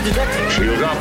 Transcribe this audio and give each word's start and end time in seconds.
Signatures 0.00 0.16
detected. 0.16 0.52
Shield 0.52 0.82
up. 0.82 0.96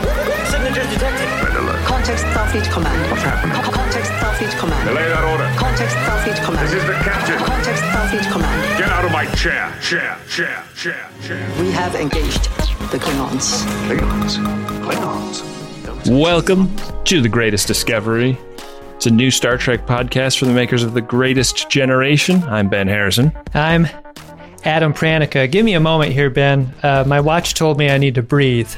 Signatures 0.51 0.89
detected. 0.91 1.27
Red 1.47 1.55
alert. 1.55 1.85
Context 1.85 2.25
Starfleet 2.25 2.69
Command. 2.69 3.09
What's 3.09 3.23
happening? 3.23 3.55
Co- 3.63 3.71
Context 3.71 4.11
Starfleet 4.11 4.59
Command. 4.59 4.89
Delay 4.89 5.07
that 5.07 5.23
order. 5.23 5.47
Context 5.57 5.95
Starfleet 5.95 6.43
Command. 6.43 6.67
This 6.67 6.73
is 6.73 6.85
the 6.85 6.93
captain. 6.95 7.37
Context 7.37 7.81
Starfleet 7.83 8.29
Command. 8.29 8.77
Get 8.77 8.89
out 8.89 9.05
of 9.05 9.13
my 9.13 9.25
chair. 9.35 9.73
Chair. 9.81 10.17
Chair. 10.27 10.65
Chair. 10.75 11.09
Chair. 11.23 11.49
We 11.61 11.71
have 11.71 11.95
engaged 11.95 12.43
the 12.91 12.97
Klingons. 12.99 13.63
Klingons. 13.87 14.35
Klingons. 14.83 16.19
Welcome 16.19 16.75
to 17.05 17.21
The 17.21 17.29
Greatest 17.29 17.67
Discovery. 17.67 18.37
It's 18.97 19.05
a 19.05 19.11
new 19.11 19.31
Star 19.31 19.57
Trek 19.57 19.85
podcast 19.85 20.37
from 20.39 20.49
the 20.49 20.53
makers 20.53 20.83
of 20.83 20.93
The 20.93 21.01
Greatest 21.01 21.69
Generation. 21.69 22.43
I'm 22.43 22.67
Ben 22.67 22.89
Harrison. 22.89 23.31
I'm 23.53 23.87
Adam 24.65 24.93
Pranica. 24.93 25.49
Give 25.49 25.63
me 25.63 25.75
a 25.75 25.79
moment 25.79 26.11
here, 26.11 26.29
Ben. 26.29 26.73
Uh, 26.83 27.05
my 27.07 27.21
watch 27.21 27.53
told 27.53 27.77
me 27.77 27.89
I 27.89 27.97
need 27.97 28.15
to 28.15 28.21
breathe. 28.21 28.69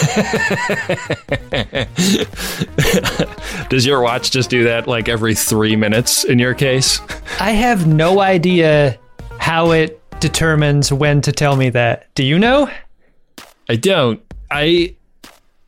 Does 3.68 3.86
your 3.86 4.00
watch 4.02 4.30
just 4.30 4.50
do 4.50 4.64
that 4.64 4.84
like 4.86 5.08
every 5.08 5.34
three 5.34 5.76
minutes 5.76 6.24
in 6.24 6.38
your 6.38 6.54
case? 6.54 7.00
I 7.40 7.50
have 7.52 7.86
no 7.86 8.20
idea 8.20 8.98
how 9.38 9.72
it 9.72 10.00
determines 10.20 10.92
when 10.92 11.20
to 11.22 11.32
tell 11.32 11.56
me 11.56 11.70
that. 11.70 12.12
Do 12.14 12.24
you 12.24 12.38
know? 12.38 12.70
I 13.68 13.76
don't. 13.76 14.20
I 14.50 14.94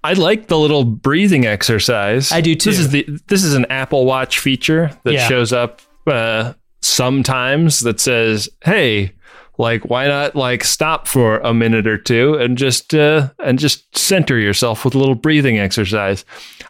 I 0.04 0.14
like 0.14 0.48
the 0.48 0.58
little 0.58 0.84
breathing 0.84 1.46
exercise. 1.46 2.32
I 2.32 2.40
do 2.40 2.54
This 2.54 2.64
too. 2.64 2.70
is 2.70 2.88
the 2.90 3.06
this 3.28 3.44
is 3.44 3.54
an 3.54 3.66
Apple 3.70 4.04
Watch 4.04 4.38
feature 4.40 4.90
that 5.04 5.12
Yeah. 5.14 5.28
shows 5.28 5.52
up 5.52 5.80
uh, 6.06 6.54
sometimes 6.80 7.80
that 7.80 8.00
says, 8.00 8.48
"Hey, 8.64 9.12
like 9.58 9.84
why 9.84 10.06
not 10.06 10.34
like 10.34 10.64
stop 10.64 11.06
for 11.06 11.38
a 11.38 11.52
minute 11.52 11.86
or 11.86 11.98
two 11.98 12.34
and 12.34 12.56
just 12.56 12.94
uh, 12.94 13.30
and 13.38 13.58
just 13.58 13.96
center 13.96 14.38
yourself 14.38 14.84
with 14.84 14.94
a 14.94 14.98
little 14.98 15.14
breathing 15.14 15.58
exercise." 15.58 16.24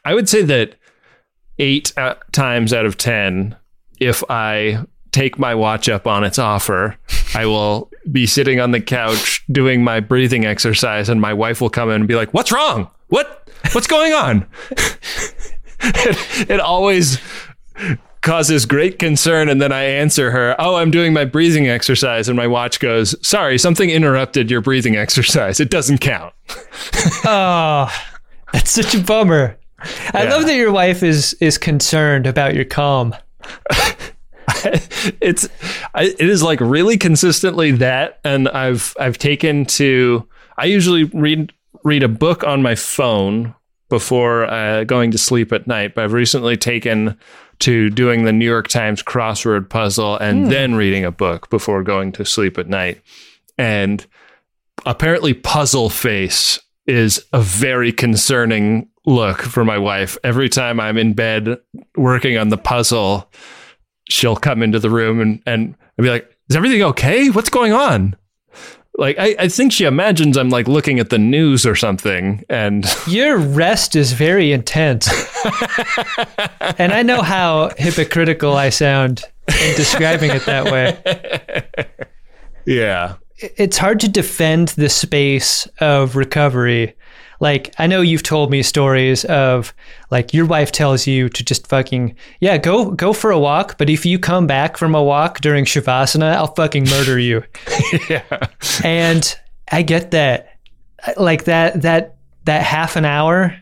I 0.05 0.15
would 0.15 0.29
say 0.29 0.43
that 0.43 0.77
eight 1.59 1.93
uh, 1.97 2.15
times 2.33 2.73
out 2.73 2.87
of 2.87 2.97
ten, 2.97 3.57
if 4.01 4.23
I 4.29 4.85
take 5.13 5.39
my 5.39 5.55
watch 5.55 5.89
up 5.89 6.07
on 6.07 6.25
its 6.25 6.39
offer, 6.39 6.97
I 7.35 7.47
will 7.47 7.91
be 8.11 8.27
sitting 8.27 8.59
on 8.61 8.73
the 8.73 8.81
couch 8.81 9.45
doing 9.53 9.85
my 9.85 10.01
breathing 10.01 10.45
exercise, 10.45 11.09
and 11.09 11.21
my 11.21 11.33
wife 11.33 11.61
will 11.61 11.71
come 11.71 11.89
in 11.91 11.97
and 11.97 12.09
be 12.09 12.17
like, 12.17 12.33
"What's 12.35 12.53
wrong? 12.53 12.91
What? 13.09 13.49
What's 13.73 13.87
going 13.87 14.13
on?" 14.13 14.47
it, 15.81 16.51
it 16.51 16.61
always 16.61 17.21
causes 18.23 18.65
great 18.67 18.99
concern, 18.99 19.49
and 19.49 19.61
then 19.61 19.73
I 19.73 19.83
answer 19.83 20.31
her, 20.31 20.55
"Oh, 20.59 20.77
I'm 20.77 20.91
doing 20.91 21.13
my 21.13 21.25
breathing 21.25 21.69
exercise," 21.69 22.29
and 22.29 22.37
my 22.37 22.47
watch 22.47 22.81
goes, 22.81 23.15
"Sorry, 23.27 23.59
something 23.59 23.91
interrupted 23.91 24.51
your 24.51 24.61
breathing 24.61 24.97
exercise. 24.97 25.61
It 25.61 25.71
doesn't 25.71 25.99
count." 25.99 26.33
Oh, 27.25 27.91
that's 28.53 28.71
such 28.71 28.95
a 28.95 29.01
bummer. 29.01 29.59
I 30.15 30.25
Yeah. 30.25 30.31
love 30.31 30.47
that 30.47 30.55
your 30.55 30.73
wife 30.73 31.03
is 31.03 31.35
is 31.41 31.59
concerned 31.59 32.27
about 32.27 32.55
your 32.55 32.65
calm. 32.65 33.15
it's 35.21 35.49
I, 35.95 36.05
it 36.05 36.21
is 36.29 36.43
like 36.43 36.61
really 36.61 36.97
consistently 36.97 37.71
that 37.73 38.21
and 38.25 38.49
i've 38.51 38.95
i've 39.01 39.19
taken 39.19 39.65
to 39.67 40.27
i 40.59 40.65
usually 40.67 41.05
read 41.05 41.53
read 41.85 42.03
a 42.03 42.09
book 42.09 42.45
on 42.45 42.63
my 42.63 42.75
phone 42.75 43.55
before 43.89 44.45
uh, 44.45 44.85
going 44.85 45.11
to 45.13 45.19
sleep 45.19 45.53
at 45.53 45.67
night 45.67 45.95
but 45.95 46.05
i've 46.05 46.13
recently 46.13 46.57
taken 46.57 47.17
to 47.63 47.91
doing 47.91 48.25
the 48.25 48.33
new 48.33 48.45
york 48.45 48.69
times 48.69 49.03
crossword 49.03 49.69
puzzle 49.69 50.17
and 50.19 50.45
hmm. 50.45 50.51
then 50.51 50.75
reading 50.75 51.05
a 51.05 51.13
book 51.13 51.51
before 51.51 51.83
going 51.83 52.13
to 52.13 52.25
sleep 52.25 52.59
at 52.59 52.69
night 52.69 53.01
and 53.59 54.07
apparently 54.87 55.35
puzzle 55.35 55.89
face 55.91 56.59
is 56.87 57.25
a 57.33 57.41
very 57.41 57.93
concerning 57.93 58.89
look 59.07 59.41
for 59.43 59.65
my 59.65 59.79
wife 59.79 60.17
every 60.23 60.49
time 60.49 60.79
i'm 60.79 60.99
in 60.99 61.13
bed 61.13 61.59
working 61.97 62.37
on 62.37 62.49
the 62.49 62.59
puzzle 62.59 63.31
she'll 64.09 64.37
come 64.37 64.63
into 64.63 64.79
the 64.79 64.91
room 64.91 65.21
and 65.21 65.43
and 65.47 65.75
be 65.97 66.11
like, 66.11 66.37
"Is 66.49 66.57
everything 66.57 66.83
okay? 66.83 67.31
What's 67.31 67.51
going 67.51 67.73
on?" 67.73 68.17
Like 68.99 69.17
I, 69.19 69.35
I 69.39 69.49
think 69.49 69.73
she 69.73 69.85
imagines 69.85 70.37
I'm 70.37 70.51
like 70.51 70.69
looking 70.69 70.99
at 70.99 71.11
the 71.11 71.19
news 71.19 71.65
or 71.65 71.75
something, 71.75 72.45
and 72.49 72.85
Your 73.07 73.39
rest 73.39 73.97
is 73.97 74.13
very 74.13 74.53
intense. 74.53 75.09
and 76.79 76.93
I 76.93 77.03
know 77.03 77.23
how 77.23 77.71
hypocritical 77.79 78.55
I 78.55 78.69
sound 78.69 79.25
in 79.49 79.77
describing 79.77 80.31
it 80.31 80.45
that 80.45 80.65
way. 80.67 81.87
yeah, 82.67 83.15
it's 83.39 83.79
hard 83.79 83.99
to 84.01 84.09
defend 84.09 84.69
the 84.69 84.89
space 84.89 85.67
of 85.81 86.15
recovery. 86.15 86.95
Like 87.43 87.75
I 87.77 87.89
know 87.89 88.03
you've 88.03 88.23
told 88.23 88.53
me 88.53 88.63
stories 88.63 89.25
of 89.25 89.75
like 90.13 90.33
your 90.33 90.47
wife 90.47 90.71
tells 90.71 91.09
you 91.09 91.29
to 91.29 91.45
just 91.45 91.67
fucking 91.67 92.15
yeah 92.41 92.57
go 92.57 92.93
go 92.93 93.13
for 93.13 93.33
a 93.33 93.39
walk, 93.39 93.79
but 93.79 93.91
if 93.91 94.07
you 94.07 94.21
come 94.21 94.47
back 94.47 94.77
from 94.77 94.95
a 94.95 95.03
walk 95.03 95.41
during 95.41 95.65
shavasana, 95.65 96.35
I'll 96.37 96.55
fucking 96.55 96.85
murder 96.85 97.19
you. 97.19 97.43
yeah, 98.09 98.23
And 98.85 99.37
I 99.73 99.83
get 99.83 100.13
that, 100.13 100.57
like 101.17 101.45
that 101.45 101.83
that 101.83 102.15
that 102.45 102.63
half 102.63 102.95
an 102.95 103.05
hour, 103.05 103.61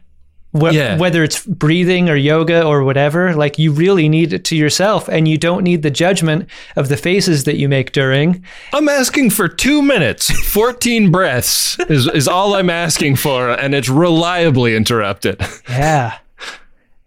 wh- 0.58 0.72
Yeah. 0.72 0.96
whether 0.98 1.22
it's 1.24 1.44
breathing 1.46 2.08
or 2.08 2.16
yoga 2.16 2.62
or 2.64 2.82
whatever, 2.84 3.34
like 3.34 3.58
you 3.58 3.72
really 3.72 4.08
need 4.08 4.32
it 4.32 4.44
to 4.46 4.56
yourself, 4.56 5.08
and 5.08 5.26
you 5.28 5.38
don't 5.38 5.62
need 5.62 5.82
the 5.82 5.90
judgment 5.90 6.48
of 6.76 6.88
the 6.88 6.96
faces 6.96 7.44
that 7.44 7.56
you 7.56 7.68
make 7.68 7.92
during. 7.92 8.44
I'm 8.72 8.88
asking 8.88 9.30
for 9.30 9.48
two 9.48 9.82
minutes, 9.82 10.30
fourteen 10.50 11.10
breaths 11.10 11.78
is 11.88 12.06
is 12.08 12.26
all 12.28 12.54
I'm 12.54 12.70
asking 12.70 13.16
for, 13.16 13.50
and 13.50 13.74
it's 13.74 13.88
reliably 13.88 14.74
interrupted. 14.76 15.40
Yeah. 15.68 16.18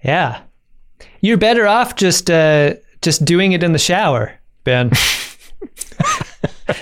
Yeah. 0.03 0.41
You're 1.21 1.37
better 1.37 1.65
off 1.67 1.95
just 1.95 2.29
uh 2.29 2.73
just 3.01 3.23
doing 3.25 3.51
it 3.53 3.63
in 3.63 3.71
the 3.73 3.79
shower, 3.79 4.33
Ben. 4.63 4.91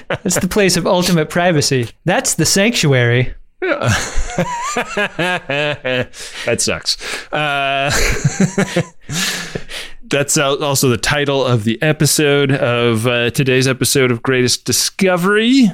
That's 0.07 0.39
the 0.39 0.47
place 0.47 0.78
of 0.78 0.85
ultimate 0.88 1.29
privacy. 1.29 1.89
That's 2.05 2.35
the 2.35 2.45
sanctuary. 2.45 3.33
that 3.61 6.09
sucks. 6.57 6.97
Uh, 7.31 7.91
that's 10.09 10.35
also 10.38 10.89
the 10.89 10.97
title 10.97 11.45
of 11.45 11.63
the 11.63 11.79
episode 11.81 12.51
of 12.51 13.05
uh, 13.05 13.29
today's 13.29 13.67
episode 13.67 14.09
of 14.09 14.23
Greatest 14.23 14.66
Discovery. 14.66 15.69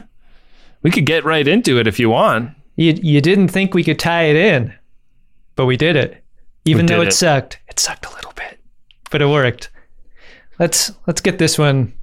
We 0.84 0.92
could 0.92 1.06
get 1.06 1.24
right 1.24 1.48
into 1.48 1.80
it 1.80 1.88
if 1.88 1.98
you 1.98 2.10
want. 2.10 2.52
You 2.76 2.92
you 3.02 3.22
didn't 3.22 3.48
think 3.48 3.74
we 3.74 3.86
could 3.86 4.00
tie 4.00 4.24
it 4.24 4.36
in, 4.36 4.74
but 5.56 5.66
we 5.66 5.78
did 5.78 5.96
it. 5.96 6.22
Even 6.66 6.86
We 6.88 6.94
though 6.94 7.02
it, 7.02 7.08
it. 7.08 7.14
sucked. 7.14 7.60
It 7.70 7.80
sucked 7.80 8.06
a 8.06 8.14
little 8.14 8.34
bit, 8.34 8.60
but 9.10 9.22
it 9.22 9.28
worked. 9.28 9.70
Let's 10.60 10.92
let's 11.08 11.22
get 11.22 11.40
this 11.40 11.58
one 11.58 11.94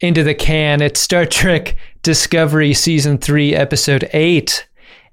into 0.00 0.24
the 0.24 0.34
can. 0.34 0.80
It's 0.80 0.98
Star 0.98 1.26
Trek 1.26 1.76
Discovery 2.02 2.72
season 2.72 3.18
3 3.18 3.54
episode 3.54 4.08
8. 4.14 4.66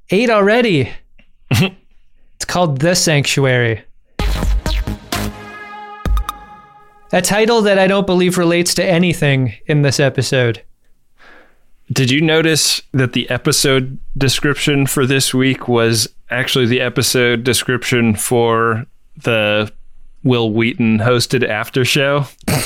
8 0.10 0.30
already. 0.30 0.92
it's 1.52 2.46
called 2.46 2.80
The 2.80 2.96
Sanctuary. 2.96 3.84
A 7.14 7.22
title 7.22 7.62
that 7.62 7.80
I 7.80 7.88
don't 7.88 8.08
believe 8.08 8.38
relates 8.38 8.74
to 8.76 8.86
anything 8.86 9.54
in 9.66 9.82
this 9.82 10.00
episode. 10.00 10.62
Did 11.92 12.12
you 12.12 12.22
notice 12.22 12.82
that 12.94 13.14
the 13.14 13.30
episode 13.30 13.98
description 14.18 14.88
for 14.88 15.06
this 15.06 15.34
week 15.34 15.68
was 15.68 16.08
actually 16.30 16.66
the 16.66 16.82
episode 16.82 17.44
description 17.44 18.14
for 18.16 18.86
the 19.24 19.72
Wil 20.24 20.52
Wheaton 20.52 21.00
hosted 21.00 21.48
after 21.48 21.86
show? 21.86 22.26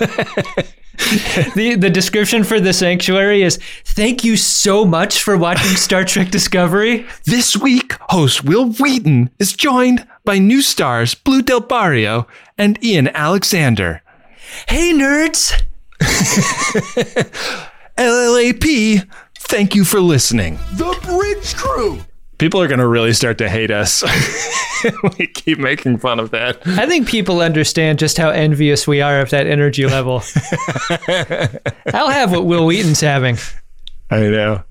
The 1.54 1.76
the 1.76 1.90
description 1.90 2.44
for 2.44 2.60
the 2.60 2.72
sanctuary 2.72 3.42
is 3.42 3.58
thank 3.84 4.24
you 4.24 4.36
so 4.36 4.84
much 4.84 5.22
for 5.22 5.36
watching 5.36 5.76
Star 5.76 6.04
Trek 6.04 6.30
Discovery. 6.30 7.06
This 7.24 7.56
week, 7.56 7.94
host 8.10 8.44
Wil 8.44 8.72
Wheaton 8.72 9.30
is 9.38 9.52
joined 9.52 10.06
by 10.24 10.38
new 10.38 10.62
stars 10.62 11.14
Blu 11.14 11.42
Del 11.42 11.60
Barrio 11.60 12.26
and 12.58 12.82
Ian 12.84 13.08
Alexander. 13.08 14.02
Hey 14.68 14.92
nerds! 14.92 15.52
LLAP, 17.96 19.08
thank 19.38 19.74
you 19.74 19.84
for 19.84 20.00
listening. 20.00 20.58
The 20.74 20.96
bridge 21.02 21.54
crew. 21.54 22.00
People 22.42 22.60
are 22.60 22.66
going 22.66 22.80
to 22.80 22.88
really 22.88 23.12
start 23.12 23.38
to 23.38 23.48
hate 23.48 23.70
us. 23.70 24.02
we 25.16 25.28
keep 25.28 25.60
making 25.60 25.98
fun 25.98 26.18
of 26.18 26.32
that. 26.32 26.58
I 26.66 26.86
think 26.86 27.06
people 27.06 27.40
understand 27.40 28.00
just 28.00 28.18
how 28.18 28.30
envious 28.30 28.84
we 28.84 29.00
are 29.00 29.20
of 29.20 29.30
that 29.30 29.46
energy 29.46 29.86
level. 29.86 30.24
I'll 31.94 32.10
have 32.10 32.32
what 32.32 32.44
Wil 32.44 32.66
Wheaton's 32.66 33.00
having. 33.00 33.36
I 34.10 34.22
know. 34.22 34.64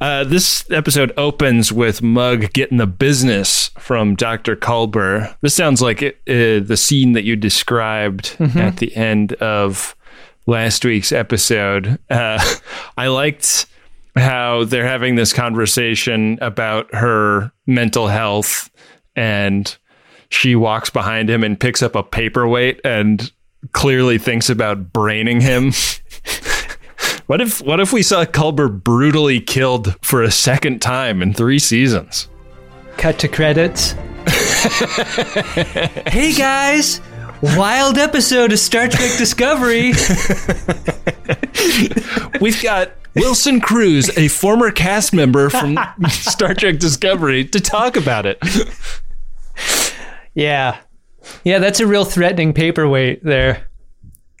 Uh, 0.00 0.22
this 0.22 0.64
episode 0.70 1.12
opens 1.16 1.72
with 1.72 2.02
Mug 2.02 2.52
getting 2.52 2.78
the 2.78 2.86
business 2.86 3.70
from 3.78 4.14
Dr. 4.14 4.54
Culber. 4.54 5.36
This 5.40 5.56
sounds 5.56 5.82
like 5.82 6.02
it, 6.02 6.20
uh, 6.28 6.64
the 6.64 6.76
scene 6.76 7.14
that 7.14 7.24
you 7.24 7.34
described 7.34 8.36
at 8.38 8.76
the 8.76 8.94
end 8.94 9.32
of 9.32 9.96
last 10.46 10.84
week's 10.84 11.10
episode. 11.10 11.98
Uh, 12.08 12.38
I 12.96 13.08
liked 13.08 13.66
how 14.18 14.64
they're 14.64 14.86
having 14.86 15.14
this 15.14 15.32
conversation 15.32 16.38
about 16.40 16.94
her 16.94 17.52
mental 17.66 18.08
health 18.08 18.70
and 19.16 19.76
she 20.30 20.54
walks 20.54 20.90
behind 20.90 21.30
him 21.30 21.42
and 21.42 21.58
picks 21.58 21.82
up 21.82 21.96
a 21.96 22.02
paperweight 22.02 22.80
and 22.84 23.32
clearly 23.72 24.18
thinks 24.18 24.50
about 24.50 24.92
braining 24.92 25.40
him. 25.40 25.72
what 27.26 27.40
if 27.40 27.62
what 27.62 27.80
if 27.80 27.92
we 27.92 28.02
saw 28.02 28.24
Culber 28.24 28.68
brutally 28.68 29.40
killed 29.40 29.96
for 30.02 30.22
a 30.22 30.30
second 30.30 30.80
time 30.80 31.22
in 31.22 31.32
3 31.34 31.58
seasons? 31.58 32.28
Cut 32.96 33.18
to 33.20 33.28
credits. 33.28 33.92
hey 36.08 36.34
guys, 36.34 37.00
wild 37.42 37.96
episode 37.96 38.52
of 38.52 38.58
Star 38.58 38.88
Trek 38.88 39.16
Discovery. 39.16 39.92
We've 42.40 42.62
got 42.62 42.90
Wilson 43.20 43.60
Cruz, 43.60 44.16
a 44.16 44.28
former 44.28 44.70
cast 44.70 45.12
member 45.12 45.50
from 45.50 45.78
Star 46.08 46.54
Trek 46.54 46.78
Discovery, 46.78 47.44
to 47.46 47.60
talk 47.60 47.96
about 47.96 48.26
it. 48.26 48.38
Yeah. 50.34 50.78
Yeah, 51.44 51.58
that's 51.58 51.80
a 51.80 51.86
real 51.86 52.04
threatening 52.04 52.52
paperweight 52.52 53.22
there. 53.24 53.66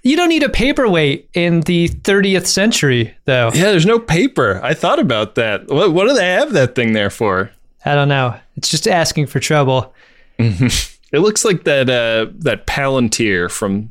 You 0.02 0.16
don't 0.16 0.28
need 0.28 0.42
a 0.44 0.48
paperweight 0.48 1.28
in 1.34 1.60
the 1.62 1.88
30th 1.88 2.46
century, 2.46 3.14
though. 3.24 3.50
Yeah, 3.52 3.70
there's 3.72 3.84
no 3.84 3.98
paper. 3.98 4.60
I 4.62 4.72
thought 4.74 4.98
about 5.00 5.34
that. 5.34 5.66
What, 5.68 5.92
what 5.92 6.06
do 6.08 6.14
they 6.14 6.28
have 6.30 6.52
that 6.52 6.74
thing 6.74 6.92
there 6.92 7.10
for? 7.10 7.50
I 7.84 7.94
don't 7.94 8.08
know. 8.08 8.38
It's 8.56 8.68
just 8.70 8.86
asking 8.88 9.26
for 9.26 9.40
trouble. 9.40 9.92
It 10.38 11.18
looks 11.20 11.44
like 11.44 11.64
that 11.64 11.90
uh, 11.90 12.30
that 12.38 12.66
Palantir 12.66 13.50
from 13.50 13.90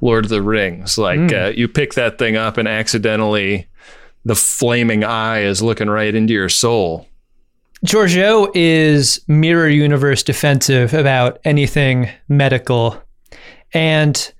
Lord 0.00 0.24
of 0.26 0.30
the 0.30 0.42
Rings. 0.42 0.98
Like 0.98 1.32
uh, 1.32 1.52
you 1.54 1.68
pick 1.68 1.94
that 1.94 2.18
thing 2.18 2.36
up 2.36 2.58
and 2.58 2.68
accidentally, 2.68 3.66
the 4.26 4.34
flaming 4.34 5.04
eye 5.04 5.42
is 5.42 5.62
looking 5.62 5.88
right 5.88 6.12
into 6.12 6.34
your 6.34 6.48
soul. 6.48 7.06
Georgiou 7.86 8.50
is 8.56 9.20
mirror 9.28 9.68
universe 9.68 10.24
defensive 10.24 10.92
about 10.92 11.38
anything 11.44 12.10
medical. 12.28 13.00
And 13.72 14.32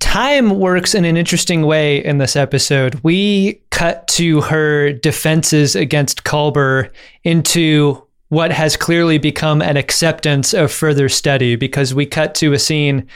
time 0.00 0.58
works 0.58 0.92
in 0.92 1.04
an 1.04 1.16
interesting 1.16 1.62
way 1.62 2.04
in 2.04 2.18
this 2.18 2.34
episode. 2.34 2.98
We 3.04 3.62
cut 3.70 4.08
to 4.08 4.40
her 4.40 4.92
defenses 4.92 5.76
against 5.76 6.24
Culber 6.24 6.90
into 7.22 8.04
what 8.30 8.50
has 8.50 8.76
clearly 8.76 9.18
become 9.18 9.62
an 9.62 9.76
acceptance 9.76 10.52
of 10.52 10.72
further 10.72 11.08
study 11.08 11.54
because 11.54 11.94
we 11.94 12.06
cut 12.06 12.34
to 12.36 12.54
a 12.54 12.58
scene 12.58 13.06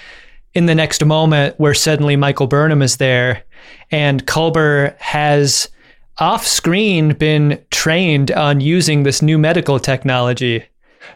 in 0.55 0.67
the 0.67 0.75
next 0.75 1.05
moment 1.05 1.59
where 1.59 1.75
suddenly 1.75 2.15
Michael 2.15 2.47
Burnham 2.47 2.81
is 2.81 2.99
there 2.99 3.43
and 3.91 4.27
Culber 4.27 4.97
has 4.99 5.69
off 6.19 6.47
screen 6.47 7.15
been 7.15 7.61
trained 7.71 8.31
on 8.31 8.61
using 8.61 9.03
this 9.03 9.21
new 9.21 9.39
medical 9.39 9.79
technology. 9.79 10.65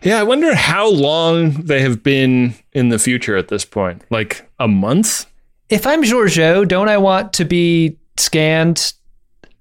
Yeah, 0.03 0.19
I 0.19 0.23
wonder 0.23 0.55
how 0.55 0.91
long 0.91 1.53
they 1.53 1.81
have 1.81 2.03
been 2.03 2.55
in 2.73 2.89
the 2.89 2.99
future 2.99 3.37
at 3.37 3.49
this 3.49 3.65
point. 3.65 4.03
Like 4.11 4.49
a 4.59 4.69
month? 4.69 5.27
If 5.69 5.87
I'm 5.87 6.03
Georgiou, 6.03 6.67
don't 6.67 6.89
I 6.89 6.99
want 6.99 7.33
to 7.35 7.45
be 7.45 7.99
scanned 8.17 8.93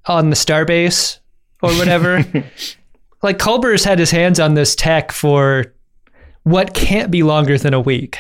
on 0.06 0.30
the 0.30 0.36
starbase 0.36 1.20
or 1.62 1.72
whatever? 1.74 2.24
like 3.24 3.38
Culber's 3.38 3.84
had 3.84 4.00
his 4.00 4.12
hands 4.12 4.40
on 4.40 4.54
this 4.54 4.76
tech 4.76 5.12
for 5.12 5.74
what 6.44 6.74
can't 6.74 7.12
be 7.12 7.24
longer 7.24 7.58
than 7.58 7.74
a 7.74 7.80
week. 7.80 8.20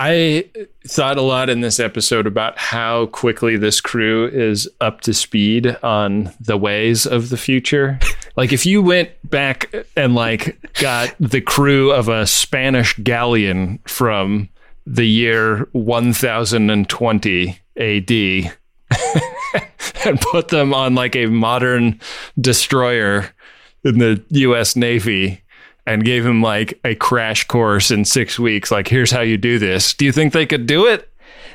I 0.00 0.44
thought 0.86 1.18
a 1.18 1.22
lot 1.22 1.50
in 1.50 1.60
this 1.60 1.80
episode 1.80 2.28
about 2.28 2.56
how 2.56 3.06
quickly 3.06 3.56
this 3.56 3.80
crew 3.80 4.28
is 4.28 4.68
up 4.80 5.00
to 5.02 5.12
speed 5.12 5.76
on 5.82 6.32
the 6.38 6.56
ways 6.56 7.04
of 7.04 7.30
the 7.30 7.36
future. 7.36 7.98
like 8.36 8.52
if 8.52 8.64
you 8.64 8.80
went 8.80 9.10
back 9.28 9.74
and 9.96 10.14
like 10.14 10.56
got 10.74 11.16
the 11.18 11.40
crew 11.40 11.90
of 11.90 12.08
a 12.08 12.28
Spanish 12.28 12.96
galleon 12.98 13.80
from 13.88 14.48
the 14.86 15.04
year 15.04 15.68
1020 15.72 17.58
AD 17.76 18.10
and 20.04 20.20
put 20.20 20.46
them 20.48 20.72
on 20.72 20.94
like 20.94 21.16
a 21.16 21.26
modern 21.26 21.98
destroyer 22.40 23.34
in 23.82 23.98
the 23.98 24.24
US 24.30 24.76
Navy 24.76 25.42
and 25.88 26.04
gave 26.04 26.24
him 26.24 26.42
like 26.42 26.78
a 26.84 26.94
crash 26.94 27.44
course 27.44 27.90
in 27.90 28.04
six 28.04 28.38
weeks. 28.38 28.70
Like, 28.70 28.88
here's 28.88 29.10
how 29.10 29.22
you 29.22 29.38
do 29.38 29.58
this. 29.58 29.94
Do 29.94 30.04
you 30.04 30.12
think 30.12 30.34
they 30.34 30.44
could 30.44 30.66
do 30.66 30.86
it? 30.86 31.10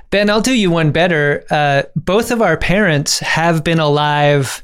Ben, 0.09 0.30
I'll 0.30 0.41
do 0.41 0.53
you 0.53 0.71
one 0.71 0.91
better. 0.91 1.45
Uh, 1.51 1.83
both 1.95 2.31
of 2.31 2.41
our 2.41 2.57
parents 2.57 3.19
have 3.19 3.63
been 3.63 3.80
alive 3.80 4.63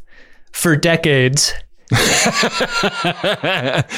for 0.52 0.76
decades. 0.76 1.54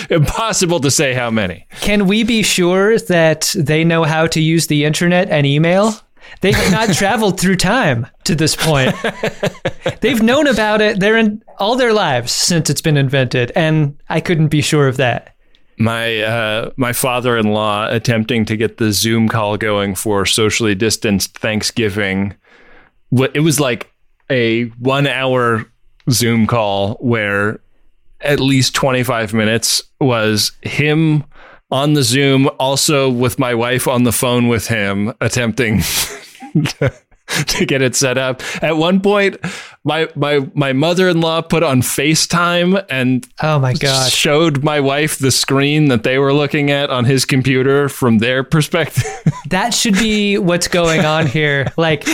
Impossible 0.09 0.81
to 0.81 0.91
say 0.91 1.13
how 1.13 1.31
many. 1.31 1.67
Can 1.79 2.05
we 2.05 2.23
be 2.23 2.43
sure 2.43 2.99
that 2.99 3.53
they 3.57 3.83
know 3.85 4.03
how 4.03 4.27
to 4.27 4.41
use 4.41 4.67
the 4.67 4.83
internet 4.83 5.29
and 5.29 5.45
email? 5.45 5.93
They 6.41 6.51
have 6.51 6.71
not 6.71 6.93
traveled 6.95 7.39
through 7.39 7.57
time 7.57 8.07
to 8.25 8.35
this 8.35 8.55
point. 8.55 8.93
They've 10.01 10.21
known 10.21 10.47
about 10.47 10.81
it 10.81 10.99
their 10.99 11.17
in 11.17 11.43
all 11.57 11.75
their 11.75 11.93
lives 11.93 12.31
since 12.31 12.69
it's 12.69 12.81
been 12.81 12.97
invented, 12.97 13.51
and 13.55 13.97
I 14.09 14.19
couldn't 14.19 14.49
be 14.49 14.61
sure 14.61 14.87
of 14.87 14.97
that. 14.97 15.35
My 15.81 16.19
uh, 16.19 16.71
my 16.77 16.93
father-in-law 16.93 17.87
attempting 17.89 18.45
to 18.45 18.55
get 18.55 18.77
the 18.77 18.91
Zoom 18.91 19.27
call 19.27 19.57
going 19.57 19.95
for 19.95 20.25
socially 20.25 20.75
distanced 20.75 21.37
Thanksgiving. 21.39 22.35
It 23.11 23.41
was 23.41 23.59
like 23.59 23.91
a 24.29 24.65
one-hour 24.79 25.65
Zoom 26.09 26.45
call 26.45 26.95
where 26.95 27.59
at 28.21 28.39
least 28.39 28.75
25 28.75 29.33
minutes 29.33 29.81
was 29.99 30.51
him 30.61 31.23
on 31.71 31.93
the 31.93 32.03
Zoom, 32.03 32.49
also 32.59 33.09
with 33.09 33.39
my 33.39 33.55
wife 33.55 33.87
on 33.87 34.03
the 34.03 34.11
phone 34.11 34.47
with 34.47 34.67
him, 34.67 35.13
attempting 35.19 35.81
to, 37.31 37.45
to 37.57 37.65
get 37.65 37.81
it 37.81 37.95
set 37.95 38.17
up. 38.17 38.41
At 38.63 38.77
one 38.77 39.01
point, 39.01 39.37
my 39.83 40.07
my 40.15 40.47
my 40.53 40.73
mother-in-law 40.73 41.41
put 41.43 41.63
on 41.63 41.81
FaceTime 41.81 42.85
and 42.89 43.27
Oh 43.41 43.57
my 43.59 43.73
god 43.73 44.11
showed 44.11 44.63
my 44.63 44.79
wife 44.79 45.17
the 45.17 45.31
screen 45.31 45.87
that 45.87 46.03
they 46.03 46.19
were 46.19 46.33
looking 46.33 46.69
at 46.69 46.89
on 46.89 47.05
his 47.05 47.25
computer 47.25 47.89
from 47.89 48.19
their 48.19 48.43
perspective. 48.51 49.03
That 49.49 49.73
should 49.73 49.95
be 49.95 50.37
what's 50.37 50.67
going 50.67 51.05
on 51.05 51.25
here. 51.27 51.71
Like, 51.77 52.07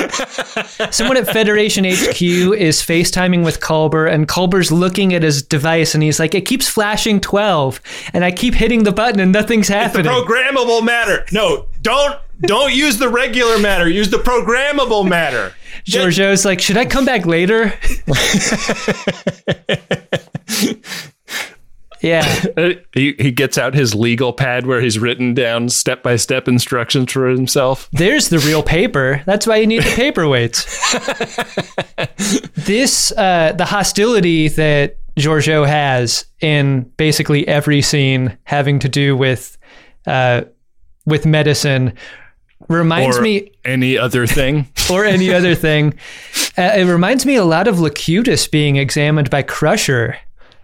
someone 0.92 1.18
at 1.18 1.28
Federation 1.28 1.84
HQ 1.84 2.22
is 2.22 2.82
FaceTiming 2.82 3.44
with 3.44 3.60
Culber, 3.60 4.10
and 4.12 4.28
Culber's 4.28 4.72
looking 4.72 5.14
at 5.14 5.24
his 5.24 5.44
device, 5.44 5.94
and 5.94 6.02
he's 6.04 6.20
like, 6.20 6.34
"It 6.34 6.46
keeps 6.46 6.68
flashing 6.68 7.20
12, 7.20 7.82
and 8.14 8.24
I 8.24 8.32
keep 8.32 8.54
hitting 8.54 8.84
the 8.84 8.92
button, 8.92 9.20
and 9.20 9.32
nothing's 9.32 9.68
happening." 9.68 10.12
programmable 10.12 10.84
matter. 10.84 11.26
No, 11.32 11.68
don't 11.82 12.18
don't 12.42 12.74
use 12.74 12.98
the 12.98 13.10
regular 13.10 13.58
matter. 13.60 13.90
Use 13.90 14.10
the 14.10 14.18
programmable 14.18 15.08
matter. 15.08 15.54
Georgiou's 15.86 16.46
like, 16.46 16.60
"Should 16.62 16.78
I 16.78 16.86
come 16.86 17.06
back 17.06 17.26
later?" 17.26 17.74
yeah, 22.02 22.24
Uh, 22.56 22.70
He 22.94 23.16
he 23.20 23.32
gets 23.32 23.58
out 23.58 23.74
his 23.74 23.96
legal 23.96 24.32
pad 24.34 24.68
where 24.68 24.82
he's 24.82 25.00
written 25.00 25.34
down 25.34 25.70
step 25.70 26.04
by 26.04 26.16
step 26.16 26.48
instructions 26.48 27.12
for 27.12 27.28
himself. 27.28 27.90
there's 27.92 28.30
the 28.30 28.40
real 28.40 28.62
paper. 28.64 29.24
That's 29.26 29.48
why 29.48 29.58
you 29.58 29.68
need 29.68 29.82
the 29.84 29.90
paperweights. 29.90 30.66
this, 32.66 33.12
uh, 33.14 33.54
the 33.58 33.66
hostility 33.66 34.48
that 34.50 34.98
Georgiou 35.18 35.68
has 35.68 36.26
in 36.40 36.82
basically 36.98 37.48
every 37.48 37.82
scene 37.82 38.38
having 38.44 38.78
to 38.80 38.90
do 38.90 39.18
with, 39.18 39.58
uh, 40.06 40.42
with 41.08 41.26
medicine, 41.26 41.94
reminds 42.68 43.18
or 43.18 43.22
me 43.22 43.52
any 43.66 43.98
other 43.98 44.28
thing. 44.28 44.68
or 44.92 45.06
any 45.06 45.34
other 45.34 45.56
thing. 45.56 45.94
Uh, 46.58 46.74
it 46.76 46.86
reminds 46.86 47.26
me 47.26 47.36
a 47.36 47.44
lot 47.46 47.68
of 47.68 47.80
Locutus 47.80 48.48
being 48.48 48.76
examined 48.78 49.30
by 49.30 49.42
Crusher. 49.44 50.18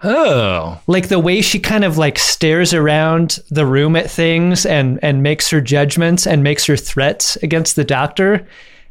oh, 0.03 0.81
Like 0.87 1.07
the 1.07 1.19
way 1.19 1.41
she 1.41 1.59
kind 1.59 1.83
of 1.83 1.97
like 1.97 2.19
stares 2.19 2.73
around 2.73 3.39
the 3.49 3.65
room 3.65 3.95
at 3.95 4.09
things 4.11 4.65
and 4.65 4.99
and 5.01 5.23
makes 5.23 5.49
her 5.49 5.61
judgments 5.61 6.27
and 6.27 6.43
makes 6.43 6.65
her 6.65 6.75
threats 6.77 7.35
against 7.37 7.75
the 7.75 7.85
doctor. 7.85 8.45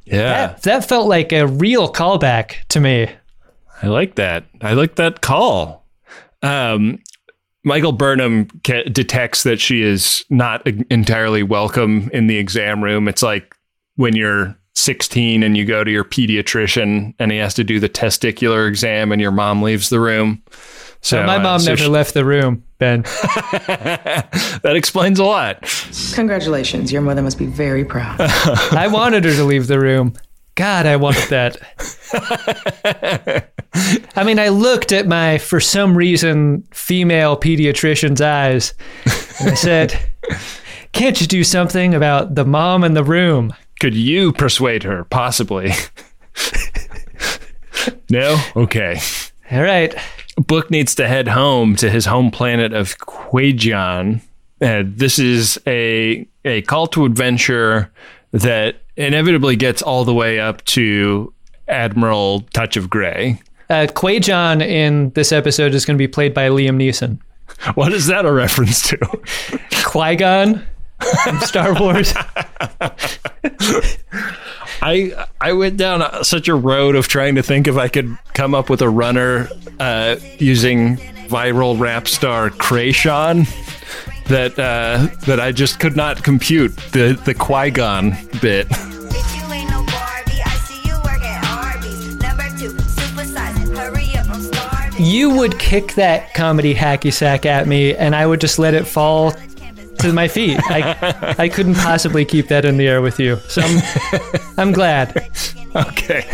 yeah. 0.05 0.47
That, 0.47 0.63
that 0.63 0.89
felt 0.89 1.09
like 1.09 1.33
a 1.33 1.47
real 1.47 1.93
callback 1.93 2.65
to 2.69 2.81
me. 2.81 3.11
I 3.83 3.89
like 3.89 4.15
that. 4.15 4.45
I 4.61 4.75
like 4.75 4.95
that 4.95 5.21
call. 5.21 5.85
Um, 6.43 6.99
Michael 7.65 7.93
Burnham 7.93 8.49
ca- 8.65 8.85
detects 8.85 9.45
that 9.45 9.61
she 9.61 9.83
is 9.83 10.25
not 10.31 10.67
entirely 10.91 11.43
welcome 11.43 12.11
in 12.13 12.27
the 12.27 12.37
exam 12.39 12.83
room. 12.83 13.07
It's 13.09 13.23
like 13.23 13.55
when 13.97 14.17
you're 14.17 14.57
16 14.75 15.43
and 15.43 15.57
you 15.57 15.65
go 15.65 15.85
to 15.85 15.91
your 15.91 16.03
pediatrician 16.05 17.15
and 17.19 17.31
he 17.31 17.39
has 17.39 17.55
to 17.55 17.63
do 17.65 17.79
the 17.79 17.89
testicular 17.89 18.67
exam 18.69 19.13
and 19.13 19.21
your 19.21 19.31
mom 19.31 19.63
leaves 19.63 19.91
the 19.91 20.01
room. 20.01 20.43
So 21.03 21.25
My 21.25 21.37
uh, 21.37 21.41
mom 21.43 21.61
so 21.61 21.71
never 21.71 21.83
she- 21.83 21.89
left 21.89 22.15
the 22.15 22.25
room, 22.25 22.65
Ben. 22.79 23.03
that 23.67 24.73
explains 24.75 25.19
a 25.19 25.25
lot. 25.25 25.63
Congratulations, 26.15 26.91
your 26.93 27.03
mother 27.03 27.23
must 27.23 27.39
be 27.39 27.47
very 27.47 27.85
proud. 27.85 28.17
I 28.21 28.89
wanted 28.89 29.25
her 29.25 29.35
to 29.35 29.45
leave 29.45 29.67
the 29.67 29.79
room. 29.81 30.15
God, 30.55 30.87
I 30.87 30.97
wanted 30.97 31.29
that. 31.31 31.57
I 34.17 34.25
mean, 34.25 34.39
I 34.39 34.49
looked 34.49 34.93
at 34.93 35.07
my, 35.07 35.39
for 35.39 35.61
some 35.61 35.97
reason, 35.97 36.63
female 36.73 37.39
pediatrician's 37.39 38.21
eyes 38.21 38.75
and 39.41 39.51
I 39.51 39.55
said, 39.55 39.99
Can't 40.93 41.21
you 41.21 41.27
do 41.27 41.43
something 41.43 41.95
about 41.95 42.35
the 42.35 42.45
mom 42.45 42.85
in 42.85 42.93
the 42.93 43.05
room? 43.05 43.55
Could 43.81 43.95
you 43.95 44.33
persuade 44.33 44.83
her, 44.83 45.05
possibly? 45.05 45.73
no? 48.11 48.39
Okay. 48.55 49.01
All 49.51 49.63
right. 49.63 49.95
Book 50.37 50.71
needs 50.71 50.95
to 50.97 51.09
head 51.09 51.29
home 51.29 51.77
to 51.77 51.91
his 51.91 52.05
home 52.05 52.31
planet 52.31 52.75
of 52.75 52.99
Kwejian. 52.99 54.21
And 54.61 54.89
uh, 54.89 54.91
this 54.97 55.19
is 55.19 55.59
a 55.67 56.27
a 56.45 56.63
call 56.63 56.87
to 56.89 57.05
adventure 57.05 57.91
that 58.33 58.82
inevitably 58.97 59.57
gets 59.57 59.83
all 59.83 60.05
the 60.05 60.15
way 60.15 60.39
up 60.41 60.65
to 60.67 61.33
Admiral 61.69 62.41
Touch 62.53 62.77
of 62.77 62.91
Grey. 62.91 63.41
Uh, 63.71 63.87
Kwejian 63.89 64.61
in 64.61 65.11
this 65.11 65.33
episode 65.33 65.75
is 65.75 65.85
going 65.85 65.97
to 65.97 65.99
be 65.99 66.09
played 66.09 66.35
by 66.35 66.49
Liam 66.49 66.77
Neeson. 66.77 67.19
What 67.75 67.93
is 67.93 68.07
that 68.09 68.25
a 68.25 68.33
reference 68.33 68.89
to? 68.89 68.99
Qui 69.85 70.17
Gon 70.17 70.65
from 71.23 71.39
Star 71.41 71.75
Wars. 71.81 72.13
I 74.83 75.27
I 75.41 75.53
went 75.53 75.77
down 75.77 76.25
such 76.25 76.49
a 76.49 76.55
road 76.55 76.97
of 76.97 77.07
trying 77.09 77.37
to 77.37 77.43
think 77.43 77.69
if 77.69 77.77
I 77.77 77.87
could 77.89 78.17
come 78.35 78.55
up 78.55 78.69
with 78.69 78.83
a 78.83 78.89
runner 78.89 79.49
uh, 79.79 80.17
using 80.39 80.97
viral 81.29 81.79
rap 81.79 82.09
star 82.09 82.51
Kreayshawn 82.51 83.47
that 84.33 84.59
uh, 84.59 85.07
that 85.27 85.39
I 85.41 85.53
just 85.53 85.79
could 85.79 85.97
not 85.97 86.23
compute 86.25 86.75
the 86.93 87.19
the 87.25 87.35
Qui 87.35 87.71
Gon 87.71 88.17
bit. 88.41 88.67
You 89.35 89.53
ain't 89.53 89.71
no 89.71 89.85
Barbie. 89.85 90.41
I 90.45 90.57
see 90.67 90.89
you 90.89 90.95
work 90.97 91.23
at 91.23 91.75
Arby's. 91.75 92.17
Number 92.17 92.49
two, 92.59 92.71
supersize. 92.73 93.77
Hurry 93.77 94.17
up, 94.17 94.29
I'm 94.31 94.41
starving. 94.43 95.05
You 95.05 95.31
would 95.31 95.59
kick 95.59 95.95
that 95.95 96.33
comedy 96.35 96.75
hacky 96.75 97.13
sack 97.13 97.45
at 97.47 97.67
me, 97.69 97.95
and 97.95 98.15
I 98.17 98.27
would 98.27 98.41
just 98.41 98.59
let 98.59 98.73
it 98.75 98.87
fall 98.87 99.33
to 99.99 100.13
my 100.13 100.29
feet. 100.29 100.59
I, 100.65 101.35
I 101.39 101.49
couldn't 101.49 101.75
possibly 101.77 102.25
keep 102.25 102.49
that 102.49 102.65
in 102.65 102.77
the 102.79 102.89
air 102.89 103.03
with 103.03 103.21
you. 103.21 103.37
So 103.49 103.61
I'm, 103.63 103.83
I'm 104.59 104.73
glad. 104.73 105.17
Okay. 105.77 106.25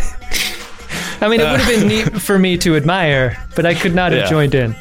I 1.21 1.27
mean, 1.27 1.41
it 1.41 1.51
would 1.51 1.59
have 1.59 1.67
been 1.67 1.87
neat 1.87 2.21
for 2.21 2.39
me 2.39 2.57
to 2.59 2.75
admire, 2.77 3.37
but 3.55 3.65
I 3.65 3.73
could 3.75 3.93
not 3.93 4.11
have 4.13 4.21
Yeah. 4.21 4.29
joined 4.29 4.55
in. 4.55 4.73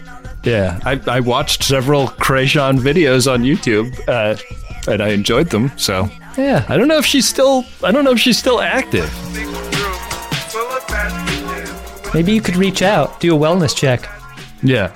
Yeah, 0.45 0.79
I, 0.85 1.01
I 1.07 1.21
watched 1.21 1.63
several 1.65 2.09
Kreayshawn 2.09 2.79
videos 2.79 3.31
on 3.31 3.43
YouTube, 3.43 3.93
uh, 4.09 4.37
and 4.91 5.03
I 5.03 5.09
enjoyed 5.09 5.51
them. 5.51 5.71
So 5.77 6.09
Yeah. 6.37 6.65
I 6.69 6.77
don't 6.77 6.89
know 6.89 6.99
if 6.99 7.05
she's 7.07 7.29
still 7.29 7.65
I 7.83 7.91
don't 7.93 8.05
know 8.05 8.13
if 8.13 8.21
she's 8.21 8.39
still 8.39 8.61
active. 8.61 9.11
Maybe 12.15 12.33
you 12.33 12.41
could 12.41 12.57
reach 12.57 12.81
out, 12.83 13.21
do 13.21 13.37
a 13.37 13.39
wellness 13.39 13.77
check. 13.77 14.09
Yeah. 14.63 14.95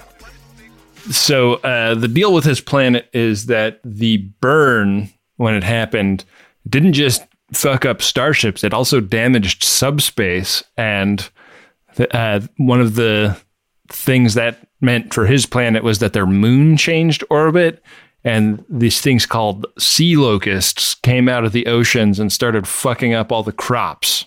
So 1.10 1.54
uh, 1.56 1.94
the 1.94 2.08
deal 2.08 2.32
with 2.32 2.44
his 2.44 2.60
planet 2.60 3.08
is 3.12 3.46
that 3.46 3.80
the 3.84 4.16
burn, 4.40 5.10
when 5.36 5.54
it 5.54 5.62
happened, 5.62 6.24
didn't 6.68 6.94
just 6.94 7.22
fuck 7.52 7.84
up 7.84 8.00
starships; 8.00 8.64
it 8.64 8.72
also 8.72 9.00
damaged 9.00 9.62
subspace. 9.62 10.62
And 10.76 11.28
the, 11.96 12.16
uh, 12.16 12.40
one 12.56 12.80
of 12.80 12.94
the 12.94 13.36
things 13.88 14.34
that 14.34 14.66
meant 14.82 15.14
for 15.14 15.26
his 15.26 15.46
planet 15.46 15.82
was 15.82 16.00
that 16.00 16.12
their 16.12 16.26
moon 16.26 16.76
changed 16.76 17.24
orbit, 17.30 17.82
and 18.24 18.64
these 18.68 19.00
things 19.00 19.24
called 19.24 19.66
sea 19.78 20.16
locusts 20.16 20.94
came 20.96 21.28
out 21.28 21.44
of 21.44 21.52
the 21.52 21.66
oceans 21.66 22.20
and 22.20 22.32
started 22.32 22.68
fucking 22.68 23.14
up 23.14 23.32
all 23.32 23.42
the 23.42 23.52
crops 23.52 24.26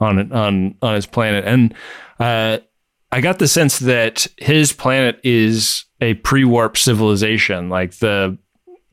on 0.00 0.32
on 0.32 0.74
on 0.80 0.94
his 0.94 1.06
planet. 1.06 1.44
And 1.44 1.74
uh, 2.18 2.58
I 3.12 3.20
got 3.20 3.38
the 3.38 3.48
sense 3.48 3.78
that 3.80 4.26
his 4.38 4.72
planet 4.72 5.20
is 5.22 5.84
a 6.00 6.14
pre-warp 6.14 6.76
civilization. 6.76 7.68
Like 7.68 7.92
the 7.98 8.38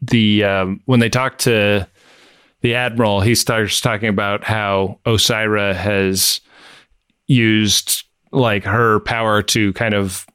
the 0.02 0.44
um, 0.44 0.82
when 0.86 1.00
they 1.00 1.10
talk 1.10 1.38
to 1.40 1.88
the 2.62 2.76
admiral, 2.76 3.22
he 3.22 3.36
starts 3.36 3.82
talking 3.82 4.10
about 4.10 4.44
how 4.44 5.00
Osyraa 5.06 5.76
has 5.76 6.42
used 7.28 8.04
like 8.32 8.64
her 8.64 9.00
power 9.02 9.42
to 9.44 9.74
kind 9.74 9.94
of 9.94 10.26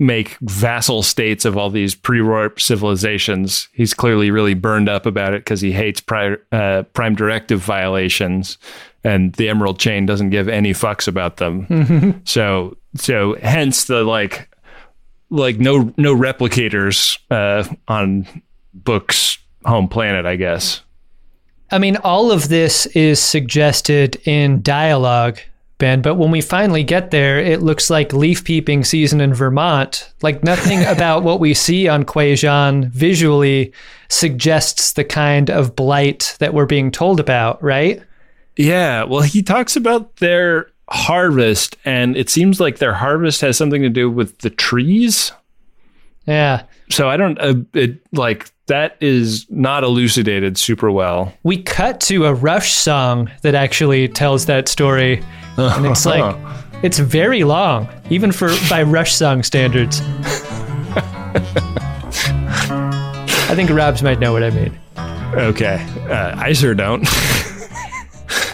make 0.00 0.38
vassal 0.40 1.02
states 1.02 1.44
of 1.44 1.58
all 1.58 1.68
these 1.68 1.94
pre-warp 1.94 2.58
civilizations. 2.58 3.68
He's 3.72 3.92
clearly 3.92 4.30
really 4.30 4.54
burned 4.54 4.88
up 4.88 5.04
about 5.04 5.34
it 5.34 5.44
because 5.44 5.60
he 5.60 5.72
hates 5.72 6.00
pri- 6.00 6.38
uh, 6.50 6.84
prime 6.94 7.14
directive 7.14 7.60
violations, 7.60 8.56
and 9.04 9.34
the 9.34 9.50
Emerald 9.50 9.78
Chain 9.78 10.06
doesn't 10.06 10.30
give 10.30 10.48
any 10.48 10.72
fucks 10.72 11.06
about 11.06 11.36
them. 11.36 12.22
so, 12.24 12.76
so 12.96 13.36
hence 13.42 13.84
the 13.84 14.02
like, 14.02 14.48
like 15.28 15.60
no 15.60 15.92
no 15.96 16.16
replicators 16.16 17.18
uh, 17.30 17.62
on 17.86 18.26
Book's 18.72 19.38
home 19.66 19.86
planet, 19.86 20.24
I 20.24 20.36
guess. 20.36 20.80
I 21.70 21.78
mean, 21.78 21.96
all 21.98 22.32
of 22.32 22.48
this 22.48 22.86
is 22.86 23.20
suggested 23.20 24.16
in 24.26 24.62
dialogue, 24.62 25.38
But 25.80 26.14
when 26.16 26.30
we 26.30 26.40
finally 26.40 26.84
get 26.84 27.10
there, 27.10 27.38
it 27.38 27.62
looks 27.62 27.90
like 27.90 28.12
leaf 28.12 28.44
peeping 28.44 28.84
season 28.84 29.20
in 29.20 29.34
Vermont. 29.34 30.12
Like 30.22 30.44
nothing 30.44 30.84
about 30.86 31.22
what 31.22 31.40
we 31.40 31.54
see 31.54 31.88
on 31.88 32.04
Kwejian 32.04 32.90
visually 32.90 33.72
suggests 34.08 34.92
the 34.92 35.04
kind 35.04 35.50
of 35.50 35.74
blight 35.74 36.36
that 36.38 36.54
we're 36.54 36.66
being 36.66 36.90
told 36.90 37.20
about, 37.20 37.62
right? 37.62 38.02
Yeah, 38.56 39.04
well, 39.04 39.22
he 39.22 39.42
talks 39.42 39.76
about 39.76 40.16
their 40.16 40.70
harvest, 40.90 41.76
and 41.84 42.16
it 42.16 42.28
seems 42.28 42.60
like 42.60 42.78
their 42.78 42.94
harvest 42.94 43.40
has 43.40 43.56
something 43.56 43.82
to 43.82 43.88
do 43.88 44.10
with 44.10 44.38
the 44.38 44.50
trees. 44.50 45.32
Yeah. 46.26 46.64
So 46.90 47.08
I 47.08 47.16
don't, 47.16 47.38
uh, 47.38 47.54
it, 47.72 48.00
like, 48.12 48.50
that 48.66 48.96
is 49.00 49.46
not 49.50 49.82
elucidated 49.82 50.58
super 50.58 50.90
well. 50.90 51.32
We 51.42 51.62
cut 51.62 52.00
to 52.02 52.26
a 52.26 52.34
Rush 52.34 52.72
song 52.72 53.30
that 53.42 53.54
actually 53.54 54.08
tells 54.08 54.46
that 54.46 54.68
story, 54.68 55.22
and 55.68 55.86
it's 55.86 56.06
like, 56.06 56.36
it's 56.82 56.98
very 56.98 57.44
long, 57.44 57.88
even 58.10 58.32
for 58.32 58.48
by 58.68 58.82
Rush 58.82 59.14
song 59.14 59.42
standards. 59.42 60.00
I 63.50 63.54
think 63.54 63.70
Robs 63.70 64.02
might 64.02 64.20
know 64.20 64.32
what 64.32 64.42
I 64.42 64.50
mean. 64.50 64.78
Okay. 65.34 65.84
Uh, 66.08 66.34
I 66.36 66.52
sure 66.52 66.74
don't. 66.74 67.02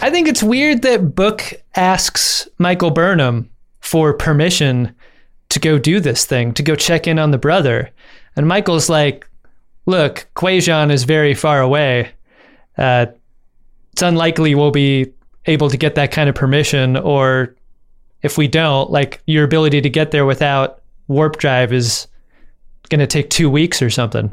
I 0.01 0.09
think 0.11 0.27
it's 0.27 0.41
weird 0.43 0.81
that 0.83 1.15
Book 1.15 1.53
asks 1.75 2.47
Michael 2.57 2.91
Burnham 2.91 3.49
for 3.79 4.13
permission 4.13 4.93
to 5.49 5.59
go 5.59 5.77
do 5.79 5.99
this 5.99 6.25
thing, 6.25 6.53
to 6.53 6.63
go 6.63 6.75
check 6.75 7.07
in 7.07 7.19
on 7.19 7.31
the 7.31 7.37
brother. 7.37 7.91
And 8.35 8.47
Michael's 8.47 8.89
like, 8.89 9.27
look, 9.85 10.27
Kwejian 10.35 10.91
is 10.91 11.03
very 11.03 11.33
far 11.33 11.61
away. 11.61 12.11
Uh, 12.77 13.07
it's 13.93 14.01
unlikely 14.01 14.55
we'll 14.55 14.71
be 14.71 15.13
able 15.47 15.69
to 15.69 15.77
get 15.77 15.95
that 15.95 16.11
kind 16.11 16.29
of 16.29 16.35
permission, 16.35 16.97
or 16.97 17.55
if 18.21 18.37
we 18.37 18.47
don't, 18.47 18.91
like 18.91 19.21
your 19.25 19.43
ability 19.43 19.81
to 19.81 19.89
get 19.89 20.11
there 20.11 20.25
without 20.25 20.81
warp 21.07 21.37
drive 21.37 21.71
is 21.73 22.07
going 22.89 22.99
to 22.99 23.07
take 23.07 23.29
two 23.29 23.49
weeks 23.49 23.81
or 23.81 23.89
something. 23.89 24.31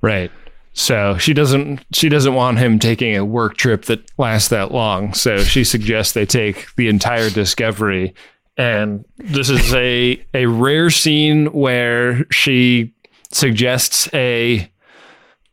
right. 0.00 0.30
So 0.74 1.18
she 1.18 1.34
doesn't 1.34 1.84
she 1.92 2.08
doesn't 2.08 2.34
want 2.34 2.58
him 2.58 2.78
taking 2.78 3.14
a 3.14 3.26
work 3.26 3.58
trip 3.58 3.84
that 3.84 4.10
lasts 4.16 4.48
that 4.48 4.72
long. 4.72 5.12
So 5.12 5.44
she 5.44 5.64
suggests 5.64 6.14
they 6.14 6.24
take 6.24 6.74
the 6.76 6.88
entire 6.88 7.28
discovery. 7.28 8.14
And 8.56 9.04
this 9.18 9.50
is 9.50 9.74
a 9.74 10.24
a 10.32 10.46
rare 10.46 10.88
scene 10.88 11.52
where 11.52 12.24
she 12.30 12.94
suggests 13.32 14.08
a 14.14 14.70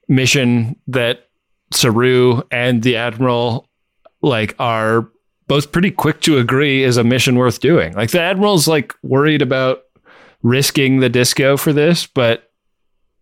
mission 0.08 0.78
that 0.88 1.28
Saru 1.74 2.42
and 2.50 2.82
the 2.82 2.96
Admiral 2.96 3.68
like 4.22 4.56
are 4.60 5.10
both 5.48 5.72
pretty 5.72 5.92
quick 5.92 6.22
to 6.22 6.38
agree 6.38 6.84
is 6.84 6.98
a 6.98 7.04
mission 7.04 7.36
worth 7.36 7.60
doing. 7.60 7.94
Like 7.94 8.12
the 8.12 8.22
Admiral's 8.22 8.68
like 8.68 8.94
worried 9.02 9.42
about 9.42 9.82
risking 10.44 11.00
the 11.00 11.10
disco 11.10 11.58
for 11.58 11.74
this, 11.74 12.06
but 12.06 12.52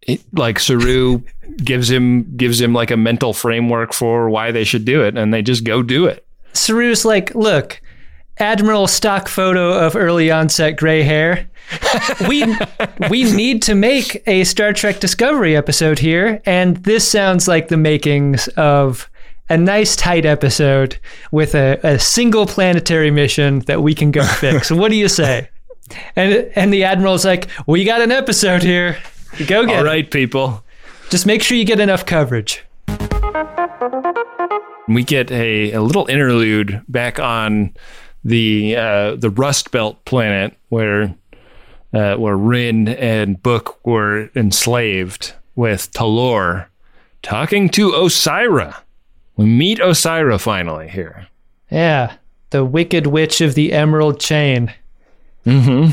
it, 0.01 0.21
like 0.33 0.59
Saru 0.59 1.21
gives 1.57 1.89
him 1.89 2.35
gives 2.35 2.59
him 2.61 2.73
like 2.73 2.91
a 2.91 2.97
mental 2.97 3.33
framework 3.33 3.93
for 3.93 4.29
why 4.29 4.51
they 4.51 4.63
should 4.63 4.85
do 4.85 5.03
it, 5.03 5.17
and 5.17 5.33
they 5.33 5.41
just 5.41 5.63
go 5.63 5.81
do 5.81 6.05
it. 6.05 6.25
Saru's 6.53 7.05
like, 7.05 7.33
look, 7.35 7.81
Admiral 8.39 8.87
stock 8.87 9.27
photo 9.27 9.73
of 9.73 9.95
early 9.95 10.29
onset 10.29 10.75
gray 10.75 11.01
hair. 11.01 11.49
We 12.27 12.45
we 13.09 13.31
need 13.31 13.61
to 13.63 13.75
make 13.75 14.21
a 14.27 14.43
Star 14.43 14.73
Trek 14.73 14.99
Discovery 14.99 15.55
episode 15.55 15.97
here, 15.99 16.41
and 16.45 16.77
this 16.77 17.07
sounds 17.07 17.47
like 17.47 17.69
the 17.69 17.77
makings 17.77 18.47
of 18.49 19.09
a 19.49 19.57
nice 19.57 19.95
tight 19.95 20.25
episode 20.25 20.97
with 21.31 21.55
a, 21.55 21.79
a 21.83 21.99
single 21.99 22.45
planetary 22.45 23.11
mission 23.11 23.59
that 23.61 23.81
we 23.81 23.93
can 23.95 24.11
go 24.11 24.23
fix. 24.39 24.71
what 24.71 24.91
do 24.91 24.97
you 24.97 25.07
say? 25.07 25.49
And 26.15 26.51
and 26.55 26.73
the 26.73 26.83
Admiral's 26.83 27.23
like, 27.25 27.47
we 27.65 27.83
got 27.85 28.01
an 28.01 28.11
episode 28.11 28.61
here. 28.63 28.97
Go 29.47 29.65
get 29.65 29.77
All 29.79 29.85
it. 29.85 29.87
right, 29.87 30.09
people. 30.11 30.63
Just 31.09 31.25
make 31.25 31.41
sure 31.41 31.55
you 31.57 31.63
get 31.65 31.79
enough 31.79 32.05
coverage. 32.05 32.63
we 34.87 35.03
get 35.03 35.31
a, 35.31 35.71
a 35.73 35.81
little 35.81 36.05
interlude 36.07 36.81
back 36.87 37.19
on 37.19 37.73
the 38.23 38.75
uh, 38.75 39.15
the 39.15 39.29
Rust 39.29 39.71
Belt 39.71 40.03
planet 40.05 40.57
where 40.69 41.15
uh, 41.93 42.15
where 42.15 42.35
Ryn 42.37 42.89
and 42.89 43.41
Book 43.41 43.79
were 43.85 44.29
enslaved 44.35 45.33
with 45.55 45.91
Tolor 45.93 46.67
talking 47.21 47.69
to 47.69 47.91
Osyraa. 47.91 48.75
We 49.37 49.45
meet 49.45 49.79
Osyraa 49.79 50.41
finally 50.41 50.89
here. 50.89 51.27
Yeah, 51.71 52.15
the 52.49 52.65
Wicked 52.65 53.07
Witch 53.07 53.39
of 53.41 53.55
the 53.55 53.71
Emerald 53.71 54.19
Chain. 54.19 54.73
Mm-hmm. 55.45 55.91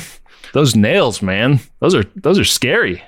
Those 0.52 0.74
nails, 0.74 1.20
man. 1.20 1.60
Those 1.80 1.94
are 1.94 2.04
those 2.16 2.38
are 2.38 2.44
scary. 2.44 3.02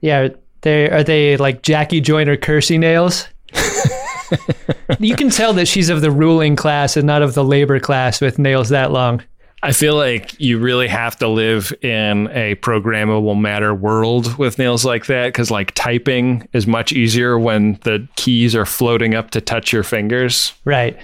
Yeah, 0.00 0.28
they 0.62 0.88
are 0.90 1.02
they 1.02 1.36
like 1.36 1.62
Jackie 1.62 2.00
Joyner 2.00 2.36
Kersee 2.36 2.78
nails? 2.78 3.26
you 4.98 5.16
can 5.16 5.30
tell 5.30 5.52
that 5.54 5.66
she's 5.66 5.88
of 5.88 6.00
the 6.00 6.10
ruling 6.10 6.56
class 6.56 6.96
and 6.96 7.06
not 7.06 7.22
of 7.22 7.34
the 7.34 7.44
labor 7.44 7.80
class 7.80 8.20
with 8.20 8.38
nails 8.38 8.68
that 8.68 8.92
long. 8.92 9.22
I 9.64 9.72
feel 9.72 9.96
like 9.96 10.38
you 10.38 10.58
really 10.58 10.88
have 10.88 11.16
to 11.20 11.26
live 11.26 11.72
in 11.80 12.28
a 12.32 12.54
programmable 12.56 13.40
matter 13.40 13.74
world 13.74 14.36
with 14.36 14.58
nails 14.58 14.84
like 14.84 15.06
that 15.06 15.28
because, 15.28 15.50
like, 15.50 15.72
typing 15.72 16.46
is 16.52 16.66
much 16.66 16.92
easier 16.92 17.38
when 17.38 17.78
the 17.84 18.06
keys 18.16 18.54
are 18.54 18.66
floating 18.66 19.14
up 19.14 19.30
to 19.30 19.40
touch 19.40 19.72
your 19.72 19.82
fingers. 19.82 20.52
Right. 20.66 20.98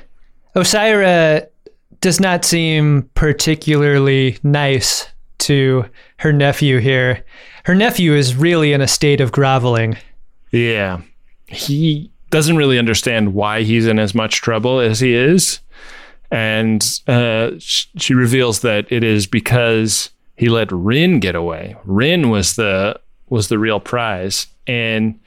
Osyraa 0.54 1.46
does 2.02 2.20
not 2.20 2.44
seem 2.44 3.08
particularly 3.14 4.36
nice 4.42 5.08
to 5.38 5.86
her 6.18 6.30
nephew 6.30 6.80
here. 6.80 7.24
Her 7.64 7.74
nephew 7.74 8.12
is 8.12 8.36
really 8.36 8.74
in 8.74 8.82
a 8.82 8.88
state 8.88 9.22
of 9.22 9.32
groveling. 9.32 9.96
Yeah. 10.50 11.00
He 11.46 12.10
doesn't 12.28 12.56
really 12.56 12.78
understand 12.78 13.32
why 13.32 13.62
he's 13.62 13.86
in 13.86 13.98
as 13.98 14.14
much 14.14 14.42
trouble 14.42 14.80
as 14.80 15.00
he 15.00 15.14
is. 15.14 15.60
And 16.30 16.82
uh, 17.08 17.52
sh- 17.58 17.86
she 17.96 18.14
reveals 18.14 18.60
that 18.60 18.90
it 18.90 19.02
is 19.02 19.26
because 19.26 20.10
he 20.36 20.48
let 20.48 20.70
Ryn 20.70 21.20
get 21.20 21.34
away. 21.34 21.76
Ryn 21.84 22.30
was 22.30 22.56
the 22.56 23.00
was 23.28 23.48
the 23.48 23.58
real 23.58 23.80
prize, 23.80 24.46
and 24.66 25.18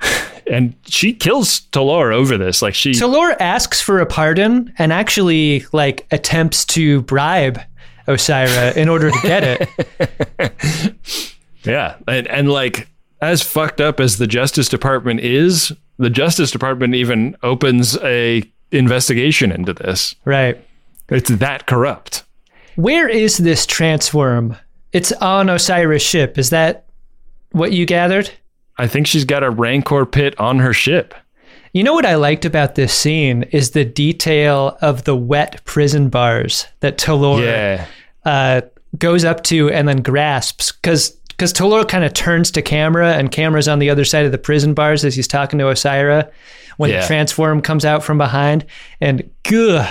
and 0.50 0.74
she 0.86 1.12
kills 1.12 1.60
Tolor 1.72 2.12
over 2.12 2.36
this. 2.36 2.62
Like 2.62 2.74
she, 2.74 2.92
Tolor 2.92 3.36
asks 3.40 3.80
for 3.80 4.00
a 4.00 4.06
pardon 4.06 4.72
and 4.78 4.92
actually 4.92 5.64
like 5.72 6.06
attempts 6.10 6.64
to 6.66 7.02
bribe 7.02 7.60
Osyraa 8.08 8.76
in 8.76 8.88
order 8.88 9.10
to 9.10 9.18
get 9.22 9.68
it. 10.38 10.96
yeah, 11.64 11.96
and 12.06 12.26
and 12.28 12.50
like 12.50 12.88
as 13.20 13.42
fucked 13.42 13.80
up 13.80 14.00
as 14.00 14.18
the 14.18 14.26
Justice 14.26 14.68
Department 14.68 15.20
is, 15.20 15.72
the 15.98 16.10
Justice 16.10 16.50
Department 16.50 16.94
even 16.94 17.36
opens 17.42 17.96
a 17.98 18.42
investigation 18.72 19.52
into 19.52 19.72
this. 19.72 20.14
right. 20.24 20.60
It's 21.08 21.30
that 21.30 21.66
corrupt. 21.66 22.24
Where 22.74 23.08
is 23.08 23.38
this 23.38 23.64
trance 23.64 24.12
worm? 24.12 24.56
It's 24.92 25.12
on 25.12 25.48
Osiris' 25.48 26.02
ship. 26.02 26.36
Is 26.36 26.50
that 26.50 26.86
what 27.52 27.70
you 27.72 27.86
gathered? 27.86 28.30
I 28.76 28.88
think 28.88 29.06
she's 29.06 29.24
got 29.24 29.44
a 29.44 29.50
Rancor 29.50 30.04
pit 30.04 30.38
on 30.40 30.58
her 30.58 30.72
ship. 30.72 31.14
You 31.72 31.84
know 31.84 31.94
what 31.94 32.06
I 32.06 32.16
liked 32.16 32.44
about 32.44 32.74
this 32.74 32.92
scene 32.92 33.44
is 33.44 33.70
the 33.70 33.84
detail 33.84 34.76
of 34.80 35.04
the 35.04 35.14
wet 35.16 35.62
prison 35.64 36.08
bars 36.08 36.66
that 36.80 36.98
Tolor 36.98 37.42
Yeah. 37.44 37.86
uh, 38.24 38.62
goes 38.98 39.24
up 39.24 39.44
to 39.44 39.70
and 39.70 39.86
then 39.86 39.98
grasps 40.02 40.72
because 40.72 41.16
because 41.36 41.52
Tolor 41.52 41.86
kind 41.86 42.02
of 42.04 42.14
turns 42.14 42.50
to 42.52 42.62
camera 42.62 43.12
and 43.12 43.30
camera's 43.30 43.68
on 43.68 43.78
the 43.78 43.90
other 43.90 44.04
side 44.04 44.24
of 44.24 44.32
the 44.32 44.38
prison 44.38 44.72
bars 44.72 45.04
as 45.04 45.14
he's 45.14 45.28
talking 45.28 45.58
to 45.58 45.66
Osyraa 45.66 46.30
when 46.78 46.90
Yeah. 46.90 47.00
the 47.02 47.06
trance 47.06 47.36
worm 47.36 47.60
comes 47.60 47.84
out 47.84 48.02
from 48.02 48.16
behind 48.18 48.64
and 49.00 49.22
gah. 49.42 49.86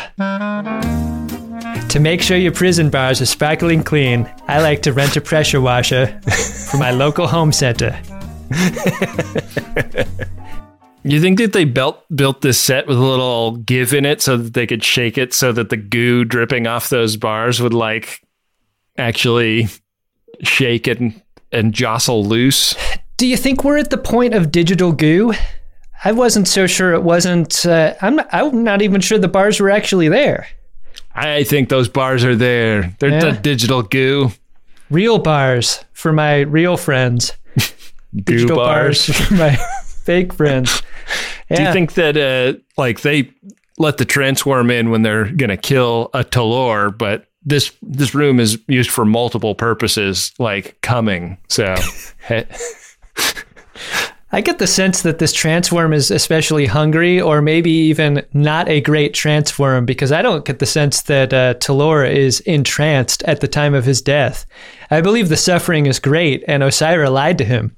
To 1.90 2.00
make 2.00 2.22
sure 2.22 2.36
your 2.36 2.52
prison 2.52 2.90
bars 2.90 3.22
are 3.22 3.26
sparkling 3.28 3.84
clean, 3.84 4.30
I 4.48 4.60
like 4.62 4.82
to 4.84 4.92
rent 4.94 5.16
a 5.18 5.22
pressure 5.22 5.62
washer 5.62 6.08
from 6.70 6.80
my 6.80 6.92
local 6.92 7.28
home 7.28 7.52
center. 7.52 7.98
You 11.08 11.22
think 11.22 11.38
that 11.38 11.54
they 11.54 11.66
built 11.66 12.04
built 12.16 12.42
this 12.42 12.60
set 12.60 12.88
with 12.88 12.98
a 12.98 13.02
little 13.02 13.58
give 13.58 13.94
in 13.94 14.06
it 14.06 14.24
so 14.24 14.38
that 14.38 14.56
they 14.56 14.66
could 14.66 14.84
shake 14.84 15.20
it 15.20 15.36
so 15.36 15.52
that 15.52 15.70
the 15.70 15.78
goo 15.78 16.26
dripping 16.26 16.66
off 16.66 16.90
those 16.90 17.16
bars 17.16 17.62
would 17.62 17.76
like 17.76 18.22
actually 18.98 19.68
shake 20.42 20.88
and 20.88 21.22
and 21.56 21.74
jostle 21.74 22.26
loose? 22.26 22.76
Do 23.18 23.26
you 23.28 23.38
think 23.38 23.64
we're 23.64 23.78
at 23.78 23.90
the 23.90 23.98
point 23.98 24.34
of 24.34 24.52
digital 24.52 24.92
goo? 24.92 25.34
I 26.04 26.12
wasn't 26.12 26.48
so 26.48 26.68
sure 26.68 26.94
it 26.94 27.02
wasn't. 27.04 27.66
Uh, 27.66 27.94
I'm 28.02 28.18
not, 28.18 28.28
I'm 28.32 28.64
not 28.64 28.82
even 28.82 29.02
sure 29.02 29.18
the 29.18 29.28
bars 29.28 29.60
were 29.60 29.70
actually 29.72 30.10
there. 30.10 30.48
I 31.16 31.44
think 31.46 31.70
those 31.70 31.88
bars 31.88 32.24
are 32.26 32.36
there. 32.36 32.94
They're 33.00 33.10
Yeah. 33.12 33.20
the 33.20 33.32
digital 33.32 33.82
goo. 33.82 34.32
Real 34.92 35.18
bars 35.18 35.84
for 35.94 36.12
my 36.14 36.42
real 36.42 36.78
friends. 36.78 37.32
Digital 38.16 38.58
bars. 38.58 39.08
bars 39.08 39.18
for 39.28 39.34
my 39.34 39.56
fake 39.86 40.34
friends. 40.34 40.82
Do 41.50 41.62
you 41.64 41.72
think 41.72 41.94
that 41.94 42.16
uh 42.18 42.60
like 42.78 43.02
they 43.02 43.32
let 43.78 43.98
the 43.98 44.06
trance 44.06 44.46
worm 44.46 44.70
in 44.72 44.90
when 44.90 45.02
they're 45.02 45.26
gonna 45.32 45.58
kill 45.58 46.10
a 46.14 46.24
Tolor, 46.24 46.96
but 46.96 47.26
this 47.46 47.72
this 47.82 48.16
room 48.16 48.40
is 48.40 48.60
used 48.68 48.90
for 48.90 49.06
multiple 49.06 49.56
purposes, 49.56 50.34
like 50.40 50.80
coming. 50.82 51.38
So 51.48 51.76
I 54.32 54.42
get 54.42 54.58
the 54.58 54.68
sense 54.68 55.04
that 55.04 55.20
this 55.20 55.32
trance 55.32 55.72
worm 55.72 55.94
is 55.94 56.12
especially 56.12 56.66
hungry, 56.66 57.22
or 57.22 57.42
maybe 57.42 57.72
even 57.72 58.26
not 58.34 58.68
a 58.68 58.82
great 58.82 59.14
trance 59.14 59.58
worm, 59.58 59.86
because 59.86 60.12
I 60.12 60.22
don't 60.22 60.44
get 60.44 60.60
the 60.60 60.66
sense 60.66 61.04
that 61.04 61.34
uh, 61.34 61.54
Tolor 61.56 62.12
is 62.12 62.42
entranced 62.42 63.24
at 63.24 63.40
the 63.40 63.48
time 63.48 63.74
of 63.74 63.86
his 63.86 64.02
death. 64.02 64.46
I 64.92 65.00
believe 65.02 65.30
the 65.30 65.38
suffering 65.38 65.86
is 65.86 66.00
great, 66.00 66.44
and 66.48 66.64
Osyraa 66.64 67.12
lied 67.12 67.38
to 67.38 67.46
him. 67.46 67.76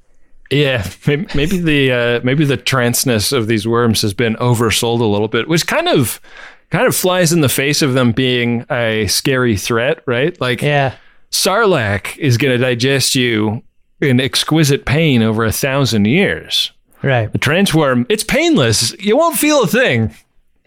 Yeah, 0.50 0.90
maybe, 1.06 1.28
maybe 1.36 1.60
the 1.60 1.92
uh, 1.92 2.22
maybe 2.24 2.46
the 2.46 2.58
transness 2.58 3.34
of 3.36 3.48
these 3.48 3.68
worms 3.68 4.02
has 4.02 4.14
been 4.14 4.36
oversold 4.38 5.02
a 5.02 5.06
little 5.06 5.28
bit, 5.28 5.50
which 5.50 5.68
kind 5.68 5.90
of 5.90 6.22
kind 6.70 6.88
of 6.88 6.96
flies 6.96 7.32
in 7.34 7.42
the 7.42 7.50
face 7.50 7.82
of 7.82 7.94
them 7.94 8.12
being 8.12 8.66
a 8.70 9.08
scary 9.08 9.58
threat, 9.58 10.02
right? 10.06 10.40
Like 10.42 10.62
Yeah. 10.62 10.96
Sarlacc 11.32 12.18
is 12.18 12.38
going 12.38 12.54
to 12.54 12.58
digest 12.58 13.16
you 13.16 13.64
in 14.02 14.20
exquisite 14.20 14.86
pain 14.86 15.22
over 15.22 15.44
a 15.44 15.52
thousand 15.52 16.06
years. 16.06 16.72
Right. 17.04 17.32
The 17.32 17.38
trance 17.38 17.74
worm, 17.74 18.06
it's 18.10 18.24
painless. 18.24 18.94
You 19.00 19.18
won't 19.18 19.38
feel 19.38 19.64
a 19.64 19.68
thing. 19.68 20.14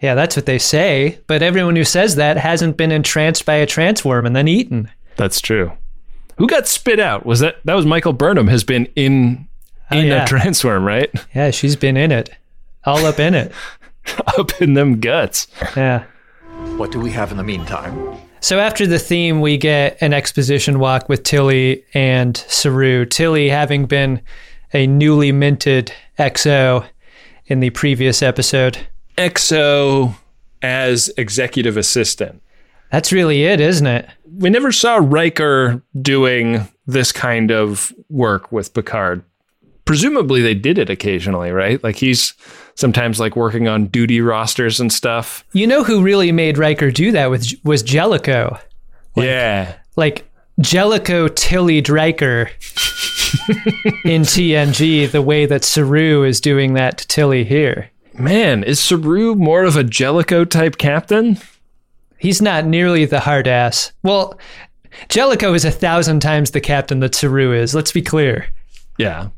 Yeah, 0.01 0.15
that's 0.15 0.35
what 0.35 0.45
they 0.45 0.57
say. 0.59 1.19
But 1.27 1.43
everyone 1.43 1.75
who 1.75 1.83
says 1.83 2.15
that 2.15 2.37
hasn't 2.37 2.77
been 2.77 2.91
entranced 2.91 3.45
by 3.45 3.55
a 3.55 3.65
trance 3.65 4.03
worm 4.03 4.25
and 4.25 4.35
then 4.35 4.47
eaten. 4.47 4.89
That's 5.15 5.39
true. 5.39 5.71
Who 6.37 6.47
got 6.47 6.67
spit 6.67 6.99
out? 6.99 7.25
Was 7.25 7.39
that 7.41 7.57
that 7.65 7.75
was 7.75 7.85
Michael 7.85 8.13
Burnham? 8.13 8.47
Has 8.47 8.63
been 8.63 8.87
in 8.95 9.47
oh, 9.91 9.97
in 9.97 10.07
yeah. 10.07 10.23
a 10.23 10.27
trance 10.27 10.63
worm, 10.63 10.83
right? 10.83 11.11
Yeah, 11.35 11.51
she's 11.51 11.75
been 11.75 11.97
in 11.97 12.11
it. 12.11 12.31
All 12.85 13.05
up 13.05 13.19
in 13.19 13.35
it. 13.35 13.51
Up 14.37 14.61
in 14.61 14.73
them 14.73 14.99
guts. 14.99 15.47
Yeah. 15.75 16.05
What 16.77 16.91
do 16.91 16.99
we 16.99 17.11
have 17.11 17.31
in 17.31 17.37
the 17.37 17.43
meantime? 17.43 18.17
So 18.39 18.59
after 18.59 18.87
the 18.87 18.99
theme, 18.99 19.39
we 19.41 19.57
get 19.57 19.97
an 20.01 20.13
exposition 20.13 20.79
walk 20.79 21.07
with 21.07 21.23
Tilly 21.23 21.85
and 21.93 22.35
Saru. 22.35 23.05
Tilly 23.05 23.49
having 23.49 23.85
been 23.85 24.21
a 24.73 24.87
newly 24.87 25.31
minted 25.31 25.93
XO 26.17 26.87
in 27.45 27.59
the 27.59 27.69
previous 27.71 28.23
episode. 28.23 28.79
XO 29.17 30.15
as 30.61 31.11
executive 31.17 31.77
assistant. 31.77 32.41
That's 32.91 33.11
really 33.11 33.43
it, 33.43 33.59
isn't 33.59 33.87
it? 33.87 34.09
We 34.25 34.49
never 34.49 34.71
saw 34.71 34.99
Riker 35.01 35.81
doing 36.01 36.67
this 36.87 37.11
kind 37.11 37.51
of 37.51 37.93
work 38.09 38.51
with 38.51 38.73
Picard. 38.73 39.23
Presumably 39.85 40.41
they 40.41 40.55
did 40.55 40.77
it 40.77 40.89
occasionally, 40.89 41.51
right? 41.51 41.83
Like 41.83 41.97
he's 41.97 42.33
sometimes 42.75 43.19
like 43.19 43.35
working 43.35 43.67
on 43.67 43.87
duty 43.87 44.21
rosters 44.21 44.79
and 44.79 44.91
stuff. 44.91 45.45
You 45.53 45.67
know 45.67 45.83
who 45.83 46.01
really 46.01 46.31
made 46.31 46.57
Riker 46.57 46.91
do 46.91 47.11
that 47.11 47.29
with 47.29 47.53
was 47.63 47.83
Jellico. 47.83 48.57
yeah. 49.15 49.75
Like 49.95 50.29
Jellico 50.59 51.27
Tilly 51.27 51.81
Riker 51.81 52.49
in 54.05 54.21
TNG, 54.23 55.09
the 55.11 55.21
way 55.21 55.45
that 55.45 55.63
Saru 55.63 56.23
is 56.23 56.39
doing 56.41 56.73
that 56.75 56.97
to 56.99 57.07
Tilly 57.07 57.43
here. 57.43 57.89
Man, 58.13 58.63
is 58.63 58.79
Saru 58.79 59.35
more 59.35 59.63
of 59.63 59.75
a 59.75 59.83
Jellico 59.83 60.45
type 60.45 60.77
captain? 60.77 61.37
He's 62.17 62.41
not 62.41 62.65
nearly 62.65 63.05
the 63.05 63.21
hard 63.21 63.47
ass. 63.47 63.91
Well, 64.03 64.37
Jellico 65.09 65.53
is 65.53 65.65
a 65.65 65.71
thousand 65.71 66.19
times 66.19 66.51
the 66.51 66.61
captain 66.61 66.99
that 66.99 67.15
Saru 67.15 67.53
is. 67.53 67.73
Let's 67.73 67.91
be 67.91 68.01
clear. 68.01 68.47
Yeah. 68.97 69.29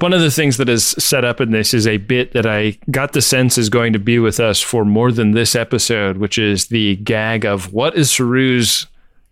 One 0.00 0.12
of 0.12 0.20
the 0.20 0.30
things 0.30 0.56
that 0.56 0.68
is 0.68 0.84
set 0.84 1.24
up 1.24 1.40
in 1.40 1.50
this 1.50 1.74
is 1.74 1.86
a 1.86 1.98
bit 1.98 2.32
that 2.32 2.46
I 2.46 2.78
got 2.90 3.12
the 3.12 3.22
sense 3.22 3.58
is 3.58 3.68
going 3.68 3.92
to 3.92 3.98
be 3.98 4.18
with 4.18 4.40
us 4.40 4.60
for 4.60 4.84
more 4.84 5.12
than 5.12 5.32
this 5.32 5.54
episode, 5.54 6.18
which 6.18 6.38
is 6.38 6.66
the 6.66 6.96
gag 6.96 7.44
of 7.44 7.72
what 7.72 7.94
is 7.94 8.10
Saru's 8.10 8.86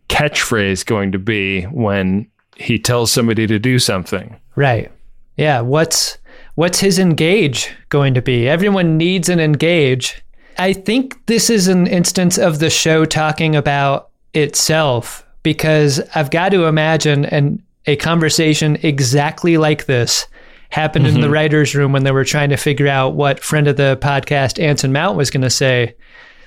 catchphrase 0.09 0.85
going 0.85 1.12
to 1.12 1.19
be 1.19 1.62
when 1.65 2.31
he 2.57 2.79
tells 2.79 3.11
somebody 3.11 3.47
to 3.47 3.59
do 3.59 3.79
something. 3.79 4.37
Right. 4.57 4.93
Yeah. 5.37 5.61
What's 5.61 6.19
what's 6.55 6.81
his 6.81 6.99
engage 6.99 7.71
going 7.88 8.15
to 8.15 8.23
be? 8.23 8.49
Everyone 8.49 8.97
needs 8.99 9.29
an 9.29 9.41
engage. 9.41 10.23
I 10.59 10.75
think 10.75 11.27
this 11.27 11.49
is 11.49 11.69
an 11.69 11.87
instance 11.87 12.37
of 12.37 12.59
the 12.59 12.69
show 12.69 13.05
talking 13.05 13.57
about 13.57 14.11
itself 14.35 15.27
because 15.43 16.01
I've 16.15 16.31
got 16.31 16.51
to 16.51 16.67
imagine 16.67 17.25
an 17.27 17.62
a 17.87 17.97
conversation 17.97 18.79
exactly 18.83 19.57
like 19.57 19.87
this 19.87 20.27
happened 20.73 21.07
in 21.07 21.15
the 21.15 21.21
mm-hmm. 21.21 21.33
writers' 21.33 21.75
room 21.75 21.93
when 21.93 22.03
they 22.03 22.13
were 22.13 22.25
trying 22.25 22.49
to 22.49 22.57
figure 22.57 22.89
out 22.89 23.15
what 23.15 23.41
friend 23.41 23.69
of 23.69 23.77
the 23.77 23.99
podcast 24.01 24.61
Anson 24.61 24.91
Mount 24.91 25.17
was 25.17 25.31
going 25.31 25.43
to 25.43 25.51
say 25.51 25.95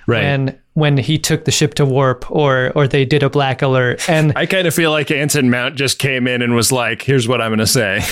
Right. 0.08 0.22
when 0.24 0.60
when 0.74 0.98
he 0.98 1.18
took 1.18 1.46
the 1.46 1.52
ship 1.52 1.76
to 1.76 1.86
warp 1.86 2.30
or 2.30 2.72
or 2.76 2.88
they 2.88 3.06
did 3.06 3.24
a 3.24 3.30
black 3.30 3.62
alert 3.62 4.08
and 4.08 4.34
I 4.36 4.46
kind 4.46 4.68
of 4.68 4.74
feel 4.74 4.92
like 4.92 5.10
Anson 5.10 5.50
Mount 5.50 5.76
just 5.76 5.98
came 5.98 6.28
in 6.28 6.42
and 6.42 6.54
was 6.54 6.72
like, 6.72 7.02
here's 7.02 7.28
what 7.28 7.42
I'm 7.42 7.50
going 7.50 7.60
to 7.60 7.68
say. 7.68 8.04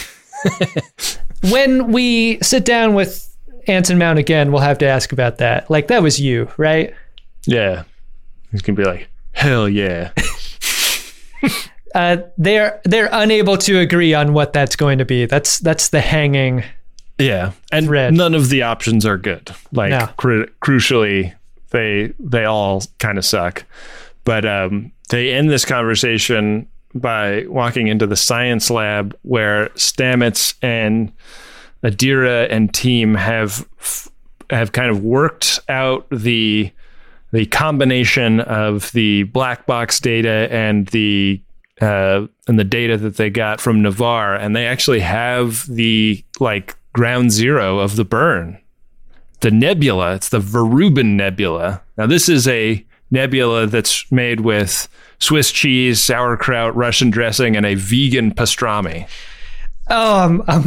when 1.52 1.92
we 1.92 2.40
sit 2.42 2.66
down 2.66 2.96
with 2.96 3.36
Anson 3.68 3.98
Mount 3.98 4.20
again, 4.20 4.52
we'll 4.52 4.62
have 4.62 4.80
to 4.80 4.88
ask 4.88 5.12
about 5.12 5.38
that. 5.38 5.70
Like 5.70 5.88
that 5.88 6.02
was 6.02 6.20
you, 6.20 6.50
right? 6.58 6.94
Yeah. 7.46 7.84
He's 8.52 8.62
going 8.62 8.76
to 8.76 8.82
be 8.82 8.88
like, 8.88 9.10
hell 9.32 9.68
yeah. 9.68 10.12
Uh, 11.94 12.18
they're 12.38 12.82
they're 12.86 13.10
unable 13.12 13.58
to 13.58 13.80
agree 13.80 14.14
on 14.14 14.34
what 14.34 14.54
that's 14.54 14.76
going 14.76 14.98
to 14.98 15.06
be. 15.06 15.26
That's 15.26 15.60
that's 15.60 15.90
the 15.90 16.02
hanging. 16.02 16.64
Yeah, 17.20 17.52
and 17.72 17.86
Thread. 17.86 18.14
none 18.14 18.34
of 18.34 18.50
the 18.50 18.64
options 18.64 19.06
are 19.06 19.18
good. 19.18 19.52
Like 19.72 19.92
No. 19.92 20.08
cru- 20.18 20.48
crucially, 20.62 21.34
they 21.70 22.14
they 22.20 22.46
all 22.46 22.82
kind 23.00 23.18
of 23.18 23.26
suck. 23.26 23.66
But 24.26 24.46
um, 24.46 24.92
they 25.10 25.32
end 25.34 25.50
this 25.52 25.66
conversation 25.66 26.68
by 26.96 27.46
walking 27.48 27.88
into 27.88 28.08
the 28.08 28.16
science 28.16 28.70
lab 28.72 29.16
where 29.22 29.70
Stamets 29.70 30.56
and 30.62 31.12
Adira 31.84 32.48
and 32.50 32.74
team 32.74 33.16
have 33.16 33.68
f- 33.80 34.08
have 34.50 34.72
kind 34.72 34.90
of 34.90 35.04
worked 35.04 35.60
out 35.70 36.08
the 36.12 36.72
the 37.32 37.46
combination 37.48 38.40
of 38.42 38.92
the 38.94 39.24
black 39.24 39.66
box 39.66 40.00
data 40.00 40.48
and 40.52 40.88
the 40.88 41.42
uh, 41.84 42.28
and 42.48 42.58
the 42.58 42.64
data 42.64 42.98
that 42.98 43.18
they 43.18 43.30
got 43.30 43.60
from 43.60 43.82
Ni'Var, 43.82 44.36
and 44.36 44.56
they 44.56 44.66
actually 44.66 45.02
have 45.02 45.68
the 45.68 46.24
like 46.40 46.78
ground 46.94 47.32
zero 47.32 47.80
of 47.80 47.98
the 47.98 48.06
burn. 48.06 48.58
The 49.42 49.52
nebula, 49.52 50.16
it's 50.16 50.30
the 50.30 50.40
Verubin 50.40 51.18
Nebula. 51.18 51.82
Now, 51.98 52.08
this 52.08 52.30
is 52.30 52.48
a 52.48 52.86
nebula 53.12 53.68
that's 53.68 54.10
made 54.10 54.40
with 54.40 54.88
Swiss 55.20 55.52
cheese, 55.52 56.02
sauerkraut, 56.02 56.74
Russian 56.74 57.10
dressing, 57.10 57.58
and 57.58 57.66
a 57.66 57.76
vegan 57.76 58.34
pastrami. 58.34 59.06
Oh, 59.90 60.20
I'm 60.20 60.42
I'm, 60.48 60.64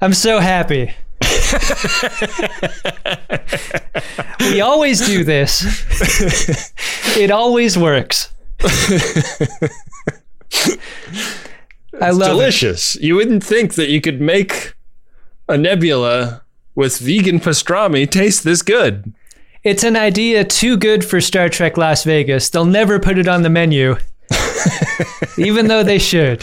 I'm 0.00 0.14
so 0.14 0.40
happy. 0.40 0.94
we 4.40 4.62
always 4.62 5.06
do 5.06 5.24
this. 5.24 6.72
it 7.18 7.30
always 7.30 7.76
works. 7.76 8.32
I 12.00 12.10
love 12.10 12.30
it. 12.30 12.32
Delicious. 12.32 12.94
You 12.96 13.16
wouldn't 13.16 13.44
think 13.44 13.74
that 13.74 13.88
you 13.88 14.00
could 14.00 14.20
make 14.20 14.74
a 15.48 15.56
nebula 15.56 16.42
with 16.74 16.98
vegan 16.98 17.40
pastrami 17.40 18.08
taste 18.08 18.44
this 18.44 18.62
good. 18.62 19.12
It's 19.64 19.82
an 19.82 19.96
idea 19.96 20.44
too 20.44 20.76
good 20.76 21.04
for 21.04 21.20
Star 21.20 21.48
Trek 21.48 21.76
Las 21.76 22.04
Vegas. 22.04 22.50
They'll 22.50 22.64
never 22.64 23.00
put 23.00 23.18
it 23.18 23.26
on 23.26 23.42
the 23.42 23.50
menu, 23.50 23.96
even 25.38 25.66
though 25.66 25.82
they 25.82 25.98
should. 25.98 26.42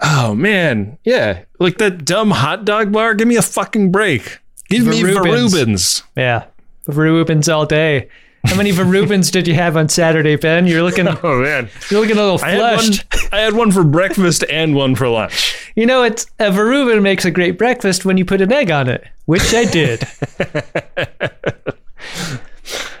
Oh 0.00 0.34
man, 0.34 0.98
yeah, 1.04 1.44
like 1.58 1.78
that 1.78 2.04
dumb 2.04 2.30
hot 2.30 2.64
dog 2.64 2.92
bar. 2.92 3.14
Give 3.14 3.28
me 3.28 3.36
a 3.36 3.42
fucking 3.42 3.92
break. 3.92 4.38
Give 4.68 4.86
me 4.86 5.02
Verubins. 5.02 5.50
Verubins. 5.52 6.02
Yeah, 6.16 6.44
Verubins 6.86 7.52
all 7.52 7.66
day. 7.66 8.08
How 8.46 8.56
many 8.56 8.72
Verubins 8.72 9.30
did 9.32 9.48
you 9.48 9.54
have 9.54 9.76
on 9.76 9.88
Saturday, 9.88 10.36
Ben? 10.36 10.66
You're 10.66 10.82
looking, 10.82 11.08
Oh 11.22 11.40
man, 11.42 11.70
you're 11.90 12.00
looking 12.00 12.18
a 12.18 12.22
little 12.22 12.44
I 12.44 12.50
had 12.50 12.60
one. 12.60 12.74
flushed. 12.78 13.04
I 13.32 13.38
had 13.40 13.54
one 13.54 13.72
for 13.72 13.82
breakfast 13.84 14.44
and 14.50 14.74
one 14.74 14.94
for 14.94 15.08
lunch. 15.08 15.72
You 15.74 15.86
know, 15.86 16.02
it's 16.02 16.26
a 16.38 16.50
Verubin 16.50 17.02
makes 17.02 17.24
a 17.24 17.30
great 17.30 17.56
breakfast 17.58 18.04
when 18.04 18.16
you 18.18 18.24
put 18.24 18.40
an 18.40 18.52
egg 18.52 18.70
on 18.70 18.88
it, 18.88 19.06
which 19.24 19.52
I 19.54 19.64
did. 19.64 20.06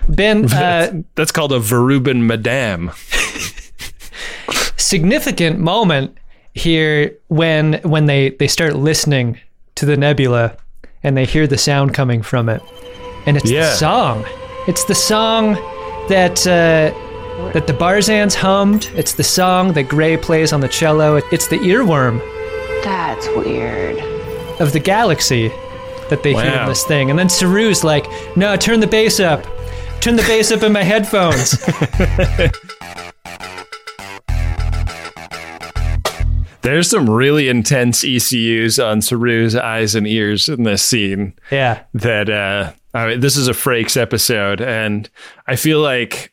ben, 0.08 0.50
uh, 0.52 1.02
That's 1.14 1.30
called 1.32 1.52
a 1.52 1.58
Verubin 1.60 2.26
Madame. 2.26 2.90
significant 4.76 5.58
moment 5.58 6.16
here 6.54 7.16
when 7.28 7.74
when 7.82 8.06
they 8.06 8.30
they 8.30 8.46
start 8.48 8.76
listening 8.76 9.38
to 9.74 9.84
the 9.86 9.96
nebula 9.96 10.56
and 11.02 11.16
they 11.16 11.24
hear 11.24 11.46
the 11.46 11.58
sound 11.58 11.92
coming 11.94 12.22
from 12.22 12.48
it, 12.48 12.62
and 13.26 13.36
it's 13.36 13.50
Yeah. 13.50 13.62
the 13.70 13.74
song. 13.76 14.24
It's 14.66 14.84
the 14.84 14.94
song 14.94 15.54
that 16.08 16.46
uh, 16.46 16.90
that 17.52 17.66
the 17.66 17.74
Barzans 17.74 18.34
hummed. 18.34 18.90
It's 18.94 19.12
the 19.12 19.22
song 19.22 19.74
that 19.74 19.84
Gray 19.84 20.16
plays 20.16 20.54
on 20.54 20.60
the 20.60 20.68
cello. 20.68 21.16
It's 21.30 21.48
the 21.48 21.58
earworm 21.58 22.18
That's 22.82 23.26
weird. 23.28 23.98
of 24.60 24.72
the 24.72 24.80
galaxy 24.80 25.48
that 26.08 26.22
they 26.22 26.32
hear 26.32 26.60
in 26.62 26.66
this 26.66 26.82
thing. 26.84 27.10
And 27.10 27.18
then 27.18 27.28
Saru's 27.28 27.84
like, 27.84 28.06
no, 28.36 28.56
turn 28.56 28.80
the 28.80 28.86
bass 28.86 29.20
up. 29.20 29.44
Turn 30.00 30.16
the 30.16 30.22
bass 30.22 30.50
up 30.50 30.62
in 30.62 30.72
my 30.72 30.82
headphones. 30.82 31.50
There's 36.62 36.88
some 36.88 37.10
really 37.10 37.50
intense 37.50 38.02
ECUs 38.02 38.78
on 38.78 39.02
Saru's 39.02 39.54
eyes 39.54 39.94
and 39.94 40.06
ears 40.06 40.48
in 40.48 40.62
this 40.62 40.82
scene. 40.82 41.34
yeah. 41.50 41.82
that 41.92 42.30
uh 42.30 42.72
I 42.94 43.08
mean, 43.08 43.20
this 43.20 43.36
is 43.36 43.48
a 43.48 43.52
Frakes 43.52 43.96
episode 44.00 44.60
and 44.60 45.08
I 45.46 45.56
feel 45.56 45.80
like 45.80 46.32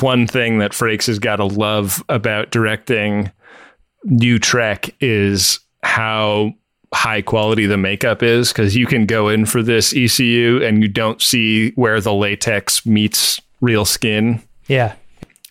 one 0.00 0.26
thing 0.26 0.58
that 0.58 0.72
Frakes 0.72 1.06
has 1.06 1.18
got 1.18 1.36
to 1.36 1.44
love 1.44 2.02
about 2.08 2.50
directing 2.50 3.30
new 4.04 4.38
Trek 4.38 4.94
is 5.00 5.60
how 5.82 6.52
high 6.94 7.22
quality 7.22 7.66
the 7.66 7.76
makeup 7.76 8.22
is 8.22 8.52
because 8.52 8.76
you 8.76 8.86
can 8.86 9.06
go 9.06 9.28
in 9.28 9.46
for 9.46 9.62
this 9.62 9.94
ECU 9.94 10.62
and 10.62 10.82
you 10.82 10.88
don't 10.88 11.22
see 11.22 11.70
where 11.72 12.00
the 12.00 12.12
latex 12.12 12.84
meets 12.84 13.40
real 13.60 13.84
skin. 13.84 14.42
Yeah. 14.66 14.94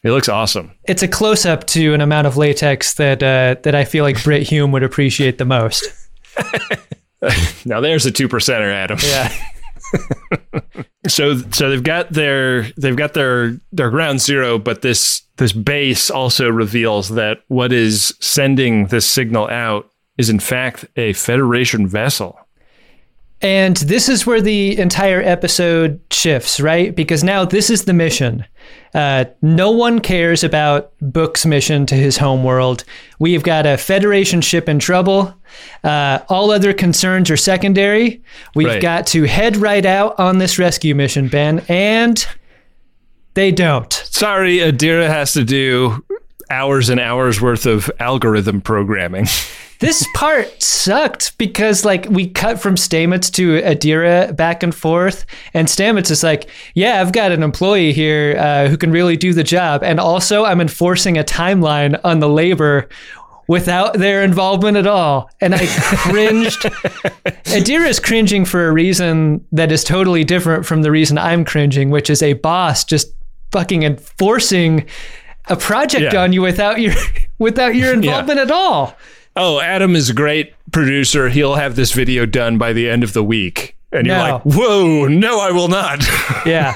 It 0.04 0.12
looks 0.12 0.30
awesome. 0.30 0.72
It's 0.86 1.04
a 1.04 1.08
close 1.08 1.46
up 1.46 1.68
to 1.68 1.94
an 1.94 2.02
amount 2.02 2.28
of 2.28 2.36
latex 2.36 2.96
that 2.96 3.22
uh, 3.22 3.62
that 3.62 3.76
I 3.76 3.86
feel 3.86 4.04
like 4.04 4.24
Brit 4.24 4.42
Hume 4.44 4.72
would 4.72 4.84
appreciate 4.84 5.38
the 5.38 5.46
most. 5.46 5.88
Now 7.66 7.82
there's 7.82 8.06
a 8.08 8.12
two 8.12 8.28
percenter, 8.28 8.74
Adam. 8.74 8.98
Yeah. 9.04 9.32
so 11.08 11.38
so 11.38 11.70
they've 11.70 11.84
got 11.84 12.12
their 12.12 12.64
they've 12.78 12.96
got 12.96 13.14
their 13.14 13.60
their 13.72 13.90
ground 13.90 14.22
zero 14.22 14.58
but 14.58 14.82
this 14.82 15.24
this 15.38 15.54
base 15.54 16.10
also 16.10 16.50
reveals 16.50 17.10
that 17.10 17.40
what 17.48 17.72
is 17.72 18.16
sending 18.20 18.88
this 18.88 19.06
signal 19.06 19.48
out 19.48 19.90
is 20.18 20.30
in 20.30 20.40
fact 20.40 20.86
a 20.96 21.14
federation 21.14 21.88
vessel 21.88 22.40
And 23.42 23.76
this 23.78 24.08
is 24.08 24.28
where 24.28 24.40
the 24.42 24.78
entire 24.78 25.22
episode 25.22 26.00
shifts, 26.12 26.60
right? 26.60 26.96
Because 26.96 27.24
now 27.24 27.44
this 27.44 27.70
is 27.72 27.86
the 27.86 27.94
mission. 27.94 28.46
Uh, 28.94 29.26
no 29.42 29.72
one 29.72 30.00
cares 30.00 30.44
about 30.44 30.92
Book's 31.02 31.46
mission 31.46 31.86
to 31.88 31.96
his 31.96 32.18
homeworld. 32.18 32.84
We've 33.20 33.42
got 33.42 33.66
a 33.66 33.78
Federation 33.78 34.42
ship 34.42 34.70
in 34.70 34.78
trouble. 34.80 35.34
Uh, 35.84 36.20
all 36.30 36.52
other 36.52 36.72
concerns 36.74 37.32
are 37.32 37.38
secondary. 37.38 38.22
We've 38.54 38.68
Right. 38.68 38.82
got 38.82 39.08
to 39.08 39.24
head 39.24 39.58
right 39.58 39.86
out 39.86 40.20
on 40.20 40.38
this 40.38 40.60
rescue 40.60 40.94
mission, 40.94 41.28
Ben. 41.28 41.64
And 41.68 42.24
they 43.34 43.52
don't. 43.52 43.92
sorry 43.94 44.58
adira 44.58 45.08
has 45.08 45.34
to 45.34 45.44
do 45.44 46.04
hours 46.52 46.90
and 46.90 47.00
hours 47.00 47.42
worth 47.42 47.66
of 47.66 47.90
algorithm 48.00 48.62
programming 48.62 49.26
This 49.82 50.06
part 50.14 50.62
sucked 50.62 51.36
because 51.40 51.84
like 51.84 52.06
we 52.08 52.28
cut 52.28 52.62
from 52.62 52.76
Stamets 52.76 53.32
to 53.32 53.60
Adira 53.64 54.36
back 54.36 54.62
and 54.62 54.76
forth, 54.76 55.26
and 55.56 55.68
Stamets 55.68 56.12
is 56.12 56.22
like, 56.22 56.52
"Yeah, 56.76 57.02
I've 57.02 57.12
got 57.12 57.32
an 57.32 57.42
employee 57.42 57.92
here 57.92 58.38
uh, 58.38 58.68
who 58.68 58.78
can 58.78 58.92
really 58.92 59.18
do 59.18 59.34
the 59.34 59.44
job, 59.44 59.84
and 59.84 60.00
also 60.00 60.46
I'm 60.46 60.62
enforcing 60.62 61.18
a 61.18 61.24
timeline 61.24 62.00
on 62.04 62.20
the 62.20 62.30
labor." 62.30 62.88
Without 63.48 63.96
their 63.96 64.24
involvement 64.24 64.78
at 64.78 64.88
all. 64.88 65.30
And 65.42 65.54
I 65.54 65.66
cringed. 65.68 66.60
Adira 67.52 67.88
is 67.88 68.00
cringing 68.00 68.46
for 68.46 68.68
a 68.68 68.72
reason 68.72 69.46
that 69.52 69.74
is 69.74 69.84
totally 69.84 70.24
different 70.24 70.66
from 70.66 70.84
the 70.84 70.92
reason 70.92 71.18
I'm 71.18 71.44
cringing, 71.44 71.90
which 71.90 72.10
is 72.10 72.24
a 72.24 72.32
boss 72.34 72.86
just 72.86 73.14
fucking 73.52 73.84
enforcing 73.84 74.88
a 75.50 75.56
project 75.56 76.14
Yeah. 76.14 76.22
on 76.24 76.34
you 76.34 76.42
without 76.42 76.80
your 76.80 76.94
without 77.40 77.76
your 77.76 77.94
involvement 78.00 78.40
at 78.40 78.52
all. 78.52 78.96
oh 79.36 79.60
adam 79.62 79.96
is 79.96 80.10
a 80.10 80.14
great 80.14 80.54
producer 80.72 81.30
he'll 81.30 81.56
have 81.56 81.76
this 81.76 81.92
video 81.94 82.26
done 82.26 82.58
by 82.58 82.74
the 82.74 82.90
end 82.90 83.04
of 83.04 83.14
the 83.14 83.24
week 83.24 83.76
and 83.92 84.06
you're 84.08 84.18
like 84.18 84.42
whoa 84.44 85.08
no 85.08 85.40
i 85.40 85.52
will 85.52 85.68
not 85.68 86.04
Yeah. 86.46 86.74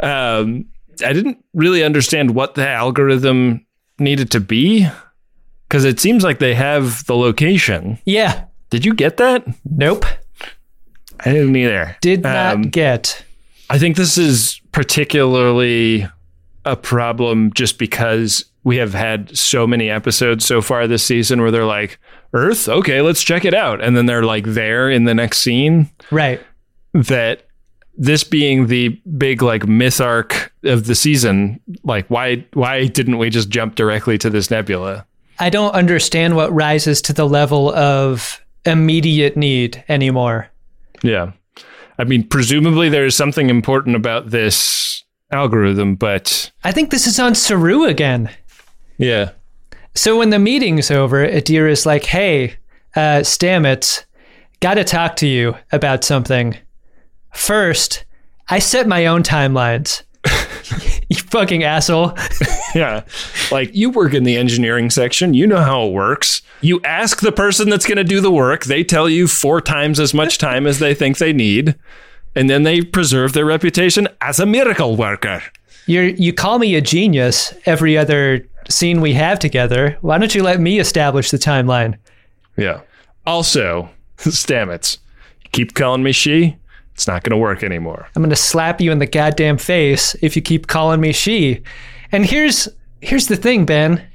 um, 0.00 0.66
I 1.04 1.12
didn't 1.12 1.42
really 1.54 1.82
understand 1.82 2.34
what 2.34 2.54
the 2.54 2.68
algorithm 2.68 3.64
needed 3.98 4.30
to 4.32 4.40
be 4.40 4.88
because 5.68 5.84
it 5.84 6.00
seems 6.00 6.22
like 6.22 6.38
they 6.38 6.54
have 6.54 7.04
the 7.06 7.16
location. 7.16 7.98
Yeah. 8.04 8.44
Did 8.70 8.84
you 8.84 8.94
get 8.94 9.16
that? 9.16 9.44
Nope. 9.64 10.04
I 11.24 11.32
didn't 11.32 11.56
either. 11.56 11.96
Did 12.02 12.22
not 12.22 12.54
Um, 12.54 12.62
get. 12.62 13.24
I 13.70 13.78
think 13.78 13.96
this 13.96 14.18
is 14.18 14.60
particularly 14.72 16.06
a 16.64 16.76
problem 16.76 17.52
just 17.54 17.78
because 17.78 18.44
we 18.64 18.76
have 18.76 18.94
had 18.94 19.36
so 19.36 19.66
many 19.66 19.90
episodes 19.90 20.44
so 20.44 20.62
far 20.62 20.86
this 20.86 21.02
season 21.02 21.40
where 21.40 21.50
they're 21.50 21.64
like, 21.64 21.98
Earth, 22.32 22.68
okay, 22.68 23.02
let's 23.02 23.22
check 23.22 23.44
it 23.44 23.54
out. 23.54 23.82
And 23.82 23.96
then 23.96 24.06
they're 24.06 24.24
like 24.24 24.44
there 24.46 24.90
in 24.90 25.04
the 25.04 25.14
next 25.14 25.38
scene. 25.38 25.90
Right. 26.10 26.40
That 26.94 27.46
this 27.96 28.24
being 28.24 28.68
the 28.68 28.88
big 29.18 29.42
like 29.42 29.66
myth 29.66 30.00
arc 30.00 30.52
of 30.64 30.86
the 30.86 30.94
season, 30.94 31.60
like 31.84 32.08
why 32.08 32.46
why 32.54 32.86
didn't 32.86 33.18
we 33.18 33.30
just 33.30 33.50
jump 33.50 33.74
directly 33.74 34.16
to 34.18 34.30
this 34.30 34.50
nebula? 34.50 35.06
I 35.38 35.50
don't 35.50 35.74
understand 35.74 36.36
what 36.36 36.52
rises 36.52 37.02
to 37.02 37.12
the 37.12 37.26
level 37.26 37.74
of 37.74 38.40
immediate 38.64 39.36
need 39.36 39.82
anymore. 39.88 40.48
Yeah. 41.02 41.32
I 41.98 42.04
mean, 42.04 42.26
presumably 42.26 42.88
there 42.88 43.04
is 43.04 43.16
something 43.16 43.50
important 43.50 43.96
about 43.96 44.30
this 44.30 45.04
algorithm, 45.32 45.94
but 45.96 46.50
I 46.64 46.72
think 46.72 46.90
this 46.90 47.06
is 47.06 47.18
on 47.18 47.34
Saru 47.34 47.84
again. 47.84 48.30
yeah. 48.98 49.30
So 49.94 50.16
when 50.16 50.30
the 50.30 50.38
meeting's 50.38 50.90
over, 50.90 51.26
Adira's 51.26 51.84
like, 51.84 52.04
hey, 52.04 52.56
uh, 52.96 53.20
Stamets, 53.20 54.04
gotta 54.60 54.84
talk 54.84 55.16
to 55.16 55.26
you 55.26 55.54
about 55.70 56.02
something. 56.02 56.56
First, 57.32 58.04
I 58.48 58.58
set 58.58 58.86
my 58.88 59.04
own 59.06 59.22
timelines. 59.22 60.02
you 61.08 61.16
fucking 61.16 61.62
asshole. 61.64 62.16
Yeah. 62.74 63.02
Like 63.50 63.74
you 63.74 63.90
work 63.90 64.14
in 64.14 64.24
the 64.24 64.38
engineering 64.38 64.88
section, 64.88 65.34
you 65.34 65.46
know 65.46 65.60
how 65.60 65.84
it 65.84 65.92
works. 65.92 66.40
You 66.62 66.80
ask 66.84 67.20
the 67.20 67.30
person 67.30 67.68
that's 67.68 67.84
going 67.84 67.98
to 67.98 68.02
do 68.04 68.22
the 68.22 68.30
work, 68.30 68.64
they 68.64 68.82
tell 68.82 69.10
you 69.10 69.28
four 69.28 69.60
times 69.60 70.00
as 70.00 70.14
much 70.14 70.38
time 70.38 70.66
as 70.66 70.78
they 70.78 70.94
think 70.94 71.18
they 71.18 71.34
need, 71.34 71.74
and 72.34 72.48
then 72.48 72.62
they 72.62 72.82
preserve 72.82 73.32
their 73.32 73.44
reputation 73.44 74.08
as 74.20 74.38
a 74.38 74.46
miracle 74.46 74.96
worker. 74.96 75.42
You're, 75.86 76.04
you 76.04 76.32
call 76.32 76.58
me 76.58 76.74
a 76.74 76.80
genius 76.80 77.52
every 77.66 77.98
other 77.98 78.46
scene 78.68 79.00
we 79.00 79.14
have 79.14 79.38
together. 79.38 79.98
Why 80.00 80.18
don't 80.18 80.34
you 80.34 80.42
let 80.42 80.60
me 80.60 80.78
establish 80.78 81.30
the 81.30 81.38
timeline? 81.38 81.96
Yeah. 82.56 82.80
Also, 83.26 83.90
Stamets, 84.18 84.98
keep 85.52 85.74
calling 85.74 86.02
me 86.02 86.12
she, 86.12 86.56
it's 86.94 87.06
not 87.06 87.22
going 87.22 87.30
to 87.30 87.36
work 87.36 87.62
anymore. 87.62 88.08
I'm 88.14 88.22
gonna 88.22 88.36
slap 88.36 88.80
you 88.80 88.92
in 88.92 88.98
the 88.98 89.06
goddamn 89.06 89.58
face 89.58 90.14
if 90.22 90.36
you 90.36 90.42
keep 90.42 90.66
calling 90.66 91.00
me 91.00 91.12
she. 91.12 91.62
And 92.12 92.26
here's 92.26 92.68
here's 93.00 93.26
the 93.26 93.36
thing, 93.36 93.64
Ben. 93.64 94.06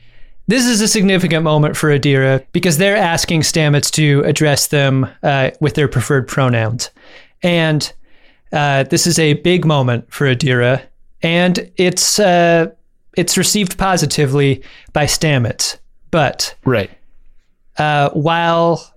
This 0.48 0.66
is 0.66 0.80
a 0.80 0.88
significant 0.88 1.44
moment 1.44 1.76
for 1.76 1.90
Adira 1.90 2.46
because 2.54 2.78
they're 2.78 2.96
asking 2.96 3.42
Stamets 3.42 3.92
to 3.92 4.22
address 4.22 4.68
them 4.68 5.10
uh, 5.24 5.52
with 5.60 5.74
their 5.74 5.90
preferred 5.90 6.28
pronouns, 6.28 6.90
and 7.44 7.92
uh, 8.52 8.84
this 8.84 9.06
is 9.08 9.20
a 9.20 9.34
big 9.36 9.66
moment 9.66 10.12
for 10.12 10.26
Adira, 10.28 10.82
and 11.22 11.70
it's 11.78 12.20
uh, 12.20 12.68
it's 13.16 13.38
received 13.38 13.78
positively 13.78 14.64
by 14.94 15.06
Stamets. 15.06 15.78
But 16.12 16.56
Right. 16.66 16.90
uh, 17.78 18.10
while 18.12 18.94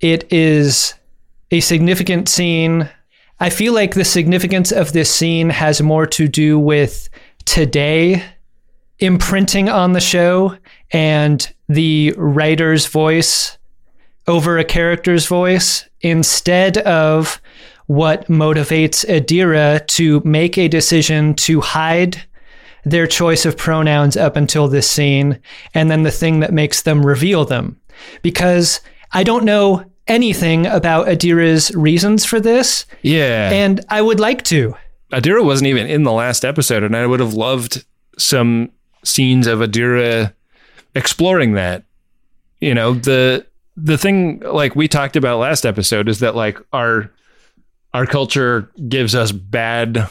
it 0.00 0.30
is 0.32 0.94
a 1.50 1.60
significant 1.60 2.28
scene, 2.28 2.88
I 3.40 3.50
feel 3.50 3.72
like 3.74 3.94
the 3.94 4.04
significance 4.04 4.72
of 4.72 4.92
this 4.92 5.10
scene 5.14 5.50
has 5.50 5.82
more 5.82 6.06
to 6.06 6.28
do 6.28 6.58
with 6.58 7.08
today 7.44 8.22
imprinting 9.00 9.68
on 9.68 9.92
the 9.92 10.00
show 10.00 10.56
and 10.92 11.52
the 11.68 12.14
writer's 12.16 12.86
voice 12.86 13.58
over 14.26 14.56
a 14.58 14.64
character's 14.64 15.26
voice 15.26 15.86
instead 16.00 16.78
of 16.78 17.40
what 17.86 18.26
motivates 18.28 19.04
Adira 19.08 19.86
to 19.88 20.20
make 20.24 20.56
a 20.58 20.68
decision 20.68 21.34
to 21.34 21.60
hide 21.60 22.22
their 22.84 23.06
choice 23.06 23.44
of 23.46 23.56
pronouns 23.56 24.16
up 24.16 24.36
until 24.36 24.68
this 24.68 24.90
scene 24.90 25.38
and 25.74 25.90
then 25.90 26.02
the 26.02 26.10
thing 26.10 26.40
that 26.40 26.52
makes 26.52 26.82
them 26.82 27.04
reveal 27.04 27.44
them. 27.44 27.78
Because 28.22 28.80
I 29.12 29.22
don't 29.22 29.44
know 29.44 29.84
anything 30.06 30.66
about 30.66 31.06
Adira's 31.06 31.74
reasons 31.74 32.24
for 32.26 32.40
this, 32.40 32.84
Yeah. 33.02 33.50
and 33.50 33.82
I 33.88 34.02
would 34.02 34.20
like 34.20 34.42
to. 34.44 34.74
Adira 35.12 35.44
wasn't 35.44 35.68
even 35.68 35.86
in 35.86 36.02
the 36.02 36.12
last 36.12 36.44
episode, 36.44 36.82
and 36.82 36.94
I 36.96 37.06
would 37.06 37.20
have 37.20 37.34
loved 37.34 37.84
some 38.18 38.70
scenes 39.02 39.46
of 39.46 39.60
Adira 39.60 40.32
exploring 40.94 41.52
that. 41.54 41.84
You 42.60 42.74
know, 42.74 42.94
the 42.94 43.46
the 43.76 43.98
thing 43.98 44.40
like 44.40 44.76
we 44.76 44.88
talked 44.88 45.16
about 45.16 45.38
last 45.38 45.64
episode 45.66 46.08
is 46.08 46.20
that 46.20 46.34
like 46.36 46.58
our 46.72 47.10
our 47.94 48.06
culture 48.06 48.70
gives 48.88 49.14
us 49.14 49.32
bad 49.32 50.08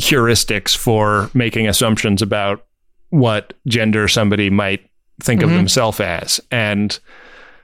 heuristics 0.00 0.76
for 0.76 1.30
making 1.34 1.66
assumptions 1.66 2.22
about 2.22 2.66
what 3.08 3.54
gender 3.66 4.06
somebody 4.06 4.50
might 4.50 4.88
think 5.22 5.42
of 5.42 5.48
mm-hmm. 5.48 5.58
themselves 5.58 5.98
as. 5.98 6.40
And 6.50 6.98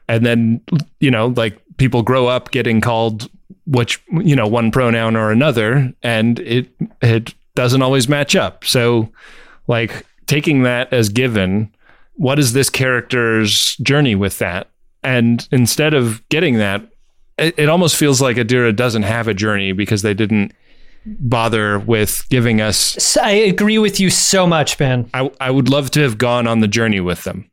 and 0.08 0.24
then 0.24 0.60
you 1.00 1.10
know 1.10 1.28
like 1.28 1.60
people 1.76 2.02
grow 2.02 2.26
up 2.26 2.50
getting 2.50 2.80
called 2.80 3.30
which 3.66 4.00
you 4.10 4.34
know 4.34 4.46
one 4.46 4.70
pronoun 4.70 5.16
or 5.16 5.30
another 5.30 5.92
and 6.02 6.38
it 6.40 6.68
it 7.02 7.34
doesn't 7.54 7.82
always 7.82 8.08
match 8.08 8.34
up. 8.34 8.64
So 8.64 9.10
like 9.66 10.04
taking 10.26 10.62
that 10.62 10.92
as 10.92 11.08
given 11.08 11.72
what 12.14 12.38
is 12.38 12.54
this 12.54 12.70
character's 12.70 13.76
journey 13.76 14.14
with 14.14 14.38
that? 14.38 14.70
And 15.02 15.46
instead 15.52 15.92
of 15.92 16.26
getting 16.30 16.56
that 16.56 16.82
it, 17.38 17.54
it 17.58 17.68
almost 17.68 17.96
feels 17.96 18.20
like 18.20 18.36
adira 18.36 18.74
doesn't 18.74 19.02
have 19.02 19.28
a 19.28 19.34
journey 19.34 19.72
because 19.72 20.02
they 20.02 20.14
didn't 20.14 20.52
bother 21.04 21.78
with 21.78 22.26
giving 22.30 22.60
us 22.60 22.76
So 22.76 23.20
I 23.22 23.30
agree 23.30 23.78
with 23.78 24.00
you 24.00 24.10
so 24.10 24.46
much, 24.46 24.76
Ben. 24.76 25.08
I, 25.14 25.30
I 25.40 25.50
would 25.50 25.68
love 25.68 25.90
to 25.92 26.00
have 26.00 26.18
gone 26.18 26.46
on 26.48 26.60
the 26.60 26.68
journey 26.68 27.00
with 27.00 27.22
them 27.24 27.48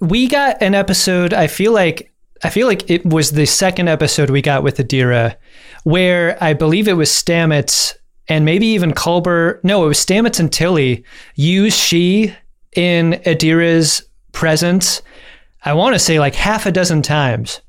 We 0.00 0.26
got 0.26 0.60
an 0.60 0.74
episode, 0.74 1.32
I 1.32 1.46
feel 1.46 1.72
like 1.72 2.10
I 2.42 2.48
feel 2.50 2.66
like 2.66 2.88
it 2.88 3.04
was 3.04 3.32
the 3.32 3.46
second 3.46 3.88
episode 3.88 4.30
we 4.30 4.40
got 4.40 4.62
with 4.62 4.78
Adira, 4.78 5.36
where 5.84 6.42
I 6.42 6.54
believe 6.54 6.88
it 6.88 6.94
was 6.94 7.10
Stamets 7.10 7.94
and 8.28 8.44
maybe 8.46 8.66
even 8.68 8.92
Culber. 8.92 9.62
No, 9.62 9.84
it 9.84 9.88
was 9.88 9.98
Stamets 9.98 10.40
and 10.40 10.50
Tilly 10.50 11.04
use 11.34 11.76
she 11.76 12.34
in 12.74 13.20
Adira's 13.26 14.02
presence. 14.32 15.02
I 15.64 15.74
want 15.74 15.94
to 15.94 15.98
say 15.98 16.18
like 16.18 16.34
half 16.34 16.64
a 16.64 16.72
dozen 16.72 17.02
times. 17.02 17.60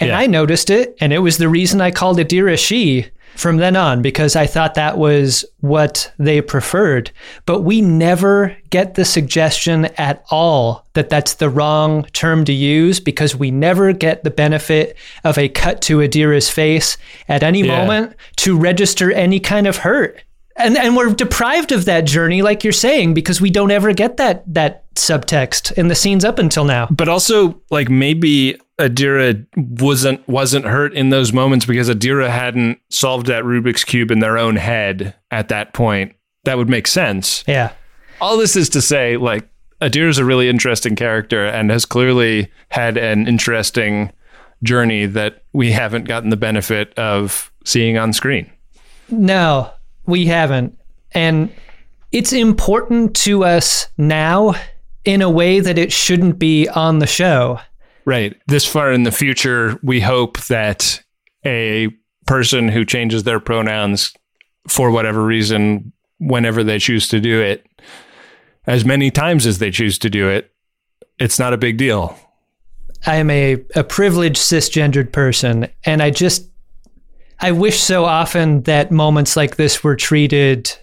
And 0.00 0.08
Yeah. 0.08 0.18
I 0.18 0.26
noticed 0.26 0.70
it, 0.70 0.96
and 1.00 1.12
it 1.12 1.18
was 1.18 1.38
the 1.38 1.48
reason 1.48 1.80
I 1.80 1.90
called 1.90 2.18
Adira 2.18 2.58
she 2.58 3.06
from 3.34 3.58
then 3.58 3.76
on 3.76 4.02
because 4.02 4.34
I 4.34 4.46
thought 4.46 4.74
that 4.74 4.98
was 4.98 5.44
what 5.60 6.10
they 6.18 6.40
preferred. 6.40 7.12
But 7.46 7.60
we 7.60 7.80
never 7.80 8.56
get 8.70 8.94
the 8.94 9.04
suggestion 9.04 9.84
at 9.96 10.24
all 10.30 10.86
that 10.94 11.08
that's 11.08 11.34
the 11.34 11.48
wrong 11.48 12.04
term 12.12 12.44
to 12.46 12.52
use 12.52 12.98
because 12.98 13.36
we 13.36 13.50
never 13.52 13.92
get 13.92 14.24
the 14.24 14.30
benefit 14.30 14.96
of 15.22 15.38
a 15.38 15.48
cut 15.48 15.80
to 15.82 15.98
Adira's 15.98 16.50
face 16.50 16.96
at 17.28 17.42
any 17.44 17.60
Yeah. 17.62 17.78
moment 17.78 18.14
to 18.38 18.56
register 18.58 19.12
any 19.12 19.38
kind 19.38 19.66
of 19.68 19.78
hurt. 19.78 20.20
And 20.58 20.76
and 20.76 20.96
we're 20.96 21.12
deprived 21.14 21.72
of 21.72 21.84
that 21.84 22.04
journey, 22.04 22.42
like 22.42 22.64
you're 22.64 22.72
saying, 22.72 23.14
because 23.14 23.40
we 23.40 23.50
don't 23.50 23.70
ever 23.70 23.92
get 23.92 24.16
that 24.16 24.42
that 24.52 24.92
subtext 24.94 25.72
in 25.78 25.88
the 25.88 25.94
scenes 25.94 26.24
up 26.24 26.38
until 26.38 26.64
now. 26.64 26.88
but 26.90 27.08
also 27.08 27.60
like 27.70 27.88
maybe 27.88 28.58
Adira 28.78 29.46
wasn't 29.56 30.26
wasn't 30.28 30.64
hurt 30.64 30.92
in 30.94 31.10
those 31.10 31.32
moments 31.32 31.64
because 31.64 31.88
Adira 31.88 32.28
hadn't 32.28 32.80
solved 32.90 33.26
that 33.26 33.44
Rubik's 33.44 33.84
cube 33.84 34.10
in 34.10 34.18
their 34.18 34.36
own 34.36 34.56
head 34.56 35.14
at 35.30 35.48
that 35.48 35.72
point. 35.72 36.14
That 36.44 36.56
would 36.58 36.68
make 36.68 36.86
sense. 36.86 37.44
Yeah. 37.46 37.72
All 38.20 38.36
this 38.36 38.56
is 38.56 38.68
to 38.70 38.82
say, 38.82 39.16
like 39.16 39.48
Adira's 39.80 40.18
a 40.18 40.24
really 40.24 40.48
interesting 40.48 40.96
character 40.96 41.44
and 41.46 41.70
has 41.70 41.84
clearly 41.84 42.50
had 42.70 42.96
an 42.96 43.28
interesting 43.28 44.10
journey 44.64 45.06
that 45.06 45.44
we 45.52 45.70
haven't 45.70 46.04
gotten 46.04 46.30
the 46.30 46.36
benefit 46.36 46.92
of 46.98 47.52
seeing 47.64 47.96
on 47.96 48.12
screen. 48.12 48.50
No, 49.08 49.70
we 50.08 50.26
haven't. 50.26 50.76
And 51.12 51.52
it's 52.10 52.32
important 52.32 53.14
to 53.16 53.44
us 53.44 53.86
now 53.96 54.54
in 55.04 55.22
a 55.22 55.30
way 55.30 55.60
that 55.60 55.78
it 55.78 55.92
shouldn't 55.92 56.38
be 56.38 56.66
on 56.68 56.98
the 56.98 57.06
show. 57.06 57.60
Right. 58.04 58.34
This 58.46 58.64
far 58.64 58.90
in 58.90 59.02
the 59.02 59.12
future, 59.12 59.78
we 59.82 60.00
hope 60.00 60.40
that 60.46 61.00
a 61.44 61.88
person 62.26 62.68
who 62.68 62.84
changes 62.84 63.22
their 63.22 63.38
pronouns 63.38 64.14
for 64.66 64.90
whatever 64.90 65.24
reason, 65.24 65.92
whenever 66.18 66.64
they 66.64 66.78
choose 66.78 67.08
to 67.08 67.20
do 67.20 67.40
it, 67.40 67.66
as 68.66 68.84
many 68.84 69.10
times 69.10 69.46
as 69.46 69.58
they 69.58 69.70
choose 69.70 69.98
to 69.98 70.10
do 70.10 70.28
it, 70.28 70.50
it's 71.18 71.38
not 71.38 71.52
a 71.52 71.58
big 71.58 71.76
deal. 71.76 72.18
I 73.06 73.16
am 73.16 73.30
a, 73.30 73.64
a 73.74 73.84
privileged 73.84 74.38
cisgendered 74.38 75.12
person, 75.12 75.68
and 75.84 76.02
I 76.02 76.10
just 76.10 76.48
I 77.40 77.52
wish 77.52 77.80
so 77.80 78.04
often 78.04 78.62
that 78.62 78.90
moments 78.90 79.36
like 79.36 79.56
this 79.56 79.84
were 79.84 79.96
treated 79.96 80.76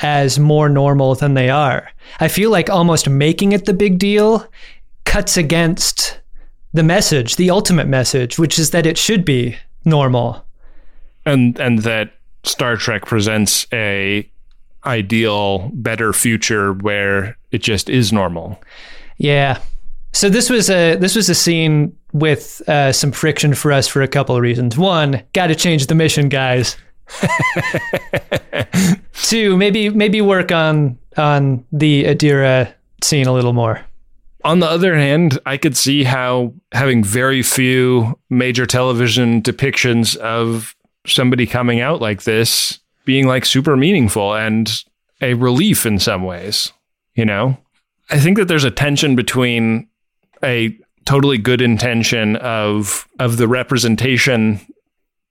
as 0.00 0.38
more 0.38 0.68
normal 0.68 1.14
than 1.14 1.34
they 1.34 1.48
are. 1.48 1.90
I 2.20 2.28
feel 2.28 2.50
like 2.50 2.68
almost 2.68 3.08
making 3.08 3.52
it 3.52 3.64
the 3.64 3.74
big 3.74 3.98
deal 3.98 4.46
cuts 5.04 5.36
against 5.36 6.20
the 6.72 6.82
message, 6.82 7.36
the 7.36 7.50
ultimate 7.50 7.86
message, 7.86 8.38
which 8.38 8.58
is 8.58 8.70
that 8.70 8.86
it 8.86 8.98
should 8.98 9.24
be 9.24 9.56
normal. 9.84 10.44
and 11.24 11.58
and 11.60 11.80
that 11.80 12.14
Star 12.44 12.76
Trek 12.76 13.06
presents 13.06 13.66
a 13.72 14.28
ideal, 14.84 15.70
better 15.74 16.12
future 16.12 16.72
where 16.72 17.36
it 17.52 17.62
just 17.62 17.88
is 17.88 18.12
normal. 18.12 18.60
Yeah. 19.18 19.60
So 20.12 20.28
this 20.28 20.50
was 20.50 20.68
a 20.68 20.96
this 20.96 21.14
was 21.14 21.28
a 21.28 21.34
scene 21.34 21.96
with 22.12 22.62
uh, 22.68 22.92
some 22.92 23.12
friction 23.12 23.54
for 23.54 23.72
us 23.72 23.88
for 23.88 24.02
a 24.02 24.08
couple 24.08 24.36
of 24.36 24.42
reasons. 24.42 24.76
One, 24.76 25.22
got 25.32 25.48
to 25.48 25.54
change 25.54 25.86
the 25.86 25.94
mission, 25.94 26.28
guys. 26.28 26.76
Two, 29.12 29.56
maybe 29.56 29.90
maybe 29.90 30.20
work 30.20 30.52
on 30.52 30.98
on 31.16 31.64
the 31.72 32.04
Adira 32.04 32.72
scene 33.02 33.26
a 33.26 33.32
little 33.32 33.52
more. 33.52 33.84
On 34.44 34.58
the 34.58 34.66
other 34.66 34.96
hand, 34.96 35.38
I 35.46 35.56
could 35.56 35.76
see 35.76 36.04
how 36.04 36.52
having 36.72 37.04
very 37.04 37.42
few 37.42 38.18
major 38.28 38.66
television 38.66 39.40
depictions 39.40 40.16
of 40.16 40.74
somebody 41.06 41.46
coming 41.46 41.80
out 41.80 42.00
like 42.00 42.22
this 42.22 42.80
being 43.04 43.26
like 43.26 43.44
super 43.44 43.76
meaningful 43.76 44.34
and 44.34 44.84
a 45.20 45.34
relief 45.34 45.86
in 45.86 45.98
some 45.98 46.24
ways, 46.24 46.72
you 47.14 47.24
know? 47.24 47.56
I 48.10 48.18
think 48.18 48.36
that 48.36 48.46
there's 48.46 48.64
a 48.64 48.70
tension 48.70 49.16
between 49.16 49.88
a 50.42 50.76
totally 51.04 51.38
good 51.38 51.60
intention 51.60 52.36
of 52.36 53.08
of 53.18 53.36
the 53.36 53.48
representation 53.48 54.60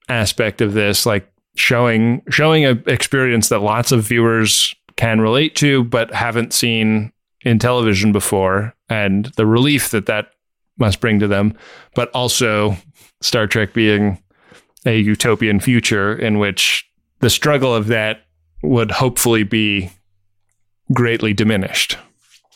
aspect 0.10 0.62
of 0.62 0.73
this 0.73 1.05
like 1.05 1.31
showing 1.55 2.21
showing 2.29 2.65
a 2.65 2.71
experience 2.88 3.49
that 3.49 3.60
lots 3.60 3.91
of 3.91 4.03
viewers 4.03 4.73
can 4.95 5.21
relate 5.21 5.55
to 5.55 5.84
but 5.86 6.13
haven't 6.13 6.53
seen 6.53 7.12
in 7.41 7.60
television 7.60 8.12
before 8.12 8.73
and 8.89 9.25
the 9.38 9.45
relief 9.45 9.89
that 9.89 10.05
that 10.05 10.31
must 10.77 10.99
bring 10.99 11.19
to 11.19 11.27
them 11.27 11.57
but 11.95 12.10
also 12.12 12.75
Star 13.21 13.47
Trek 13.47 13.73
being 13.73 14.21
a 14.86 14.99
utopian 14.99 15.60
future 15.60 16.15
in 16.15 16.39
which 16.39 16.89
the 17.19 17.29
struggle 17.29 17.73
of 17.73 17.88
that 17.88 18.21
would 18.63 18.91
hopefully 18.91 19.43
be 19.43 19.91
greatly 20.93 21.34
diminished. 21.34 21.97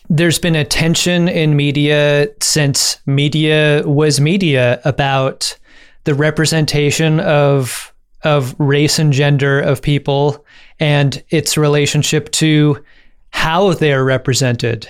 There's 0.09 0.39
been 0.39 0.55
a 0.55 0.63
tension 0.63 1.27
in 1.27 1.55
media 1.55 2.27
since 2.41 2.99
media 3.05 3.83
was 3.85 4.21
media 4.21 4.79
about 4.85 5.57
the 6.03 6.13
representation 6.13 7.19
of 7.19 7.91
of 8.23 8.55
race 8.59 8.97
and 8.97 9.13
gender 9.13 9.59
of 9.59 9.81
people 9.81 10.43
and 10.79 11.23
its 11.29 11.57
relationship 11.57 12.31
to 12.31 12.83
how 13.29 13.73
they're 13.73 14.03
represented. 14.03 14.89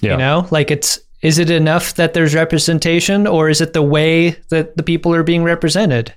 Yeah. 0.00 0.12
You 0.12 0.16
know, 0.18 0.48
like 0.50 0.70
it's 0.70 0.98
is 1.22 1.38
it 1.38 1.50
enough 1.50 1.94
that 1.94 2.14
there's 2.14 2.34
representation 2.34 3.26
or 3.26 3.50
is 3.50 3.60
it 3.60 3.74
the 3.74 3.82
way 3.82 4.30
that 4.48 4.76
the 4.76 4.82
people 4.82 5.14
are 5.14 5.22
being 5.22 5.42
represented? 5.42 6.14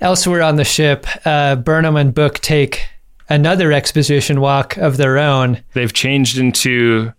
Elsewhere 0.00 0.42
on 0.42 0.56
the 0.56 0.64
ship, 0.64 1.06
uh, 1.26 1.56
Burnham 1.56 1.96
and 1.96 2.14
Book 2.14 2.40
take 2.40 2.86
another 3.28 3.72
exposition 3.72 4.40
walk 4.40 4.76
of 4.76 4.96
their 4.96 5.18
own. 5.18 5.62
They've 5.72 5.92
changed 5.92 6.38
into 6.38 7.12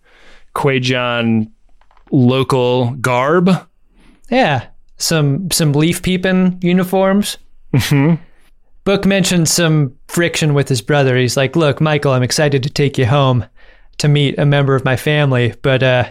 Kwejian 0.54 1.50
local 2.10 2.90
garb. 2.92 3.50
Yeah, 4.30 4.66
some 4.96 5.50
some 5.50 5.72
leaf 5.72 6.02
peeping 6.02 6.58
uniforms. 6.62 7.38
Book 8.84 9.04
mentions 9.04 9.52
some 9.52 9.94
friction 10.08 10.54
with 10.54 10.68
his 10.68 10.80
brother. 10.80 11.16
He's 11.16 11.36
like, 11.36 11.56
"Look, 11.56 11.80
Michael, 11.80 12.12
I'm 12.12 12.22
excited 12.22 12.62
to 12.62 12.70
take 12.70 12.98
you 12.98 13.06
home 13.06 13.44
to 13.98 14.08
meet 14.08 14.38
a 14.38 14.46
member 14.46 14.74
of 14.74 14.84
my 14.84 14.96
family, 14.96 15.54
but 15.62 15.82
uh, 15.82 16.10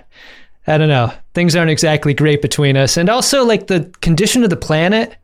I 0.67 0.77
don't 0.77 0.89
know. 0.89 1.12
Things 1.34 1.55
aren't 1.55 1.71
exactly 1.71 2.13
great 2.13 2.41
between 2.41 2.75
us, 2.77 2.97
and 2.97 3.10
also 3.10 3.45
like 3.45 3.67
the 3.67 3.91
condition 4.01 4.43
of 4.43 4.49
the 4.49 4.58
planet, 4.58 5.15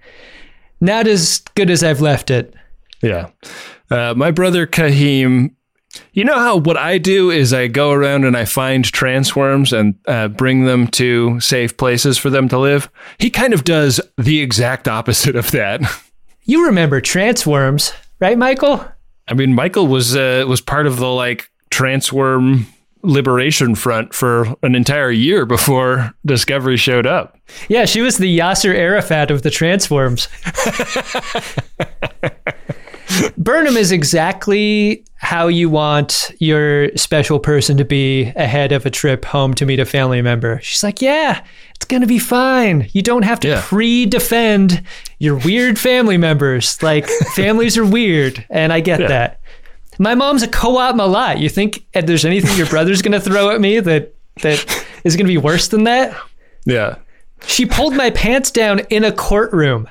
not 0.80 1.08
as 1.08 1.40
good 1.56 1.70
as 1.70 1.84
I've 1.84 2.02
left 2.02 2.32
it." 2.32 2.54
Yeah. 3.02 3.30
Uh, 3.92 4.14
my 4.16 4.32
brother 4.32 4.66
Kyheem, 4.66 5.54
you 6.14 6.24
know 6.24 6.36
how 6.36 6.56
what 6.56 6.78
I 6.78 6.98
do 6.98 7.30
is 7.30 7.54
I 7.54 7.68
go 7.68 7.92
around 7.92 8.24
and 8.24 8.38
I 8.38 8.46
find 8.46 8.86
trance 8.86 9.36
worms 9.36 9.74
and 9.74 9.96
uh, 10.08 10.30
bring 10.30 10.64
them 10.64 10.88
to 10.88 11.40
safe 11.42 11.76
places 11.76 12.18
for 12.18 12.30
them 12.30 12.48
to 12.50 12.58
live. 12.58 12.90
He 13.20 13.30
kind 13.30 13.54
of 13.54 13.66
does 13.66 14.00
the 14.18 14.40
exact 14.40 14.88
opposite 14.88 15.36
of 15.36 15.52
that. 15.52 15.82
You 16.44 16.66
remember 16.66 17.00
trance 17.02 17.46
worms, 17.46 17.94
right, 18.20 18.36
Michael? 18.36 18.84
I 19.28 19.36
mean, 19.36 19.54
Michael 19.54 19.86
was 19.86 20.16
uh, 20.16 20.44
was 20.48 20.60
part 20.60 20.88
of 20.88 20.98
the 20.98 21.08
like 21.08 21.50
trance 21.70 22.12
worm 22.12 22.66
liberation 23.04 23.76
front 23.76 24.14
for 24.14 24.56
an 24.64 24.74
entire 24.74 25.12
year 25.12 25.46
before 25.46 26.14
Discovery 26.26 26.78
showed 26.78 27.06
up. 27.06 27.38
Yeah, 27.70 27.86
she 27.86 28.02
was 28.02 28.18
the 28.18 28.40
Yasser 28.40 28.74
Arafat 28.74 29.30
of 29.30 29.44
the 29.44 29.52
trance 29.52 29.90
worms. 29.90 30.28
Burnham 33.38 33.78
is 33.78 33.92
exactly 33.92 35.04
how 35.18 35.48
you 35.48 35.70
want 35.70 36.32
your 36.40 36.96
special 36.98 37.40
person 37.40 37.78
to 37.78 37.86
be 37.86 38.32
ahead 38.36 38.72
of 38.72 38.86
a 38.86 38.90
trip 38.90 39.26
home 39.26 39.54
to 39.56 39.66
meet 39.66 39.80
a 39.80 39.86
family 39.86 40.22
member. 40.22 40.60
She's 40.62 40.84
like, 40.84 41.02
Yeah, 41.02 41.44
it's 41.76 41.86
going 41.86 42.02
to 42.02 42.08
be 42.08 42.20
fine. 42.20 42.90
You 42.94 43.02
don't 43.02 43.24
have 43.24 43.40
to 43.42 43.48
Yeah. 43.48 43.62
pre 43.64 44.06
defend 44.06 44.84
your 45.20 45.36
weird 45.38 45.78
family 45.80 46.18
members. 46.18 46.82
Like, 46.82 47.08
families 47.36 47.78
are 47.78 47.86
weird, 47.86 48.46
and 48.50 48.72
I 48.74 48.80
get 48.80 49.00
that. 49.00 49.40
My 50.00 50.16
mom's 50.16 50.42
a 50.42 50.48
Qowat 50.48 50.94
Milat. 50.94 51.40
You 51.40 51.50
think 51.50 51.86
uh, 51.94 52.02
there's 52.02 52.26
anything 52.26 52.58
your 52.58 52.68
brother's 52.68 53.02
going 53.02 53.12
to 53.12 53.20
throw 53.20 53.52
at 53.52 53.62
me 53.62 53.80
that, 53.82 54.14
that 54.42 54.86
is 55.04 55.16
going 55.16 55.26
to 55.28 55.32
be 55.32 55.38
worse 55.38 55.68
than 55.68 55.84
that? 55.84 56.18
Yeah. 56.66 56.96
She 57.46 57.66
pulled 57.66 57.96
my 57.96 58.10
pants 58.10 58.50
down 58.52 58.80
in 58.90 59.04
a 59.04 59.12
courtroom. 59.12 59.88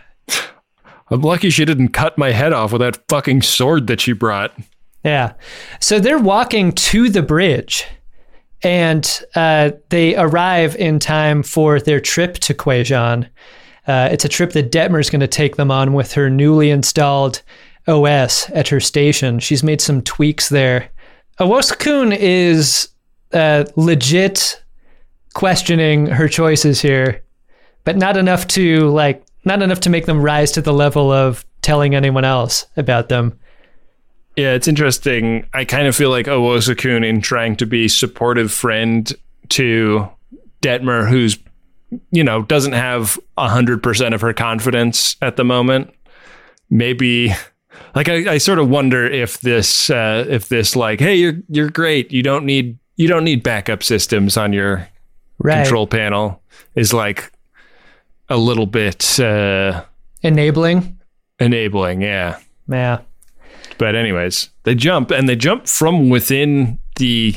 I'm 1.11 1.23
lucky 1.23 1.51
she 1.51 1.65
didn't 1.65 1.89
cut 1.89 2.17
my 2.17 2.31
head 2.31 2.53
off 2.53 2.73
with 2.73 2.81
that 2.81 3.09
fucking 3.09 3.43
sword 3.43 3.87
that 3.89 4.01
she 4.01 4.13
brought. 4.13 4.57
Yeah. 5.05 5.33
So 5.81 5.99
they're 5.99 6.19
walking 6.19 6.73
to 6.73 7.09
the 7.09 7.23
bridge 7.23 7.87
and 8.63 9.23
uh, 9.35 9.73
they 9.89 10.17
arrive 10.17 10.77
in 10.77 10.99
time 10.99 11.43
for 11.43 11.81
their 11.81 12.01
trip 12.01 12.35
to 12.39 12.55
Kwejian. 12.55 13.29
Uh, 13.87 14.09
it's 14.13 14.25
a 14.25 14.29
trip 14.29 14.53
that 14.53 14.71
Detmer's 14.71 15.11
going 15.11 15.21
to 15.21 15.27
take 15.27 15.57
them 15.57 15.71
on 15.71 15.95
with 15.95 16.13
her 16.13 16.29
newly 16.29 16.71
installed 16.71 17.43
OS 17.89 18.51
at 18.51 18.69
her 18.69 18.81
station. 18.81 19.39
She's 19.39 19.63
made 19.63 19.81
some 19.81 20.03
tweaks 20.03 20.51
there. 20.51 20.91
Owosekun 21.39 22.17
is 22.17 22.89
uh, 23.33 23.65
legit 23.77 24.63
questioning 25.35 26.07
her 26.07 26.29
choices 26.29 26.83
here, 26.83 27.23
but 27.85 27.97
not 27.97 28.17
enough 28.17 28.47
to 28.49 28.89
like 28.91 29.25
not 29.45 29.63
enough 29.63 29.81
to 29.81 29.91
make 29.91 30.07
them 30.07 30.23
rise 30.23 30.53
to 30.53 30.61
the 30.63 30.73
level 30.73 31.11
of 31.13 31.45
telling 31.63 31.95
anyone 31.95 32.25
else 32.25 32.67
about 32.77 33.09
them. 33.09 33.39
Yeah, 34.37 34.53
it's 34.55 34.69
interesting. 34.69 35.47
I 35.53 35.65
kind 35.65 35.87
of 35.87 35.97
feel 35.97 36.11
like 36.11 36.27
Owosekun 36.27 37.05
in 37.05 37.21
trying 37.21 37.57
to 37.57 37.67
be 37.67 37.89
supportive 37.89 38.53
friend 38.53 39.13
to 39.51 40.09
Detmer, 40.63 41.09
who's 41.09 41.39
you 42.13 42.23
know 42.23 42.43
doesn't 42.43 42.73
have 42.73 43.19
hundred 43.37 43.83
percent 43.83 44.15
of 44.15 44.21
her 44.21 44.33
confidence 44.33 45.17
at 45.21 45.37
the 45.37 45.45
moment. 45.45 45.93
Maybe, 46.71 47.35
like 47.95 48.09
I, 48.09 48.35
I 48.35 48.39
sort 48.39 48.61
of 48.61 48.69
wonder 48.71 49.05
if 49.05 49.41
this, 49.41 49.91
uh, 49.91 50.25
if 50.29 50.49
this, 50.49 50.77
like, 50.77 51.01
hey, 51.01 51.17
you're 51.17 51.35
you're 51.49 51.71
great. 51.71 52.13
You 52.13 52.23
don't 52.23 52.45
need 52.45 52.79
you 52.97 53.09
don't 53.09 53.25
need 53.25 53.43
backup 53.43 53.83
systems 53.83 54.37
on 54.37 54.53
your 54.53 54.89
Right. 55.43 55.63
control 55.63 55.87
panel. 55.87 56.41
Is 56.77 56.93
like 56.95 57.33
a 58.31 58.37
little 58.39 58.67
bit 58.67 59.21
uh, 59.21 59.85
Enabling. 60.23 60.99
enabling. 61.39 62.01
Yeah. 62.03 62.39
Yeah. 62.69 63.01
But 63.79 63.95
anyways, 63.95 64.51
they 64.63 64.75
jump 64.75 65.11
and 65.11 65.29
they 65.29 65.37
jump 65.37 65.67
from 65.67 66.09
within 66.09 66.79
the 66.97 67.35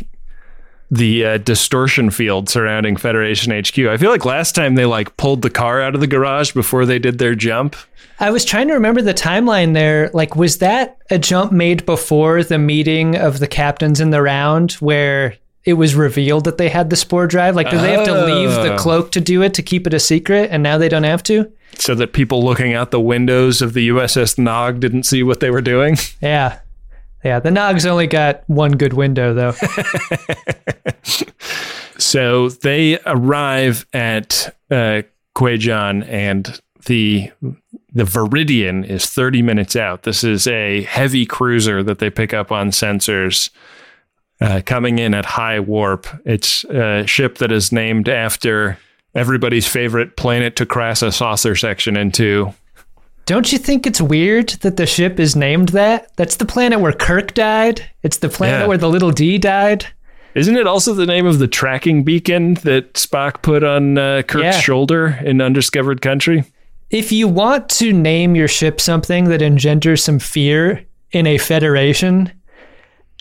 the 0.91 1.25
uh, 1.25 1.37
distortion 1.39 2.11
field 2.11 2.49
surrounding 2.49 2.95
Federation 2.97 3.51
HQ. 3.51 3.79
I 3.79 3.97
feel 3.97 4.11
like 4.11 4.25
last 4.25 4.53
time 4.53 4.75
they 4.75 4.85
like 4.85 5.17
pulled 5.17 5.41
the 5.41 5.49
car 5.49 5.81
out 5.81 5.95
of 5.95 6.01
the 6.01 6.07
garage 6.07 6.51
before 6.51 6.85
they 6.85 6.99
did 6.99 7.17
their 7.17 7.33
jump. 7.33 7.75
I 8.19 8.29
was 8.29 8.45
trying 8.45 8.67
to 8.67 8.75
remember 8.75 9.01
the 9.01 9.13
timeline 9.13 9.73
there. 9.73 10.11
Like, 10.13 10.35
was 10.35 10.59
that 10.59 10.97
a 11.09 11.17
jump 11.17 11.51
made 11.51 11.83
before 11.87 12.43
the 12.43 12.59
meeting 12.59 13.15
of 13.15 13.39
the 13.39 13.47
captains 13.47 13.99
in 13.99 14.11
the 14.11 14.21
round 14.21 14.73
where 14.73 15.35
it 15.65 15.73
was 15.73 15.95
revealed 15.95 16.43
that 16.45 16.57
they 16.57 16.69
had 16.69 16.89
the 16.89 16.95
spore 16.95 17.27
drive? 17.27 17.55
Like, 17.55 17.69
do 17.69 17.77
they 17.77 17.93
have 17.93 18.05
to 18.05 18.25
leave 18.25 18.49
the 18.49 18.73
Oh. 18.73 18.77
cloak 18.77 19.11
to 19.13 19.21
do 19.21 19.41
it 19.41 19.53
to 19.55 19.61
keep 19.63 19.87
it 19.87 19.93
a 19.93 19.99
secret 19.99 20.49
and 20.51 20.61
now 20.63 20.77
they 20.77 20.89
don't 20.89 21.03
have 21.03 21.23
to? 21.23 21.51
So 21.77 21.95
that 21.95 22.13
people 22.13 22.43
looking 22.43 22.73
out 22.73 22.91
the 22.91 22.99
windows 22.99 23.61
of 23.61 23.73
the 23.73 23.87
USS 23.89 24.37
Nog 24.37 24.79
didn't 24.79 25.03
see 25.03 25.23
what 25.23 25.39
they 25.39 25.49
were 25.49 25.61
doing. 25.61 25.97
Yeah. 26.21 26.59
Yeah. 27.23 27.39
The 27.39 27.49
Nogs 27.51 27.85
only 27.85 28.05
got 28.07 28.43
one 28.47 28.73
good 28.73 28.93
window, 28.93 29.33
though. 29.33 29.53
So 31.97 32.49
they 32.49 32.99
arrive 33.05 33.85
at 33.93 34.53
uh, 34.69 35.03
Kwejian, 35.35 36.05
and 36.07 36.59
the 36.85 37.31
the 37.93 38.03
Viridian 38.03 38.85
is 38.85 39.05
30 39.05 39.41
minutes 39.43 39.75
out. 39.75 40.03
This 40.03 40.23
is 40.23 40.47
a 40.47 40.81
heavy 40.83 41.25
cruiser 41.25 41.81
that 41.83 41.99
they 41.99 42.09
pick 42.09 42.33
up 42.33 42.51
on 42.51 42.71
sensors 42.71 43.51
uh, 44.43 44.61
coming 44.65 44.99
in 44.99 45.13
at 45.13 45.25
high 45.25 45.59
warp. 45.59 46.05
It's 46.25 46.63
a 46.65 47.05
ship 47.07 47.37
that 47.39 47.51
is 47.51 47.71
named 47.71 48.09
after 48.09 48.77
everybody's 49.15 49.67
favorite 49.67 50.17
planet 50.17 50.55
to 50.57 50.65
crash 50.65 51.01
a 51.01 51.11
saucer 51.11 51.55
section 51.55 51.95
into. 51.97 52.53
Don't 53.25 53.51
you 53.53 53.57
think 53.57 53.87
it's 53.87 54.01
weird 54.01 54.49
that 54.61 54.75
the 54.75 54.85
ship 54.85 55.19
is 55.19 55.35
named 55.35 55.69
that? 55.69 56.11
That's 56.17 56.35
the 56.35 56.45
planet 56.45 56.79
where 56.81 56.91
Kirk 56.91 57.33
died. 57.33 57.89
It's 58.03 58.17
the 58.17 58.27
planet 58.29 58.61
Yeah. 58.61 58.67
where 58.67 58.77
the 58.77 58.89
little 58.89 59.11
D 59.11 59.37
died. 59.37 59.85
Isn't 60.35 60.57
it 60.57 60.67
also 60.67 60.93
the 60.93 61.05
name 61.05 61.25
of 61.27 61.39
the 61.39 61.47
tracking 61.47 62.03
beacon 62.03 62.55
that 62.63 62.93
Spock 62.95 63.41
put 63.43 63.63
on 63.63 63.97
uh, 63.97 64.23
Kirk's 64.27 64.43
Yeah. 64.43 64.59
shoulder 64.59 65.19
in 65.23 65.39
Undiscovered 65.41 66.01
Country? 66.01 66.43
If 66.89 67.11
you 67.11 67.27
want 67.27 67.69
to 67.69 67.93
name 67.93 68.35
your 68.35 68.47
ship 68.47 68.81
something 68.81 69.25
that 69.25 69.41
engenders 69.41 70.03
some 70.03 70.19
fear 70.19 70.83
in 71.11 71.25
a 71.27 71.37
federation, 71.37 72.31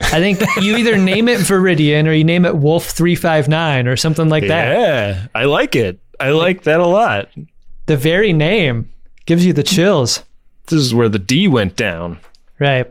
I 0.04 0.20
think 0.20 0.40
you 0.60 0.76
either 0.76 0.96
name 0.96 1.28
it 1.28 1.40
Viridian 1.40 2.06
or 2.06 2.12
you 2.12 2.24
name 2.24 2.44
it 2.44 2.56
Wolf 2.56 2.86
359 2.90 3.86
or 3.88 3.96
something 3.96 4.28
like 4.28 4.46
that. 4.48 4.68
Yeah, 4.78 5.26
I 5.34 5.44
like 5.44 5.74
it. 5.76 5.98
I 6.20 6.30
like 6.30 6.64
that 6.64 6.80
a 6.80 6.86
lot. 6.86 7.28
The 7.86 7.96
very 7.96 8.32
name 8.32 8.90
gives 9.26 9.44
you 9.46 9.52
the 9.52 9.62
chills. 9.62 10.22
This 10.66 10.80
is 10.80 10.94
where 10.94 11.08
the 11.08 11.18
D 11.18 11.48
went 11.48 11.76
down. 11.76 12.18
Right. 12.58 12.86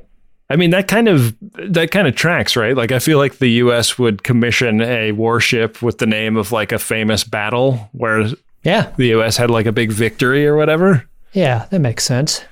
I 0.49 0.57
mean 0.57 0.71
that 0.71 0.87
kind 0.89 1.07
of 1.07 1.35
that 1.53 1.91
kind 1.91 2.07
of 2.07 2.15
tracks, 2.15 2.55
right? 2.57 2.75
Like 2.75 2.91
I 2.91 2.99
feel 2.99 3.17
like 3.17 3.37
the 3.37 3.47
US 3.63 3.97
would 3.97 4.23
commission 4.23 4.81
a 4.81 5.13
warship 5.13 5.81
with 5.81 5.99
the 5.99 6.05
name 6.05 6.35
of 6.35 6.51
like 6.51 6.71
a 6.73 6.79
famous 6.79 7.23
battle 7.23 7.89
where 7.93 8.27
Yeah. 8.63 8.91
the 8.97 9.13
US 9.19 9.37
had 9.37 9.49
like 9.49 9.65
a 9.65 9.71
big 9.71 9.91
victory 9.91 10.45
or 10.45 10.57
whatever. 10.57 11.07
Yeah, 11.31 11.67
that 11.69 11.79
makes 11.79 12.03
sense. 12.03 12.43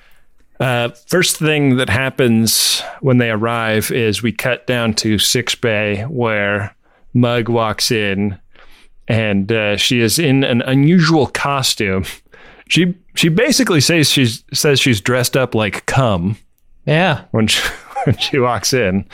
Uh, 0.59 0.89
first 1.07 1.37
thing 1.37 1.77
that 1.77 1.89
happens 1.89 2.81
when 2.99 3.17
they 3.17 3.29
arrive 3.29 3.91
is 3.91 4.21
we 4.21 4.31
cut 4.31 4.67
down 4.67 4.93
to 4.93 5.17
sickbay 5.17 6.03
where 6.03 6.75
Mug 7.13 7.47
walks 7.47 7.91
in 7.91 8.37
and 9.07 9.51
uh, 9.51 9.77
she 9.77 10.01
is 10.01 10.19
in 10.19 10.43
an 10.43 10.61
unusual 10.63 11.27
costume. 11.27 12.03
She 12.67 12.93
she 13.15 13.29
basically 13.29 13.81
says 13.81 14.09
she's 14.09 14.43
says 14.53 14.79
she's 14.79 15.01
dressed 15.01 15.35
up 15.37 15.55
like 15.55 15.85
cum 15.85 16.37
Yeah. 16.85 17.23
when 17.31 17.47
she, 17.47 17.61
when 18.03 18.17
she 18.17 18.37
walks 18.37 18.73
in. 18.73 19.05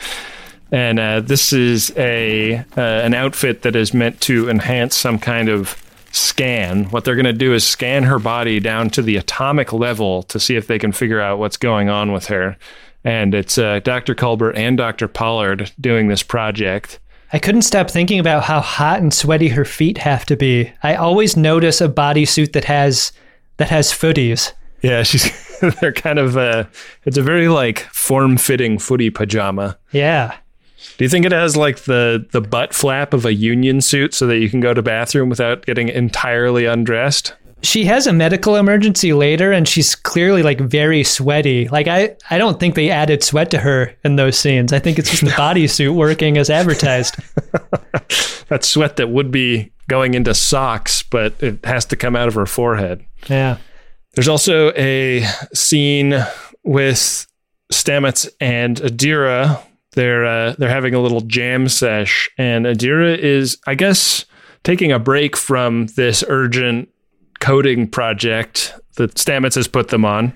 And 0.72 0.98
uh, 0.98 1.20
this 1.20 1.52
is 1.52 1.92
a 1.96 2.56
uh, 2.76 2.80
an 2.80 3.14
outfit 3.14 3.62
that 3.62 3.76
is 3.76 3.94
meant 3.94 4.20
to 4.22 4.50
enhance 4.50 4.96
some 4.96 5.18
kind 5.20 5.48
of 5.48 5.80
scan. 6.16 6.84
What 6.86 7.04
they're 7.04 7.14
going 7.14 7.26
to 7.26 7.32
do 7.32 7.52
is 7.52 7.66
scan 7.66 8.04
her 8.04 8.18
body 8.18 8.58
down 8.60 8.90
to 8.90 9.02
the 9.02 9.16
atomic 9.16 9.72
level 9.72 10.22
to 10.24 10.40
see 10.40 10.56
if 10.56 10.66
they 10.66 10.78
can 10.78 10.92
figure 10.92 11.20
out 11.20 11.38
what's 11.38 11.56
going 11.56 11.88
on 11.88 12.12
with 12.12 12.26
her. 12.26 12.56
And 13.04 13.34
it's 13.34 13.58
uh, 13.58 13.80
Dr. 13.80 14.14
Culber 14.14 14.52
and 14.56 14.76
Dr. 14.76 15.06
Pollard 15.06 15.70
doing 15.80 16.08
this 16.08 16.22
project. 16.22 16.98
I 17.32 17.38
couldn't 17.38 17.62
stop 17.62 17.90
thinking 17.90 18.18
about 18.18 18.44
how 18.44 18.60
hot 18.60 19.00
and 19.00 19.12
sweaty 19.12 19.48
her 19.48 19.64
feet 19.64 19.98
have 19.98 20.24
to 20.26 20.36
be. 20.36 20.72
I 20.82 20.94
always 20.94 21.36
notice 21.36 21.80
a 21.80 21.88
bodysuit 21.88 22.52
that 22.52 22.64
has 22.64 23.12
that 23.58 23.70
has 23.70 23.92
footies. 23.92 24.52
Yeah, 24.82 25.02
she's 25.02 25.30
they're 25.80 25.92
kind 25.92 26.18
of 26.18 26.36
uh, 26.36 26.64
it's 27.04 27.16
a 27.16 27.22
very 27.22 27.48
like 27.48 27.80
form 27.92 28.36
fitting 28.36 28.78
footy 28.78 29.10
pajama. 29.10 29.78
Yeah. 29.90 30.36
Do 30.96 31.04
you 31.04 31.08
think 31.08 31.26
it 31.26 31.32
has 31.32 31.56
like 31.56 31.80
the 31.80 32.26
the 32.32 32.40
butt 32.40 32.72
flap 32.74 33.12
of 33.12 33.24
a 33.24 33.34
union 33.34 33.80
suit 33.80 34.14
so 34.14 34.26
that 34.26 34.38
you 34.38 34.48
can 34.48 34.60
go 34.60 34.72
to 34.74 34.82
bathroom 34.82 35.28
without 35.28 35.66
getting 35.66 35.88
entirely 35.88 36.66
undressed? 36.66 37.34
She 37.62 37.84
has 37.86 38.06
a 38.06 38.12
medical 38.12 38.56
emergency 38.56 39.12
later 39.12 39.50
and 39.50 39.66
she's 39.66 39.94
clearly 39.94 40.42
like 40.42 40.60
very 40.60 41.02
sweaty. 41.04 41.68
Like 41.68 41.88
I 41.88 42.16
I 42.30 42.38
don't 42.38 42.60
think 42.60 42.74
they 42.74 42.90
added 42.90 43.22
sweat 43.22 43.50
to 43.50 43.58
her 43.58 43.94
in 44.04 44.16
those 44.16 44.38
scenes. 44.38 44.72
I 44.72 44.78
think 44.78 44.98
it's 44.98 45.10
just 45.10 45.24
the 45.24 45.30
bodysuit 45.42 45.94
working 45.94 46.38
as 46.38 46.50
advertised. 46.50 47.16
That 48.48 48.64
sweat 48.64 48.96
that 48.96 49.08
would 49.08 49.32
be 49.32 49.72
going 49.88 50.14
into 50.14 50.32
socks, 50.32 51.02
but 51.02 51.34
it 51.42 51.64
has 51.64 51.84
to 51.86 51.96
come 51.96 52.14
out 52.14 52.28
of 52.28 52.34
her 52.34 52.46
forehead. 52.46 53.04
Yeah. 53.28 53.58
There's 54.14 54.28
also 54.28 54.72
a 54.74 55.26
scene 55.52 56.14
with 56.62 57.26
Stamets 57.72 58.28
and 58.40 58.76
Adira. 58.76 59.62
They're 59.96 60.26
uh, 60.26 60.54
they're 60.58 60.68
having 60.68 60.94
a 60.94 61.00
little 61.00 61.22
jam 61.22 61.68
sesh, 61.68 62.30
and 62.36 62.66
Adira 62.66 63.16
is, 63.16 63.56
I 63.66 63.74
guess, 63.74 64.26
taking 64.62 64.92
a 64.92 64.98
break 64.98 65.36
from 65.36 65.86
this 65.96 66.22
urgent 66.28 66.90
coding 67.40 67.88
project 67.88 68.74
that 68.96 69.14
Stamets 69.14 69.54
has 69.54 69.66
put 69.66 69.88
them 69.88 70.04
on. 70.04 70.34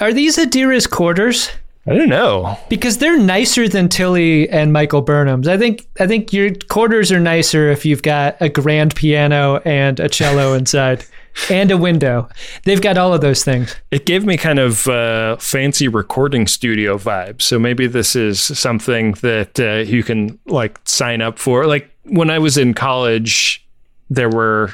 Are 0.00 0.12
these 0.12 0.36
Adira's 0.36 0.86
quarters? 0.86 1.50
I 1.86 1.94
don't 1.94 2.10
know. 2.10 2.58
Because 2.68 2.98
they're 2.98 3.18
nicer 3.18 3.66
than 3.66 3.88
Tilly 3.88 4.48
and 4.50 4.74
Michael 4.74 5.02
Burnham's. 5.02 5.48
I 5.48 5.56
think 5.56 5.88
I 5.98 6.06
think 6.06 6.30
your 6.32 6.50
quarters 6.68 7.10
are 7.10 7.18
nicer 7.18 7.70
if 7.70 7.86
you've 7.86 8.02
got 8.02 8.36
a 8.40 8.50
grand 8.50 8.94
piano 8.94 9.56
and 9.64 9.98
a 10.00 10.08
cello 10.08 10.52
inside 10.52 11.04
and 11.50 11.70
a 11.70 11.76
window. 11.76 12.28
They've 12.64 12.80
got 12.80 12.98
all 12.98 13.12
of 13.14 13.20
those 13.20 13.44
things. 13.44 13.74
It 13.90 14.06
gave 14.06 14.24
me 14.24 14.36
kind 14.36 14.58
of 14.58 14.86
uh, 14.88 15.36
fancy 15.36 15.88
recording 15.88 16.46
studio 16.46 16.98
vibes. 16.98 17.42
So 17.42 17.58
maybe 17.58 17.86
this 17.86 18.14
is 18.16 18.40
something 18.40 19.12
that 19.22 19.58
uh, 19.60 19.88
you 19.90 20.02
can 20.02 20.38
like 20.46 20.78
sign 20.84 21.20
up 21.22 21.38
for. 21.38 21.66
Like 21.66 21.90
when 22.04 22.30
I 22.30 22.38
was 22.38 22.56
in 22.58 22.74
college, 22.74 23.66
there 24.10 24.28
were, 24.28 24.72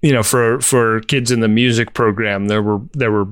you 0.00 0.12
know, 0.12 0.22
for 0.22 0.60
for 0.60 1.00
kids 1.02 1.30
in 1.30 1.40
the 1.40 1.48
music 1.48 1.94
program, 1.94 2.48
there 2.48 2.62
were 2.62 2.80
there 2.94 3.12
were 3.12 3.28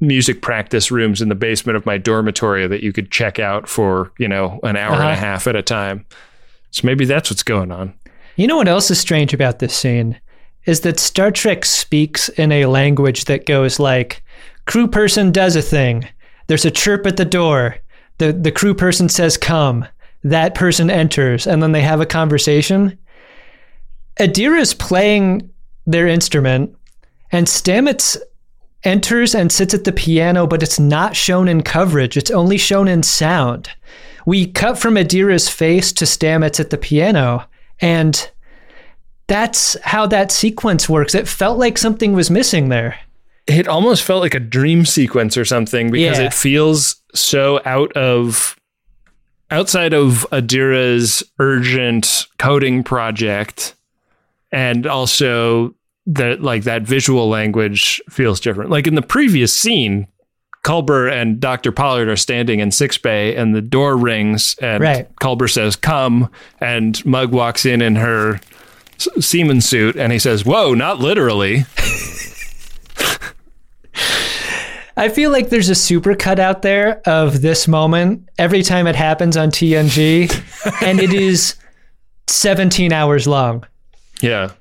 music 0.00 0.42
practice 0.42 0.90
rooms 0.90 1.22
in 1.22 1.28
the 1.28 1.34
basement 1.36 1.76
of 1.76 1.86
my 1.86 1.96
dormitory 1.96 2.66
that 2.66 2.82
you 2.82 2.92
could 2.92 3.10
check 3.12 3.38
out 3.38 3.68
for 3.68 4.12
you 4.18 4.26
know 4.28 4.58
an 4.64 4.76
hour 4.76 4.92
and 4.94 5.02
Uh-huh. 5.02 5.12
a 5.12 5.16
half 5.16 5.46
at 5.46 5.54
a 5.56 5.62
time. 5.62 6.04
So 6.72 6.84
maybe 6.84 7.04
that's 7.04 7.30
what's 7.30 7.44
going 7.44 7.70
on. 7.70 7.94
You 8.36 8.48
know 8.48 8.56
what 8.56 8.66
else 8.66 8.90
is 8.90 8.98
strange 8.98 9.32
about 9.32 9.60
this 9.60 9.74
scene? 9.76 10.18
Is 10.66 10.80
that 10.80 10.98
Star 10.98 11.30
Trek 11.30 11.64
speaks 11.64 12.28
in 12.30 12.50
a 12.52 12.66
language 12.66 13.26
that 13.26 13.46
goes 13.46 13.78
like 13.78 14.22
crew 14.66 14.88
person 14.88 15.30
does 15.30 15.56
a 15.56 15.62
thing. 15.62 16.08
There's 16.46 16.64
a 16.64 16.70
chirp 16.70 17.06
at 17.06 17.16
the 17.16 17.24
door. 17.24 17.76
The 18.18 18.32
the 18.32 18.52
crew 18.52 18.74
person 18.74 19.08
says 19.08 19.36
come. 19.36 19.86
That 20.22 20.54
person 20.54 20.90
enters 20.90 21.46
and 21.46 21.62
then 21.62 21.72
they 21.72 21.82
have 21.82 22.00
a 22.00 22.06
conversation. 22.06 22.98
Adira's 24.18 24.74
playing 24.74 25.50
their 25.86 26.06
instrument 26.06 26.76
and 27.30 27.46
Stamets 27.46 28.16
enters 28.84 29.34
and 29.34 29.50
sits 29.50 29.74
at 29.74 29.84
the 29.84 29.92
piano, 29.92 30.46
but 30.46 30.62
it's 30.62 30.78
not 30.78 31.16
shown 31.16 31.48
in 31.48 31.62
coverage. 31.62 32.16
It's 32.16 32.30
only 32.30 32.58
shown 32.58 32.86
in 32.86 33.02
sound. 33.02 33.70
We 34.26 34.46
cut 34.46 34.78
from 34.78 34.94
Adira's 34.94 35.48
face 35.48 35.92
to 35.94 36.04
Stamets 36.04 36.60
at 36.60 36.70
the 36.70 36.78
piano, 36.78 37.46
and 37.80 38.30
that's 39.26 39.76
how 39.82 40.06
that 40.08 40.30
sequence 40.30 40.88
works. 40.88 41.14
It 41.14 41.26
felt 41.28 41.58
like 41.58 41.78
something 41.78 42.12
was 42.12 42.30
missing 42.30 42.68
there. 42.68 42.98
it 43.46 43.68
almost 43.68 44.02
felt 44.02 44.22
like 44.22 44.34
a 44.34 44.40
dream 44.40 44.86
sequence 44.86 45.36
or 45.36 45.44
something 45.44 45.90
because 45.90 46.18
Yeah. 46.18 46.24
it 46.26 46.32
feels 46.32 46.96
so 47.14 47.60
out 47.66 47.92
of 47.92 48.56
outside 49.50 49.92
of 49.92 50.26
Adira's 50.32 51.22
urgent 51.38 52.26
coding 52.38 52.82
project 52.82 53.74
and 54.50 54.86
also 54.86 55.74
that 56.06 56.40
like 56.42 56.64
that 56.64 56.82
visual 56.84 57.28
language 57.28 58.00
feels 58.08 58.40
different. 58.40 58.70
Like 58.70 58.86
in 58.86 58.94
the 58.94 59.02
previous 59.02 59.52
scene, 59.52 60.06
Culber 60.64 61.12
and 61.12 61.38
Dr. 61.38 61.70
Pollard 61.70 62.08
are 62.08 62.16
standing 62.16 62.60
in 62.60 62.70
sickbay 62.70 63.34
and 63.36 63.54
the 63.54 63.60
door 63.60 63.94
rings 63.98 64.56
and 64.62 64.82
Right. 64.82 65.14
Culber 65.16 65.50
says, 65.50 65.76
come. 65.76 66.30
And 66.60 67.04
Mug 67.04 67.30
walks 67.32 67.66
in 67.66 67.82
in 67.82 67.96
her 67.96 68.40
seaman 68.98 69.60
suit 69.60 69.96
and 69.96 70.12
he 70.12 70.18
says, 70.18 70.44
whoa, 70.44 70.74
not 70.74 70.98
literally. 70.98 71.64
I 74.96 75.08
feel 75.08 75.32
like 75.32 75.48
there's 75.48 75.68
a 75.68 75.74
super 75.74 76.14
cut 76.14 76.38
out 76.38 76.62
there 76.62 77.02
of 77.06 77.42
this 77.42 77.66
moment 77.66 78.28
every 78.38 78.62
time 78.62 78.86
it 78.86 78.94
happens 78.94 79.36
on 79.36 79.50
TNG, 79.50 80.30
and 80.82 81.00
it 81.00 81.12
is 81.12 81.56
17 82.28 82.92
hours 82.92 83.26
long. 83.26 83.66
Yeah. 84.20 84.52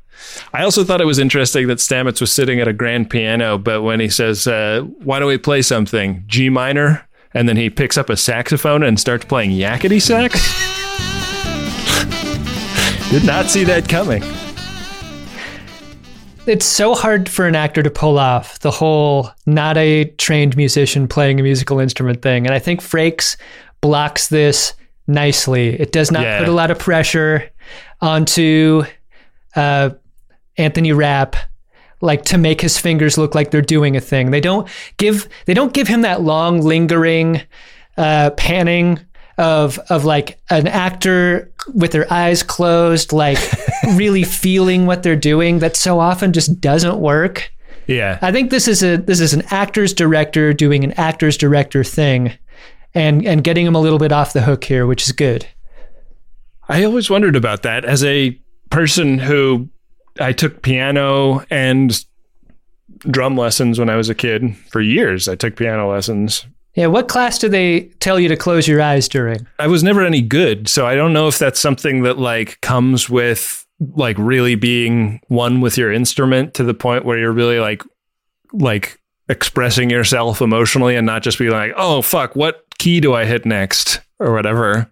I 0.54 0.64
also 0.64 0.84
thought 0.84 1.02
it 1.02 1.06
was 1.06 1.20
interesting 1.20 1.68
that 1.68 1.78
Stamets 1.78 2.20
was 2.20 2.32
sitting 2.32 2.60
at 2.60 2.68
a 2.68 2.74
grand 2.74 3.10
piano, 3.10 3.58
but 3.58 3.84
when 3.84 4.00
he 4.00 4.10
says, 4.10 4.48
uh, 4.48 4.82
Why 5.04 5.20
don't 5.20 5.28
we 5.28 5.38
play 5.38 5.62
something? 5.62 6.24
G 6.28 6.50
minor. 6.50 7.08
And 7.36 7.50
then 7.50 7.58
he 7.58 7.70
picks 7.70 7.98
up 7.98 8.10
a 8.10 8.18
saxophone 8.18 8.84
and 8.84 9.00
starts 9.00 9.26
playing 9.26 9.52
yakety 9.52 10.02
sax. 10.02 10.83
Did 13.14 13.26
not 13.28 13.46
see 13.46 13.64
that 13.66 13.88
coming. 13.88 14.24
It's 16.48 16.66
so 16.66 16.96
hard 16.96 17.30
for 17.30 17.46
an 17.46 17.56
actor 17.56 17.84
to 17.84 17.92
pull 17.92 18.18
off 18.18 18.58
the 18.62 18.72
whole 18.72 19.30
not 19.46 19.78
a 19.78 20.06
trained 20.18 20.58
musician 20.58 21.08
playing 21.08 21.40
a 21.40 21.44
musical 21.44 21.80
instrument 21.80 22.24
thing. 22.24 22.48
And 22.48 22.56
I 22.56 22.58
think 22.58 22.82
Frakes 22.82 23.38
blocks 23.82 24.30
this 24.30 24.74
nicely. 25.06 25.80
It 25.80 25.92
does 25.92 26.10
not 26.12 26.24
Yeah. 26.24 26.40
put 26.40 26.48
a 26.48 26.52
lot 26.54 26.72
of 26.72 26.80
pressure 26.80 27.52
onto 28.02 28.82
uh, 29.56 29.92
Anthony 30.58 30.92
Rapp 30.92 31.36
like 32.02 32.26
to 32.26 32.40
make 32.40 32.62
his 32.62 32.80
fingers 32.80 33.16
look 33.16 33.36
like 33.36 33.52
they're 33.52 33.62
doing 33.62 33.96
a 33.96 34.02
thing. 34.02 34.32
They 34.32 34.42
don't 34.42 34.68
give 34.98 35.30
they 35.46 35.54
don't 35.54 35.72
give 35.72 35.88
him 35.88 36.02
that 36.02 36.22
long 36.22 36.62
lingering 36.62 37.42
uh, 37.96 38.32
panning 38.32 39.00
of 39.38 39.80
of 39.90 40.06
like 40.06 40.40
an 40.50 40.68
actor 40.68 41.52
with 41.74 41.92
their 41.92 42.12
eyes 42.12 42.44
closed, 42.44 43.14
like 43.14 43.40
really 43.94 44.24
feeling 44.24 44.86
what 44.86 45.04
they're 45.04 45.16
doing 45.16 45.60
that 45.60 45.76
so 45.76 46.00
often 46.00 46.34
just 46.34 46.60
doesn't 46.62 47.00
work. 47.00 47.52
Yeah. 47.88 48.20
I 48.22 48.32
think 48.32 48.50
this 48.50 48.68
is 48.68 48.84
a 48.84 48.98
this 48.98 49.20
is 49.20 49.34
an 49.34 49.44
actor's 49.50 49.94
director 49.94 50.54
doing 50.54 50.84
an 50.84 50.94
actor's 50.94 51.38
director 51.38 51.84
thing 51.84 52.34
and 52.94 53.26
and 53.26 53.44
getting 53.44 53.66
him 53.66 53.76
a 53.76 53.82
little 53.82 54.00
bit 54.00 54.12
off 54.12 54.34
the 54.34 54.42
hook 54.42 54.64
here, 54.64 54.86
which 54.86 55.04
is 55.04 55.12
good. 55.12 55.48
I 56.70 56.84
always 56.84 57.10
wondered 57.10 57.36
about 57.36 57.64
that 57.64 57.84
as 57.86 58.04
a 58.04 58.40
person 58.70 59.20
who 59.20 59.70
I 60.20 60.32
took 60.32 60.62
piano 60.62 61.46
and 61.50 62.06
drum 63.00 63.36
lessons 63.36 63.80
when 63.80 63.90
I 63.90 63.96
was 63.96 64.10
a 64.10 64.16
kid 64.16 64.56
for 64.72 64.80
years. 64.82 65.28
I 65.28 65.36
took 65.36 65.56
piano 65.56 65.92
lessons. 65.92 66.46
Yeah, 66.76 66.88
what 66.88 67.08
class 67.08 67.38
do 67.38 67.50
they 67.50 67.82
tell 68.00 68.20
you 68.20 68.28
to 68.30 68.36
close 68.36 68.68
your 68.68 68.82
eyes 68.82 69.08
during? 69.08 69.46
I 69.60 69.68
was 69.68 69.84
never 69.84 70.04
any 70.04 70.22
good, 70.22 70.68
so 70.68 70.88
I 70.88 70.96
don't 70.96 71.14
know 71.14 71.28
if 71.28 71.38
that's 71.38 71.60
something 71.60 72.02
that 72.04 72.18
like 72.18 72.60
comes 72.62 73.10
with 73.10 73.66
like 73.96 74.18
really 74.18 74.56
being 74.56 75.20
one 75.28 75.62
with 75.62 75.78
your 75.78 75.92
instrument 75.92 76.54
to 76.56 76.64
the 76.64 76.74
point 76.74 77.06
where 77.06 77.18
you're 77.18 77.32
really 77.32 77.60
like 77.60 77.84
like 78.54 79.00
expressing 79.30 79.90
yourself 79.90 80.42
emotionally 80.42 80.96
and 80.96 81.06
not 81.06 81.22
just 81.22 81.38
be 81.38 81.50
like, 81.50 81.74
"Oh 81.76 82.02
fuck, 82.02 82.36
what 82.36 82.66
key 82.80 83.00
do 83.00 83.14
I 83.14 83.26
hit 83.26 83.46
next?" 83.46 84.00
or 84.20 84.34
whatever. 84.34 84.90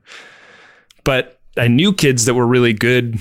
But 1.03 1.39
I 1.57 1.67
knew 1.67 1.93
kids 1.93 2.25
that 2.25 2.33
were 2.33 2.47
really 2.47 2.73
good 2.73 3.19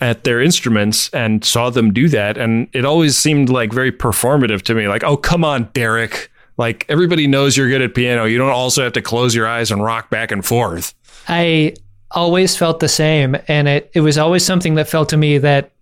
at 0.00 0.24
their 0.24 0.40
instruments 0.40 1.08
and 1.10 1.44
saw 1.44 1.70
them 1.70 1.92
do 1.92 2.08
that 2.08 2.38
and 2.38 2.68
it 2.72 2.84
always 2.84 3.16
seemed 3.16 3.48
like 3.48 3.72
very 3.72 3.90
performative 3.90 4.62
to 4.62 4.72
me 4.72 4.86
like 4.86 5.02
oh 5.02 5.16
come 5.16 5.44
on 5.44 5.68
Derek 5.72 6.30
like 6.58 6.84
everybody 6.88 7.26
knows 7.26 7.56
you're 7.56 7.68
good 7.68 7.82
at 7.82 7.94
piano 7.94 8.24
you 8.24 8.36
don't 8.36 8.50
also 8.50 8.82
have 8.84 8.92
to 8.92 9.02
close 9.02 9.34
your 9.34 9.48
eyes 9.48 9.70
and 9.70 9.82
rock 9.82 10.10
back 10.10 10.30
and 10.30 10.44
forth 10.44 10.94
I 11.28 11.74
always 12.10 12.56
felt 12.56 12.80
the 12.80 12.88
same 12.88 13.36
and 13.48 13.68
it 13.68 13.90
it 13.94 14.00
was 14.00 14.18
always 14.18 14.44
something 14.44 14.74
that 14.76 14.88
felt 14.88 15.10
to 15.10 15.16
me 15.16 15.38
that 15.38 15.72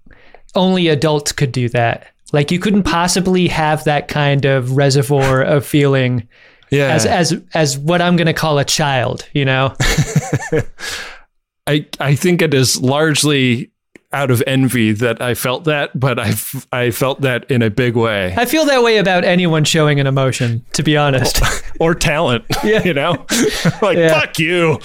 only 0.54 0.88
adults 0.88 1.32
could 1.32 1.52
do 1.52 1.68
that. 1.70 2.08
Like 2.32 2.50
you 2.50 2.58
couldn't 2.58 2.82
possibly 2.82 3.46
have 3.48 3.84
that 3.84 4.08
kind 4.08 4.44
of 4.44 4.76
reservoir 4.76 5.42
of 5.42 5.64
feeling 5.64 6.28
yeah 6.70 6.92
as 6.92 7.06
as 7.06 7.40
as 7.54 7.78
what 7.78 8.02
I'm 8.02 8.16
going 8.16 8.26
to 8.26 8.34
call 8.34 8.58
a 8.58 8.64
child, 8.64 9.28
you 9.32 9.44
know? 9.44 9.74
I 11.68 11.86
I 12.00 12.16
think 12.16 12.42
it 12.42 12.52
is 12.52 12.80
largely 12.80 13.70
out 14.16 14.30
of 14.30 14.42
envy 14.46 14.92
that 14.92 15.20
I 15.20 15.34
felt 15.34 15.64
that 15.64 15.98
but 15.98 16.18
I 16.18 16.32
I 16.72 16.90
felt 16.90 17.20
that 17.20 17.50
in 17.50 17.60
a 17.62 17.70
big 17.70 17.94
way 17.96 18.34
I 18.36 18.46
feel 18.46 18.64
that 18.64 18.82
way 18.82 18.96
about 18.98 19.24
anyone 19.24 19.64
showing 19.64 20.00
an 20.00 20.06
emotion, 20.06 20.64
to 20.72 20.82
be 20.82 20.96
honest. 20.96 21.40
or 21.80 21.94
talent 21.94 22.44
Yeah. 22.64 22.82
you 22.84 22.94
know 22.94 23.12
like 23.82 23.98
Yeah. 23.98 24.18
fuck 24.20 24.38
you 24.38 24.78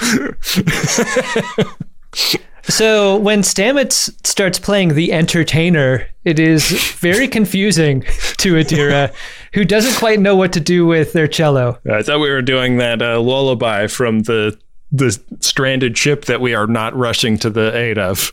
So 2.63 3.17
when 3.17 3.41
Stamets 3.41 4.13
starts 4.25 4.59
playing 4.59 4.93
the 4.93 5.11
entertainer, 5.11 6.05
it 6.25 6.39
is 6.39 6.69
very 6.99 7.27
confusing 7.27 8.01
to 8.37 8.53
Adira, 8.53 9.11
who 9.53 9.65
doesn't 9.65 9.97
quite 9.97 10.19
know 10.19 10.35
what 10.35 10.53
to 10.53 10.59
do 10.59 10.85
with 10.85 11.11
their 11.13 11.27
cello. 11.27 11.79
I 11.91 12.03
thought 12.03 12.19
we 12.19 12.29
were 12.29 12.43
doing 12.43 12.77
that 12.77 13.01
uh, 13.01 13.19
lullaby 13.19 13.87
from 13.87 14.19
the 14.21 14.57
the 14.91 15.17
stranded 15.39 15.97
ship 15.97 16.25
that 16.25 16.39
we 16.41 16.53
are 16.53 16.67
not 16.67 16.95
rushing 16.95 17.37
to 17.39 17.49
the 17.49 17.75
aid 17.75 17.97
of. 17.97 18.31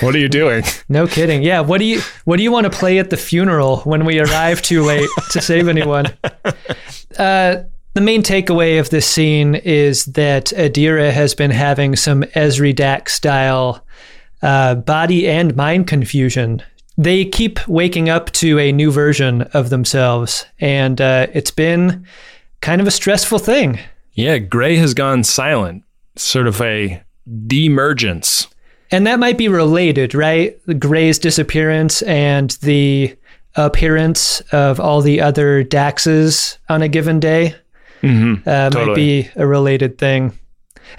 What 0.00 0.14
are 0.14 0.18
you 0.18 0.28
doing? 0.28 0.62
No 0.88 1.06
kidding. 1.06 1.42
Yeah, 1.42 1.60
what 1.60 1.78
do 1.78 1.84
you 1.84 2.00
what 2.24 2.36
do 2.36 2.42
you 2.42 2.52
want 2.52 2.64
to 2.64 2.70
play 2.70 2.98
at 2.98 3.10
the 3.10 3.16
funeral 3.16 3.78
when 3.78 4.04
we 4.04 4.20
arrive 4.20 4.62
too 4.62 4.82
late 4.82 5.08
to 5.32 5.40
save 5.40 5.68
anyone? 5.68 6.06
Uh, 7.18 7.62
the 7.94 8.02
main 8.02 8.22
takeaway 8.22 8.78
of 8.78 8.90
this 8.90 9.06
scene 9.06 9.54
is 9.54 10.04
that 10.04 10.46
Adira 10.48 11.10
has 11.10 11.34
been 11.34 11.50
having 11.50 11.96
some 11.96 12.24
Ezri 12.24 12.76
Dax 12.76 13.14
style 13.14 13.82
uh, 14.42 14.74
body 14.74 15.26
and 15.26 15.56
mind 15.56 15.86
confusion. 15.86 16.62
They 16.98 17.24
keep 17.24 17.66
waking 17.66 18.10
up 18.10 18.32
to 18.32 18.58
a 18.58 18.70
new 18.70 18.90
version 18.90 19.42
of 19.54 19.70
themselves, 19.70 20.44
and 20.60 21.00
uh, 21.00 21.28
it's 21.32 21.50
been 21.50 22.06
kind 22.60 22.82
of 22.82 22.86
a 22.86 22.90
stressful 22.90 23.38
thing. 23.38 23.78
Yeah, 24.12 24.38
Gray 24.38 24.76
has 24.76 24.92
gone 24.92 25.24
silent. 25.24 25.82
Sort 26.16 26.46
of 26.46 26.60
a 26.60 27.02
demergence. 27.26 28.46
And 28.90 29.06
that 29.06 29.18
might 29.18 29.36
be 29.38 29.48
related, 29.48 30.14
right? 30.14 30.56
Gray's 30.78 31.18
disappearance 31.18 32.02
and 32.02 32.50
the 32.62 33.16
appearance 33.56 34.40
of 34.52 34.78
all 34.78 35.00
the 35.00 35.20
other 35.20 35.64
Daxes 35.64 36.58
on 36.68 36.82
a 36.82 36.88
given 36.88 37.20
day 37.20 37.54
Mm-hmm. 38.02 38.46
uh, 38.48 38.70
might 38.74 38.94
be 38.94 39.30
a 39.36 39.46
related 39.46 39.96
thing. 39.98 40.38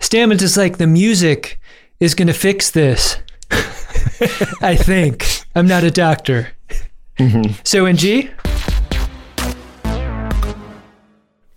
Stamets 0.00 0.42
is 0.42 0.56
like, 0.56 0.76
the 0.76 0.86
music 0.86 1.60
is 2.00 2.14
going 2.14 2.26
to 2.26 2.34
fix 2.34 2.72
this. 2.72 3.16
I 4.60 4.74
think. 4.76 5.24
I'm 5.54 5.68
not 5.68 5.84
a 5.84 5.90
doctor. 5.92 6.48
Mm-hmm. 7.18 7.52
So 7.64 7.86
in 7.86 7.96
G, 7.96 8.30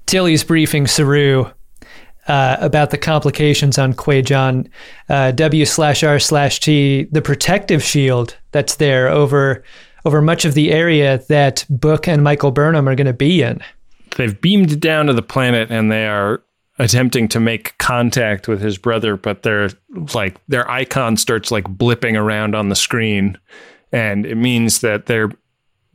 Tilly's 0.06 0.44
briefing 0.44 0.88
Saru 0.88 1.46
uh, 2.28 2.58
about 2.60 2.92
the 2.92 2.98
complications 2.98 3.78
on 3.78 3.94
Kwejian 3.94 4.70
uh, 5.10 5.32
W 5.32 5.66
slash 5.66 6.04
R 6.04 6.20
slash 6.20 6.60
T, 6.60 7.08
the 7.12 7.22
protective 7.22 7.84
shield 7.84 8.38
that's 8.52 8.76
there 8.76 9.10
over 9.10 9.64
over 10.06 10.22
much 10.22 10.46
of 10.46 10.54
the 10.54 10.72
area 10.72 11.20
that 11.30 11.66
Book 11.70 12.08
and 12.08 12.24
Michael 12.24 12.52
Burnham 12.52 12.88
are 12.88 12.96
going 12.96 13.06
to 13.06 13.14
be 13.14 13.44
in. 13.44 13.62
They've 14.18 14.40
beamed 14.40 14.80
down 14.82 15.06
to 15.08 15.14
the 15.14 15.22
planet 15.22 15.70
and 15.72 15.92
they 15.92 16.08
are 16.08 16.42
attempting 16.80 17.28
to 17.28 17.40
make 17.40 17.78
contact 17.78 18.48
with 18.48 18.62
his 18.62 18.78
brother, 18.78 19.16
but 19.16 19.44
their 19.44 19.70
like 20.14 20.36
their 20.48 20.70
icon 20.70 21.18
starts 21.18 21.52
like 21.52 21.66
blipping 21.66 22.20
around 22.20 22.56
on 22.56 22.70
the 22.70 22.76
screen, 22.76 23.38
and 23.92 24.26
it 24.26 24.36
means 24.36 24.82
that 24.82 25.06
they're 25.06 25.30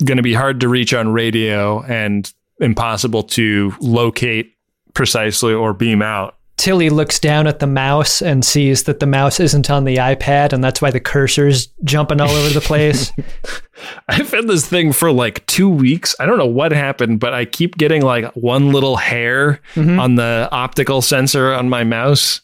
going 0.04 0.16
to 0.16 0.22
be 0.22 0.34
hard 0.34 0.60
to 0.60 0.68
reach 0.68 0.94
on 0.94 1.08
radio 1.08 1.82
and 1.84 2.32
impossible 2.60 3.22
to 3.22 3.74
locate 3.80 4.55
precisely 4.96 5.54
or 5.54 5.72
beam 5.72 6.02
out. 6.02 6.36
Tilly 6.56 6.88
looks 6.88 7.20
down 7.20 7.46
at 7.46 7.58
the 7.58 7.66
mouse 7.66 8.22
and 8.22 8.42
sees 8.44 8.84
that 8.84 8.98
the 8.98 9.06
mouse 9.06 9.38
isn't 9.40 9.70
on 9.70 9.84
the 9.84 9.96
iPad, 9.96 10.54
and 10.54 10.64
that's 10.64 10.80
why 10.80 10.90
the 10.90 11.00
cursor's 11.00 11.68
jumping 11.84 12.20
all 12.20 12.30
over 12.30 12.48
the 12.48 12.62
place. 12.62 13.12
I've 14.08 14.30
had 14.30 14.48
this 14.48 14.66
thing 14.66 14.92
for 14.92 15.12
like 15.12 15.44
two 15.46 15.68
weeks. 15.68 16.16
I 16.18 16.24
don't 16.24 16.38
know 16.38 16.46
what 16.46 16.72
happened, 16.72 17.20
but 17.20 17.34
I 17.34 17.44
keep 17.44 17.76
getting 17.76 18.02
like 18.02 18.32
one 18.34 18.72
little 18.72 18.96
hair 18.96 19.60
mm-hmm. 19.74 20.00
on 20.00 20.14
the 20.14 20.48
optical 20.50 21.02
sensor 21.02 21.52
on 21.52 21.68
my 21.68 21.84
mouse, 21.84 22.40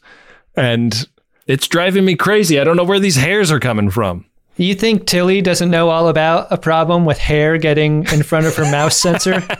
and 0.56 1.08
it's 1.46 1.66
driving 1.66 2.04
me 2.04 2.14
crazy. 2.14 2.60
I 2.60 2.64
don't 2.64 2.76
know 2.76 2.84
where 2.84 3.00
these 3.00 3.16
hairs 3.16 3.50
are 3.50 3.60
coming 3.60 3.88
from. 3.88 4.26
you 4.56 4.74
think 4.74 5.06
Tilly 5.06 5.40
doesn't 5.40 5.70
know 5.70 5.88
all 5.88 6.08
about 6.08 6.52
a 6.52 6.58
problem 6.58 7.06
with 7.06 7.16
hair 7.16 7.56
getting 7.56 8.04
in 8.12 8.22
front 8.22 8.44
of 8.44 8.54
her 8.56 8.70
mouse 8.70 9.00
sensor? 9.00 9.42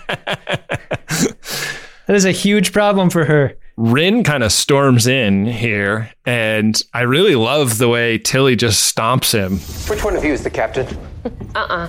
that 2.13 2.17
is 2.17 2.27
a 2.27 2.31
huge 2.31 2.75
problem 2.75 3.09
for 3.09 3.25
her. 3.25 3.57
Ryn 3.79 4.23
kind 4.23 4.43
of 4.43 4.53
storms 4.53 5.07
in 5.07 5.47
here, 5.47 6.11
and 6.27 6.79
I 6.93 7.03
really 7.03 7.37
love 7.37 7.79
the 7.79 7.89
way 7.89 8.19
Tilly 8.19 8.55
just 8.55 8.95
stomps 8.95 9.33
him. 9.33 9.61
Which 9.89 10.05
one 10.05 10.15
of 10.15 10.23
you 10.23 10.31
is 10.35 10.45
the 10.45 10.51
captain? 10.51 10.87
Uh-uh. 11.55 11.89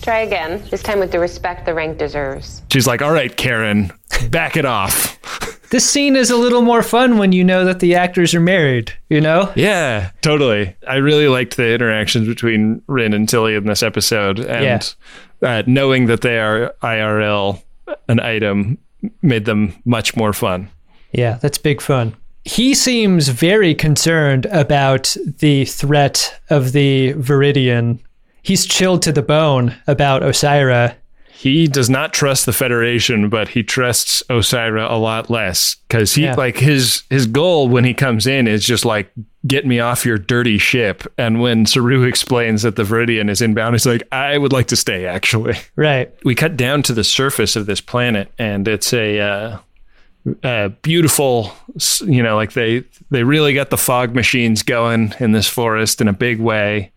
Try 0.00 0.20
again. 0.20 0.64
This 0.70 0.82
time 0.82 1.00
with 1.00 1.12
the 1.12 1.18
respect 1.18 1.66
the 1.66 1.74
rank 1.74 1.98
deserves. 1.98 2.62
She's 2.72 2.86
like, 2.86 3.02
All 3.02 3.12
right, 3.12 3.36
Karen, 3.36 3.92
back 4.30 4.56
it 4.56 4.64
off. 4.64 5.18
This 5.70 5.84
scene 5.86 6.16
is 6.16 6.30
a 6.30 6.36
little 6.38 6.62
more 6.62 6.82
fun 6.82 7.18
when 7.18 7.32
you 7.32 7.44
know 7.44 7.66
that 7.66 7.80
the 7.80 7.94
actors 7.94 8.34
are 8.34 8.40
married, 8.40 8.90
you 9.10 9.20
know? 9.20 9.52
Yeah, 9.54 10.12
totally. 10.22 10.74
I 10.88 10.94
really 10.94 11.28
liked 11.28 11.58
the 11.58 11.74
interactions 11.74 12.26
between 12.26 12.80
Ryn 12.86 13.12
and 13.12 13.28
Tilly 13.28 13.54
in 13.54 13.66
this 13.66 13.82
episode, 13.82 14.40
and 14.40 14.94
uh, 15.42 15.64
knowing 15.66 16.06
that 16.06 16.22
they 16.22 16.38
are 16.38 16.74
IRL 16.82 17.62
an 18.08 18.18
item 18.20 18.78
made 19.22 19.44
them 19.44 19.74
much 19.84 20.16
more 20.16 20.32
fun. 20.32 20.70
Yeah, 21.12 21.38
that's 21.40 21.58
big 21.58 21.80
fun. 21.80 22.14
He 22.44 22.74
seems 22.74 23.28
very 23.28 23.74
concerned 23.74 24.46
about 24.46 25.16
the 25.38 25.64
threat 25.66 26.40
of 26.48 26.72
the 26.72 27.12
Viridian. 27.14 27.98
He's 28.42 28.64
chilled 28.64 29.02
to 29.02 29.12
the 29.12 29.22
bone 29.22 29.74
about 29.86 30.22
Osyraa. 30.22 30.94
He 31.38 31.68
does 31.68 31.88
not 31.88 32.12
trust 32.12 32.46
the 32.46 32.52
Federation, 32.52 33.28
but 33.28 33.48
he 33.50 33.62
trusts 33.62 34.24
Osyraa 34.28 34.90
a 34.90 34.96
lot 34.96 35.30
less 35.30 35.76
because 35.86 36.14
he 36.14 36.24
Yeah. 36.24 36.34
like 36.34 36.56
his 36.58 37.04
his 37.10 37.28
goal 37.28 37.68
when 37.68 37.84
he 37.84 37.94
comes 37.94 38.26
in 38.26 38.48
is 38.48 38.64
just 38.64 38.84
like 38.84 39.08
get 39.46 39.64
me 39.64 39.78
off 39.78 40.04
your 40.04 40.18
dirty 40.18 40.58
ship. 40.58 41.04
And 41.16 41.40
when 41.40 41.64
Saru 41.64 42.02
explains 42.08 42.62
that 42.62 42.74
the 42.74 42.82
Viridian 42.82 43.30
is 43.30 43.40
inbound, 43.40 43.76
he's 43.76 43.86
like, 43.86 44.02
I 44.10 44.36
would 44.36 44.52
like 44.52 44.66
to 44.68 44.76
stay. 44.76 45.06
Actually, 45.06 45.54
Right. 45.76 46.12
we 46.24 46.34
cut 46.34 46.56
down 46.56 46.82
to 46.82 46.92
the 46.92 47.04
surface 47.04 47.54
of 47.54 47.66
this 47.66 47.80
planet, 47.80 48.32
and 48.38 48.66
it's 48.66 48.92
a. 48.92 49.20
Uh, 49.20 49.58
uh, 50.42 50.68
beautiful, 50.82 51.52
you 52.04 52.22
know, 52.22 52.34
like 52.36 52.52
they 52.52 52.82
they 53.10 53.22
really 53.22 53.54
got 53.54 53.70
the 53.70 53.78
fog 53.78 54.14
machines 54.14 54.62
going 54.64 55.14
in 55.20 55.32
this 55.32 55.46
forest 55.48 56.00
in 56.00 56.08
a 56.08 56.12
big 56.12 56.38
way, 56.40 56.90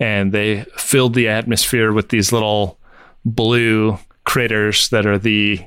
and 0.00 0.32
they 0.32 0.62
filled 0.76 1.14
the 1.14 1.28
atmosphere 1.28 1.92
with 1.92 2.08
these 2.10 2.32
little 2.32 2.78
blue 3.26 3.98
critters 4.24 4.88
that 4.88 5.04
are 5.04 5.18
the 5.18 5.62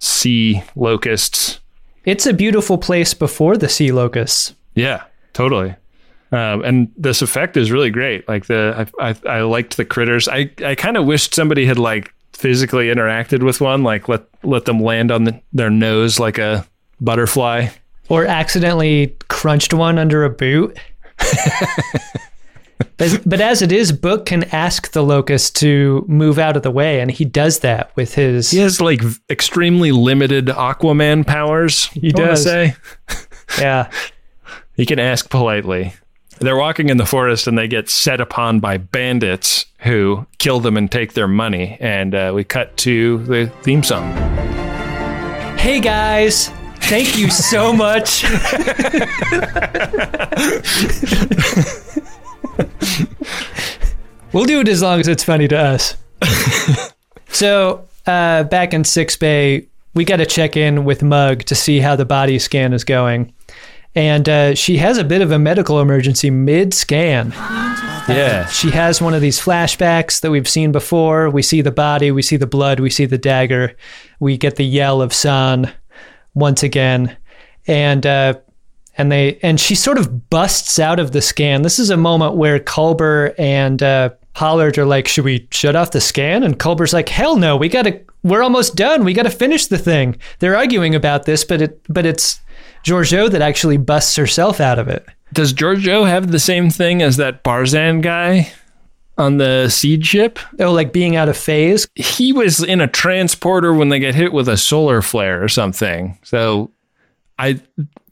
sea 0.00 0.62
locusts, 0.74 1.60
It's 2.04 2.26
a 2.26 2.32
beautiful 2.32 2.78
place 2.78 3.14
before 3.14 3.56
the 3.56 3.68
sea 3.68 3.92
locusts. 3.92 4.54
Yeah, 4.74 5.04
totally. 5.32 5.76
Um, 6.32 6.64
and 6.64 6.92
this 6.96 7.22
effect 7.22 7.56
is 7.56 7.70
really 7.70 7.90
great. 7.90 8.26
Like 8.26 8.46
the 8.46 8.88
I 8.98 9.10
I, 9.10 9.38
I 9.38 9.40
liked 9.42 9.76
the 9.76 9.84
critters. 9.84 10.26
I 10.26 10.50
I 10.64 10.74
kind 10.74 10.96
of 10.96 11.06
wished 11.06 11.34
somebody 11.34 11.64
had 11.64 11.78
like 11.78 12.12
physically 12.32 12.88
interacted 12.88 13.42
with 13.44 13.60
one, 13.60 13.84
like 13.84 14.08
let 14.08 14.22
let 14.42 14.64
them 14.64 14.80
land 14.80 15.12
on 15.12 15.24
the, 15.24 15.40
their 15.52 15.70
nose 15.70 16.18
like 16.18 16.38
a 16.38 16.66
butterfly. 17.00 17.68
Or 18.08 18.26
accidentally 18.26 19.16
crunched 19.28 19.72
one 19.72 19.98
under 19.98 20.24
a 20.24 20.30
boot. 20.30 20.76
As- 22.98 23.18
but 23.18 23.40
as 23.40 23.62
it 23.62 23.72
is, 23.72 23.92
Book 23.92 24.26
can 24.26 24.44
ask 24.44 24.92
the 24.92 25.02
locust 25.02 25.56
to 25.56 26.04
move 26.08 26.38
out 26.38 26.56
of 26.56 26.62
the 26.62 26.70
way, 26.70 27.00
and 27.00 27.10
he 27.10 27.24
does 27.24 27.60
that 27.60 27.94
with 27.96 28.14
his. 28.14 28.50
He 28.50 28.58
has 28.58 28.80
like 28.80 29.00
extremely 29.30 29.92
limited 29.92 30.46
Aquaman 30.46 31.26
powers. 31.26 31.86
He 31.88 32.08
I 32.08 32.12
does. 32.12 32.42
say 32.44 32.74
Yeah. 33.58 33.90
he 34.76 34.86
can 34.86 34.98
ask 34.98 35.28
politely. 35.30 35.92
They're 36.40 36.56
walking 36.56 36.88
in 36.88 36.96
the 36.96 37.06
forest 37.06 37.46
and 37.46 37.56
they 37.56 37.68
get 37.68 37.88
set 37.88 38.20
upon 38.20 38.58
by 38.58 38.76
bandits 38.76 39.66
who 39.78 40.26
kill 40.38 40.58
them 40.58 40.76
and 40.76 40.90
take 40.90 41.12
their 41.12 41.28
money. 41.28 41.76
And 41.80 42.12
uh, 42.12 42.32
we 42.34 42.42
cut 42.42 42.76
to 42.78 43.18
the 43.24 43.46
theme 43.62 43.84
song. 43.84 44.12
Hey 45.56 45.78
guys, 45.78 46.48
thank 46.80 47.16
you 47.16 47.30
so 47.30 47.72
much. 47.72 48.24
we'll 54.32 54.44
do 54.44 54.60
it 54.60 54.68
as 54.68 54.82
long 54.82 55.00
as 55.00 55.08
it's 55.08 55.24
funny 55.24 55.48
to 55.48 55.58
us. 55.58 55.96
so, 57.28 57.86
uh, 58.06 58.44
back 58.44 58.74
in 58.74 58.84
sickbay, 58.84 59.66
we 59.94 60.04
got 60.04 60.16
to 60.16 60.26
check 60.26 60.56
in 60.56 60.84
with 60.84 61.02
Mug 61.02 61.44
to 61.44 61.54
see 61.54 61.80
how 61.80 61.96
the 61.96 62.04
body 62.04 62.38
scan 62.38 62.72
is 62.72 62.84
going. 62.84 63.32
And 63.94 64.28
uh, 64.28 64.54
she 64.54 64.78
has 64.78 64.98
a 64.98 65.04
bit 65.04 65.22
of 65.22 65.30
a 65.30 65.38
medical 65.38 65.80
emergency 65.80 66.30
mid 66.30 66.74
scan. 66.74 67.30
Yeah. 68.08 68.46
She 68.46 68.70
has 68.70 69.00
one 69.00 69.14
of 69.14 69.20
these 69.20 69.40
flashbacks 69.40 70.20
that 70.20 70.30
we've 70.30 70.48
seen 70.48 70.72
before. 70.72 71.30
We 71.30 71.42
see 71.42 71.62
the 71.62 71.70
body, 71.70 72.10
we 72.10 72.22
see 72.22 72.36
the 72.36 72.46
blood, 72.46 72.80
we 72.80 72.90
see 72.90 73.06
the 73.06 73.18
dagger, 73.18 73.76
we 74.20 74.36
get 74.36 74.56
the 74.56 74.64
yell 74.64 75.00
of 75.00 75.14
San 75.14 75.72
once 76.34 76.62
again, 76.62 77.16
and 77.66 78.04
uh, 78.04 78.34
and 78.96 79.10
they 79.10 79.38
and 79.42 79.60
she 79.60 79.74
sort 79.74 79.98
of 79.98 80.30
busts 80.30 80.78
out 80.78 80.98
of 80.98 81.12
the 81.12 81.22
scan. 81.22 81.62
This 81.62 81.78
is 81.78 81.90
a 81.90 81.96
moment 81.96 82.36
where 82.36 82.58
Culber 82.58 83.34
and 83.38 83.82
uh, 83.82 84.10
Pollard 84.34 84.78
are 84.78 84.86
like, 84.86 85.08
"Should 85.08 85.24
we 85.24 85.48
shut 85.50 85.76
off 85.76 85.90
the 85.90 86.00
scan?" 86.00 86.42
And 86.42 86.58
Culber's 86.58 86.92
like, 86.92 87.08
"Hell 87.08 87.36
no, 87.36 87.56
we 87.56 87.68
gotta. 87.68 88.00
We're 88.22 88.42
almost 88.42 88.76
done. 88.76 89.04
We 89.04 89.12
gotta 89.12 89.30
finish 89.30 89.66
the 89.66 89.78
thing." 89.78 90.16
They're 90.38 90.56
arguing 90.56 90.94
about 90.94 91.24
this, 91.24 91.44
but 91.44 91.62
it 91.62 91.80
but 91.88 92.06
it's 92.06 92.40
Georgiou 92.84 93.30
that 93.30 93.42
actually 93.42 93.78
busts 93.78 94.16
herself 94.16 94.60
out 94.60 94.78
of 94.78 94.88
it. 94.88 95.06
Does 95.32 95.52
Georgiou 95.52 96.06
have 96.08 96.30
the 96.30 96.38
same 96.38 96.70
thing 96.70 97.02
as 97.02 97.16
that 97.16 97.42
Barzan 97.42 98.02
guy 98.02 98.52
on 99.18 99.38
the 99.38 99.68
seed 99.68 100.06
ship? 100.06 100.38
Oh, 100.60 100.72
like 100.72 100.92
being 100.92 101.16
out 101.16 101.28
of 101.28 101.36
phase. 101.36 101.86
He 101.94 102.32
was 102.32 102.62
in 102.62 102.80
a 102.80 102.86
transporter 102.86 103.72
when 103.72 103.88
they 103.88 103.98
get 103.98 104.14
hit 104.14 104.32
with 104.32 104.48
a 104.48 104.56
solar 104.56 105.02
flare 105.02 105.42
or 105.42 105.48
something. 105.48 106.18
So 106.22 106.70
I 107.38 107.60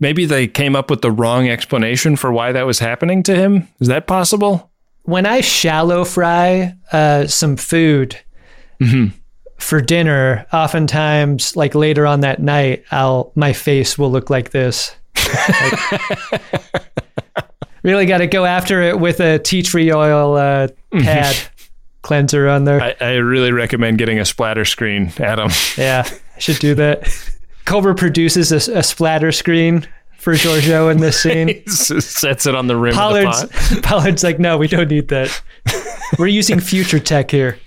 maybe 0.00 0.24
they 0.24 0.46
came 0.48 0.74
up 0.74 0.90
with 0.90 1.00
the 1.02 1.10
wrong 1.10 1.48
explanation 1.48 2.16
for 2.16 2.32
why 2.32 2.52
that 2.52 2.66
was 2.66 2.78
happening 2.80 3.22
to 3.24 3.34
him. 3.36 3.68
Is 3.80 3.88
that 3.88 4.06
possible? 4.06 4.68
when 5.04 5.26
I 5.26 5.40
shallow 5.40 6.04
fry 6.04 6.74
uh, 6.92 7.26
some 7.26 7.56
food 7.56 8.16
for 9.58 9.80
dinner, 9.80 10.46
oftentimes, 10.52 11.56
like 11.56 11.74
later 11.74 12.06
on 12.06 12.20
that 12.20 12.40
night, 12.40 12.84
I'll 12.92 13.32
my 13.34 13.52
face 13.52 13.98
will 13.98 14.10
look 14.12 14.30
like 14.30 14.50
this. 14.50 14.94
Like- 15.16 16.42
really 17.82 18.06
got 18.06 18.18
to 18.18 18.26
go 18.28 18.44
after 18.44 18.80
it 18.82 18.98
with 19.00 19.18
a 19.20 19.38
tea 19.40 19.62
tree 19.62 19.92
oil 19.92 20.36
uh, 20.36 20.68
pad 20.92 21.36
cleanser 22.02 22.48
on 22.48 22.62
there. 22.64 22.80
I, 22.80 22.94
I 23.00 23.12
really 23.14 23.50
recommend 23.52 23.98
getting 23.98 24.18
a 24.20 24.24
splatter 24.24 24.64
screen, 24.64 25.12
Adam. 25.18 25.50
yeah, 25.76 26.08
I 26.36 26.38
should 26.38 26.58
do 26.60 26.74
that. 26.76 27.08
Culber 27.64 27.96
produces 27.96 28.52
a, 28.52 28.78
a 28.78 28.82
splatter 28.82 29.32
screen 29.32 29.86
for 30.18 30.34
Georgiou 30.34 30.90
in 30.90 30.98
this 30.98 31.20
scene. 31.20 31.66
Sets 31.66 32.46
it 32.46 32.54
on 32.54 32.68
the 32.68 32.76
rim 32.76 32.94
Pollard's, 32.94 33.42
of 33.42 33.50
the. 33.50 33.80
Pollard's 33.82 34.22
like, 34.22 34.38
no, 34.38 34.56
we 34.56 34.68
don't 34.68 34.88
need 34.88 35.08
that. 35.08 35.42
We're 36.18 36.28
using 36.28 36.60
future 36.60 37.00
tech 37.00 37.30
here. 37.30 37.58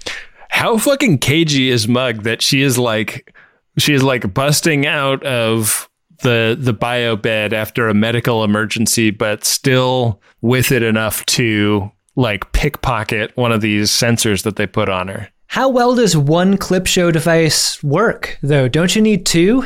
How 0.50 0.78
fucking 0.78 1.20
cagey 1.20 1.70
is 1.70 1.88
Mug 1.88 2.24
that 2.24 2.42
she 2.42 2.62
is 2.62 2.78
like 2.78 3.36
she 3.78 3.94
is 3.94 4.04
like 4.04 4.34
busting 4.34 4.86
out 4.86 5.22
of 5.24 5.90
the 6.22 6.56
the 6.58 6.72
bio 6.72 7.18
bed 7.18 7.54
after 7.54 7.90
a 7.90 7.94
medical 7.94 8.44
emergency, 8.44 9.12
but 9.12 9.44
still 9.44 10.22
with 10.42 10.72
it 10.72 10.82
enough 10.82 11.26
to 11.26 11.92
like 12.16 12.50
pickpocket 12.54 13.36
one 13.36 13.52
of 13.52 13.60
these 13.60 13.92
sensors 13.92 14.44
that 14.44 14.56
they 14.56 14.66
put 14.66 14.88
on 14.88 15.10
her. 15.10 15.28
How 15.48 15.70
well 15.70 15.96
does 15.96 16.16
one 16.16 16.58
clip 16.58 16.88
show 16.88 17.12
device 17.12 17.84
work, 17.84 18.38
though? 18.42 18.68
Don't 18.68 18.96
you 18.96 19.02
need 19.02 19.26
two? 19.26 19.66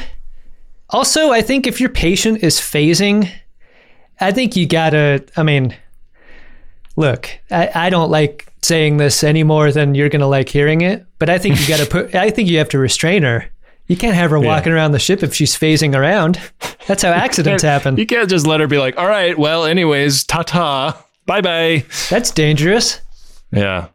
Also, 0.91 1.31
I 1.31 1.41
think 1.41 1.67
if 1.67 1.79
your 1.79 1.89
patient 1.89 2.43
is 2.43 2.57
phasing, 2.59 3.29
I 4.19 4.31
think 4.31 4.55
you 4.55 4.65
gotta. 4.67 5.23
I 5.37 5.43
mean, 5.43 5.75
look, 6.95 7.29
I, 7.51 7.69
I 7.73 7.89
don't 7.89 8.09
like 8.09 8.51
saying 8.61 8.97
this 8.97 9.23
any 9.23 9.43
more 9.43 9.71
than 9.71 9.95
you're 9.95 10.09
gonna 10.09 10.27
like 10.27 10.49
hearing 10.49 10.81
it, 10.81 11.05
but 11.19 11.29
I 11.29 11.37
think 11.37 11.59
you 11.59 11.67
gotta 11.67 11.85
put. 11.89 12.15
I 12.15 12.29
think 12.29 12.49
you 12.49 12.57
have 12.57 12.69
to 12.69 12.79
restrain 12.79 13.23
her. 13.23 13.45
You 13.87 13.97
can't 13.97 14.15
have 14.15 14.29
her 14.29 14.39
walking 14.39 14.71
around 14.71 14.91
the 14.91 14.99
ship 14.99 15.23
if 15.23 15.33
she's 15.33 15.55
phasing 15.57 15.95
around. 15.95 16.39
That's 16.87 17.01
how 17.01 17.11
accidents 17.13 17.63
happen. 17.63 17.97
You 17.97 18.05
can't 18.05 18.29
just 18.29 18.45
let 18.45 18.59
her 18.59 18.67
be 18.67 18.77
like, 18.77 18.97
"All 18.97 19.07
right, 19.07 19.37
well, 19.37 19.65
anyways, 19.65 20.23
ta 20.25 20.43
ta, 20.43 21.03
bye 21.25 21.41
bye." 21.41 21.85
That's 22.09 22.31
dangerous. 22.31 23.01
Yeah. 23.51 23.87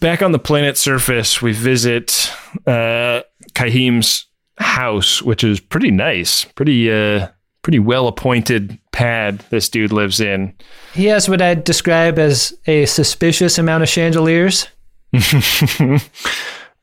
Back 0.00 0.22
on 0.22 0.32
the 0.32 0.38
planet's 0.38 0.80
surface, 0.80 1.40
we 1.40 1.52
visit 1.52 2.30
uh, 2.66 3.22
Kyheem's 3.52 4.26
house, 4.58 5.22
which 5.22 5.44
is 5.44 5.60
pretty 5.60 5.90
nice, 5.90 6.44
pretty 6.44 6.90
uh, 6.92 7.28
pretty 7.62 7.78
well 7.78 8.08
appointed 8.08 8.78
pad 8.92 9.38
this 9.50 9.68
dude 9.68 9.92
lives 9.92 10.20
in. 10.20 10.54
He 10.92 11.06
has 11.06 11.28
what 11.28 11.42
I'd 11.42 11.64
describe 11.64 12.18
as 12.18 12.56
a 12.66 12.86
suspicious 12.86 13.58
amount 13.58 13.82
of 13.82 13.88
chandeliers. 13.88 14.68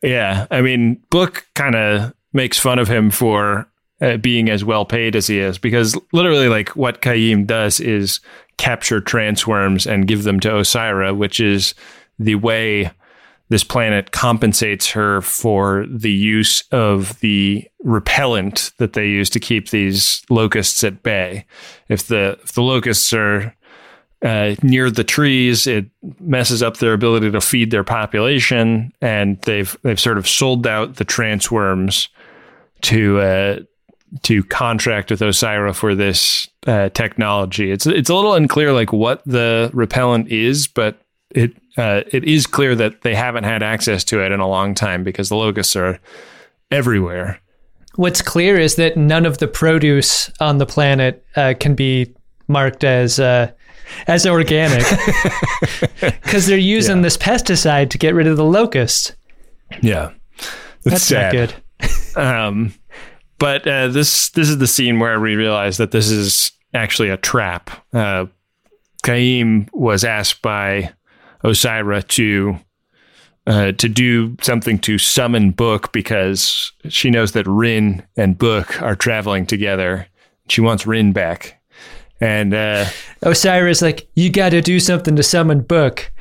Yeah, 0.01 0.47
I 0.49 0.61
mean, 0.61 1.01
Book 1.09 1.45
kind 1.53 1.75
of 1.75 2.13
makes 2.33 2.57
fun 2.57 2.79
of 2.79 2.87
him 2.87 3.11
for 3.11 3.67
uh, 4.01 4.17
being 4.17 4.49
as 4.49 4.65
well 4.65 4.85
paid 4.85 5.15
as 5.15 5.27
he 5.27 5.39
is 5.39 5.57
because 5.57 5.97
literally, 6.11 6.49
like, 6.49 6.69
what 6.69 7.01
Kyheem 7.01 7.45
does 7.45 7.79
is 7.79 8.19
capture 8.57 8.99
trance 8.99 9.45
worms 9.45 9.85
and 9.85 10.07
give 10.07 10.23
them 10.23 10.39
to 10.39 10.49
Osyraa, 10.49 11.15
which 11.15 11.39
is 11.39 11.75
the 12.17 12.35
way 12.35 12.91
this 13.51 13.65
planet 13.65 14.11
compensates 14.11 14.89
her 14.91 15.19
for 15.19 15.85
the 15.85 16.11
use 16.11 16.63
of 16.71 17.19
the 17.19 17.67
repellent 17.83 18.71
that 18.77 18.93
they 18.93 19.05
use 19.07 19.29
to 19.29 19.41
keep 19.41 19.69
these 19.69 20.23
locusts 20.29 20.85
at 20.85 21.03
bay. 21.03 21.45
If 21.89 22.07
the 22.07 22.39
if 22.43 22.53
the 22.53 22.61
locusts 22.61 23.11
are 23.11 23.53
uh, 24.21 24.55
near 24.63 24.89
the 24.89 25.03
trees, 25.03 25.67
it 25.67 25.87
messes 26.21 26.63
up 26.63 26.77
their 26.77 26.93
ability 26.93 27.29
to 27.29 27.41
feed 27.41 27.71
their 27.71 27.83
population, 27.83 28.93
and 29.01 29.37
they've 29.41 29.75
they've 29.81 29.99
sort 29.99 30.17
of 30.17 30.29
sold 30.29 30.65
out 30.65 30.95
the 30.95 31.03
trance 31.03 31.51
worms 31.51 32.07
to 32.83 33.19
uh, 33.19 33.59
to 34.23 34.45
contract 34.45 35.11
with 35.11 35.19
Osyraa 35.19 35.75
for 35.75 35.93
this 35.93 36.47
uh, 36.67 36.87
technology. 36.87 37.69
It's 37.69 37.85
it's 37.85 38.09
a 38.09 38.15
little 38.15 38.33
unclear 38.33 38.71
like 38.71 38.93
what 38.93 39.21
the 39.25 39.69
repellent 39.73 40.29
is, 40.29 40.67
but 40.69 41.01
it 41.35 41.53
uh, 41.77 42.01
it 42.11 42.23
is 42.23 42.47
clear 42.47 42.75
that 42.75 43.01
they 43.01 43.15
haven't 43.15 43.43
had 43.43 43.63
access 43.63 44.03
to 44.05 44.23
it 44.23 44.31
in 44.31 44.39
a 44.39 44.47
long 44.47 44.75
time 44.75 45.03
because 45.03 45.29
the 45.29 45.35
locusts 45.35 45.75
are 45.75 45.99
everywhere. 46.69 47.39
What's 47.95 48.21
clear 48.21 48.57
is 48.57 48.75
that 48.75 48.97
none 48.97 49.25
of 49.25 49.39
the 49.39 49.47
produce 49.47 50.31
on 50.39 50.57
the 50.57 50.65
planet 50.65 51.25
uh, 51.35 51.53
can 51.59 51.75
be 51.75 52.13
marked 52.47 52.83
as 52.83 53.19
uh, 53.19 53.51
as 54.07 54.25
organic 54.25 54.85
because 56.01 56.47
they're 56.47 56.57
using 56.57 57.01
this 57.01 57.17
pesticide 57.17 57.89
to 57.91 57.97
get 57.97 58.13
rid 58.13 58.27
of 58.27 58.37
the 58.37 58.45
locusts. 58.45 59.13
Yeah, 59.81 60.11
That's 60.83 61.11
not 61.11 61.31
good. 61.31 61.53
Um, 62.13 62.73
but 63.39 63.65
uh, 63.65 63.87
this 63.87 64.29
this 64.29 64.49
is 64.49 64.57
the 64.57 64.67
scene 64.67 64.99
where 64.99 65.19
we 65.19 65.35
realize 65.35 65.77
that 65.77 65.91
this 65.91 66.11
is 66.11 66.51
actually 66.73 67.09
a 67.09 67.15
trap. 67.15 67.71
Uh, 67.93 68.25
Kyheem 69.03 69.69
was 69.73 70.03
asked 70.03 70.41
by 70.41 70.91
Osyraa 71.43 72.07
to 72.09 72.59
uh, 73.47 73.71
to 73.73 73.89
do 73.89 74.35
something 74.41 74.77
to 74.79 74.97
summon 74.97 75.51
Book 75.51 75.91
because 75.91 76.71
she 76.89 77.09
knows 77.09 77.31
that 77.31 77.47
Ryn 77.47 78.05
and 78.15 78.37
Book 78.37 78.81
are 78.81 78.95
traveling 78.95 79.45
together. 79.45 80.07
She 80.47 80.61
wants 80.61 80.85
Ryn 80.85 81.11
back, 81.11 81.59
and 82.19 82.53
uh, 82.53 82.85
Osyraa's 83.23 83.81
like, 83.81 84.07
you 84.15 84.29
got 84.29 84.49
to 84.49 84.61
do 84.61 84.79
something 84.79 85.15
to 85.15 85.23
summon 85.23 85.61
Book, 85.61 86.11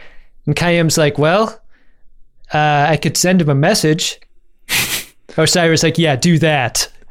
and 0.47 0.57
Kyheem's 0.57 0.97
like, 0.97 1.19
well, 1.19 1.61
uh, 2.55 2.87
I 2.89 2.97
could 2.97 3.17
send 3.17 3.43
him 3.43 3.49
a 3.49 3.55
message. 3.55 4.19
Osyraa's 5.37 5.83
like, 5.83 5.99
yeah, 5.99 6.17
do 6.17 6.39
that. 6.39 6.89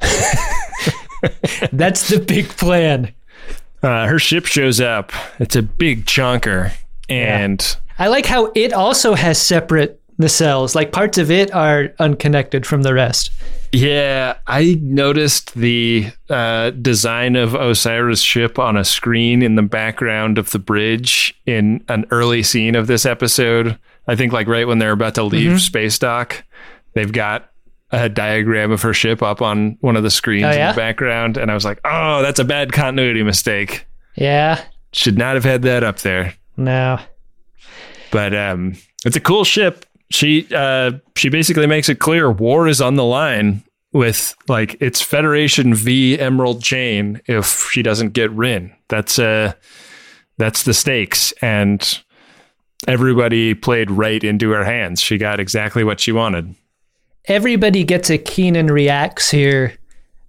That's 1.72 2.08
the 2.08 2.20
big 2.20 2.48
plan. 2.48 3.12
Uh, 3.82 4.06
her 4.06 4.18
ship 4.18 4.46
shows 4.46 4.80
up. 4.80 5.12
It's 5.38 5.56
a 5.56 5.62
big 5.62 6.04
chunker, 6.04 6.72
and 7.08 7.76
I 8.00 8.08
like 8.08 8.26
how 8.26 8.50
it 8.54 8.72
also 8.72 9.14
has 9.14 9.40
separate 9.40 10.00
nacelles. 10.18 10.74
Like 10.74 10.90
parts 10.90 11.18
of 11.18 11.30
it 11.30 11.52
are 11.54 11.92
unconnected 11.98 12.66
from 12.66 12.82
the 12.82 12.92
rest. 12.94 13.30
yeah, 13.72 14.36
I 14.46 14.78
noticed 14.82 15.54
the 15.54 16.10
uh, 16.28 16.70
design 16.70 17.36
of 17.36 17.50
Osyraa's 17.50 18.22
ship 18.22 18.58
on 18.58 18.76
a 18.76 18.84
screen 18.84 19.42
in 19.42 19.54
the 19.54 19.62
background 19.62 20.38
of 20.38 20.50
the 20.50 20.58
bridge 20.58 21.38
in 21.46 21.84
an 21.88 22.04
early 22.10 22.42
scene 22.42 22.74
of 22.74 22.86
this 22.88 23.06
episode. 23.06 23.78
I 24.08 24.16
think 24.16 24.32
like 24.32 24.48
right 24.48 24.66
when 24.66 24.78
they're 24.78 24.90
about 24.92 25.14
to 25.14 25.22
leave 25.22 25.60
space 25.60 25.98
dock, 25.98 26.42
they've 26.94 27.12
got 27.12 27.50
a 27.92 28.08
diagram 28.08 28.72
of 28.72 28.82
her 28.82 28.92
ship 28.94 29.22
up 29.22 29.40
on 29.42 29.76
one 29.80 29.96
of 29.96 30.02
the 30.02 30.10
screens 30.10 30.44
Oh, 30.44 30.50
in 30.50 30.68
the 30.68 30.74
background, 30.74 31.36
and 31.36 31.50
I 31.50 31.54
was 31.54 31.64
like, 31.64 31.80
"Oh, 31.84 32.22
that's 32.22 32.38
a 32.40 32.44
bad 32.44 32.72
continuity 32.72 33.22
mistake. 33.22 33.86
Yeah. 34.16 34.64
Should 34.92 35.16
not 35.18 35.34
have 35.34 35.44
had 35.44 35.62
that 35.62 35.82
up 35.84 35.98
there." 35.98 36.34
No. 36.56 36.98
But 38.10 38.34
um, 38.34 38.76
it's 39.04 39.16
a 39.16 39.20
cool 39.20 39.44
ship. 39.44 39.86
She 40.10 40.46
uh, 40.54 40.92
she 41.16 41.28
basically 41.28 41.66
makes 41.66 41.88
it 41.88 42.00
clear 42.00 42.30
war 42.30 42.66
is 42.66 42.80
on 42.80 42.96
the 42.96 43.04
line 43.04 43.62
with 43.92 44.34
like 44.48 44.76
it's 44.80 45.00
Federation 45.00 45.74
v 45.74 46.18
Emerald 46.18 46.62
Chain 46.62 47.20
if 47.26 47.68
she 47.70 47.82
doesn't 47.82 48.10
get 48.10 48.30
Ryn. 48.32 48.74
That's 48.88 49.18
uh 49.18 49.52
that's 50.38 50.62
the 50.62 50.74
stakes 50.74 51.32
and 51.42 52.02
everybody 52.88 53.54
played 53.54 53.90
right 53.90 54.22
into 54.22 54.50
her 54.50 54.64
hands. 54.64 55.00
She 55.00 55.18
got 55.18 55.40
exactly 55.40 55.84
what 55.84 56.00
she 56.00 56.12
wanted. 56.12 56.54
Everybody 57.26 57.84
gets 57.84 58.10
a 58.10 58.18
Keenan 58.18 58.68
reacts 58.68 59.30
here 59.30 59.74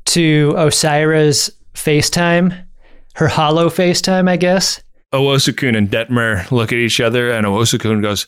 to 0.06 0.54
Osyraa's 0.58 1.52
FaceTime, 1.74 2.66
her 3.16 3.28
hollow 3.28 3.70
FaceTime, 3.70 4.28
I 4.28 4.36
guess. 4.36 4.82
Owosekun 5.14 5.78
and 5.78 5.90
Detmer 5.90 6.50
look 6.52 6.72
at 6.72 6.78
each 6.78 7.00
other 7.00 7.32
and 7.32 7.46
Owosekun 7.46 8.02
goes, 8.02 8.28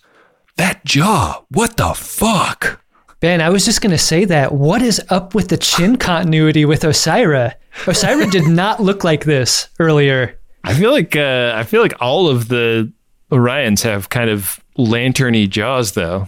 "That 0.57 0.83
jaw, 0.85 1.43
what 1.49 1.77
the 1.77 1.93
fuck?" 1.93 2.81
Ben, 3.19 3.39
I 3.39 3.49
was 3.49 3.63
just 3.63 3.81
going 3.81 3.91
to 3.91 3.97
say 3.97 4.25
that. 4.25 4.51
What 4.51 4.81
is 4.81 5.01
up 5.09 5.33
with 5.33 5.47
the 5.47 5.55
chin 5.57 5.95
continuity 5.95 6.65
with 6.65 6.81
Osyraa? 6.81 7.53
Osyraa 7.85 8.29
did 8.29 8.47
not 8.47 8.81
look 8.81 9.05
like 9.05 9.23
this 9.23 9.69
earlier. 9.79 10.37
I 10.65 10.73
feel 10.73 10.91
like 10.91 11.15
uh, 11.15 11.53
I 11.55 11.63
feel 11.63 11.81
like 11.81 11.93
all 12.01 12.27
of 12.27 12.49
the 12.49 12.91
Orions 13.31 13.81
have 13.83 14.09
kind 14.09 14.29
of 14.29 14.59
lanterny 14.77 15.49
jaws, 15.49 15.93
though. 15.93 16.27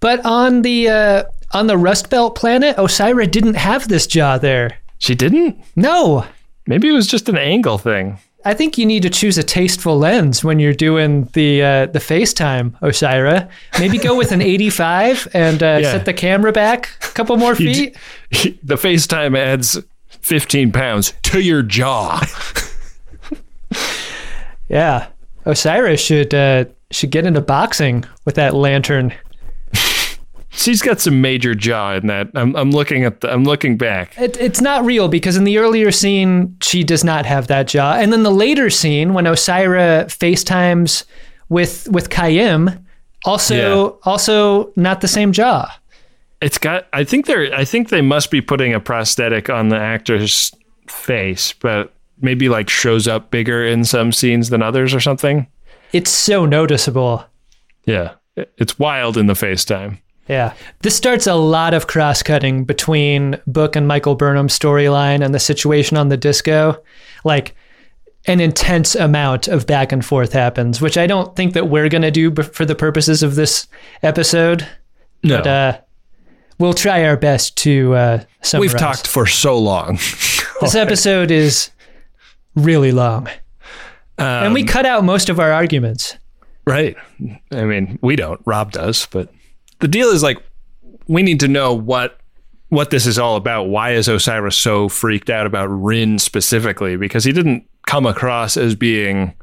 But 0.00 0.24
on 0.26 0.60
the 0.60 0.88
uh, 0.88 1.24
on 1.52 1.68
the 1.68 1.78
Rust 1.78 2.10
Belt 2.10 2.34
planet, 2.34 2.76
Osyraa 2.76 3.30
didn't 3.30 3.54
have 3.54 3.88
this 3.88 4.06
jaw 4.06 4.36
there. 4.36 4.78
She 4.98 5.14
didn't. 5.14 5.62
No. 5.74 6.26
Maybe 6.66 6.88
it 6.88 6.92
was 6.92 7.06
just 7.06 7.28
an 7.28 7.38
angle 7.38 7.78
thing. 7.78 8.18
I 8.46 8.54
think 8.54 8.78
you 8.78 8.86
need 8.86 9.02
to 9.02 9.10
choose 9.10 9.36
a 9.38 9.42
tasteful 9.42 9.98
lens 9.98 10.44
when 10.44 10.58
you're 10.60 10.72
doing 10.72 11.24
the 11.32 11.62
uh, 11.62 11.86
the 11.86 11.98
FaceTime, 11.98 12.78
Osyraa. 12.80 13.48
Maybe 13.80 13.98
go 13.98 14.16
with 14.16 14.30
an 14.32 14.40
85 14.56 15.28
and 15.34 15.62
uh, 15.62 15.78
Yeah. 15.82 15.92
set 15.92 16.04
the 16.04 16.12
camera 16.14 16.52
back 16.52 16.90
a 17.02 17.12
couple 17.12 17.36
more 17.36 17.54
feet. 17.64 17.96
d- 18.30 18.58
the 18.62 18.76
FaceTime 18.76 19.36
adds 19.36 19.78
15 20.22 20.70
pounds 20.72 21.12
to 21.22 21.40
your 21.40 21.62
jaw. 21.62 22.20
Yeah, 24.68 25.08
Osyraa 25.44 25.98
should 25.98 26.34
uh, 26.34 26.64
should 26.90 27.10
get 27.10 27.26
into 27.26 27.40
boxing 27.40 28.04
with 28.24 28.34
that 28.36 28.54
lantern. 28.54 29.12
She's 30.56 30.80
got 30.80 31.00
some 31.00 31.20
major 31.20 31.54
jaw 31.54 31.94
in 31.94 32.06
that. 32.06 32.30
I'm, 32.34 32.56
I'm 32.56 32.70
looking 32.70 33.04
at 33.04 33.20
the, 33.20 33.32
I'm 33.32 33.44
looking 33.44 33.76
back. 33.76 34.18
It, 34.18 34.38
it's 34.38 34.60
not 34.60 34.84
real 34.84 35.06
because 35.06 35.36
in 35.36 35.44
the 35.44 35.58
earlier 35.58 35.92
scene 35.92 36.56
she 36.62 36.82
does 36.82 37.04
not 37.04 37.26
have 37.26 37.46
that 37.48 37.68
jaw, 37.68 37.94
and 37.94 38.12
then 38.12 38.22
the 38.22 38.30
later 38.30 38.70
scene 38.70 39.12
when 39.12 39.26
Osyraa 39.26 40.06
FaceTimes 40.06 41.04
with 41.50 41.88
with 41.90 42.08
Kyheem, 42.08 42.82
also 43.26 43.98
also 44.04 44.72
not 44.76 45.02
the 45.02 45.08
same 45.08 45.32
jaw. 45.32 45.70
It's 46.40 46.58
got. 46.58 46.86
I 46.92 47.04
think 47.04 47.26
they're. 47.26 47.54
I 47.54 47.64
think 47.64 47.90
they 47.90 48.02
must 48.02 48.30
be 48.30 48.40
putting 48.40 48.72
a 48.72 48.80
prosthetic 48.80 49.50
on 49.50 49.68
the 49.68 49.78
actor's 49.78 50.52
face, 50.88 51.52
but 51.52 51.92
maybe 52.20 52.48
like 52.48 52.70
shows 52.70 53.06
up 53.06 53.30
bigger 53.30 53.64
in 53.64 53.84
some 53.84 54.10
scenes 54.10 54.48
than 54.48 54.62
others 54.62 54.94
or 54.94 55.00
something. 55.00 55.46
It's 55.92 56.10
so 56.10 56.46
noticeable. 56.46 57.24
Yeah, 57.84 58.14
it's 58.36 58.78
wild 58.78 59.16
in 59.16 59.26
the 59.26 59.34
FaceTime. 59.34 59.98
Yeah. 60.28 60.54
This 60.80 60.96
starts 60.96 61.26
a 61.26 61.34
lot 61.34 61.72
of 61.74 61.86
cross 61.86 62.22
cutting 62.22 62.64
between 62.64 63.40
Book 63.46 63.76
and 63.76 63.86
Michael 63.86 64.14
Burnham's 64.16 64.58
storyline 64.58 65.24
and 65.24 65.34
the 65.34 65.38
situation 65.38 65.96
on 65.96 66.08
the 66.08 66.16
disco. 66.16 66.82
Like 67.24 67.54
an 68.26 68.40
intense 68.40 68.94
amount 68.96 69.46
of 69.46 69.66
back 69.66 69.92
and 69.92 70.04
forth 70.04 70.32
happens, 70.32 70.80
which 70.80 70.98
I 70.98 71.06
don't 71.06 71.36
think 71.36 71.54
that 71.54 71.68
we're 71.68 71.88
going 71.88 72.02
to 72.02 72.10
do 72.10 72.34
for 72.34 72.64
the 72.64 72.74
purposes 72.74 73.22
of 73.22 73.36
this 73.36 73.68
episode. 74.02 74.66
No, 75.22 75.38
But 75.38 75.46
uh, 75.46 75.80
we'll 76.58 76.74
try 76.74 77.04
our 77.04 77.16
best 77.16 77.56
to 77.58 77.94
uh, 77.94 78.24
summarize. 78.42 78.72
we've 78.72 78.80
talked 78.80 79.06
for 79.06 79.26
so 79.26 79.58
long. 79.58 79.98
This 80.62 80.74
episode 80.74 81.30
is 81.30 81.70
really 82.54 82.90
long. 82.90 83.28
Um, 84.16 84.26
and 84.26 84.54
we 84.54 84.64
cut 84.64 84.86
out 84.86 85.04
most 85.04 85.28
of 85.28 85.38
our 85.38 85.52
arguments. 85.52 86.16
Right. 86.66 86.96
I 87.52 87.64
mean, 87.64 87.98
we 88.00 88.16
don't. 88.16 88.40
Rob 88.46 88.72
does, 88.72 89.06
but 89.10 89.30
the 89.80 89.88
deal 89.88 90.08
is 90.08 90.22
like 90.22 90.42
we 91.08 91.22
need 91.22 91.40
to 91.40 91.48
know 91.48 91.74
what 91.74 92.18
what 92.68 92.90
this 92.90 93.06
is 93.06 93.18
all 93.18 93.36
about. 93.36 93.64
Why 93.64 93.92
is 93.92 94.08
Osyraa's 94.08 94.56
so 94.56 94.88
freaked 94.88 95.30
out 95.30 95.46
about 95.46 95.66
Ryn 95.66 96.18
specifically? 96.18 96.96
Because 96.96 97.24
he 97.24 97.32
didn't 97.32 97.68
come 97.86 98.06
across 98.06 98.56
as 98.56 98.74
being 98.74 99.34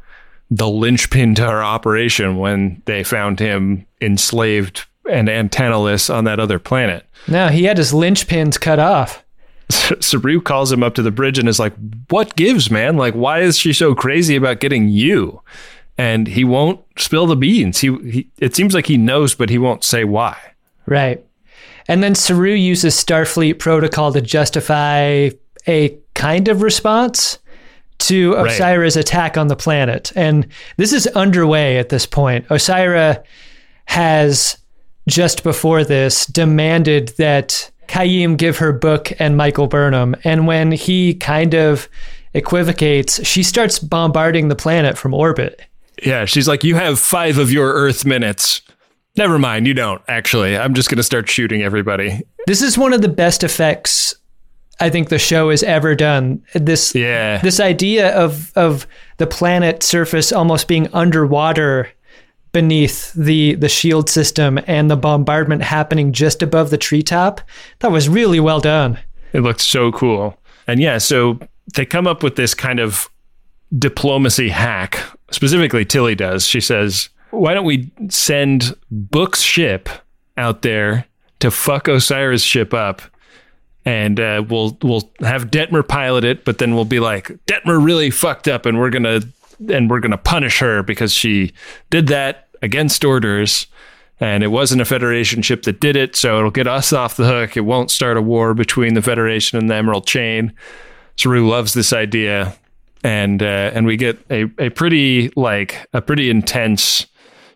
the 0.51 0.67
linchpin 0.67 1.35
to 1.35 1.45
our 1.45 1.63
operation 1.63 2.37
when 2.37 2.81
they 2.85 3.03
found 3.03 3.39
him 3.39 3.85
enslaved 4.01 4.85
and 5.09 5.27
antennaless 5.27 6.13
on 6.13 6.25
that 6.25 6.39
other 6.39 6.59
planet. 6.59 7.05
No, 7.27 7.47
he 7.47 7.63
had 7.63 7.77
his 7.77 7.91
linchpins 7.91 8.59
cut 8.59 8.79
off. 8.79 9.23
Saru 9.69 10.41
calls 10.41 10.71
him 10.71 10.83
up 10.83 10.93
to 10.95 11.01
the 11.01 11.11
bridge 11.11 11.39
and 11.39 11.47
is 11.47 11.59
like, 11.59 11.73
"What 12.09 12.35
gives, 12.35 12.69
man? 12.69 12.97
Like, 12.97 13.13
why 13.13 13.39
is 13.39 13.57
she 13.57 13.73
so 13.73 13.95
crazy 13.95 14.35
about 14.35 14.59
getting 14.59 14.89
you?" 14.89 15.41
And 15.97 16.27
he 16.27 16.43
won't 16.43 16.83
spill 16.97 17.27
the 17.27 17.35
beans. 17.35 17.79
He, 17.79 17.95
he 18.09 18.29
it 18.39 18.55
seems 18.55 18.73
like 18.73 18.87
he 18.87 18.97
knows, 18.97 19.35
but 19.35 19.49
he 19.49 19.57
won't 19.57 19.83
say 19.83 20.03
why. 20.03 20.37
Right. 20.85 21.23
And 21.87 22.01
then 22.01 22.15
Saru 22.15 22.53
uses 22.53 22.95
Starfleet 22.95 23.59
protocol 23.59 24.11
to 24.13 24.21
justify 24.21 25.29
a 25.67 25.97
kind 26.13 26.47
of 26.47 26.61
response 26.61 27.39
to 27.99 28.33
Right. 28.33 28.51
Osyraa's 28.51 28.97
attack 28.97 29.37
on 29.37 29.47
the 29.47 29.55
planet. 29.55 30.11
And 30.15 30.47
this 30.77 30.93
is 30.93 31.07
underway 31.07 31.77
at 31.77 31.89
this 31.89 32.05
point. 32.05 32.47
Osira 32.49 33.23
has, 33.85 34.57
just 35.07 35.43
before 35.43 35.83
this, 35.83 36.25
demanded 36.25 37.09
that 37.17 37.69
Kyheem 37.87 38.37
give 38.37 38.57
her 38.57 38.73
book 38.73 39.11
and 39.19 39.37
Michael 39.37 39.67
Burnham. 39.67 40.15
And 40.23 40.47
when 40.47 40.71
he 40.71 41.13
kind 41.13 41.53
of 41.53 41.87
equivocates, 42.33 43.25
she 43.25 43.43
starts 43.43 43.79
bombarding 43.79 44.47
the 44.47 44.55
planet 44.55 44.97
from 44.97 45.13
orbit. 45.13 45.61
Yeah, 46.01 46.25
she's 46.25 46.47
like, 46.47 46.63
"You 46.63 46.75
have 46.75 46.99
five 46.99 47.37
of 47.37 47.51
your 47.51 47.73
Earth 47.73 48.05
minutes." 48.05 48.61
Never 49.15 49.37
mind, 49.37 49.67
you 49.67 49.73
don't. 49.73 50.01
Actually, 50.07 50.57
I'm 50.57 50.73
just 50.73 50.89
gonna 50.89 51.03
start 51.03 51.29
shooting 51.29 51.61
everybody. 51.61 52.21
This 52.47 52.61
is 52.61 52.77
one 52.77 52.93
of 52.93 53.01
the 53.01 53.09
best 53.09 53.43
effects 53.43 54.15
I 54.79 54.89
think 54.89 55.09
the 55.09 55.19
show 55.19 55.49
has 55.49 55.63
ever 55.63 55.95
done. 55.95 56.41
This 56.53 56.95
Yeah, 56.95 57.39
this 57.41 57.59
idea 57.59 58.15
of 58.15 58.51
of 58.55 58.87
the 59.17 59.27
planet 59.27 59.83
surface 59.83 60.31
almost 60.31 60.67
being 60.67 60.87
underwater 60.93 61.89
beneath 62.53 63.13
the 63.13 63.55
the 63.55 63.69
shield 63.69 64.09
system 64.09 64.59
and 64.67 64.89
the 64.89 64.97
bombardment 64.97 65.63
happening 65.63 66.11
just 66.11 66.41
above 66.41 66.69
the 66.69 66.77
treetop. 66.77 67.41
That 67.79 67.91
was 67.91 68.09
really 68.09 68.39
well 68.39 68.59
done. 68.59 68.99
It 69.31 69.41
looked 69.41 69.61
so 69.61 69.91
cool. 69.91 70.37
And 70.67 70.79
yeah, 70.79 70.97
so 70.97 71.39
they 71.75 71.85
come 71.85 72.07
up 72.07 72.23
with 72.23 72.35
this 72.35 72.53
kind 72.53 72.79
of 72.79 73.09
diplomacy 73.77 74.49
hack. 74.49 74.99
Specifically, 75.31 75.85
Tilly 75.85 76.15
does. 76.15 76.45
She 76.45 76.61
says, 76.61 77.09
Why 77.31 77.53
don't 77.53 77.65
we 77.65 77.91
send 78.09 78.75
Book's 78.91 79.41
ship 79.41 79.89
out 80.37 80.61
there 80.61 81.05
to 81.39 81.51
fuck 81.51 81.85
Osyraa's 81.85 82.43
ship 82.43 82.73
up? 82.73 83.01
And 83.85 84.19
uh, 84.19 84.43
we'll 84.47 84.77
we'll 84.81 85.11
have 85.19 85.51
Detmer 85.51 85.85
pilot 85.85 86.23
it, 86.23 86.45
but 86.45 86.57
then 86.57 86.73
we'll 86.73 86.85
be 86.85 87.01
like, 87.01 87.27
Detmer 87.47 87.83
really 87.83 88.09
fucked 88.11 88.47
up, 88.47 88.65
and 88.65 88.79
we're 88.79 88.89
gonna 88.89 89.21
and 89.69 89.89
we're 89.89 89.99
gonna 89.99 90.17
punish 90.17 90.59
her 90.59 90.83
because 90.83 91.13
she 91.13 91.51
did 91.89 92.07
that 92.07 92.47
against 92.61 93.03
orders 93.03 93.67
and 94.19 94.41
it 94.41 94.47
wasn't 94.47 94.81
a 94.81 94.85
Federation 94.85 95.41
ship 95.41 95.63
that 95.63 95.81
did 95.81 95.97
it, 95.97 96.15
so 96.15 96.37
it'll 96.37 96.49
get 96.49 96.67
us 96.67 96.93
off 96.93 97.17
the 97.17 97.25
hook. 97.25 97.57
It 97.57 97.61
won't 97.61 97.91
start 97.91 98.15
a 98.15 98.21
war 98.21 98.53
between 98.53 98.93
the 98.93 99.01
Federation 99.01 99.57
and 99.57 99.69
the 99.69 99.75
Emerald 99.75 100.07
Chain. 100.07 100.53
Saru 101.17 101.47
loves 101.47 101.73
this 101.73 101.91
idea, 101.91 102.55
and 103.03 103.41
uh, 103.43 103.71
and 103.73 103.85
we 103.85 103.97
get 103.97 104.19
a, 104.29 104.43
a 104.57 104.69
pretty 104.69 105.31
like 105.35 105.87
a 105.93 106.01
pretty 106.01 106.29
intense 106.29 107.05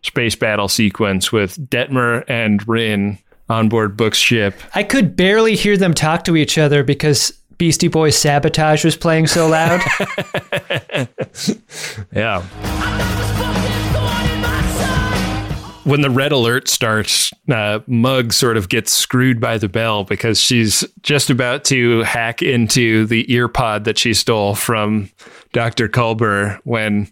space 0.04 0.36
battle 0.36 0.68
sequence 0.68 1.32
with 1.32 1.58
Detmer 1.70 2.24
and 2.28 2.66
Ryn 2.68 3.18
on 3.50 3.70
board 3.70 3.98
Book's 3.98 4.18
ship. 4.18 4.56
I 4.76 4.84
could 4.84 5.16
barely 5.16 5.56
hear 5.56 5.78
them 5.78 5.94
talk 5.94 6.24
to 6.26 6.36
each 6.36 6.58
other 6.58 6.84
because 6.84 7.32
Beastie 7.58 7.88
Boys 7.88 8.18
Sabotage 8.18 8.86
was 8.86 8.96
playing 8.96 9.28
so 9.28 9.48
loud. 9.48 9.82
Yeah. 12.12 12.44
When 15.88 16.02
the 16.02 16.10
red 16.10 16.34
alert 16.34 16.68
starts, 16.68 17.32
uh, 17.50 17.80
Mug 17.88 18.34
sort 18.34 18.58
of 18.58 18.68
gets 18.68 18.92
screwed 18.92 19.40
by 19.40 19.58
the 19.58 19.70
bell 19.70 20.04
because 20.04 20.38
she's 20.38 20.84
just 21.02 21.30
about 21.30 21.64
to 21.66 22.04
hack 22.04 22.42
into 22.42 23.06
the 23.06 23.32
ear 23.34 23.48
pod 23.48 23.86
that 23.86 23.98
she 23.98 24.14
stole 24.14 24.54
from 24.54 25.10
Dr. 25.54 25.88
Culber 25.88 26.60
when 26.66 27.10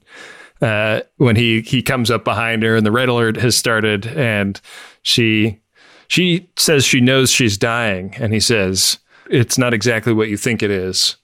uh, 0.62 1.04
when 1.16 1.38
he 1.38 1.62
he 1.62 1.82
comes 1.82 2.12
up 2.12 2.26
behind 2.26 2.64
her 2.64 2.76
and 2.76 2.86
the 2.86 2.92
red 2.92 3.08
alert 3.08 3.38
has 3.38 3.56
started 3.56 4.08
and 4.08 4.60
she 5.04 5.62
she 6.10 6.50
says 6.58 6.84
she 6.84 7.00
knows 7.00 7.32
she's 7.32 7.58
dying 7.58 8.14
and 8.18 8.34
he 8.34 8.42
says 8.42 9.00
it's 9.30 9.58
not 9.58 9.74
exactly 9.74 10.12
what 10.12 10.28
you 10.28 10.36
think 10.36 10.62
it 10.62 10.70
is. 10.70 11.16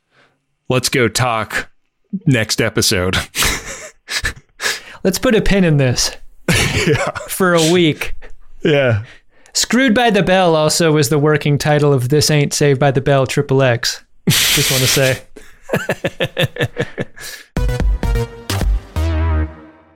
Let's 0.70 0.88
go 0.88 1.10
talk 1.10 1.70
next 2.26 2.62
episode. 2.62 3.18
Let's 5.04 5.20
put 5.20 5.36
a 5.36 5.42
pin 5.42 5.66
in 5.66 5.76
this 5.76 6.16
for 7.28 7.54
a 7.54 7.72
week. 7.72 8.16
yeah. 8.64 9.04
Screwed 9.54 9.94
by 9.94 10.10
the 10.10 10.24
Bell 10.24 10.56
also 10.56 10.94
was 10.94 11.10
the 11.10 11.20
working 11.20 11.58
title 11.58 11.92
of 11.92 12.10
This 12.10 12.32
Ain't 12.32 12.54
Saved 12.54 12.80
by 12.80 12.92
the 12.92 13.02
Bell 13.02 13.28
Triple 13.28 13.62
X. 13.62 14.04
Just 14.30 14.72
want 14.72 14.82
to 14.84 14.88
say. 14.88 15.22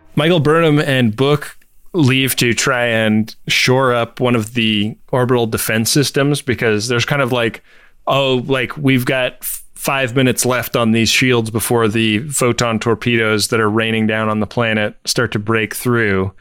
Michael 0.15 0.39
Burnham 0.39 0.79
and 0.79 1.15
Book 1.15 1.57
leave 1.93 2.35
to 2.37 2.53
try 2.53 2.85
and 2.85 3.33
shore 3.47 3.93
up 3.93 4.19
one 4.19 4.35
of 4.35 4.53
the 4.53 4.97
orbital 5.11 5.47
defense 5.47 5.89
systems 5.89 6.41
because 6.41 6.87
there's 6.89 7.05
kind 7.05 7.21
of 7.21 7.31
like, 7.31 7.63
oh, 8.07 8.43
like 8.47 8.75
we've 8.77 9.05
got 9.05 9.43
five 9.43 10.15
minutes 10.15 10.45
left 10.45 10.75
on 10.75 10.91
these 10.91 11.09
shields 11.09 11.49
before 11.49 11.87
the 11.87 12.19
photon 12.29 12.79
torpedoes 12.79 13.49
that 13.49 13.59
are 13.59 13.69
raining 13.69 14.07
down 14.07 14.29
on 14.29 14.39
the 14.39 14.47
planet 14.47 14.95
start 15.05 15.31
to 15.31 15.39
break 15.39 15.75
through. 15.75 16.33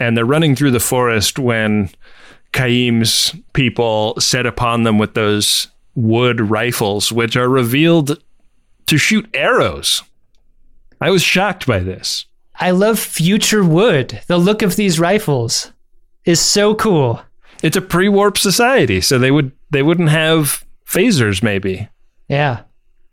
And 0.00 0.16
they're 0.16 0.24
running 0.24 0.56
through 0.56 0.70
the 0.72 0.80
forest 0.80 1.38
when 1.38 1.90
Kyheem's 2.52 3.34
people 3.52 4.18
set 4.20 4.46
upon 4.46 4.82
them 4.82 4.98
with 4.98 5.14
those 5.14 5.68
wood 5.94 6.40
rifles, 6.40 7.12
which 7.12 7.36
are 7.36 7.48
revealed 7.48 8.22
to 8.86 8.98
shoot 8.98 9.28
arrows. 9.34 10.02
I 11.00 11.10
was 11.10 11.22
shocked 11.22 11.66
by 11.66 11.80
this. 11.80 12.26
I 12.58 12.70
love 12.70 12.98
future 12.98 13.64
wood. 13.64 14.20
The 14.26 14.38
look 14.38 14.62
of 14.62 14.76
these 14.76 15.00
rifles 15.00 15.72
is 16.24 16.40
so 16.40 16.74
cool. 16.74 17.22
It's 17.62 17.76
a 17.76 17.80
pre-warp 17.82 18.38
society, 18.38 19.00
so 19.00 19.18
they 19.18 19.30
would 19.30 19.52
they 19.70 19.82
wouldn't 19.82 20.10
have 20.10 20.64
phasers 20.86 21.42
maybe 21.42 21.88
Yeah. 22.28 22.62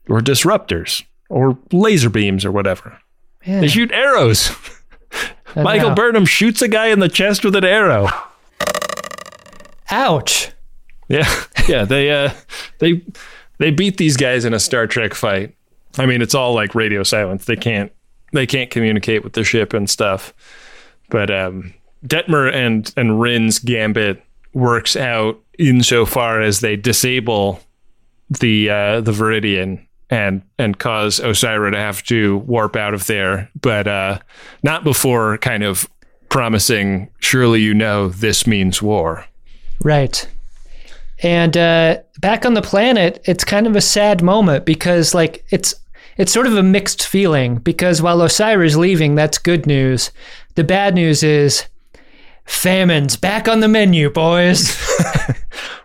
or 0.10 0.20
disruptors 0.20 1.04
or 1.30 1.58
laser 1.72 2.10
beams 2.10 2.44
or 2.46 2.52
whatever. 2.52 3.00
yeah. 3.46 3.62
They 3.62 3.68
shoot 3.68 3.92
arrows. 3.92 4.52
I 5.56 5.64
Michael 5.64 5.90
know. 5.90 5.96
Burnham 5.96 6.26
shoots 6.26 6.62
a 6.62 6.68
guy 6.68 6.88
in 6.88 7.00
the 7.00 7.10
chest 7.10 7.44
with 7.44 7.56
an 7.56 7.66
arrow. 7.66 8.08
Ouch. 9.92 10.52
Yeah, 11.08 11.32
yeah. 11.68 11.86
They 11.86 12.12
uh, 12.12 12.32
they 12.80 13.02
they 13.58 13.72
beat 13.72 13.98
these 13.98 14.18
guys 14.18 14.46
in 14.46 14.54
a 14.54 14.60
Star 14.60 14.88
Trek 14.88 15.14
fight. 15.14 15.56
I 15.98 16.06
mean, 16.06 16.22
it's 16.22 16.36
all 16.36 16.54
like 16.54 16.76
radio 16.76 17.04
silence. 17.04 17.46
They 17.46 17.56
can't 17.56 17.92
they 18.32 18.46
can't 18.46 18.70
communicate 18.70 19.24
with 19.24 19.34
the 19.34 19.44
ship 19.44 19.74
and 19.74 19.90
stuff. 19.90 20.34
But 21.10 21.32
um, 21.32 21.74
Detmer 22.06 22.54
and 22.54 22.94
and 22.96 23.20
Ryn's 23.20 23.60
gambit 23.60 24.24
works 24.54 24.96
out 24.96 25.40
insofar 25.58 26.42
as 26.42 26.60
they 26.60 26.76
disable 26.76 27.60
the 28.30 28.70
uh, 28.70 29.02
the 29.02 29.12
Viridian 29.12 29.86
and 30.10 30.42
and 30.58 30.78
cause 30.78 31.20
Osyraa 31.20 31.72
to 31.72 31.78
have 31.78 32.04
to 32.04 32.38
warp 32.40 32.76
out 32.76 32.94
of 32.94 33.08
there, 33.08 33.50
but 33.60 33.88
uh, 33.88 34.20
not 34.64 34.84
before 34.84 35.38
kind 35.38 35.64
of 35.64 35.90
promising. 36.30 37.10
Surely 37.20 37.62
you 37.62 37.74
know 37.74 38.10
this 38.10 38.48
means 38.48 38.82
war. 38.82 39.26
Right. 39.84 40.28
And 41.22 41.58
uh, 41.58 42.00
back 42.20 42.46
on 42.46 42.54
the 42.54 42.62
planet, 42.62 43.22
it's 43.26 43.44
kind 43.44 43.68
of 43.68 43.76
a 43.76 43.82
sad 43.82 44.22
moment 44.22 44.66
because, 44.66 45.14
like, 45.14 45.46
it's 45.50 45.76
it's 46.18 46.32
sort 46.32 46.48
of 46.48 46.56
a 46.56 46.64
mixed 46.64 47.06
feeling 47.06 47.56
because 47.56 48.02
while 48.02 48.20
Osyraa's 48.20 48.78
leaving, 48.78 49.16
that's 49.16 49.38
good 49.38 49.66
news. 49.66 50.12
The 50.56 50.64
bad 50.64 50.96
news 50.96 51.24
is 51.24 51.66
famine's 52.46 53.16
back 53.16 53.48
on 53.48 53.60
the 53.60 53.68
menu, 53.68 54.10
boys. 54.10 54.78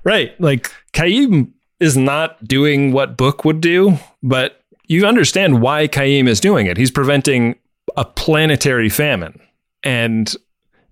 Right. 0.04 0.38
Like 0.38 0.70
Kyheem 0.92 1.52
is 1.80 1.96
not 1.96 2.42
doing 2.46 2.92
what 2.92 3.16
Book 3.16 3.44
would 3.44 3.60
do, 3.60 3.98
but 4.22 4.62
you 4.86 5.06
understand 5.06 5.60
why 5.60 5.88
Kyheem 5.88 6.28
is 6.28 6.40
doing 6.40 6.66
it. 6.66 6.76
He's 6.76 6.90
preventing 6.90 7.56
a 7.96 8.04
planetary 8.04 8.88
famine. 8.88 9.40
And 9.82 10.34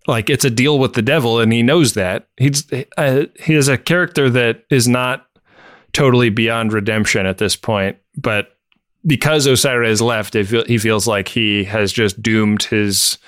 like 0.07 0.29
it's 0.29 0.45
a 0.45 0.51
deal 0.51 0.79
with 0.79 0.95
the 0.95 1.03
devil 1.03 1.41
and 1.41 1.53
he 1.53 1.63
knows 1.63 1.95
that. 1.95 2.29
He's 2.37 2.71
uh, 2.97 3.25
he 3.41 3.55
is 3.55 3.69
a 3.69 3.79
character 3.79 4.29
that 4.31 4.65
is 4.71 4.89
not 4.89 5.27
totally 5.93 6.31
beyond 6.31 6.73
redemption 6.73 7.27
at 7.27 7.39
this 7.39 7.55
point, 7.57 7.99
but 8.17 8.57
because 9.07 9.47
Osyraa's 9.47 10.01
left, 10.01 10.35
feel, 10.35 10.65
he 10.65 10.79
feels 10.79 11.07
like 11.07 11.29
he 11.29 11.65
has 11.65 11.93
just 11.93 12.23
doomed 12.23 12.65
his 12.65 13.19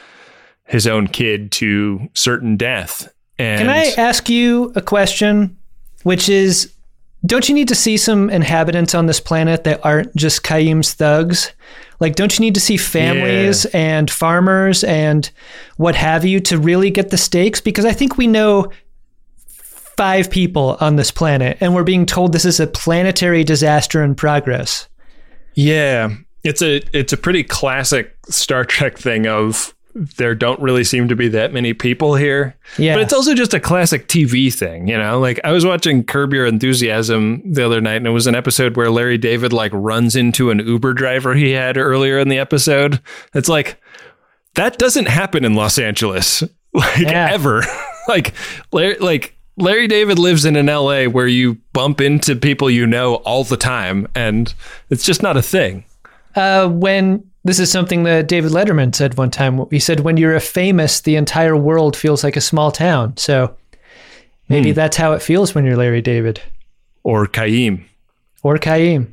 his 0.65 0.87
own 0.87 1.09
kid 1.09 1.53
to 1.53 2.09
certain 2.15 2.57
death. 2.57 3.13
And 3.39 3.61
Can 3.61 3.69
I 3.69 3.93
ask 3.99 4.29
you 4.31 4.73
a 4.77 4.81
question, 4.81 5.57
which 6.05 6.29
is 6.29 6.73
don't 7.27 7.49
you 7.49 7.55
need 7.55 7.69
to 7.69 7.75
see 7.75 7.97
some 7.97 8.29
inhabitants 8.31 8.95
on 8.95 9.07
this 9.07 9.21
planet 9.21 9.65
that 9.65 9.85
aren't 9.85 10.15
just 10.15 10.43
Kyheem's 10.43 10.93
thugs? 10.95 11.53
Like, 12.01 12.17
don't 12.17 12.37
you 12.39 12.45
need 12.45 12.55
to 12.55 12.61
see 12.61 12.77
families 12.77 13.67
and 13.67 14.11
farmers 14.11 14.85
and 14.85 15.31
what 15.77 15.95
have 15.95 16.25
you 16.25 16.41
to 16.41 16.59
really 16.59 16.91
get 16.91 17.11
the 17.11 17.17
stakes? 17.17 17.61
Because 17.61 17.85
I 17.85 17.93
think 17.93 18.19
we 18.19 18.27
know 18.27 18.71
five 19.97 20.31
people 20.31 20.77
on 20.81 20.97
this 20.97 21.11
planet, 21.11 21.57
and 21.61 21.75
we're 21.75 21.85
being 21.85 22.05
told 22.07 22.33
this 22.33 22.45
is 22.45 22.61
a 22.61 22.67
planetary 22.67 23.45
disaster 23.45 24.03
in 24.03 24.15
progress. 24.15 24.89
Yeah, 25.55 26.11
it's 26.43 26.63
a 26.63 26.83
it's 26.97 27.13
a 27.13 27.17
pretty 27.17 27.45
classic 27.45 28.17
Star 28.29 28.65
Trek 28.65 28.99
thing 28.99 29.27
of 29.27 29.75
there 29.95 30.35
don't 30.35 30.61
really 30.61 30.83
seem 30.83 31.07
to 31.09 31.15
be 31.17 31.29
that 31.29 31.53
many 31.53 31.73
people 31.73 32.17
here. 32.17 32.57
Yeah. 32.79 32.95
But 32.95 33.03
it's 33.05 33.13
also 33.13 33.35
just 33.35 33.55
a 33.55 33.61
classic 33.61 34.09
TV 34.09 34.53
thing, 34.53 34.89
you 34.89 34.99
know? 34.99 35.21
Like 35.21 35.39
I 35.45 35.53
was 35.53 35.65
watching 35.65 36.03
Curb 36.03 36.33
Your 36.33 36.47
Enthusiasm 36.47 37.43
the 37.53 37.65
other 37.65 37.81
night 37.81 37.97
and 37.97 38.07
it 38.07 38.11
was 38.11 38.27
an 38.27 38.35
episode 38.35 38.77
where 38.77 38.91
Larry 38.91 39.19
David 39.19 39.53
like 39.53 39.71
runs 39.73 40.17
into 40.17 40.51
an 40.51 40.59
Uber 40.59 40.95
driver 40.95 41.35
he 41.35 41.53
had 41.53 41.77
earlier 41.77 42.19
in 42.19 42.29
the 42.29 42.39
episode. 42.39 43.01
It's 43.35 43.49
like 43.49 43.81
that 44.55 44.79
doesn't 44.79 45.07
happen 45.09 45.45
in 45.45 45.55
Los 45.55 45.79
Angeles. 45.79 46.43
Like 46.77 46.99
Yeah. 46.99 47.29
ever. 47.31 47.63
like 48.09 48.35
Larry 48.73 48.99
like 48.99 49.37
Larry 49.57 49.87
David 49.87 50.19
lives 50.19 50.45
in 50.45 50.57
an 50.57 50.67
LA 50.67 51.05
where 51.05 51.29
you 51.29 51.55
bump 51.73 52.01
into 52.01 52.35
people 52.35 52.69
you 52.69 52.85
know 52.85 53.15
all 53.19 53.45
the 53.45 53.57
time 53.57 54.09
and 54.17 54.53
it's 54.91 55.05
just 55.05 55.23
not 55.23 55.37
a 55.37 55.43
thing. 55.43 55.85
Uh, 56.35 56.67
when 56.69 57.25
this 57.45 57.59
is 57.59 57.71
something 57.71 58.05
that 58.05 58.27
David 58.27 58.53
Letterman 58.53 58.95
said 58.95 59.17
one 59.17 59.31
time. 59.31 59.67
He 59.71 59.79
said, 59.79 60.01
"When 60.01 60.17
you're 60.17 60.35
a 60.35 60.41
famous, 60.41 61.01
the 61.01 61.17
entire 61.17 61.57
world 61.57 61.97
feels 61.97 62.25
like 62.25 62.37
a 62.37 62.41
small 62.41 62.73
town." 62.73 63.17
So 63.17 63.55
maybe 64.49 64.71
hmm. 64.71 64.75
that's 64.75 64.97
how 64.97 65.13
it 65.13 65.23
feels 65.23 65.55
when 65.55 65.65
you're 65.65 65.77
Larry 65.77 66.03
David 66.03 66.41
Or 67.03 67.27
Kyheem. 67.27 67.85
or 68.43 68.57
Kyheem. 68.57 69.13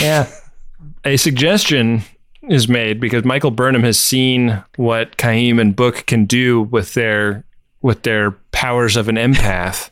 Yeah. 0.00 0.30
a 1.04 1.16
suggestion 1.16 2.02
is 2.48 2.68
made 2.68 3.00
because 3.00 3.24
Michael 3.24 3.50
Burnham 3.50 3.82
has 3.82 3.98
seen 3.98 4.62
what 4.76 5.16
Kyheem 5.16 5.60
and 5.60 5.74
Book 5.74 6.04
can 6.06 6.26
do 6.26 6.62
with 6.62 6.94
their 6.94 7.44
with 7.80 8.02
their 8.02 8.32
powers 8.52 8.96
of 8.96 9.08
an 9.08 9.16
empath. 9.16 9.90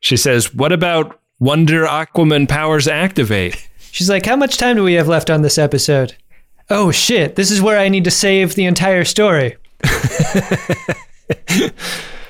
She 0.00 0.16
says, 0.16 0.54
"What 0.54 0.72
about 0.72 1.20
Wonder 1.38 1.84
Aquaman 1.84 2.48
powers 2.48 2.88
activate?" 2.88 3.68
She's 3.90 4.08
like, 4.08 4.24
"How 4.24 4.36
much 4.36 4.56
time 4.56 4.76
do 4.76 4.84
we 4.84 4.94
have 4.94 5.08
left 5.08 5.28
on 5.28 5.42
this 5.42 5.58
episode?" 5.58 6.14
Oh 6.70 6.90
shit! 6.90 7.36
This 7.36 7.50
is 7.50 7.62
where 7.62 7.78
I 7.78 7.88
need 7.88 8.04
to 8.04 8.10
save 8.10 8.54
the 8.54 8.66
entire 8.66 9.04
story. 9.04 9.56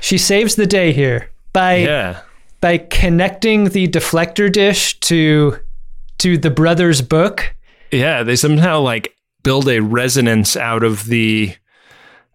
she 0.01 0.19
saves 0.19 0.57
the 0.57 0.67
day 0.67 0.93
here 0.93 1.31
by 1.53 1.77
Yeah. 1.77 2.21
by 2.61 2.79
connecting 2.79 3.65
the 3.71 3.89
deflector 3.89 4.51
dish 4.53 4.99
to 5.01 5.59
to 6.19 6.37
the 6.39 6.51
brother's 6.51 7.01
book. 7.03 7.55
Yeah, 7.93 8.23
they 8.23 8.37
somehow 8.37 8.81
like 8.81 9.15
build 9.43 9.69
a 9.69 9.81
resonance 9.81 10.57
out 10.57 10.83
of 10.83 11.07
the 11.07 11.55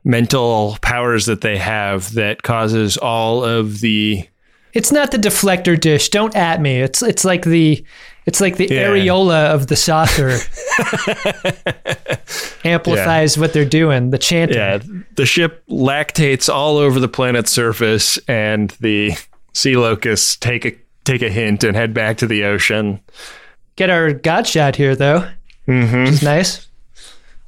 mental 0.03 0.77
powers 0.81 1.25
that 1.27 1.41
they 1.41 1.57
have 1.57 2.13
that 2.13 2.43
causes 2.43 2.97
all 2.97 3.43
of 3.43 3.79
the 3.81 4.27
It's 4.73 4.91
not 4.91 5.11
the 5.11 5.17
deflector 5.17 5.79
dish. 5.79 6.09
Don't 6.09 6.35
at 6.35 6.61
me. 6.61 6.81
It's 6.81 7.01
it's 7.01 7.23
like 7.25 7.43
the 7.43 7.83
it's 8.25 8.39
like 8.41 8.57
the 8.57 8.67
Yeah. 8.69 8.87
areola 8.89 9.47
of 9.53 9.67
the 9.67 9.75
saucer 9.75 10.37
amplifies 12.63 13.37
what 13.37 13.53
they're 13.53 13.65
doing. 13.65 14.09
The 14.11 14.17
chanting. 14.17 14.57
Yeah, 14.57 14.79
the 15.15 15.25
ship 15.25 15.63
lactates 15.69 16.53
all 16.53 16.77
over 16.77 16.99
the 16.99 17.07
planet's 17.07 17.51
surface, 17.51 18.17
and 18.27 18.69
the 18.79 19.13
sea 19.53 19.75
locusts 19.77 20.35
take 20.35 20.65
a 20.65 20.75
take 21.03 21.21
a 21.21 21.29
hint 21.29 21.63
and 21.63 21.75
head 21.75 21.93
back 21.93 22.17
to 22.17 22.27
the 22.27 22.43
ocean. 22.45 22.99
get 23.75 23.89
our 23.89 24.13
god 24.13 24.47
shot 24.47 24.75
here, 24.75 24.95
though. 24.95 25.29
Mm-hmm. 25.67 26.03
Which 26.03 26.09
is 26.13 26.23
nice. 26.23 26.67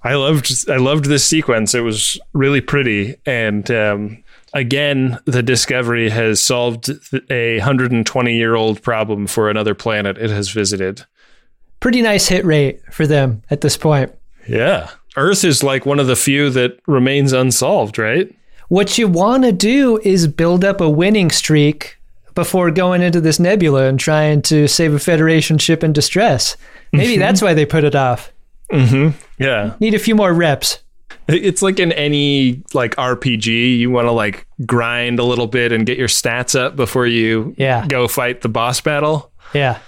I 0.04 0.14
loved 0.16 0.70
I 0.70 0.78
loved 0.78 1.06
this 1.06 1.26
sequence. 1.26 1.74
It 1.74 1.82
was 1.82 2.20
really 2.34 2.62
pretty, 2.62 3.16
and 3.26 3.70
um, 3.72 4.24
again, 4.56 5.20
the 5.26 5.44
Discovery 5.44 6.10
has 6.10 6.42
solved 6.42 6.90
a 7.30 7.58
120 7.58 8.36
year 8.36 8.56
old 8.56 8.82
problem 8.82 9.28
for 9.28 9.50
another 9.50 9.76
planet 9.76 10.18
it 10.18 10.32
has 10.32 10.50
visited. 10.50 11.06
Pretty 11.80 12.02
nice 12.02 12.28
hit 12.28 12.44
rate 12.46 12.82
for 12.92 13.06
them 13.06 13.44
at 13.52 13.62
this 13.62 13.78
point. 13.78 14.12
Yeah, 14.48 14.90
Earth 15.18 15.44
is 15.44 15.62
like 15.62 15.86
one 15.86 16.00
of 16.00 16.08
the 16.08 16.16
few 16.16 16.50
that 16.52 16.80
remains 16.88 17.34
unsolved, 17.34 18.00
right? 18.00 18.34
What 18.70 18.98
you 18.98 19.08
want 19.08 19.44
to 19.44 19.52
do 19.52 20.00
is 20.04 20.28
build 20.28 20.66
up 20.66 20.82
a 20.82 20.90
winning 20.90 21.30
streak 21.30 22.00
before 22.34 22.72
going 22.72 23.02
into 23.02 23.22
this 23.22 23.40
nebula 23.40 23.86
and 23.86 24.00
trying 24.00 24.42
to 24.44 24.68
save 24.68 24.94
a 24.94 25.00
Federation 25.00 25.58
ship 25.58 25.84
in 25.84 25.94
distress. 25.94 26.58
Maybe 26.92 27.14
mm-hmm. 27.14 27.22
that's 27.22 27.42
why 27.42 27.54
they 27.54 27.66
put 27.66 27.84
it 27.84 27.96
off. 27.96 28.32
Mm-hmm. 28.72 29.18
Yeah, 29.42 29.76
Need 29.80 29.94
a 29.94 30.00
few 30.00 30.16
more 30.16 30.34
reps. 30.34 30.80
It's 31.28 31.62
like 31.64 31.80
in 31.80 31.92
any 31.94 32.62
like 32.74 32.96
RPG, 32.98 33.78
you 33.80 33.90
want 33.90 34.06
to 34.08 34.12
like 34.12 34.46
grind 34.66 35.18
a 35.20 35.24
little 35.24 35.48
bit 35.48 35.72
and 35.72 35.86
get 35.86 35.98
your 35.98 36.08
stats 36.08 36.60
up 36.60 36.76
before 36.76 37.08
you 37.08 37.56
Yeah. 37.58 37.86
go 37.88 38.08
fight 38.08 38.42
the 38.42 38.50
boss 38.50 38.80
battle. 38.82 39.32
Yeah. 39.54 39.80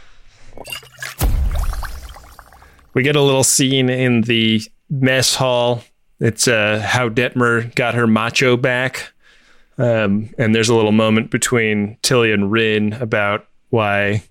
We 2.93 3.03
get 3.03 3.15
a 3.15 3.21
little 3.21 3.43
scene 3.43 3.89
in 3.89 4.21
the 4.21 4.61
mess 4.89 5.35
hall. 5.35 5.83
It's 6.19 6.47
uh, 6.47 6.81
how 6.83 7.09
Detmer 7.09 7.73
got 7.75 7.93
her 7.93 8.07
macho 8.07 8.57
back. 8.57 9.13
Um, 9.77 10.31
and 10.39 10.55
there's 10.55 10.69
a 10.69 10.75
little 10.75 10.91
moment 10.91 11.29
between 11.29 11.97
Tilly 12.01 12.31
and 12.31 12.51
Ryn 12.51 12.93
about 12.93 13.45
why 13.69 14.23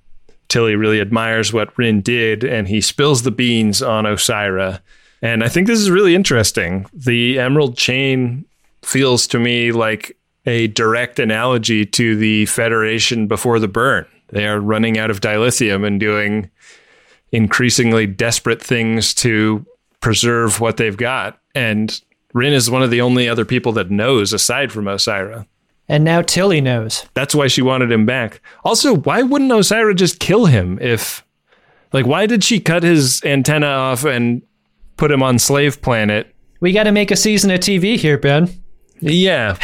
Tilly 0.49 0.75
really 0.75 1.01
admires 1.01 1.53
what 1.53 1.77
Ryn 1.79 2.01
did, 2.01 2.43
and 2.43 2.67
he 2.67 2.81
spills 2.81 3.23
the 3.23 3.31
beans 3.31 3.81
on 3.83 4.05
Osyraa. 4.05 4.81
And 5.27 5.43
I 5.43 5.49
think 5.49 5.67
this 5.67 5.81
is 5.81 5.91
really 5.91 6.15
interesting. 6.15 6.87
The 6.93 7.41
Emerald 7.41 7.77
Chain 7.77 8.45
feels 8.83 9.27
to 9.27 9.41
me 9.41 9.73
like 9.73 10.17
a 10.47 10.69
direct 10.69 11.19
analogy 11.19 11.85
to 11.85 12.15
the 12.15 12.47
Federation 12.47 13.27
before 13.27 13.59
the 13.59 13.67
burn. 13.67 14.07
They 14.29 14.47
are 14.47 14.61
running 14.61 14.99
out 14.99 15.11
of 15.11 15.21
dilithium 15.21 15.85
and 15.85 15.99
doing 15.99 16.49
increasingly 17.33 18.07
desperate 18.07 18.63
things 18.63 19.13
to 19.15 19.67
preserve 20.01 20.61
what 20.61 20.77
they've 20.77 20.97
got. 20.97 21.41
And 21.57 22.01
Ryn 22.33 22.53
is 22.53 22.71
one 22.71 22.85
of 22.85 22.93
the 22.93 23.01
only 23.01 23.29
other 23.29 23.45
people 23.45 23.73
that 23.73 23.91
knows 23.91 24.33
aside 24.33 24.71
from 24.71 24.85
Osyraa. 24.85 25.45
And 25.89 26.05
now 26.05 26.23
Tilly 26.23 26.61
knows. 26.61 27.05
That's 27.15 27.35
why 27.35 27.49
she 27.49 27.63
wanted 27.63 27.91
him 27.91 28.07
back. 28.07 28.41
Also, 28.65 28.95
why 28.95 29.23
wouldn't 29.23 29.51
Osyraa 29.51 29.97
just 29.97 30.21
kill 30.21 30.47
him 30.47 30.79
if 30.81 31.25
like 31.93 32.07
why 32.07 32.27
did 32.27 32.45
she 32.45 32.61
cut 32.61 32.85
his 32.85 33.21
antenna 33.25 33.67
off 33.67 34.05
and 34.05 34.43
put 34.97 35.11
him 35.11 35.23
on 35.23 35.39
slave 35.39 35.81
planet? 35.83 36.35
We 36.61 36.73
got 36.73 36.85
to 36.85 36.93
make 36.93 37.11
a 37.11 37.17
season 37.17 37.51
of 37.51 37.61
TV 37.61 37.97
here, 37.97 38.19
Ben. 38.19 38.49
Yeah. 39.01 39.57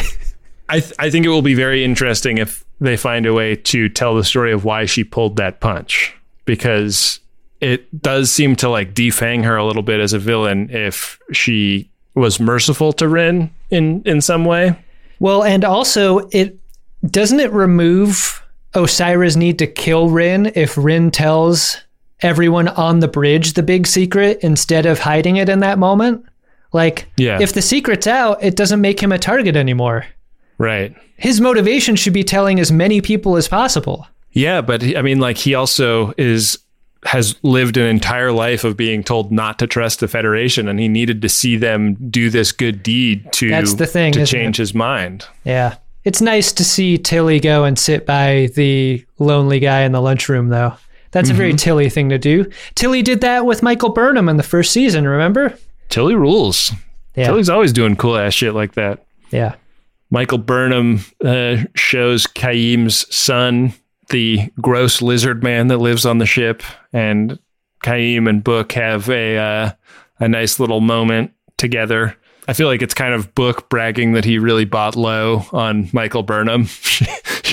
I 0.69 0.79
th- 0.79 0.93
I 0.99 1.09
think 1.09 1.25
it 1.25 1.29
will 1.29 1.41
be 1.41 1.55
very 1.55 1.83
interesting 1.83 2.37
if 2.37 2.63
they 2.79 2.97
find 2.97 3.25
a 3.25 3.33
way 3.33 3.55
to 3.55 3.89
tell 3.89 4.15
the 4.15 4.23
story 4.23 4.51
of 4.51 4.65
why 4.65 4.85
she 4.85 5.03
pulled 5.03 5.37
that 5.37 5.59
punch 5.59 6.15
because 6.45 7.19
it 7.61 8.01
does 8.01 8.31
seem 8.31 8.55
to 8.57 8.69
like 8.69 8.93
defang 8.93 9.43
her 9.43 9.55
a 9.55 9.65
little 9.65 9.83
bit 9.83 9.99
as 9.99 10.13
a 10.13 10.19
villain 10.19 10.69
if 10.69 11.19
she 11.31 11.89
was 12.15 12.39
merciful 12.39 12.93
to 12.93 13.07
Ryn 13.07 13.49
in 13.69 14.03
in 14.05 14.21
some 14.21 14.45
way. 14.45 14.77
Well, 15.19 15.43
and 15.43 15.63
also 15.63 16.27
it 16.31 16.57
doesn't 17.05 17.39
it 17.39 17.51
remove 17.51 18.43
Osyraa's 18.73 19.37
need 19.37 19.59
to 19.59 19.67
kill 19.67 20.09
Ryn 20.09 20.51
if 20.55 20.77
Ryn 20.77 21.11
tells 21.11 21.77
everyone 22.23 22.67
on 22.69 22.99
the 22.99 23.07
bridge 23.07 23.53
the 23.53 23.63
big 23.63 23.85
secret 23.87 24.39
instead 24.41 24.85
of 24.85 24.99
hiding 24.99 25.35
it 25.37 25.49
in 25.49 25.59
that 25.59 25.77
moment? 25.77 26.25
Like, 26.71 27.07
Yeah. 27.17 27.39
if 27.41 27.53
the 27.53 27.61
secret's 27.61 28.07
out, 28.07 28.43
it 28.43 28.55
doesn't 28.55 28.81
make 28.81 29.01
him 29.01 29.11
a 29.11 29.19
target 29.19 29.55
anymore. 29.55 30.05
Right. 30.57 30.95
His 31.17 31.39
motivation 31.39 31.95
should 31.95 32.13
be 32.13 32.23
telling 32.23 32.59
as 32.59 32.71
many 32.71 33.01
people 33.01 33.37
as 33.37 33.47
possible. 33.47 34.07
Yeah, 34.31 34.61
but 34.61 34.83
I 34.97 35.01
mean, 35.03 35.19
like 35.19 35.37
he 35.37 35.53
also 35.53 36.13
is 36.17 36.57
has 37.05 37.35
lived 37.43 37.75
an 37.75 37.85
entire 37.85 38.31
life 38.31 38.63
of 38.63 38.77
being 38.77 39.03
told 39.03 39.29
not 39.29 39.59
to 39.59 39.67
trust 39.67 39.99
the 39.99 40.07
Federation, 40.07 40.69
and 40.69 40.79
he 40.79 40.87
needed 40.87 41.21
to 41.21 41.27
see 41.27 41.57
them 41.57 41.95
do 42.09 42.29
this 42.29 42.53
good 42.53 42.81
deed 42.81 43.29
to 43.33 43.49
That's 43.49 43.73
the 43.73 43.85
thing, 43.85 44.13
to 44.13 44.25
change 44.25 44.55
his 44.55 44.73
mind. 44.73 45.25
Yeah. 45.43 45.75
It's 46.05 46.21
nice 46.21 46.53
to 46.53 46.63
see 46.63 46.97
Tilly 46.97 47.41
go 47.41 47.65
and 47.65 47.77
sit 47.77 48.05
by 48.05 48.49
the 48.55 49.05
lonely 49.19 49.59
guy 49.59 49.81
in 49.81 49.91
the 49.91 50.01
lunchroom, 50.01 50.47
though. 50.47 50.73
That's 51.13 51.29
a 51.29 51.33
very 51.33 51.53
Tilly 51.53 51.89
thing 51.89 52.09
to 52.09 52.17
do. 52.17 52.49
Tilly 52.75 53.03
did 53.03 53.21
that 53.21 53.45
with 53.45 53.61
Michael 53.63 53.89
Burnham 53.89 54.27
in 54.27 54.37
the 54.37 54.43
first 54.43 54.71
season, 54.71 55.07
remember? 55.07 55.55
Tilly 55.89 56.15
rules. 56.15 56.71
Yeah. 57.15 57.27
Tilly's 57.27 57.49
always 57.49 57.71
doing 57.71 57.95
cool 57.95 58.17
ass 58.17 58.33
shit 58.33 58.55
like 58.55 58.73
that. 58.73 59.05
Yeah. 59.29 59.55
Michael 60.09 60.39
Burnham 60.39 61.01
uh, 61.23 61.57
shows 61.75 62.25
Kyheem's 62.25 63.13
son 63.15 63.73
the 64.09 64.51
gross 64.59 65.01
lizard 65.01 65.43
man 65.43 65.67
that 65.67 65.77
lives 65.77 66.05
on 66.05 66.17
the 66.17 66.25
ship, 66.25 66.61
and 66.91 67.39
Kyheem 67.83 68.27
and 68.27 68.43
Book 68.43 68.73
have 68.73 69.09
a 69.09 69.37
uh, 69.37 69.71
a 70.19 70.27
nice 70.27 70.59
little 70.59 70.81
moment 70.81 71.31
together. 71.57 72.15
I 72.47 72.53
feel 72.53 72.67
like 72.67 72.81
it's 72.81 72.93
kind 72.93 73.13
of 73.13 73.33
Book 73.35 73.69
bragging 73.69 74.13
that 74.13 74.25
he 74.25 74.37
really 74.37 74.65
bought 74.65 74.95
low 74.95 75.45
on 75.51 75.89
Michael 75.93 76.23
Burnham. 76.23 76.67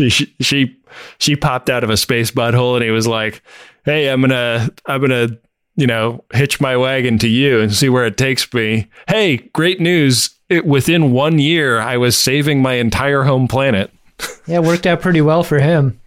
she, 0.08 0.34
she 0.40 0.76
she 1.18 1.36
popped 1.36 1.68
out 1.68 1.84
of 1.84 1.90
a 1.90 1.96
space 1.96 2.30
butthole, 2.30 2.76
and 2.76 2.84
he 2.84 2.90
was 2.90 3.06
like, 3.06 3.42
"Hey, 3.84 4.08
I'm 4.08 4.20
gonna 4.20 4.70
I'm 4.86 5.00
gonna." 5.00 5.28
You 5.76 5.86
know, 5.86 6.24
hitch 6.34 6.60
my 6.60 6.76
wagon 6.76 7.16
to 7.20 7.28
you 7.28 7.60
and 7.60 7.72
see 7.72 7.88
where 7.88 8.04
it 8.04 8.18
takes 8.18 8.52
me. 8.52 8.88
Hey, 9.08 9.38
great 9.54 9.80
news! 9.80 10.28
It, 10.50 10.66
within 10.66 11.12
one 11.12 11.38
year, 11.38 11.80
I 11.80 11.96
was 11.96 12.18
saving 12.18 12.60
my 12.60 12.74
entire 12.74 13.22
home 13.22 13.48
planet. 13.48 13.90
Yeah, 14.46 14.56
it 14.56 14.64
worked 14.64 14.86
out 14.86 15.00
pretty 15.00 15.22
well 15.22 15.42
for 15.42 15.58
him. 15.58 15.98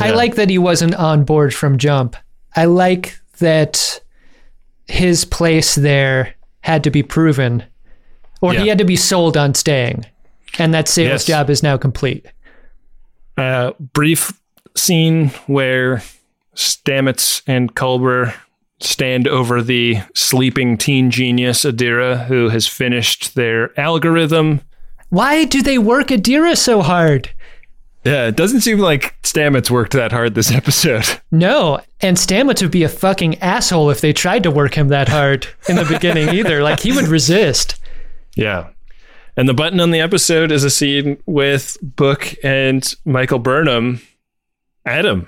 I 0.00 0.10
like 0.10 0.34
that 0.34 0.50
he 0.50 0.58
wasn't 0.58 0.96
on 0.96 1.22
board 1.24 1.54
from 1.54 1.78
jump. 1.78 2.16
I 2.56 2.64
like 2.64 3.20
that 3.38 4.00
his 4.88 5.24
place 5.24 5.76
there 5.76 6.34
had 6.62 6.82
to 6.84 6.90
be 6.90 7.04
proven, 7.04 7.62
or 8.40 8.52
he 8.52 8.66
had 8.66 8.78
to 8.78 8.84
be 8.84 8.96
sold 8.96 9.36
on 9.36 9.54
staying, 9.54 10.06
and 10.58 10.74
that 10.74 10.88
sales 10.88 11.08
Yes. 11.10 11.24
job 11.26 11.50
is 11.50 11.62
now 11.62 11.76
complete. 11.76 12.26
Uh, 13.36 13.72
brief 13.92 14.32
scene 14.76 15.28
where 15.46 16.02
Stamets 16.54 17.42
and 17.46 17.74
Culber 17.74 18.34
stand 18.80 19.26
over 19.28 19.62
the 19.62 19.98
sleeping 20.14 20.76
teen 20.76 21.10
genius 21.10 21.64
Adira, 21.64 22.26
who 22.26 22.48
has 22.48 22.66
finished 22.66 23.34
their 23.34 23.78
algorithm. 23.80 24.60
Why 25.10 25.44
do 25.44 25.62
they 25.62 25.78
work 25.78 26.08
Adira 26.08 26.56
so 26.56 26.82
hard? 26.82 27.30
Yeah, 28.04 28.26
it 28.26 28.36
doesn't 28.36 28.60
seem 28.60 28.78
like 28.78 29.16
Stamets 29.22 29.70
worked 29.70 29.92
that 29.94 30.12
hard 30.12 30.34
this 30.34 30.52
episode. 30.54 31.04
No, 31.30 31.80
and 32.00 32.16
Stamets 32.16 32.60
would 32.60 32.70
be 32.70 32.82
a 32.82 32.88
fucking 32.88 33.38
asshole 33.40 33.90
if 33.90 34.00
they 34.00 34.12
tried 34.12 34.42
to 34.42 34.50
work 34.50 34.74
him 34.74 34.88
that 34.88 35.08
hard 35.08 35.46
in 35.68 35.76
the 35.76 35.84
beginning 35.86 36.28
either. 36.28 36.62
Like 36.62 36.80
he 36.80 36.92
would 36.92 37.08
resist. 37.08 37.80
Yeah. 38.36 38.68
And 39.36 39.48
the 39.48 39.54
button 39.54 39.80
on 39.80 39.90
the 39.90 40.00
episode 40.00 40.52
is 40.52 40.62
a 40.62 40.70
scene 40.70 41.22
with 41.26 41.76
Book 41.82 42.34
and 42.44 42.94
Michael 43.04 43.40
Burnham. 43.40 44.00
Adam, 44.86 45.26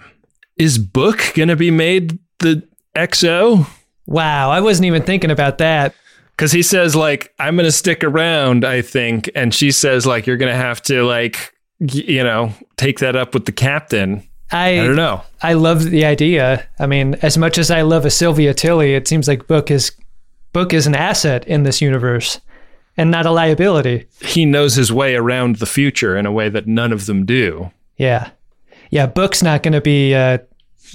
is 0.57 0.79
Book 0.79 1.33
going 1.35 1.49
to 1.49 1.57
be 1.57 1.71
made 1.71 2.19
the 2.39 2.67
XO? 2.95 3.67
Wow, 4.07 4.51
I 4.51 4.61
wasn't 4.61 4.87
even 4.87 5.03
thinking 5.03 5.31
about 5.31 5.59
that. 5.59 5.95
Because 6.31 6.53
he 6.53 6.63
says, 6.63 6.95
like, 6.95 7.33
I'm 7.39 7.57
going 7.57 7.65
to 7.65 7.73
stick 7.73 8.05
around, 8.05 8.65
I 8.65 8.83
think. 8.83 9.31
And 9.35 9.55
she 9.55 9.73
says, 9.73 10.07
like, 10.07 10.27
you're 10.27 10.37
going 10.37 10.53
to 10.53 10.59
have 10.59 10.83
to, 10.83 11.03
like, 11.03 11.55
you 11.81 12.23
know, 12.23 12.53
take 12.77 12.99
that 13.01 13.17
up 13.17 13.35
with 13.35 13.47
the 13.47 13.53
captain. 13.53 14.27
I 14.53 14.81
I 14.81 14.87
don't 14.87 14.97
know. 14.97 15.23
I 15.43 15.55
love 15.55 15.85
the 15.85 16.05
idea. 16.05 16.69
I 16.79 16.87
mean, 16.87 17.15
as 17.23 17.37
much 17.37 17.59
as 17.59 17.71
I 17.71 17.83
love 17.83 18.05
a 18.05 18.11
Sylvia 18.11 18.55
Tilly, 18.55 18.95
it 18.95 19.09
seems 19.09 19.27
like 19.27 19.49
Book 19.49 19.71
is 19.71 19.93
Book 20.53 20.73
is 20.73 20.87
an 20.87 20.95
asset 20.95 21.47
in 21.49 21.65
this 21.65 21.81
universe 21.81 22.41
and 22.97 23.11
not 23.11 23.27
a 23.27 23.31
liability. 23.31 24.07
He 24.21 24.45
knows 24.45 24.75
his 24.75 24.93
way 24.93 25.15
around 25.15 25.57
the 25.57 25.67
future 25.67 26.17
in 26.17 26.27
a 26.27 26.33
way 26.33 26.49
that 26.49 26.67
none 26.67 26.93
of 26.93 27.07
them 27.07 27.25
do. 27.25 27.71
Yeah, 27.97 28.31
yeah. 28.91 29.07
Book's 29.07 29.43
not 29.43 29.63
going 29.63 29.73
to 29.73 29.81
be 29.81 30.15
uh, 30.15 30.39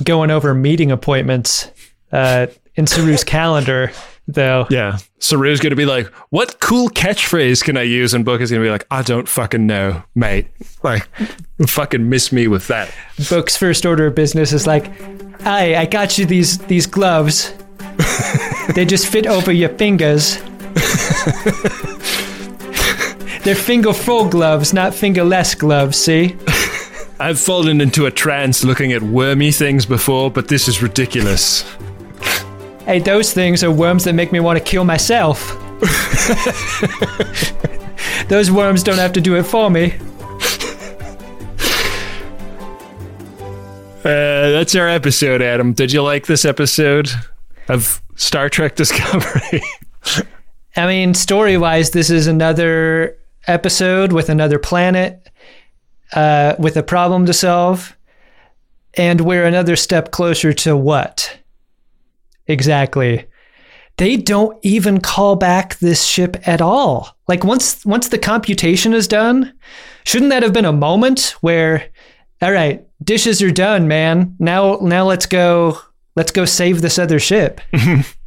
going 0.04 0.32
over 0.32 0.54
meeting 0.54 0.92
appointments 0.92 1.72
uh, 2.12 2.48
in 2.76 2.86
Saru's 2.86 3.24
calendar, 3.24 3.92
though. 4.28 4.68
Yeah. 4.70 4.98
Saru's 5.20 5.60
going 5.60 5.72
to 5.72 5.76
be 5.76 5.86
like, 5.86 6.08
what 6.30 6.60
cool 6.60 6.90
catchphrase 6.90 7.64
can 7.64 7.78
I 7.78 7.84
use? 7.84 8.14
And 8.14 8.26
Book 8.26 8.42
is 8.42 8.50
going 8.50 8.62
to 8.62 8.66
be 8.66 8.72
like, 8.72 8.88
I 8.90 9.04
don't 9.04 9.30
fucking 9.30 9.66
know, 9.68 10.04
mate. 10.16 10.48
Like, 10.84 11.08
fucking 11.68 12.10
miss 12.10 12.32
me 12.32 12.48
with 12.48 12.68
that. 12.68 12.94
Book's 13.30 13.56
first 13.56 13.86
order 13.86 14.08
of 14.08 14.16
business 14.16 14.52
is 14.52 14.66
like, 14.66 14.92
"Hi, 15.42 15.76
I 15.76 15.86
got 15.86 16.18
you 16.18 16.26
these 16.26 16.58
these 16.60 16.88
gloves. 16.88 17.54
they 18.76 18.86
just 18.86 19.08
fit 19.08 19.28
over 19.28 19.52
your 19.52 19.70
fingers." 19.70 20.42
They're 23.44 23.56
finger 23.56 23.94
full 23.94 24.30
gloves, 24.30 24.74
not 24.74 24.94
fingerless 24.94 25.56
gloves, 25.56 25.98
see? 25.98 26.36
I've 27.20 27.40
fallen 27.40 27.82
into 27.82 28.06
a 28.06 28.12
trance 28.12 28.64
looking 28.64 28.94
at 28.94 29.02
wormy 29.02 29.52
things 29.52 29.86
before, 29.86 30.32
but 30.32 30.48
this 30.48 30.68
is 30.68 30.82
ridiculous. 30.82 31.64
Hey, 32.86 33.00
those 33.00 33.34
things 33.34 33.64
are 33.64 33.72
worms 33.72 34.04
that 34.06 34.14
make 34.14 34.32
me 34.32 34.40
want 34.40 34.58
to 34.58 34.64
kill 34.64 34.84
myself. 34.84 35.58
those 38.28 38.52
worms 38.52 38.84
don't 38.84 38.98
have 38.98 39.14
to 39.14 39.22
do 39.22 39.36
it 39.36 39.44
for 39.44 39.70
me. 39.70 39.94
Uh, 44.04 44.50
that's 44.50 44.74
our 44.76 44.90
episode, 44.90 45.44
Adam. 45.44 45.74
Did 45.74 45.94
you 45.94 46.02
like 46.02 46.26
this 46.26 46.44
episode 46.44 47.12
of 47.68 48.02
Star 48.16 48.50
Trek 48.50 48.76
Discovery? 48.76 49.62
I 50.76 50.88
mean, 50.88 51.14
story 51.14 51.58
wise, 51.58 51.92
this 51.92 52.10
is 52.10 52.28
another 52.28 53.18
episode 53.48 54.14
with 54.14 54.30
another 54.30 54.60
planet, 54.60 55.30
uh, 56.14 56.56
with 56.60 56.78
a 56.78 56.84
problem 56.84 57.26
to 57.26 57.34
solve. 57.34 57.98
And 58.96 59.22
we're 59.22 59.46
another 59.46 59.76
step 59.76 60.12
closer 60.12 60.54
to 60.54 60.76
what? 60.76 61.38
Exactly. 62.48 63.26
They 63.98 64.18
don't 64.18 64.58
even 64.64 65.00
call 65.00 65.36
back 65.36 65.78
this 65.80 66.04
ship 66.04 66.38
at 66.48 66.62
all. 66.62 67.16
Like 67.28 67.44
once 67.44 67.86
once 67.86 68.08
the 68.10 68.18
computation 68.18 68.94
is 68.94 69.08
done, 69.08 69.54
shouldn't 70.06 70.32
that 70.32 70.44
have 70.44 70.54
been 70.54 70.66
a 70.66 70.74
moment 70.74 71.36
where 71.42 71.90
all 72.42 72.52
right, 72.52 72.86
dishes 73.04 73.42
are 73.42 73.52
done, 73.52 73.88
man. 73.88 74.36
Now 74.40 74.80
now 74.82 75.06
let's 75.06 75.26
go 75.26 75.78
let's 76.16 76.32
go 76.32 76.46
save 76.46 76.82
this 76.82 76.98
other 76.98 77.20
ship. 77.20 77.62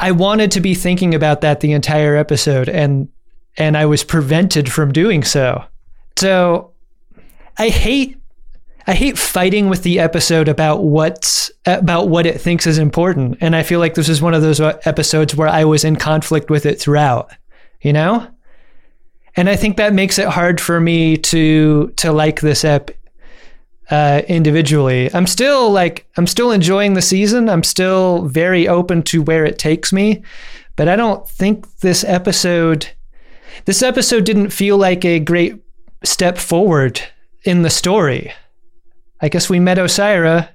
I 0.00 0.12
wanted 0.12 0.50
to 0.52 0.60
be 0.60 0.74
thinking 0.74 1.14
about 1.14 1.40
that 1.40 1.60
the 1.60 1.72
entire 1.72 2.16
episode 2.16 2.68
and 2.68 3.08
and 3.56 3.76
I 3.76 3.86
was 3.86 4.04
prevented 4.04 4.70
from 4.70 4.92
doing 4.92 5.24
so. 5.24 5.64
So 6.16 6.72
I 7.58 7.68
hate 7.68 8.18
I 8.86 8.94
hate 8.94 9.18
fighting 9.18 9.68
with 9.68 9.82
the 9.82 10.00
episode 10.00 10.48
about 10.48 10.82
what's 10.82 11.50
about 11.66 12.08
what 12.08 12.24
it 12.24 12.40
thinks 12.40 12.66
is 12.66 12.78
important, 12.78 13.36
and 13.42 13.54
I 13.54 13.62
feel 13.62 13.80
like 13.80 13.94
this 13.94 14.08
is 14.08 14.22
one 14.22 14.32
of 14.32 14.40
those 14.40 14.60
uh, 14.60 14.80
episodes 14.86 15.34
where 15.34 15.48
I 15.48 15.64
was 15.64 15.84
in 15.84 15.96
conflict 15.96 16.48
with 16.48 16.64
it 16.64 16.80
throughout. 16.80 17.30
You 17.82 17.92
know, 17.92 18.26
and 19.36 19.48
I 19.50 19.56
think 19.56 19.76
that 19.76 19.92
makes 19.92 20.18
it 20.18 20.28
hard 20.28 20.58
for 20.58 20.80
me 20.80 21.18
to 21.18 21.88
to 21.96 22.12
like 22.12 22.40
this 22.40 22.64
ep 22.64 22.90
uh, 23.90 24.22
individually. 24.28 25.10
I'm 25.14 25.26
still 25.26 25.70
like 25.70 26.06
I'm 26.16 26.26
still 26.26 26.50
enjoying 26.52 26.94
the 26.94 27.02
season. 27.02 27.48
I'm 27.48 27.62
still 27.62 28.26
very 28.26 28.68
open 28.68 29.02
to 29.04 29.22
where 29.22 29.44
it 29.44 29.58
takes 29.58 29.92
me, 29.92 30.22
but 30.76 30.88
I 30.88 30.96
don't 30.96 31.28
think 31.28 31.78
this 31.80 32.04
episode 32.04 32.88
this 33.64 33.82
episode 33.82 34.24
didn't 34.24 34.50
feel 34.50 34.76
like 34.78 35.04
a 35.04 35.18
great 35.18 35.56
step 36.04 36.38
forward 36.38 37.00
in 37.44 37.62
the 37.62 37.70
story. 37.70 38.32
I 39.20 39.28
guess 39.28 39.50
we 39.50 39.58
met 39.58 39.78
Osyraa. 39.78 40.48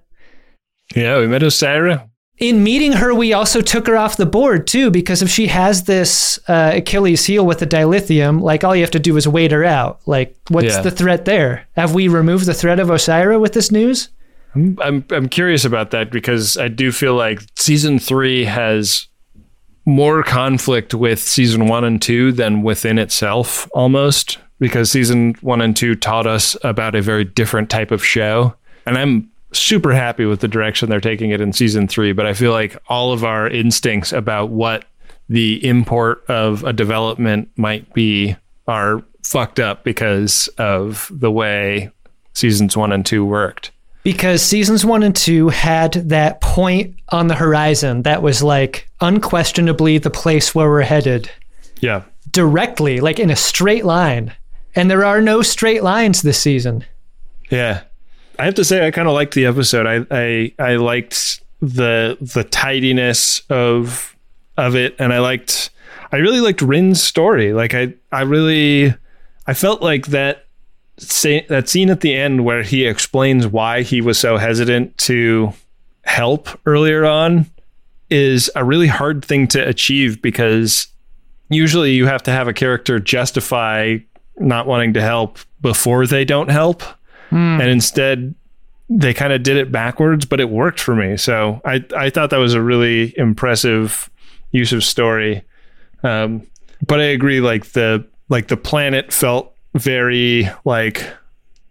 yeah, 0.96 1.20
we 1.20 1.28
met 1.28 1.42
Osyraa. 1.42 2.10
In 2.40 2.64
meeting 2.64 2.94
her, 2.94 3.14
we 3.14 3.32
also 3.32 3.62
took 3.62 3.86
her 3.88 3.96
off 3.96 4.18
the 4.18 4.26
board 4.26 4.66
too, 4.66 4.90
because 4.90 5.22
if 5.22 5.30
she 5.30 5.48
has 5.48 5.84
this 5.84 6.40
uh, 6.48 6.72
Achilles 6.76 7.26
heel 7.26 7.46
with 7.46 7.60
the 7.60 7.68
dilithium, 7.68 8.42
like 8.42 8.64
all 8.64 8.76
you 8.76 8.82
have 8.82 8.92
to 8.92 9.00
do 9.00 9.16
is 9.18 9.28
wait 9.28 9.52
her 9.52 9.64
out. 9.64 10.02
Like, 10.08 10.36
what's 10.50 10.66
Yeah. 10.76 10.82
the 10.82 10.92
threat 10.92 11.26
there? 11.26 11.68
Have 11.76 11.94
we 11.94 12.08
removed 12.08 12.46
the 12.48 12.54
threat 12.56 12.80
of 12.80 12.88
Osyraa 12.88 13.40
with 13.40 13.54
this 13.54 13.72
news? 13.72 14.10
I'm 14.56 15.06
I'm 15.10 15.30
curious 15.30 15.64
about 15.66 15.92
that 15.92 16.12
because 16.12 16.58
I 16.58 16.68
do 16.68 16.92
feel 16.92 17.16
like 17.16 17.40
season 17.56 17.98
three 18.00 18.46
has 18.46 19.08
more 19.86 20.24
conflict 20.24 20.94
with 20.94 21.20
season 21.20 21.68
one 21.68 21.84
and 21.84 22.02
two 22.02 22.32
than 22.32 22.62
within 22.64 22.98
itself 23.00 23.68
almost 23.74 24.38
because 24.60 24.90
season 24.92 25.36
one 25.42 25.60
and 25.62 25.76
two 25.76 25.94
taught 25.96 26.26
us 26.28 26.56
about 26.64 26.96
a 26.96 27.02
very 27.02 27.26
different 27.26 27.70
type 27.70 27.92
of 27.92 28.06
show 28.06 28.54
and 28.86 28.98
i'm 28.98 29.30
super 29.60 29.94
happy 29.94 30.26
with 30.26 30.40
the 30.40 30.48
direction 30.48 30.90
they're 30.90 31.00
taking 31.00 31.32
it 31.32 31.42
in 31.42 31.54
season 31.54 31.88
three 31.88 32.12
but 32.12 32.26
i 32.26 32.34
feel 32.34 32.52
like 32.52 32.78
all 32.88 33.12
of 33.12 33.24
our 33.24 33.48
instincts 33.48 34.12
about 34.12 34.50
what 34.50 34.86
the 35.30 35.66
import 35.66 36.24
of 36.28 36.64
a 36.64 36.74
development 36.74 37.50
might 37.56 37.92
be 37.94 38.36
are 38.68 39.04
fucked 39.24 39.60
up 39.60 39.84
because 39.84 40.48
of 40.58 41.10
the 41.12 41.32
way 41.32 41.90
seasons 42.34 42.76
one 42.76 42.92
and 42.92 43.06
two 43.06 43.26
worked 43.26 43.72
Because 44.04 44.42
seasons 44.42 44.86
one 44.86 45.04
and 45.04 45.16
two 45.16 45.50
had 45.50 45.94
that 45.94 46.42
point 46.42 46.96
on 47.10 47.28
the 47.28 47.36
horizon 47.36 48.04
that 48.04 48.22
was 48.22 48.44
like 48.44 48.90
unquestionably 49.00 49.98
the 49.98 50.10
place 50.10 50.54
where 50.54 50.70
we're 50.70 50.82
headed 50.82 51.32
yeah 51.80 52.04
directly, 52.34 53.00
like 53.00 53.20
in 53.20 53.30
a 53.30 53.36
straight 53.36 53.86
line. 53.86 54.36
And 54.76 54.92
there 54.92 55.06
are 55.06 55.22
no 55.22 55.42
straight 55.42 55.84
lines 55.84 56.22
this 56.22 56.40
season. 56.40 56.84
Yeah, 57.50 57.84
I 58.40 58.46
have 58.46 58.56
to 58.56 58.66
say 58.66 58.86
I 58.86 58.92
kind 58.92 59.08
of 59.08 59.14
liked 59.14 59.36
the 59.36 59.46
episode. 59.46 59.86
I, 59.86 60.06
I 60.12 60.54
I 60.60 60.76
liked 60.76 61.42
the 61.62 62.18
the 62.20 62.44
tidiness 62.44 63.42
of 63.50 64.16
of 64.58 64.76
it, 64.76 64.96
and 65.00 65.14
I 65.14 65.20
liked 65.20 65.70
I 66.12 66.18
really 66.18 66.42
liked 66.42 66.62
Ryn's 66.62 67.02
story. 67.02 67.54
Like 67.54 67.74
I 67.74 67.94
I 68.12 68.22
really 68.22 68.94
I 69.48 69.54
felt 69.54 69.82
like 69.82 70.08
that 70.08 70.46
sa- 70.98 71.46
that 71.50 71.70
scene 71.70 71.90
at 71.90 72.02
the 72.02 72.14
end 72.14 72.46
where 72.46 72.64
he 72.64 72.86
explains 72.86 73.48
why 73.48 73.82
he 73.82 74.02
was 74.02 74.20
so 74.20 74.38
hesitant 74.38 74.98
to 75.00 75.54
help 76.04 76.50
earlier 76.66 77.06
on 77.06 77.46
is 78.10 78.52
a 78.56 78.64
really 78.64 78.88
hard 78.88 79.24
thing 79.24 79.48
to 79.48 79.68
achieve 79.68 80.22
because 80.22 80.88
usually 81.50 81.94
you 81.94 82.06
have 82.06 82.24
to 82.24 82.32
have 82.32 82.48
a 82.48 82.54
character 82.54 83.00
justify 83.00 83.98
not 84.38 84.68
wanting 84.68 84.94
to 84.94 85.02
help 85.02 85.40
before 85.62 86.06
they 86.06 86.26
don't 86.26 86.50
help 86.50 86.84
and 87.36 87.70
instead 87.70 88.36
they 88.90 89.14
kind 89.14 89.34
of 89.34 89.42
did 89.44 89.58
it 89.58 89.72
backwards 89.72 90.26
but 90.26 90.40
it 90.40 90.50
worked 90.50 90.80
for 90.80 90.96
me. 90.96 91.18
So 91.18 91.62
i 91.66 91.84
i 91.96 92.10
thought 92.10 92.30
that 92.30 92.38
was 92.38 92.54
a 92.54 92.62
really 92.62 93.18
impressive 93.18 94.10
use 94.52 94.74
of 94.74 94.84
story. 94.84 95.44
Um 96.04 96.48
but 96.86 97.00
i 97.00 97.06
agree 97.06 97.40
like 97.42 97.72
the 97.72 98.06
like 98.30 98.48
the 98.48 98.58
planet 98.58 99.14
felt 99.14 99.56
very 99.76 100.50
like 100.66 101.06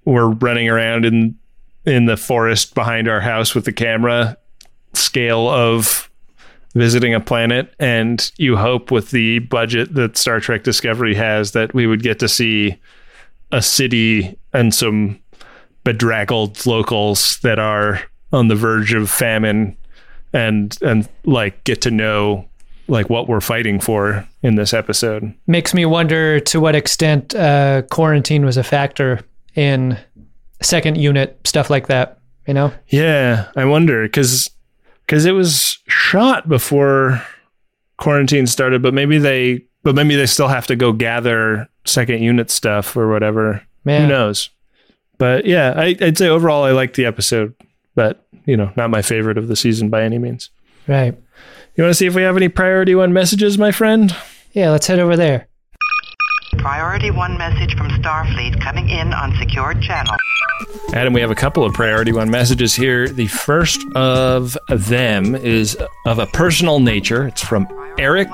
we're 0.04 0.28
running 0.28 0.68
around 0.68 1.04
in 1.04 1.38
in 1.84 2.06
the 2.06 2.16
forest 2.16 2.74
behind 2.74 3.08
our 3.08 3.20
house 3.20 3.54
with 3.54 3.64
the 3.64 3.72
camera 3.72 4.36
scale 4.94 5.48
of 5.48 6.10
visiting 6.74 7.12
a 7.12 7.20
planet 7.20 7.74
and 7.78 8.32
you 8.38 8.56
hope 8.56 8.90
with 8.90 9.10
the 9.10 9.40
budget 9.40 9.94
that 9.94 10.16
Star 10.16 10.40
Trek 10.40 10.62
Discovery 10.62 11.14
has 11.14 11.52
that 11.52 11.74
we 11.74 11.86
would 11.86 12.02
get 12.02 12.18
to 12.20 12.28
see 12.28 12.78
a 13.50 13.60
city 13.60 14.38
and 14.54 14.74
some 14.74 15.20
bedraggled 15.84 16.64
locals 16.66 17.38
that 17.42 17.58
are 17.58 18.02
on 18.32 18.48
the 18.48 18.54
verge 18.54 18.94
of 18.94 19.10
famine 19.10 19.76
and 20.32 20.78
and 20.82 21.08
like 21.24 21.62
get 21.64 21.80
to 21.82 21.90
know 21.90 22.48
like 22.88 23.08
what 23.08 23.28
we're 23.28 23.40
fighting 23.40 23.78
for 23.78 24.26
in 24.42 24.56
this 24.56 24.74
episode. 24.74 25.32
Makes 25.46 25.74
me 25.74 25.84
wonder 25.84 26.40
to 26.40 26.60
what 26.60 26.74
extent 26.74 27.34
uh, 27.34 27.82
quarantine 27.90 28.44
was 28.44 28.56
a 28.56 28.62
factor 28.62 29.20
in 29.54 29.98
second 30.60 30.96
unit, 30.96 31.38
stuff 31.44 31.70
like 31.70 31.86
that, 31.88 32.18
you 32.46 32.54
know? 32.54 32.72
Yeah, 32.88 33.50
I 33.56 33.64
wonder 33.64 34.08
cuz 34.08 34.50
cuz 35.06 35.24
it 35.24 35.32
was 35.32 35.78
shot 35.88 36.48
before 36.48 37.22
quarantine 37.98 38.46
started, 38.46 38.82
but 38.82 38.94
maybe 38.94 39.18
they 39.18 39.64
but 39.82 39.94
maybe 39.94 40.16
they 40.16 40.26
still 40.26 40.48
have 40.48 40.66
to 40.68 40.76
go 40.76 40.92
gather 40.92 41.68
second 41.84 42.22
unit 42.22 42.50
stuff 42.50 42.96
or 42.96 43.08
whatever. 43.08 43.62
Man. 43.84 44.02
Who 44.02 44.08
knows? 44.08 44.50
But 45.22 45.46
yeah, 45.46 45.72
I, 45.76 45.96
I'd 46.00 46.18
say 46.18 46.26
overall 46.26 46.64
I 46.64 46.72
liked 46.72 46.96
the 46.96 47.06
episode, 47.06 47.54
but 47.94 48.26
you 48.44 48.56
know, 48.56 48.72
not 48.76 48.90
my 48.90 49.02
favorite 49.02 49.38
of 49.38 49.46
the 49.46 49.54
season 49.54 49.88
by 49.88 50.02
any 50.02 50.18
means. 50.18 50.50
Right. 50.88 51.14
You 51.76 51.84
want 51.84 51.92
to 51.92 51.94
see 51.94 52.06
if 52.06 52.16
we 52.16 52.22
have 52.22 52.36
any 52.36 52.48
priority 52.48 52.96
one 52.96 53.12
messages, 53.12 53.56
my 53.56 53.70
friend? 53.70 54.16
Yeah, 54.50 54.70
let's 54.70 54.88
head 54.88 54.98
over 54.98 55.16
there. 55.16 55.46
Priority 56.58 57.12
1 57.12 57.38
message 57.38 57.76
from 57.76 57.88
Starfleet 57.90 58.60
coming 58.60 58.90
in 58.90 59.12
on 59.12 59.32
secured 59.38 59.80
channel. 59.82 60.16
Adam, 60.92 61.12
we 61.12 61.20
have 61.20 61.30
a 61.30 61.36
couple 61.36 61.64
of 61.64 61.72
priority 61.72 62.12
one 62.12 62.28
messages 62.28 62.74
here. 62.74 63.06
The 63.06 63.28
first 63.28 63.80
of 63.94 64.58
them 64.68 65.36
is 65.36 65.78
of 66.04 66.18
a 66.18 66.26
personal 66.26 66.80
nature. 66.80 67.28
It's 67.28 67.42
from 67.42 67.68
Eric, 67.96 68.28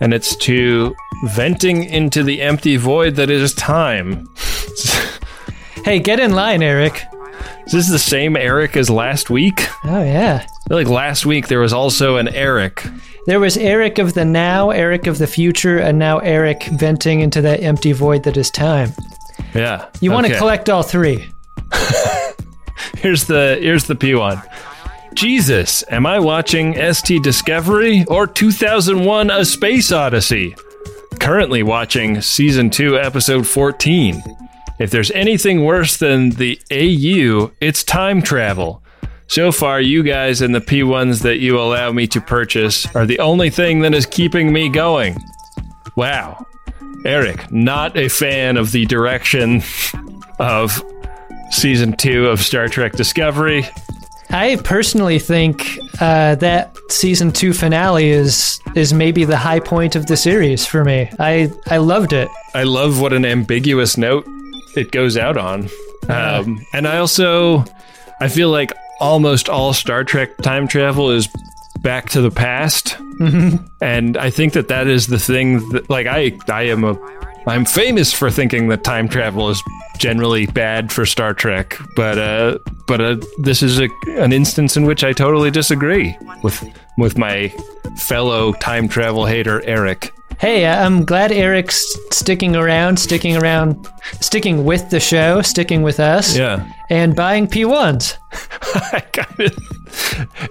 and 0.00 0.14
it's 0.14 0.36
to 0.36 0.94
venting 1.26 1.84
into 1.84 2.22
the 2.22 2.40
empty 2.40 2.76
void 2.78 3.16
that 3.16 3.28
is 3.28 3.52
time. 3.52 4.26
Hey, 5.84 5.98
get 5.98 6.20
in 6.20 6.32
line, 6.32 6.62
Eric. 6.62 7.04
Is 7.66 7.72
this 7.72 7.88
the 7.88 7.98
same 7.98 8.36
Eric 8.36 8.76
as 8.76 8.88
last 8.88 9.30
week? 9.30 9.66
Oh, 9.84 10.02
yeah. 10.02 10.46
I 10.46 10.68
feel 10.68 10.76
like 10.76 10.88
last 10.88 11.26
week 11.26 11.48
there 11.48 11.60
was 11.60 11.72
also 11.72 12.16
an 12.16 12.28
Eric. 12.28 12.86
There 13.26 13.40
was 13.40 13.56
Eric 13.56 13.98
of 13.98 14.14
the 14.14 14.24
now, 14.24 14.70
Eric 14.70 15.06
of 15.06 15.18
the 15.18 15.26
future, 15.26 15.78
and 15.78 15.98
now 15.98 16.18
Eric 16.18 16.64
venting 16.64 17.20
into 17.20 17.40
that 17.42 17.62
empty 17.62 17.92
void 17.92 18.22
that 18.24 18.36
is 18.36 18.50
time. 18.50 18.92
Yeah. 19.54 19.88
You 20.00 20.12
want 20.12 20.26
to 20.26 20.32
okay. 20.32 20.38
collect 20.38 20.70
all 20.70 20.82
three. 20.82 21.30
Here's 22.98 23.24
the 23.24 23.58
here's 23.60 23.84
the 23.84 23.94
P1. 23.94 24.44
Jesus, 25.14 25.84
am 25.90 26.06
I 26.06 26.20
watching 26.20 26.74
ST 26.94 27.22
Discovery 27.22 28.04
or 28.06 28.26
2001 28.26 29.30
A 29.30 29.44
Space 29.44 29.90
Odyssey? 29.90 30.54
Currently 31.18 31.62
watching 31.64 32.20
season 32.22 32.70
2 32.70 32.98
episode 32.98 33.46
14. 33.46 34.22
If 34.82 34.90
there's 34.90 35.12
anything 35.12 35.64
worse 35.64 35.96
than 35.96 36.30
the 36.30 36.60
AU, 36.72 37.52
it's 37.60 37.84
time 37.84 38.20
travel. 38.20 38.82
So 39.28 39.52
far, 39.52 39.80
you 39.80 40.02
guys 40.02 40.42
and 40.42 40.52
the 40.52 40.60
P1s 40.60 41.22
that 41.22 41.38
you 41.38 41.56
allow 41.56 41.92
me 41.92 42.08
to 42.08 42.20
purchase 42.20 42.92
are 42.96 43.06
the 43.06 43.20
only 43.20 43.48
thing 43.48 43.82
that 43.82 43.94
is 43.94 44.06
keeping 44.06 44.52
me 44.52 44.68
going. 44.68 45.16
Wow. 45.94 46.44
Eric, 47.04 47.52
not 47.52 47.96
a 47.96 48.08
fan 48.08 48.56
of 48.56 48.72
the 48.72 48.84
direction 48.86 49.62
of 50.40 50.82
season 51.52 51.96
two 51.96 52.26
of 52.26 52.40
Star 52.40 52.66
Trek 52.66 52.94
Discovery. 52.94 53.64
I 54.30 54.56
personally 54.64 55.20
think 55.20 55.78
uh, 56.00 56.34
that 56.36 56.76
season 56.88 57.30
two 57.30 57.52
finale 57.52 58.08
is 58.08 58.58
is 58.74 58.92
maybe 58.92 59.24
the 59.24 59.36
high 59.36 59.60
point 59.60 59.94
of 59.94 60.06
the 60.06 60.16
series 60.16 60.66
for 60.66 60.84
me. 60.84 61.08
I 61.20 61.52
I 61.68 61.76
loved 61.76 62.12
it. 62.12 62.28
I 62.52 62.64
love 62.64 63.00
what 63.00 63.12
an 63.12 63.24
ambiguous 63.24 63.96
note 63.96 64.26
it 64.76 64.90
goes 64.90 65.16
out 65.16 65.36
on. 65.36 65.68
Um, 66.08 66.64
and 66.72 66.86
I 66.86 66.98
also, 66.98 67.64
I 68.20 68.28
feel 68.28 68.50
like 68.50 68.72
almost 69.00 69.48
all 69.48 69.72
Star 69.72 70.04
Trek 70.04 70.36
time 70.38 70.68
travel 70.68 71.10
is 71.10 71.28
back 71.80 72.10
to 72.10 72.20
the 72.20 72.30
past. 72.30 72.96
And 73.80 74.16
I 74.16 74.30
think 74.30 74.52
that 74.54 74.68
that 74.68 74.86
is 74.86 75.06
the 75.06 75.18
thing 75.18 75.68
that, 75.70 75.88
like, 75.88 76.06
I, 76.06 76.36
I 76.48 76.62
am 76.64 76.84
a, 76.84 76.96
I'm 77.46 77.64
famous 77.64 78.12
for 78.12 78.30
thinking 78.30 78.68
that 78.68 78.84
time 78.84 79.08
travel 79.08 79.48
is 79.50 79.62
generally 79.98 80.46
bad 80.46 80.92
for 80.92 81.06
Star 81.06 81.34
Trek, 81.34 81.76
but 81.94 82.18
uh, 82.18 82.58
but 82.86 83.00
uh, 83.00 83.16
this 83.38 83.62
is 83.62 83.78
a, 83.80 83.88
an 84.08 84.32
instance 84.32 84.76
in 84.76 84.84
which 84.84 85.04
I 85.04 85.12
totally 85.12 85.50
disagree 85.50 86.16
with 86.42 86.64
with 86.98 87.18
my 87.18 87.48
fellow 87.98 88.52
time 88.54 88.88
travel 88.88 89.26
hater 89.26 89.62
Eric. 89.64 90.12
Hey, 90.38 90.66
I'm 90.66 91.04
glad 91.04 91.30
Eric's 91.30 91.84
sticking 92.10 92.56
around, 92.56 92.98
sticking 92.98 93.36
around, 93.36 93.88
sticking 94.20 94.64
with 94.64 94.90
the 94.90 94.98
show, 95.00 95.40
sticking 95.42 95.82
with 95.82 96.00
us, 96.00 96.36
Yeah. 96.36 96.70
and 96.90 97.14
buying 97.14 97.46
P1s. 97.46 98.16
I 98.92 99.02
got 99.12 99.38
it. 99.38 99.54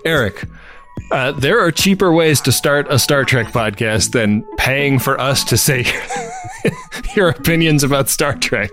Eric, 0.05 0.45
uh, 1.11 1.33
there 1.33 1.59
are 1.59 1.71
cheaper 1.71 2.11
ways 2.13 2.39
to 2.41 2.51
start 2.51 2.87
a 2.89 2.97
Star 2.99 3.25
Trek 3.25 3.47
podcast 3.47 4.11
than 4.11 4.43
paying 4.57 4.97
for 4.97 5.19
us 5.19 5.43
to 5.45 5.57
say 5.57 5.85
your 7.15 7.29
opinions 7.29 7.83
about 7.83 8.07
Star 8.09 8.35
Trek. 8.35 8.71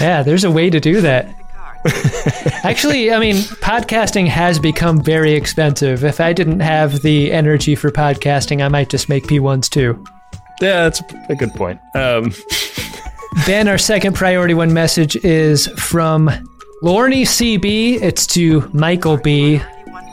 Yeah, 0.00 0.22
there's 0.22 0.44
a 0.44 0.50
way 0.50 0.68
to 0.68 0.80
do 0.80 1.00
that. 1.00 1.40
Actually, 2.64 3.12
I 3.12 3.18
mean, 3.18 3.36
podcasting 3.36 4.26
has 4.28 4.58
become 4.58 5.00
very 5.02 5.32
expensive. 5.34 6.02
If 6.04 6.20
I 6.20 6.32
didn't 6.32 6.60
have 6.60 7.02
the 7.02 7.30
energy 7.32 7.74
for 7.74 7.90
podcasting, 7.90 8.62
I 8.64 8.68
might 8.68 8.88
just 8.90 9.08
make 9.08 9.26
P1s 9.26 9.68
too. 9.70 10.02
Yeah, 10.60 10.84
that's 10.88 11.02
a 11.28 11.34
good 11.34 11.52
point. 11.54 11.80
Um, 11.94 12.32
Ben, 13.46 13.66
our 13.68 13.78
second 13.78 14.14
priority 14.14 14.54
one 14.54 14.72
message 14.72 15.16
is 15.16 15.66
from 15.78 16.30
Lorne 16.82 17.12
CB. 17.12 18.00
It's 18.00 18.26
to 18.28 18.70
Michael 18.72 19.16
B. 19.16 19.60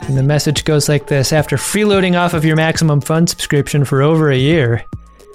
And 0.02 0.18
the 0.18 0.22
message 0.24 0.64
goes 0.64 0.88
like 0.88 1.06
this 1.06 1.32
After 1.32 1.56
freeloading 1.56 2.18
off 2.18 2.34
of 2.34 2.44
your 2.44 2.56
Maximum 2.56 3.00
Fun 3.00 3.26
subscription 3.28 3.84
for 3.84 4.02
over 4.02 4.30
a 4.32 4.36
year, 4.36 4.84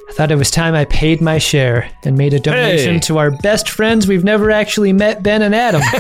I 0.10 0.14
thought 0.14 0.30
it 0.32 0.36
was 0.36 0.52
time 0.52 0.76
I 0.76 0.84
paid 0.86 1.22
my 1.22 1.38
share 1.38 1.90
and 2.04 2.18
made 2.18 2.34
a 2.34 2.40
donation 2.40 2.96
Hey. 2.96 3.00
to 3.02 3.18
our 3.18 3.32
best 3.32 3.70
friends 3.70 4.08
we've 4.08 4.26
never 4.26 4.52
actually 4.52 4.92
met, 4.92 5.24
Ben 5.24 5.42
and 5.42 5.56
Adam. 5.56 5.82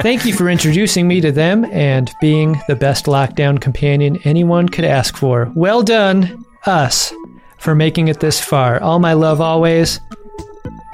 Thank 0.00 0.24
you 0.24 0.32
for 0.32 0.48
introducing 0.48 1.06
me 1.08 1.20
to 1.20 1.32
them 1.32 1.64
and 1.66 2.10
being 2.20 2.60
the 2.68 2.76
best 2.76 3.06
lockdown 3.06 3.60
companion 3.60 4.18
anyone 4.24 4.68
could 4.68 4.84
ask 4.84 5.16
for. 5.16 5.50
Well 5.54 5.82
done, 5.82 6.44
us, 6.66 7.12
for 7.58 7.74
making 7.74 8.08
it 8.08 8.20
this 8.20 8.40
far. 8.40 8.80
All 8.80 8.98
my 8.98 9.12
love 9.12 9.40
always, 9.40 10.00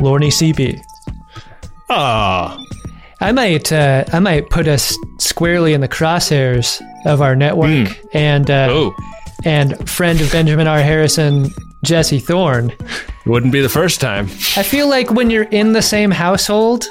Lorne 0.00 0.22
CB. 0.22 0.80
ah, 1.90 2.58
I 3.20 3.32
might, 3.32 3.72
uh, 3.72 4.04
I 4.12 4.18
might 4.18 4.50
put 4.50 4.66
us 4.68 4.96
squarely 5.18 5.72
in 5.72 5.80
the 5.80 5.88
crosshairs 5.88 6.80
of 7.06 7.22
our 7.22 7.36
network 7.36 7.88
and 8.14 8.50
uh, 8.50 8.68
oh, 8.70 8.94
and 9.44 9.88
friend 9.88 10.20
of 10.20 10.30
Benjamin 10.32 10.66
R. 10.66 10.80
Harrison, 10.80 11.48
Jesse 11.84 12.18
Thorn. 12.18 12.70
it 12.70 13.26
wouldn't 13.26 13.52
be 13.52 13.60
the 13.60 13.68
first 13.68 14.00
time. 14.00 14.26
I 14.56 14.62
feel 14.62 14.88
like 14.88 15.10
when 15.10 15.30
you're 15.30 15.44
in 15.44 15.72
the 15.72 15.82
same 15.82 16.10
household, 16.10 16.86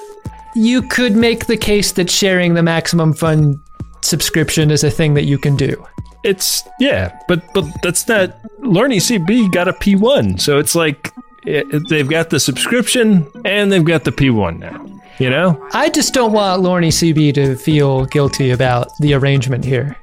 you 0.55 0.81
could 0.83 1.15
make 1.15 1.47
the 1.47 1.57
case 1.57 1.93
that 1.93 2.09
sharing 2.09 2.53
the 2.53 2.63
maximum 2.63 3.13
fun 3.13 3.61
subscription 4.01 4.69
is 4.71 4.83
a 4.83 4.91
thing 4.91 5.15
that 5.15 5.23
you 5.25 5.37
can 5.37 5.55
do. 5.55 5.83
It's 6.23 6.67
yeah, 6.79 7.17
but 7.27 7.41
but 7.53 7.65
that's 7.81 8.07
not. 8.07 8.37
Lorne 8.59 8.91
CB 8.91 9.51
got 9.51 9.67
a 9.67 9.73
P1, 9.73 10.39
so 10.39 10.57
it's 10.57 10.73
like 10.73 11.11
it, 11.45 11.87
they've 11.89 12.09
got 12.09 12.29
the 12.29 12.39
subscription 12.39 13.29
and 13.43 13.71
they've 13.71 13.83
got 13.83 14.03
the 14.05 14.11
P1 14.11 14.59
now. 14.59 14.85
You 15.19 15.29
know? 15.29 15.69
I 15.73 15.89
just 15.89 16.13
don't 16.13 16.31
want 16.31 16.61
Lorne 16.63 16.83
CB 16.85 17.35
to 17.35 17.55
feel 17.55 18.05
guilty 18.05 18.49
about 18.51 18.89
the 18.99 19.13
arrangement 19.13 19.63
here. 19.63 19.95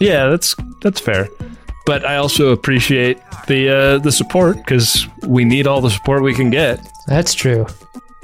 Yeah, 0.00 0.28
that's 0.28 0.54
that's 0.82 1.00
fair. 1.00 1.28
But 1.84 2.04
I 2.04 2.16
also 2.16 2.50
appreciate 2.50 3.18
the 3.46 3.68
uh, 3.68 3.98
the 3.98 4.12
support 4.12 4.56
because 4.56 5.06
we 5.26 5.44
need 5.44 5.66
all 5.66 5.80
the 5.80 5.90
support 5.90 6.22
we 6.22 6.34
can 6.34 6.50
get. 6.50 6.80
That's 7.06 7.34
true. 7.34 7.66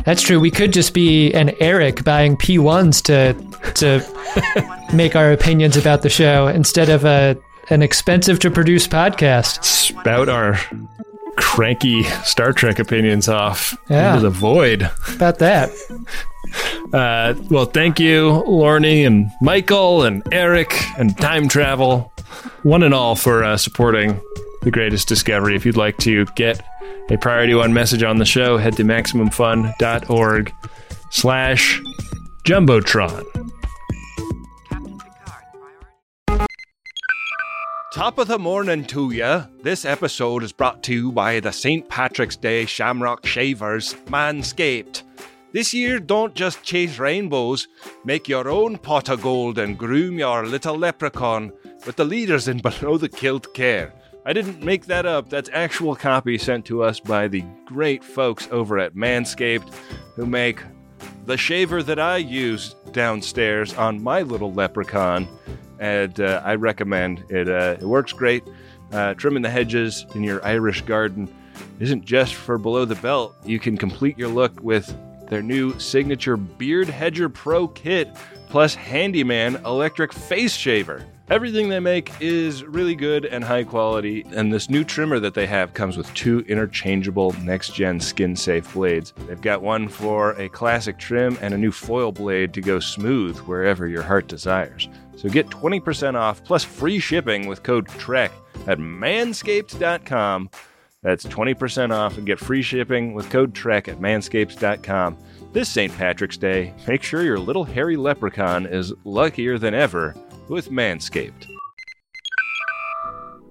That's 0.04 0.22
true. 0.22 0.40
We 0.40 0.50
could 0.50 0.72
just 0.72 0.94
be 0.94 1.32
an 1.32 1.50
Eric 1.60 2.04
buying 2.04 2.36
P1s 2.36 3.02
to 3.04 3.34
to 3.74 4.92
make 4.96 5.14
our 5.16 5.32
opinions 5.32 5.76
about 5.76 6.02
the 6.02 6.10
show 6.10 6.48
instead 6.48 6.88
of 6.88 7.04
a 7.04 7.36
an 7.70 7.82
expensive 7.82 8.38
to 8.40 8.50
produce 8.50 8.86
podcast. 8.88 9.64
Spout 9.64 10.28
our 10.28 10.58
cranky 11.36 12.02
Star 12.24 12.52
Trek 12.52 12.78
opinions 12.78 13.28
off 13.28 13.76
Yeah. 13.88 14.14
into 14.16 14.22
the 14.28 14.30
void. 14.30 14.90
About 15.14 15.38
that. 15.38 15.70
Uh, 16.92 17.34
well, 17.50 17.64
thank 17.64 17.98
you, 17.98 18.30
Lorne 18.46 18.84
and 18.84 19.30
Michael 19.40 20.02
and 20.02 20.22
Eric 20.32 20.74
and 20.98 21.16
Time 21.16 21.48
Travel, 21.48 22.12
one 22.62 22.82
and 22.82 22.92
all, 22.92 23.14
for 23.14 23.42
uh, 23.44 23.56
supporting 23.56 24.20
the 24.62 24.70
greatest 24.70 25.08
discovery. 25.08 25.56
If 25.56 25.66
you'd 25.66 25.76
like 25.76 25.96
to 25.98 26.24
get 26.36 26.64
a 27.10 27.16
priority 27.18 27.54
one 27.54 27.72
message 27.72 28.02
on 28.02 28.18
the 28.18 28.24
show, 28.24 28.56
head 28.56 28.76
to 28.76 28.84
maximumfun.org 28.84 30.52
slash 31.10 31.80
jumbotron. 32.44 33.24
Top 37.92 38.16
of 38.16 38.26
the 38.26 38.38
morning 38.38 38.84
to 38.86 39.10
ya. 39.10 39.44
This 39.62 39.84
episode 39.84 40.42
is 40.42 40.52
brought 40.52 40.82
to 40.84 40.94
you 40.94 41.12
by 41.12 41.40
the 41.40 41.52
St. 41.52 41.86
Patrick's 41.90 42.36
Day 42.36 42.64
Shamrock 42.64 43.26
Shavers 43.26 43.92
Manscaped. 44.06 45.02
This 45.52 45.74
year, 45.74 46.00
don't 46.00 46.34
just 46.34 46.62
chase 46.62 46.98
rainbows, 46.98 47.68
make 48.06 48.26
your 48.26 48.48
own 48.48 48.78
pot 48.78 49.10
of 49.10 49.20
gold 49.20 49.58
and 49.58 49.76
groom 49.76 50.18
your 50.18 50.46
little 50.46 50.78
leprechaun 50.78 51.52
with 51.84 51.96
the 51.96 52.06
leaders 52.06 52.48
in 52.48 52.58
Below 52.62 52.96
the 52.96 53.10
Kilt 53.10 53.52
Care. 53.52 53.92
I 54.24 54.32
didn't 54.32 54.62
make 54.62 54.86
that 54.86 55.04
up, 55.04 55.28
that's 55.28 55.50
actual 55.52 55.96
copy 55.96 56.38
sent 56.38 56.64
to 56.66 56.84
us 56.84 57.00
by 57.00 57.26
the 57.26 57.44
great 57.64 58.04
folks 58.04 58.46
over 58.52 58.78
at 58.78 58.94
Manscaped 58.94 59.72
who 60.14 60.26
make 60.26 60.62
the 61.26 61.36
shaver 61.36 61.82
that 61.82 61.98
I 61.98 62.18
use 62.18 62.76
downstairs 62.92 63.74
on 63.74 64.00
my 64.00 64.22
little 64.22 64.52
leprechaun. 64.52 65.26
And 65.80 66.20
uh, 66.20 66.40
I 66.44 66.54
recommend 66.54 67.24
it. 67.30 67.48
Uh, 67.48 67.76
it 67.80 67.84
works 67.84 68.12
great. 68.12 68.44
Uh, 68.92 69.14
trimming 69.14 69.42
the 69.42 69.50
hedges 69.50 70.06
in 70.14 70.22
your 70.22 70.44
Irish 70.44 70.82
garden 70.82 71.32
isn't 71.80 72.04
just 72.04 72.34
for 72.34 72.58
below 72.58 72.84
the 72.84 72.94
belt. 72.96 73.34
You 73.44 73.58
can 73.58 73.76
complete 73.76 74.16
your 74.16 74.28
look 74.28 74.60
with 74.62 74.94
their 75.28 75.42
new 75.42 75.76
signature 75.80 76.36
Beard 76.36 76.88
Hedger 76.88 77.28
Pro 77.28 77.66
kit 77.66 78.14
plus 78.48 78.74
Handyman 78.74 79.56
electric 79.64 80.12
face 80.12 80.54
shaver. 80.54 81.04
Everything 81.32 81.70
they 81.70 81.80
make 81.80 82.12
is 82.20 82.62
really 82.62 82.94
good 82.94 83.24
and 83.24 83.42
high 83.42 83.64
quality, 83.64 84.22
and 84.34 84.52
this 84.52 84.68
new 84.68 84.84
trimmer 84.84 85.18
that 85.18 85.32
they 85.32 85.46
have 85.46 85.72
comes 85.72 85.96
with 85.96 86.12
two 86.12 86.40
interchangeable 86.40 87.32
next 87.40 87.74
gen 87.74 88.00
skin 88.00 88.36
safe 88.36 88.70
blades. 88.74 89.14
They've 89.26 89.40
got 89.40 89.62
one 89.62 89.88
for 89.88 90.32
a 90.32 90.50
classic 90.50 90.98
trim 90.98 91.38
and 91.40 91.54
a 91.54 91.56
new 91.56 91.72
foil 91.72 92.12
blade 92.12 92.52
to 92.52 92.60
go 92.60 92.80
smooth 92.80 93.38
wherever 93.38 93.88
your 93.88 94.02
heart 94.02 94.28
desires. 94.28 94.90
So 95.16 95.30
get 95.30 95.46
20% 95.48 96.16
off 96.16 96.44
plus 96.44 96.64
free 96.64 96.98
shipping 96.98 97.46
with 97.46 97.62
code 97.62 97.88
TREK 97.88 98.32
at 98.66 98.76
manscaped.com. 98.76 100.50
That's 101.00 101.24
20% 101.24 101.92
off 101.92 102.18
and 102.18 102.26
get 102.26 102.40
free 102.40 102.60
shipping 102.60 103.14
with 103.14 103.30
code 103.30 103.54
TREK 103.54 103.88
at 103.88 104.00
manscaped.com. 104.00 105.16
This 105.54 105.70
St. 105.70 105.96
Patrick's 105.96 106.36
Day, 106.36 106.74
make 106.86 107.02
sure 107.02 107.22
your 107.22 107.38
little 107.38 107.64
hairy 107.64 107.96
leprechaun 107.96 108.66
is 108.66 108.92
luckier 109.04 109.56
than 109.56 109.72
ever 109.72 110.14
with 110.48 110.70
Manscaped. 110.70 111.46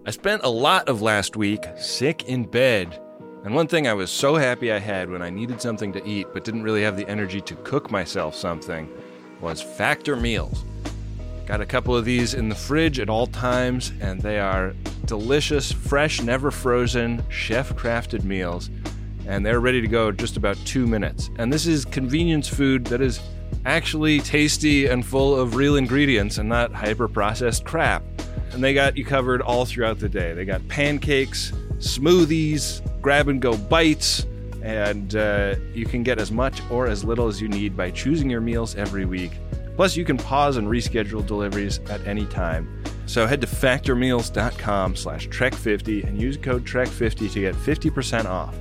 I 0.05 0.11
spent 0.11 0.43
a 0.43 0.49
lot 0.49 0.89
of 0.89 1.01
last 1.01 1.35
week 1.35 1.63
sick 1.77 2.23
in 2.25 2.45
bed. 2.45 2.99
And 3.43 3.55
one 3.55 3.67
thing 3.67 3.87
I 3.87 3.93
was 3.93 4.11
so 4.11 4.35
happy 4.35 4.71
I 4.71 4.79
had 4.79 5.09
when 5.09 5.21
I 5.21 5.29
needed 5.29 5.61
something 5.61 5.93
to 5.93 6.07
eat 6.07 6.27
but 6.33 6.43
didn't 6.43 6.63
really 6.63 6.83
have 6.83 6.97
the 6.97 7.07
energy 7.07 7.41
to 7.41 7.55
cook 7.57 7.91
myself 7.91 8.35
something 8.35 8.89
was 9.41 9.61
Factor 9.61 10.15
Meals. 10.15 10.63
Got 11.45 11.61
a 11.61 11.65
couple 11.65 11.95
of 11.95 12.05
these 12.05 12.33
in 12.33 12.49
the 12.49 12.55
fridge 12.55 12.99
at 12.99 13.09
all 13.09 13.27
times, 13.27 13.91
and 13.99 14.21
they 14.21 14.39
are 14.39 14.73
delicious, 15.05 15.71
fresh, 15.71 16.21
never 16.21 16.51
frozen, 16.51 17.23
chef 17.29 17.75
crafted 17.75 18.23
meals. 18.23 18.69
And 19.27 19.45
they're 19.45 19.59
ready 19.59 19.81
to 19.81 19.87
go 19.87 20.11
just 20.11 20.37
about 20.37 20.57
two 20.65 20.87
minutes. 20.87 21.29
And 21.37 21.51
this 21.51 21.67
is 21.67 21.83
convenience 21.83 22.47
food 22.47 22.85
that 22.85 23.01
is 23.01 23.19
actually 23.65 24.19
tasty 24.19 24.87
and 24.87 25.05
full 25.05 25.39
of 25.39 25.55
real 25.55 25.75
ingredients 25.75 26.37
and 26.37 26.49
not 26.49 26.73
hyper 26.73 27.07
processed 27.07 27.65
crap. 27.65 28.03
And 28.51 28.63
they 28.63 28.73
got 28.73 28.97
you 28.97 29.05
covered 29.05 29.41
all 29.41 29.65
throughout 29.65 29.99
the 29.99 30.09
day. 30.09 30.33
They 30.33 30.45
got 30.45 30.67
pancakes, 30.67 31.51
smoothies, 31.77 32.81
grab 33.01 33.27
and 33.27 33.41
go 33.41 33.55
bites, 33.55 34.25
and 34.61 35.15
uh, 35.15 35.55
you 35.73 35.85
can 35.85 36.03
get 36.03 36.19
as 36.19 36.31
much 36.31 36.61
or 36.69 36.87
as 36.87 37.03
little 37.03 37.27
as 37.27 37.41
you 37.41 37.47
need 37.47 37.75
by 37.75 37.91
choosing 37.91 38.29
your 38.29 38.41
meals 38.41 38.75
every 38.75 39.05
week. 39.05 39.31
Plus, 39.75 39.95
you 39.95 40.05
can 40.05 40.17
pause 40.17 40.57
and 40.57 40.67
reschedule 40.67 41.25
deliveries 41.25 41.79
at 41.89 42.05
any 42.05 42.25
time. 42.25 42.83
So 43.05 43.25
head 43.25 43.41
to 43.41 43.47
factormeals.com 43.47 44.95
slash 44.95 45.27
trek50 45.29 46.05
and 46.05 46.21
use 46.21 46.37
code 46.37 46.65
trek50 46.65 47.31
to 47.31 47.39
get 47.39 47.55
50% 47.55 48.25
off. 48.25 48.55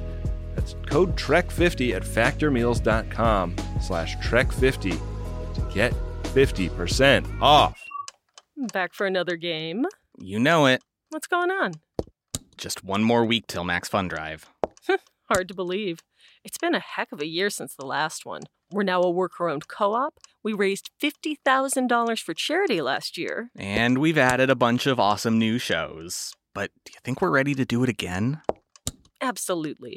That's 0.71 0.91
code 0.91 1.17
trek50 1.17 1.95
at 1.95 2.03
factormeals.com 2.03 3.57
slash 3.81 4.17
trek50 4.19 5.01
to 5.55 5.75
get 5.75 5.95
50% 6.25 7.41
off. 7.41 7.83
Back 8.73 8.95
for 8.95 9.07
another 9.07 9.37
game. 9.37 9.87
You 10.19 10.39
know 10.39 10.67
it. 10.67 10.83
What's 11.11 11.27
going 11.27 11.51
on? 11.51 11.73
Just 12.57 12.85
one 12.85 13.03
more 13.03 13.25
week 13.25 13.47
till 13.47 13.65
Max 13.65 13.89
Fun 13.89 14.09
Drive. 14.09 14.51
Hard 15.31 15.49
to 15.49 15.55
believe. 15.55 16.01
It's 16.45 16.59
been 16.59 16.75
a 16.75 16.81
heck 16.81 17.13
of 17.13 17.21
a 17.21 17.27
year 17.27 17.51
since 17.51 17.75
the 17.75 17.87
last 17.87 18.27
one. 18.27 18.43
We're 18.71 18.83
now 18.83 19.03
a 19.03 19.11
worker 19.11 19.49
owned 19.49 19.67
co 19.69 19.95
op. 19.95 20.19
We 20.43 20.53
raised 20.53 20.91
$50,000 21.03 22.23
for 22.23 22.35
charity 22.35 22.81
last 22.81 23.19
year. 23.19 23.51
And 23.57 23.99
we've 23.99 24.19
added 24.19 24.51
a 24.51 24.55
bunch 24.55 24.87
of 24.87 25.01
awesome 25.01 25.39
new 25.39 25.59
shows. 25.59 26.33
But 26.55 26.71
do 26.85 26.93
you 26.95 27.01
think 27.03 27.21
we're 27.21 27.31
ready 27.31 27.55
to 27.55 27.65
do 27.65 27.83
it 27.83 27.89
again? 27.89 28.43
Absolutely. 29.21 29.97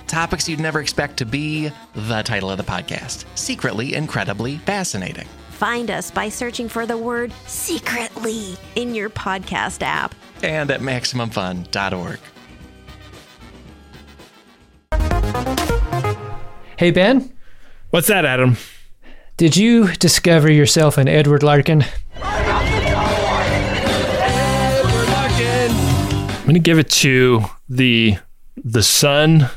Topics 0.11 0.49
you'd 0.49 0.59
never 0.59 0.81
expect 0.81 1.15
to 1.19 1.25
be 1.25 1.71
the 1.95 2.21
title 2.21 2.51
of 2.51 2.57
the 2.57 2.65
podcast 2.65 3.23
Secretly 3.35 3.93
Incredibly 3.95 4.57
Fascinating. 4.57 5.25
Find 5.51 5.89
us 5.89 6.11
by 6.11 6.27
searching 6.27 6.67
for 6.67 6.85
the 6.85 6.97
word 6.97 7.31
secretly 7.47 8.57
in 8.75 8.93
your 8.93 9.09
podcast 9.09 9.81
app. 9.81 10.13
And 10.43 10.69
at 10.69 10.81
MaximumFun.org. 10.81 12.19
Hey, 16.77 16.91
Ben, 16.91 17.31
What's 17.91 18.07
that, 18.07 18.25
Adam? 18.25 18.57
did 19.37 19.55
you 19.55 19.93
discover 19.93 20.51
yourself 20.51 20.97
an 20.97 21.07
Edward 21.07 21.41
Larkin? 21.41 21.85
I'm 22.21 22.81
going 26.43 26.53
to 26.55 26.59
give 26.59 26.79
it 26.79 26.89
to 26.89 27.45
the 27.69 28.17
the 28.57 28.83
son 28.83 29.49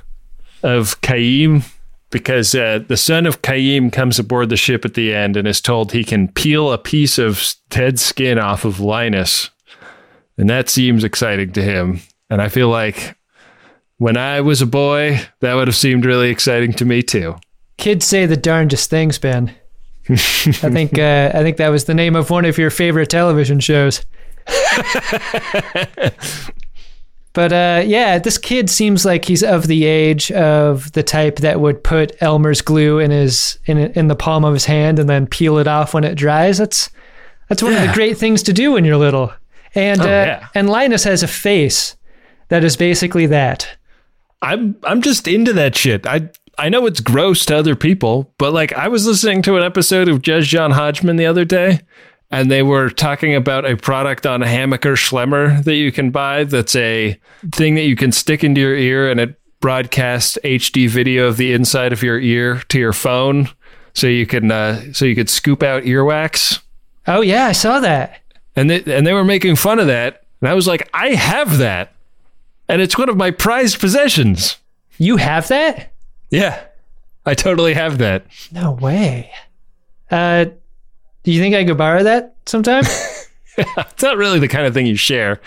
of 0.65 1.01
Kyheem 1.03 1.65
because 2.11 2.55
uh, 2.55 2.81
the 2.86 2.97
son 2.97 3.27
of 3.27 3.43
Kyheem 3.43 3.93
comes 3.93 4.19
aboard 4.19 4.49
the 4.49 4.57
ship 4.57 4.85
at 4.85 4.95
the 4.95 5.12
end 5.12 5.36
and 5.36 5.49
is 5.49 5.61
told 5.61 5.93
he 5.93 6.05
can 6.05 6.28
peel 6.28 6.73
a 6.73 6.78
piece 6.78 7.19
of 7.19 7.55
dead 7.70 7.99
skin 7.99 8.39
off 8.39 8.65
of 8.65 8.81
Linus. 8.81 9.51
And 10.39 10.49
that 10.49 10.69
seems 10.69 11.05
exciting 11.05 11.53
to 11.53 11.62
him. 11.62 12.01
And 12.31 12.41
I 12.41 12.49
feel 12.49 12.69
like 12.69 13.16
when 13.99 14.16
I 14.16 14.41
was 14.41 14.62
a 14.62 14.66
boy, 14.66 15.20
that 15.41 15.55
would 15.55 15.69
have 15.69 15.77
seemed 15.77 16.05
really 16.05 16.31
exciting 16.31 16.73
to 16.74 16.85
me 16.85 17.03
too. 17.03 17.36
Kids 17.78 18.07
say 18.07 18.27
the 18.27 18.36
darndest 18.36 18.91
things, 18.91 19.19
Ben. 19.19 19.55
I 20.09 20.16
think 20.16 20.99
uh, 20.99 21.32
I 21.35 21.43
think 21.43 21.57
that 21.57 21.70
was 21.70 21.86
the 21.86 21.95
name 21.95 22.15
of 22.15 22.31
one 22.31 22.45
of 22.45 22.59
your 22.59 22.70
favorite 22.70 23.11
television 23.11 23.61
shows. 23.61 24.05
but 27.35 27.52
uh, 27.52 27.82
yeah, 27.85 28.19
this 28.19 28.39
kid 28.39 28.70
seems 28.70 29.05
like 29.05 29.27
he's 29.27 29.43
of 29.43 29.66
the 29.66 29.85
age 29.85 30.32
of 30.32 30.90
the 30.93 31.02
type 31.02 31.36
that 31.36 31.61
would 31.61 31.85
put 31.85 32.16
Elmer's 32.23 32.62
glue 32.62 32.98
in 32.98 33.11
his 33.11 33.59
in 33.66 33.77
in 33.78 34.09
the 34.09 34.16
palm 34.16 34.44
of 34.44 34.55
his 34.55 34.65
hand 34.65 34.98
and 34.98 35.09
then 35.11 35.27
peel 35.27 35.59
it 35.59 35.66
off 35.69 35.93
when 35.94 36.05
it 36.05 36.15
dries. 36.15 36.59
That's 36.59 36.90
that's 37.48 37.62
one 37.62 37.74
of 37.74 37.81
the 37.82 37.93
great 37.93 38.16
things 38.16 38.43
to 38.44 38.52
do 38.52 38.73
when 38.73 38.85
you're 38.85 38.97
little. 38.97 39.32
And 39.74 40.01
Oh, 40.01 40.05
uh, 40.05 40.06
yeah. 40.06 40.47
and 40.55 40.70
Linus 40.70 41.05
has 41.05 41.23
a 41.23 41.28
face 41.28 41.97
that 42.48 42.65
is 42.65 42.77
basically 42.77 43.27
that. 43.27 43.69
I'm 44.40 44.77
I'm 44.85 45.02
just 45.02 45.27
into 45.28 45.52
that 45.55 45.77
shit. 45.77 46.06
I 46.06 46.31
I 46.56 46.69
know 46.69 46.86
it's 46.86 47.01
gross 47.01 47.44
to 47.47 47.56
other 47.56 47.74
people, 47.74 48.32
but 48.39 48.52
like 48.52 48.73
I 48.74 48.86
was 48.89 49.06
listening 49.06 49.43
to 49.43 49.56
an 49.56 49.65
episode 49.65 50.09
of 50.09 50.23
Judge 50.23 50.48
John 50.48 50.70
Hodgman 50.70 51.16
the 51.16 51.27
other 51.27 51.44
day, 51.44 51.81
and 52.35 52.51
they 52.51 52.65
were 52.65 52.90
talking 52.90 53.35
about 53.36 53.65
a 53.65 53.77
product 53.77 54.27
on 54.27 54.40
Hammacher 54.40 54.97
Schlemmer 54.97 55.62
that 55.62 55.77
you 55.77 55.93
can 55.93 56.11
buy. 56.11 56.43
That's 56.43 56.74
a 56.74 57.16
thing 57.52 57.77
that 57.77 57.85
you 57.85 57.94
can 57.94 58.11
stick 58.11 58.43
into 58.43 58.61
your 58.61 58.74
ear, 58.74 59.09
and 59.09 59.20
it 59.20 59.39
broadcasts 59.61 60.36
HD 60.43 60.89
video 60.89 61.28
of 61.28 61.36
the 61.36 61.52
inside 61.52 61.93
of 61.93 62.02
your 62.02 62.19
ear 62.19 62.61
to 62.69 62.78
your 62.78 62.93
phone, 62.93 63.51
so 63.93 64.09
you 64.09 64.27
can 64.27 64.51
uh, 64.51 64.93
so 64.93 65.05
you 65.05 65.15
could 65.15 65.31
scoop 65.31 65.62
out 65.62 65.85
earwax. 65.85 66.61
Oh 67.06 67.20
yeah, 67.20 67.47
I 67.47 67.52
saw 67.52 67.78
that. 67.78 68.20
And 68.56 68.69
they 68.69 68.82
and 68.82 69.06
they 69.06 69.12
were 69.12 69.24
making 69.24 69.55
fun 69.55 69.78
of 69.78 69.86
that, 69.86 70.24
and 70.40 70.51
I 70.51 70.55
was 70.55 70.66
like, 70.66 70.89
I 70.93 71.11
have 71.11 71.59
that, 71.59 71.93
and 72.69 72.82
it's 72.82 72.98
one 72.98 73.09
of 73.09 73.16
my 73.16 73.31
prized 73.31 73.78
possessions. 73.78 74.56
You 74.98 75.19
have 75.19 75.47
that? 75.48 75.93
Yeah, 76.31 76.65
I 77.24 77.35
totally 77.35 77.74
have 77.74 77.98
that. 77.98 78.27
No 78.51 78.73
way. 78.73 79.31
Uh, 80.11 80.47
do 81.25 81.33
you 81.33 81.41
think 81.41 81.55
I 81.55 81.65
could 81.65 81.77
borrow 81.79 82.03
that 82.05 82.35
sometime? 82.47 82.85
It's 83.57 84.03
not 84.03 84.17
really 84.17 84.41
the 84.41 84.49
kind 84.49 84.67
of 84.67 84.75
thing 84.75 84.85
you 84.85 84.97
share. 84.97 85.41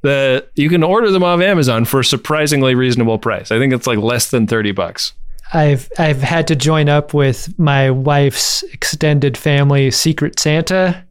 The 0.00 0.46
you 0.54 0.70
can 0.70 0.82
order 0.82 1.10
them 1.10 1.22
off 1.22 1.42
Amazon 1.42 1.84
for 1.84 2.00
a 2.00 2.04
surprisingly 2.06 2.74
reasonable 2.74 3.18
price. 3.18 3.50
I 3.52 3.58
think 3.58 3.74
it's 3.74 3.86
like 3.86 3.98
less 3.98 4.30
than 4.30 4.46
thirty 4.46 4.72
bucks. 4.72 5.12
I've 5.52 5.90
I've 5.98 6.22
had 6.22 6.46
to 6.48 6.56
join 6.56 6.88
up 6.88 7.12
with 7.12 7.52
my 7.58 7.90
wife's 7.90 8.62
extended 8.72 9.36
family 9.36 9.90
Secret 9.90 10.40
Santa 10.40 11.04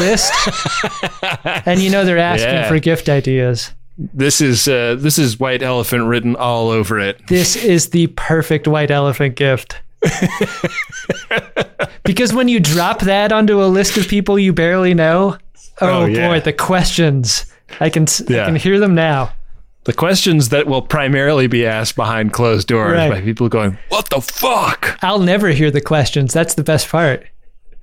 list, 0.00 0.32
and 1.66 1.78
you 1.80 1.90
know 1.90 2.06
they're 2.06 2.16
asking 2.16 2.48
Yeah. 2.54 2.68
for 2.68 2.78
gift 2.78 3.10
ideas. 3.10 3.70
This 3.98 4.40
is 4.40 4.66
uh, 4.66 4.96
this 4.98 5.18
is 5.18 5.38
white 5.38 5.62
elephant 5.62 6.04
written 6.06 6.36
all 6.36 6.70
over 6.70 6.98
it. 6.98 7.20
This 7.26 7.54
is 7.54 7.90
the 7.90 8.06
perfect 8.06 8.66
white 8.66 8.90
elephant 8.90 9.36
gift. 9.36 9.78
because 12.04 12.32
when 12.32 12.48
you 12.48 12.60
drop 12.60 13.00
that 13.00 13.32
onto 13.32 13.62
a 13.62 13.66
list 13.66 13.96
of 13.96 14.08
people 14.08 14.38
you 14.38 14.52
barely 14.52 14.94
know, 14.94 15.36
oh, 15.80 16.02
Oh, 16.02 16.04
yeah. 16.06 16.28
boy, 16.28 16.40
the 16.40 16.52
questions. 16.52 17.46
I 17.80 17.90
can 17.90 18.04
s 18.04 18.22
I 18.28 18.32
Yeah. 18.32 18.46
can 18.46 18.56
hear 18.56 18.78
them 18.78 18.94
now. 18.94 19.32
The 19.84 19.92
questions 19.94 20.50
that 20.50 20.66
will 20.66 20.82
primarily 20.82 21.46
be 21.46 21.66
asked 21.66 21.96
behind 21.96 22.32
closed 22.32 22.68
doors 22.68 22.92
Right. 22.92 23.10
by 23.10 23.20
people 23.22 23.48
going, 23.48 23.78
"What 23.88 24.10
the 24.10 24.20
fuck?" 24.20 24.98
I'll 25.02 25.20
never 25.20 25.48
hear 25.48 25.70
the 25.70 25.80
questions. 25.80 26.32
That's 26.34 26.54
the 26.54 26.62
best 26.62 26.88
part. 26.88 27.24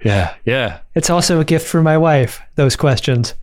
Yeah, 0.03 0.34
yeah. 0.45 0.77
It's 0.94 1.10
also 1.10 1.39
a 1.39 1.45
gift 1.45 1.68
for 1.68 1.81
my 1.81 1.98
wife, 1.98 2.39
those 2.56 2.76
questions. 2.76 3.34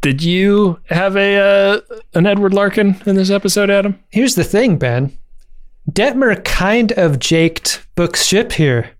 Did 0.00 0.22
you 0.22 0.80
have 0.90 1.16
a 1.16 1.36
uh, 1.36 1.80
an 2.14 2.26
Edward 2.26 2.52
Larkin 2.52 2.96
in 3.06 3.14
this 3.14 3.30
episode, 3.30 3.70
Adam? 3.70 3.98
Here's 4.10 4.34
the 4.34 4.44
thing, 4.44 4.76
Ben. 4.76 5.12
Detmer 5.90 6.42
kind 6.44 6.92
of 6.92 7.18
jaked 7.18 7.84
Book's 7.94 8.24
ship 8.24 8.52
here. 8.52 8.90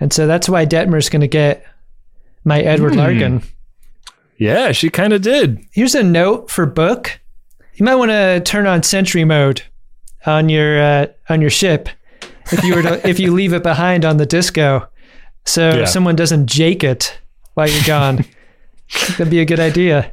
And 0.00 0.12
so 0.12 0.26
that's 0.26 0.48
why 0.48 0.66
Detmer's 0.66 1.08
going 1.08 1.20
to 1.20 1.28
get 1.28 1.64
my 2.44 2.60
Edward 2.60 2.96
Larkin. 2.96 3.42
Yeah, 4.36 4.72
she 4.72 4.90
kind 4.90 5.12
of 5.12 5.22
did. 5.22 5.64
Here's 5.72 5.94
a 5.94 6.02
note 6.02 6.50
for 6.50 6.66
Book. 6.66 7.20
You 7.74 7.84
might 7.84 7.94
want 7.94 8.10
to 8.10 8.40
turn 8.44 8.66
on 8.66 8.82
sentry 8.82 9.24
mode 9.24 9.62
on 10.26 10.48
your 10.48 10.80
uh, 10.82 11.06
on 11.28 11.40
your 11.40 11.50
ship 11.50 11.88
if 12.52 12.62
you 12.64 12.74
were 12.74 12.82
to 12.82 13.08
if 13.08 13.18
you 13.18 13.32
leave 13.32 13.52
it 13.52 13.62
behind 13.62 14.04
on 14.04 14.16
the 14.18 14.26
disco, 14.26 14.88
so 15.44 15.70
Yeah. 15.78 15.84
someone 15.86 16.16
doesn't 16.16 16.46
jake 16.46 16.84
it 16.84 17.18
while 17.54 17.68
you're 17.68 17.82
gone. 17.86 18.24
That'd 19.10 19.30
be 19.30 19.40
a 19.40 19.44
good 19.44 19.60
idea. 19.60 20.12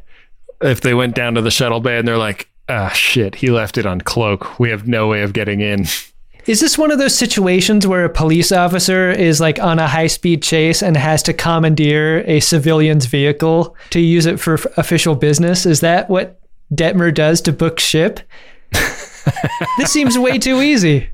if 0.61 0.81
they 0.81 0.93
went 0.93 1.15
down 1.15 1.33
to 1.35 1.41
the 1.41 1.51
shuttle 1.51 1.79
bay 1.79 1.97
and 1.97 2.07
they're 2.07 2.17
like, 2.17 2.48
ah, 2.69 2.89
shit, 2.89 3.35
he 3.35 3.49
left 3.49 3.77
it 3.77 3.85
on 3.85 4.01
cloak. 4.01 4.59
We 4.59 4.69
have 4.69 4.87
no 4.87 5.07
way 5.07 5.21
of 5.21 5.33
getting 5.33 5.61
in. 5.61 5.85
Is 6.45 6.61
this 6.61 6.77
one 6.77 6.91
of 6.91 6.97
those 6.97 7.15
situations 7.15 7.85
where 7.85 8.05
a 8.05 8.09
police 8.09 8.51
officer 8.51 9.11
is 9.11 9.39
like 9.39 9.59
on 9.59 9.77
a 9.77 9.87
high 9.87 10.07
speed 10.07 10.41
chase 10.41 10.81
and 10.81 10.95
has 10.95 11.21
to 11.23 11.33
commandeer 11.33 12.23
a 12.25 12.39
civilian's 12.39 13.05
vehicle 13.05 13.75
to 13.91 13.99
use 13.99 14.25
it 14.25 14.39
for 14.39 14.55
f- 14.55 14.65
official 14.77 15.15
business? 15.15 15.65
Is 15.65 15.81
that 15.81 16.09
what 16.09 16.39
Detmer 16.73 17.13
does 17.13 17.41
to 17.41 17.53
book 17.53 17.79
ship? 17.79 18.21
this 18.71 19.91
seems 19.91 20.17
way 20.17 20.37
too 20.37 20.61
easy. 20.61 21.09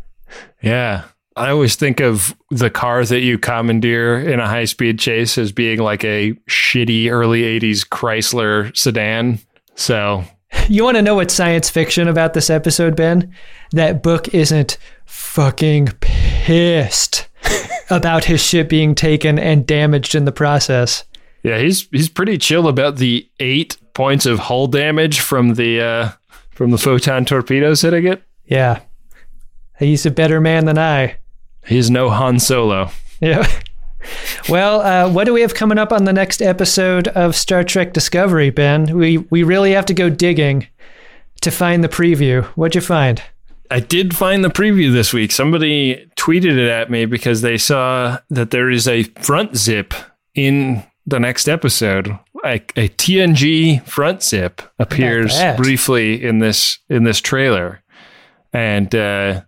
Yeah. 0.62 1.06
I 1.36 1.50
always 1.50 1.76
think 1.76 2.00
of 2.00 2.34
the 2.50 2.70
car 2.70 3.04
that 3.04 3.20
you 3.20 3.38
commandeer 3.38 4.18
in 4.18 4.40
a 4.40 4.48
high 4.48 4.64
speed 4.66 5.00
chase 5.00 5.38
as 5.38 5.52
being 5.52 5.80
like 5.80 6.06
a 6.06 6.32
shitty 6.50 7.12
early 7.12 7.42
80s 7.42 7.86
Chrysler 7.86 8.76
sedan. 8.78 9.40
So, 9.76 10.24
You 10.68 10.84
want 10.84 10.98
to 10.98 11.02
know 11.02 11.16
what's 11.16 11.34
science 11.34 11.70
fiction 11.70 12.08
about 12.08 12.34
this 12.34 12.50
episode, 12.50 12.96
Ben? 12.96 13.34
That 13.72 14.02
book 14.02 14.34
isn't 14.34 14.78
fucking 15.06 15.90
pissed 16.02 17.28
about 17.90 18.26
his 18.26 18.42
ship 18.44 18.68
being 18.70 18.96
taken 18.96 19.38
and 19.38 19.68
damaged 19.68 20.16
in 20.16 20.26
the 20.26 20.32
process. 20.32 21.04
yeah, 21.44 21.60
he's 21.60 21.88
he's 21.90 22.10
pretty 22.10 22.38
chill 22.40 22.68
about 22.68 22.96
the 22.98 23.30
8 23.40 23.78
points 23.94 24.26
of 24.26 24.40
hull 24.40 24.66
damage 24.68 25.20
from 25.20 25.54
the 25.54 25.82
uh 25.82 26.10
from 26.52 26.72
the 26.72 26.78
photon 26.78 27.26
torpedoes 27.26 27.82
hitting 27.82 28.08
it. 28.08 28.24
Yeah. 28.46 28.80
He's 29.78 30.06
a 30.06 30.12
better 30.12 30.40
man 30.42 30.66
than 30.66 30.78
I. 30.78 31.18
He's 31.66 31.90
no 31.92 32.10
Han 32.10 32.40
Solo. 32.40 32.90
Yeah. 33.20 33.48
Well, 34.50 34.82
uh, 34.82 35.10
what 35.10 35.26
do 35.26 35.34
we 35.34 35.42
have 35.42 35.54
coming 35.54 35.78
up 35.78 35.92
on 35.92 36.06
the 36.06 36.14
next 36.14 36.42
episode 36.42 37.08
of 37.10 37.36
Star 37.36 37.64
Trek 37.64 37.94
Discovery, 37.94 38.50
Ben? 38.50 38.98
We 38.98 39.18
we 39.18 39.44
really 39.44 39.72
have 39.72 39.86
to 39.88 39.94
go 39.94 40.10
digging 40.10 40.68
to 41.42 41.52
find 41.52 41.84
the 41.84 41.90
preview. 41.90 42.44
What'd 42.56 42.76
you 42.76 42.82
find? 42.82 43.22
I 43.72 43.80
did 43.80 44.16
find 44.16 44.44
the 44.44 44.50
preview 44.50 44.92
this 44.94 45.12
week. 45.12 45.32
Somebody 45.32 46.08
tweeted 46.16 46.58
it 46.58 46.70
at 46.70 46.92
me 46.92 47.06
because 47.06 47.42
they 47.42 47.58
saw 47.58 48.20
that 48.30 48.52
there 48.52 48.70
is 48.70 48.88
a 48.88 49.04
front 49.04 49.58
zip 49.58 49.94
in 50.36 50.84
the 51.06 51.20
next 51.20 51.48
episode. 51.48 52.08
A, 52.44 52.56
a 52.76 52.90
TNG 52.90 53.84
front 53.88 54.22
zip 54.22 54.62
appears 54.78 55.36
briefly 55.58 56.24
in 56.24 56.40
this 56.40 56.78
in 56.90 57.04
this 57.04 57.20
trailer, 57.20 57.82
and 58.54 58.94
uh, 58.94 59.42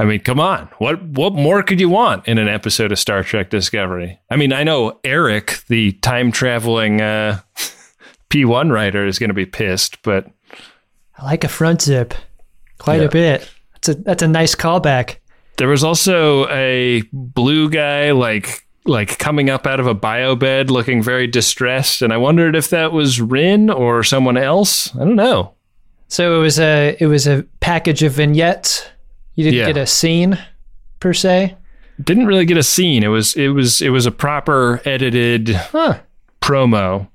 I 0.00 0.04
mean, 0.04 0.20
come 0.20 0.38
on, 0.38 0.68
what 0.78 1.02
what 1.02 1.32
more 1.34 1.62
could 1.62 1.80
you 1.80 1.88
want 1.88 2.28
in 2.28 2.38
an 2.38 2.46
episode 2.48 2.92
of 2.92 2.98
Star 2.98 3.22
Trek 3.24 3.50
Discovery? 3.50 4.20
I 4.30 4.36
mean, 4.36 4.52
I 4.52 4.62
know 4.62 5.00
Eric, 5.02 5.62
the 5.68 5.92
time 5.92 6.30
traveling 6.30 7.00
uh, 7.00 7.40
P 8.28 8.44
one 8.44 8.70
writer, 8.70 9.06
is 9.06 9.18
going 9.18 9.30
to 9.30 9.34
be 9.34 9.46
pissed, 9.46 10.00
but 10.02 10.26
I 11.18 11.24
like 11.24 11.42
a 11.44 11.48
front 11.48 11.82
zip 11.82 12.14
quite 12.78 13.00
Yeah. 13.00 13.06
a 13.06 13.10
bit. 13.10 13.50
That's 13.74 13.88
a 13.88 13.94
that's 13.96 14.22
a 14.22 14.28
nice 14.28 14.54
callback. 14.54 15.16
There 15.56 15.68
was 15.68 15.82
also 15.82 16.48
a 16.48 17.02
blue 17.12 17.68
guy 17.68 18.12
like 18.12 18.64
like 18.84 19.18
coming 19.18 19.50
up 19.50 19.66
out 19.66 19.80
of 19.80 19.86
a 19.88 19.94
bio 19.94 20.36
bed 20.36 20.70
looking 20.70 21.02
very 21.02 21.26
distressed 21.26 22.00
and 22.02 22.12
I 22.12 22.16
wondered 22.16 22.54
if 22.56 22.70
that 22.70 22.92
was 22.92 23.20
Ryn 23.20 23.68
or 23.68 24.02
someone 24.04 24.36
else. 24.36 24.94
I 24.94 25.00
don't 25.00 25.16
know. 25.16 25.54
So 26.06 26.36
it 26.38 26.40
was 26.42 26.60
a 26.60 26.96
it 27.00 27.06
was 27.06 27.26
a 27.26 27.44
package 27.60 28.04
of 28.04 28.12
vignettes. 28.12 28.86
You 29.38 29.44
didn't 29.44 29.58
Yeah. 29.60 29.66
get 29.66 29.76
a 29.76 29.86
scene 29.86 30.36
per 30.98 31.12
se. 31.14 31.54
Didn't 32.02 32.26
really 32.26 32.44
get 32.44 32.56
a 32.56 32.62
scene. 32.64 33.04
It 33.04 33.08
was 33.08 33.34
it 33.36 33.48
was 33.50 33.80
it 33.80 33.90
was 33.90 34.04
a 34.04 34.10
proper 34.10 34.80
edited 34.84 35.50
Huh. 35.54 35.98
promo. 36.40 37.06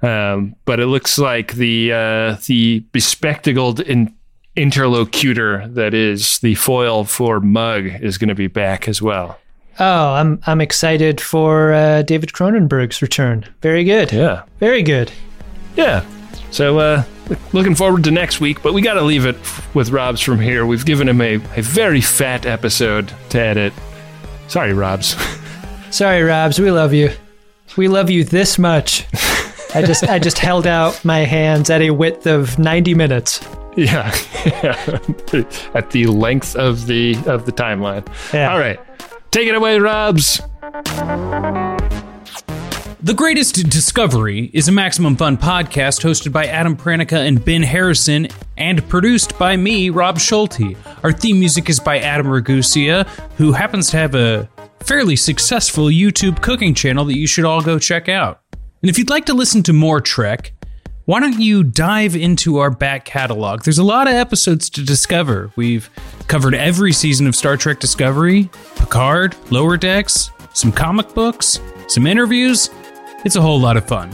Um, 0.00 0.54
but 0.66 0.78
it 0.78 0.86
looks 0.86 1.18
like 1.18 1.54
the 1.54 1.92
uh, 1.92 2.36
the 2.46 2.84
bespectacled 2.92 3.80
in- 3.80 4.14
interlocutor 4.54 5.66
that 5.74 5.94
is 5.94 6.38
the 6.38 6.54
foil 6.54 7.02
for 7.02 7.40
Mug 7.40 7.86
is 8.00 8.18
going 8.18 8.28
to 8.28 8.34
be 8.36 8.46
back 8.46 8.86
as 8.86 9.02
well. 9.02 9.38
Oh, 9.80 10.12
I'm 10.14 10.40
I'm 10.46 10.60
excited 10.60 11.20
for 11.20 11.72
uh, 11.72 12.02
David 12.02 12.30
Cronenberg's 12.32 13.02
return. 13.02 13.44
Very 13.62 13.82
good. 13.82 14.12
Yeah. 14.12 14.42
Very 14.60 14.84
good. 14.84 15.10
Yeah. 15.76 16.04
So 16.50 16.78
uh 16.78 17.04
looking 17.52 17.74
forward 17.74 18.04
to 18.04 18.10
next 18.10 18.40
week, 18.40 18.62
but 18.62 18.72
we 18.72 18.80
got 18.82 18.94
to 18.94 19.02
leave 19.02 19.26
it 19.26 19.36
with 19.74 19.90
Rob's 19.90 20.20
from 20.20 20.40
here. 20.40 20.64
We've 20.66 20.84
given 20.84 21.08
him 21.08 21.20
a, 21.20 21.34
a 21.56 21.62
very 21.62 22.00
fat 22.00 22.46
episode 22.46 23.12
to 23.30 23.38
edit. 23.40 23.72
Sorry, 24.48 24.72
Rob's. 24.72 25.14
Sorry, 25.90 26.22
Robs, 26.22 26.58
we 26.58 26.70
love 26.70 26.92
you. 26.94 27.10
We 27.76 27.88
love 27.88 28.10
you 28.10 28.24
this 28.24 28.58
much. 28.58 29.06
I 29.74 29.82
just 29.82 30.04
I 30.04 30.18
just 30.18 30.38
held 30.38 30.66
out 30.66 31.04
my 31.04 31.18
hands 31.20 31.68
at 31.70 31.82
a 31.82 31.90
width 31.90 32.26
of 32.26 32.58
90 32.58 32.94
minutes. 32.94 33.46
yeah. 33.76 34.06
At 35.74 35.90
the 35.90 36.06
length 36.08 36.56
of 36.56 36.86
the 36.86 37.16
of 37.26 37.44
the 37.44 37.52
timeline. 37.52 38.06
Yeah. 38.32 38.52
All 38.52 38.58
right. 38.58 38.80
Take 39.30 39.48
it 39.48 39.54
away, 39.54 39.78
Robs. 39.78 40.40
The 43.00 43.14
Greatest 43.14 43.70
Discovery 43.70 44.50
is 44.52 44.66
a 44.66 44.72
Maximum 44.72 45.14
Fun 45.14 45.36
podcast 45.36 46.02
hosted 46.02 46.32
by 46.32 46.46
Adam 46.46 46.76
Pranica 46.76 47.28
and 47.28 47.44
Ben 47.44 47.62
Harrison 47.62 48.26
and 48.56 48.86
produced 48.88 49.38
by 49.38 49.56
me, 49.56 49.88
Rob 49.88 50.18
Schulte. 50.18 50.76
Our 51.04 51.12
theme 51.12 51.38
music 51.38 51.70
is 51.70 51.78
by 51.78 52.00
Adam 52.00 52.26
Ragusea, 52.26 53.06
who 53.36 53.52
happens 53.52 53.90
to 53.90 53.98
have 53.98 54.16
a 54.16 54.48
fairly 54.80 55.14
successful 55.14 55.84
YouTube 55.84 56.42
cooking 56.42 56.74
channel 56.74 57.04
that 57.04 57.16
you 57.16 57.28
should 57.28 57.44
all 57.44 57.62
go 57.62 57.78
check 57.78 58.08
out. 58.08 58.40
And 58.82 58.90
if 58.90 58.98
you'd 58.98 59.10
like 59.10 59.26
to 59.26 59.34
listen 59.34 59.62
to 59.62 59.72
more 59.72 60.00
Trek, 60.00 60.52
why 61.04 61.20
don't 61.20 61.38
you 61.38 61.62
dive 61.62 62.16
into 62.16 62.58
our 62.58 62.70
back 62.70 63.04
catalog? 63.04 63.62
There's 63.62 63.78
a 63.78 63.84
lot 63.84 64.08
of 64.08 64.14
episodes 64.14 64.68
to 64.70 64.84
discover. 64.84 65.52
We've 65.54 65.88
covered 66.26 66.56
every 66.56 66.92
season 66.92 67.28
of 67.28 67.36
Star 67.36 67.56
Trek 67.56 67.78
Discovery, 67.78 68.50
Picard, 68.74 69.36
Lower 69.52 69.76
Decks, 69.76 70.32
some 70.52 70.72
comic 70.72 71.14
books, 71.14 71.60
some 71.86 72.04
interviews. 72.04 72.70
It's 73.24 73.36
a 73.36 73.42
whole 73.42 73.60
lot 73.60 73.76
of 73.76 73.86
fun. 73.86 74.10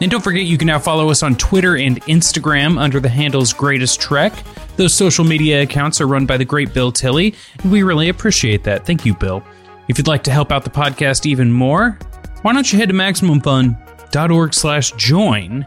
And 0.00 0.10
don't 0.10 0.22
forget, 0.22 0.44
you 0.44 0.58
can 0.58 0.66
now 0.66 0.78
follow 0.78 1.10
us 1.10 1.22
on 1.22 1.36
Twitter 1.36 1.76
and 1.76 2.02
Instagram 2.02 2.78
under 2.78 3.00
the 3.00 3.08
handles 3.08 3.52
Greatest 3.52 4.00
Trek. 4.00 4.32
Those 4.76 4.92
social 4.92 5.24
media 5.24 5.62
accounts 5.62 6.00
are 6.00 6.06
run 6.06 6.26
by 6.26 6.36
the 6.36 6.44
great 6.44 6.74
Bill 6.74 6.90
Tilley, 6.90 7.34
and 7.62 7.70
we 7.70 7.82
really 7.82 8.08
appreciate 8.08 8.64
that. 8.64 8.84
Thank 8.84 9.06
you, 9.06 9.14
Bill. 9.14 9.42
If 9.88 9.98
you'd 9.98 10.08
like 10.08 10.24
to 10.24 10.30
help 10.30 10.50
out 10.50 10.64
the 10.64 10.70
podcast 10.70 11.24
even 11.24 11.52
more, 11.52 11.98
why 12.42 12.52
don't 12.52 12.70
you 12.72 12.78
head 12.78 12.88
to 12.88 12.94
MaximumFun.org 12.94 14.54
slash 14.54 14.92
join 14.92 15.66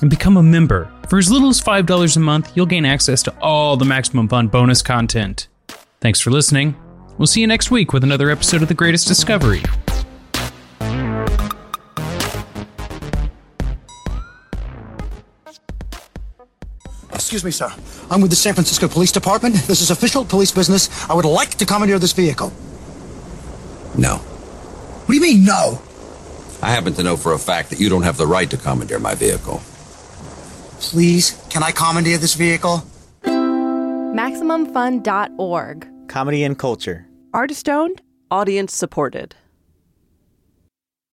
and 0.00 0.10
become 0.10 0.36
a 0.36 0.42
member. 0.42 0.90
For 1.08 1.18
as 1.18 1.30
little 1.30 1.48
as 1.48 1.60
$5 1.60 2.16
a 2.16 2.20
month, 2.20 2.52
you'll 2.56 2.66
gain 2.66 2.84
access 2.84 3.22
to 3.24 3.34
all 3.40 3.76
the 3.76 3.84
Maximum 3.84 4.28
Fun 4.28 4.48
bonus 4.48 4.82
content. 4.82 5.48
Thanks 6.00 6.20
for 6.20 6.30
listening. 6.30 6.74
We'll 7.18 7.26
see 7.26 7.40
you 7.40 7.46
next 7.46 7.70
week 7.70 7.92
with 7.92 8.02
another 8.02 8.30
episode 8.30 8.62
of 8.62 8.68
The 8.68 8.74
Greatest 8.74 9.06
Discovery. 9.06 9.62
Excuse 17.30 17.44
me, 17.44 17.52
sir. 17.52 17.72
I'm 18.10 18.20
with 18.20 18.30
the 18.30 18.36
San 18.36 18.54
Francisco 18.54 18.88
Police 18.88 19.12
Department. 19.12 19.54
This 19.68 19.80
is 19.80 19.92
official 19.92 20.24
police 20.24 20.50
business. 20.50 20.90
I 21.08 21.14
would 21.14 21.24
like 21.24 21.50
to 21.58 21.64
commandeer 21.64 22.00
this 22.00 22.12
vehicle. 22.12 22.52
No. 23.96 24.16
What 24.16 25.06
do 25.06 25.14
you 25.14 25.20
mean, 25.20 25.44
no? 25.44 25.80
I 26.60 26.72
happen 26.72 26.92
to 26.94 27.04
know 27.04 27.16
for 27.16 27.32
a 27.32 27.38
fact 27.38 27.70
that 27.70 27.78
you 27.78 27.88
don't 27.88 28.02
have 28.02 28.16
the 28.16 28.26
right 28.26 28.50
to 28.50 28.56
commandeer 28.56 28.98
my 28.98 29.14
vehicle. 29.14 29.58
Please, 30.80 31.40
can 31.50 31.62
I 31.62 31.70
commandeer 31.70 32.18
this 32.18 32.34
vehicle? 32.34 32.82
MaximumFun.org. 33.22 36.08
Comedy 36.08 36.42
and 36.42 36.58
culture. 36.58 37.06
Artist 37.32 37.68
owned. 37.68 38.02
Audience 38.32 38.74
supported. 38.74 39.36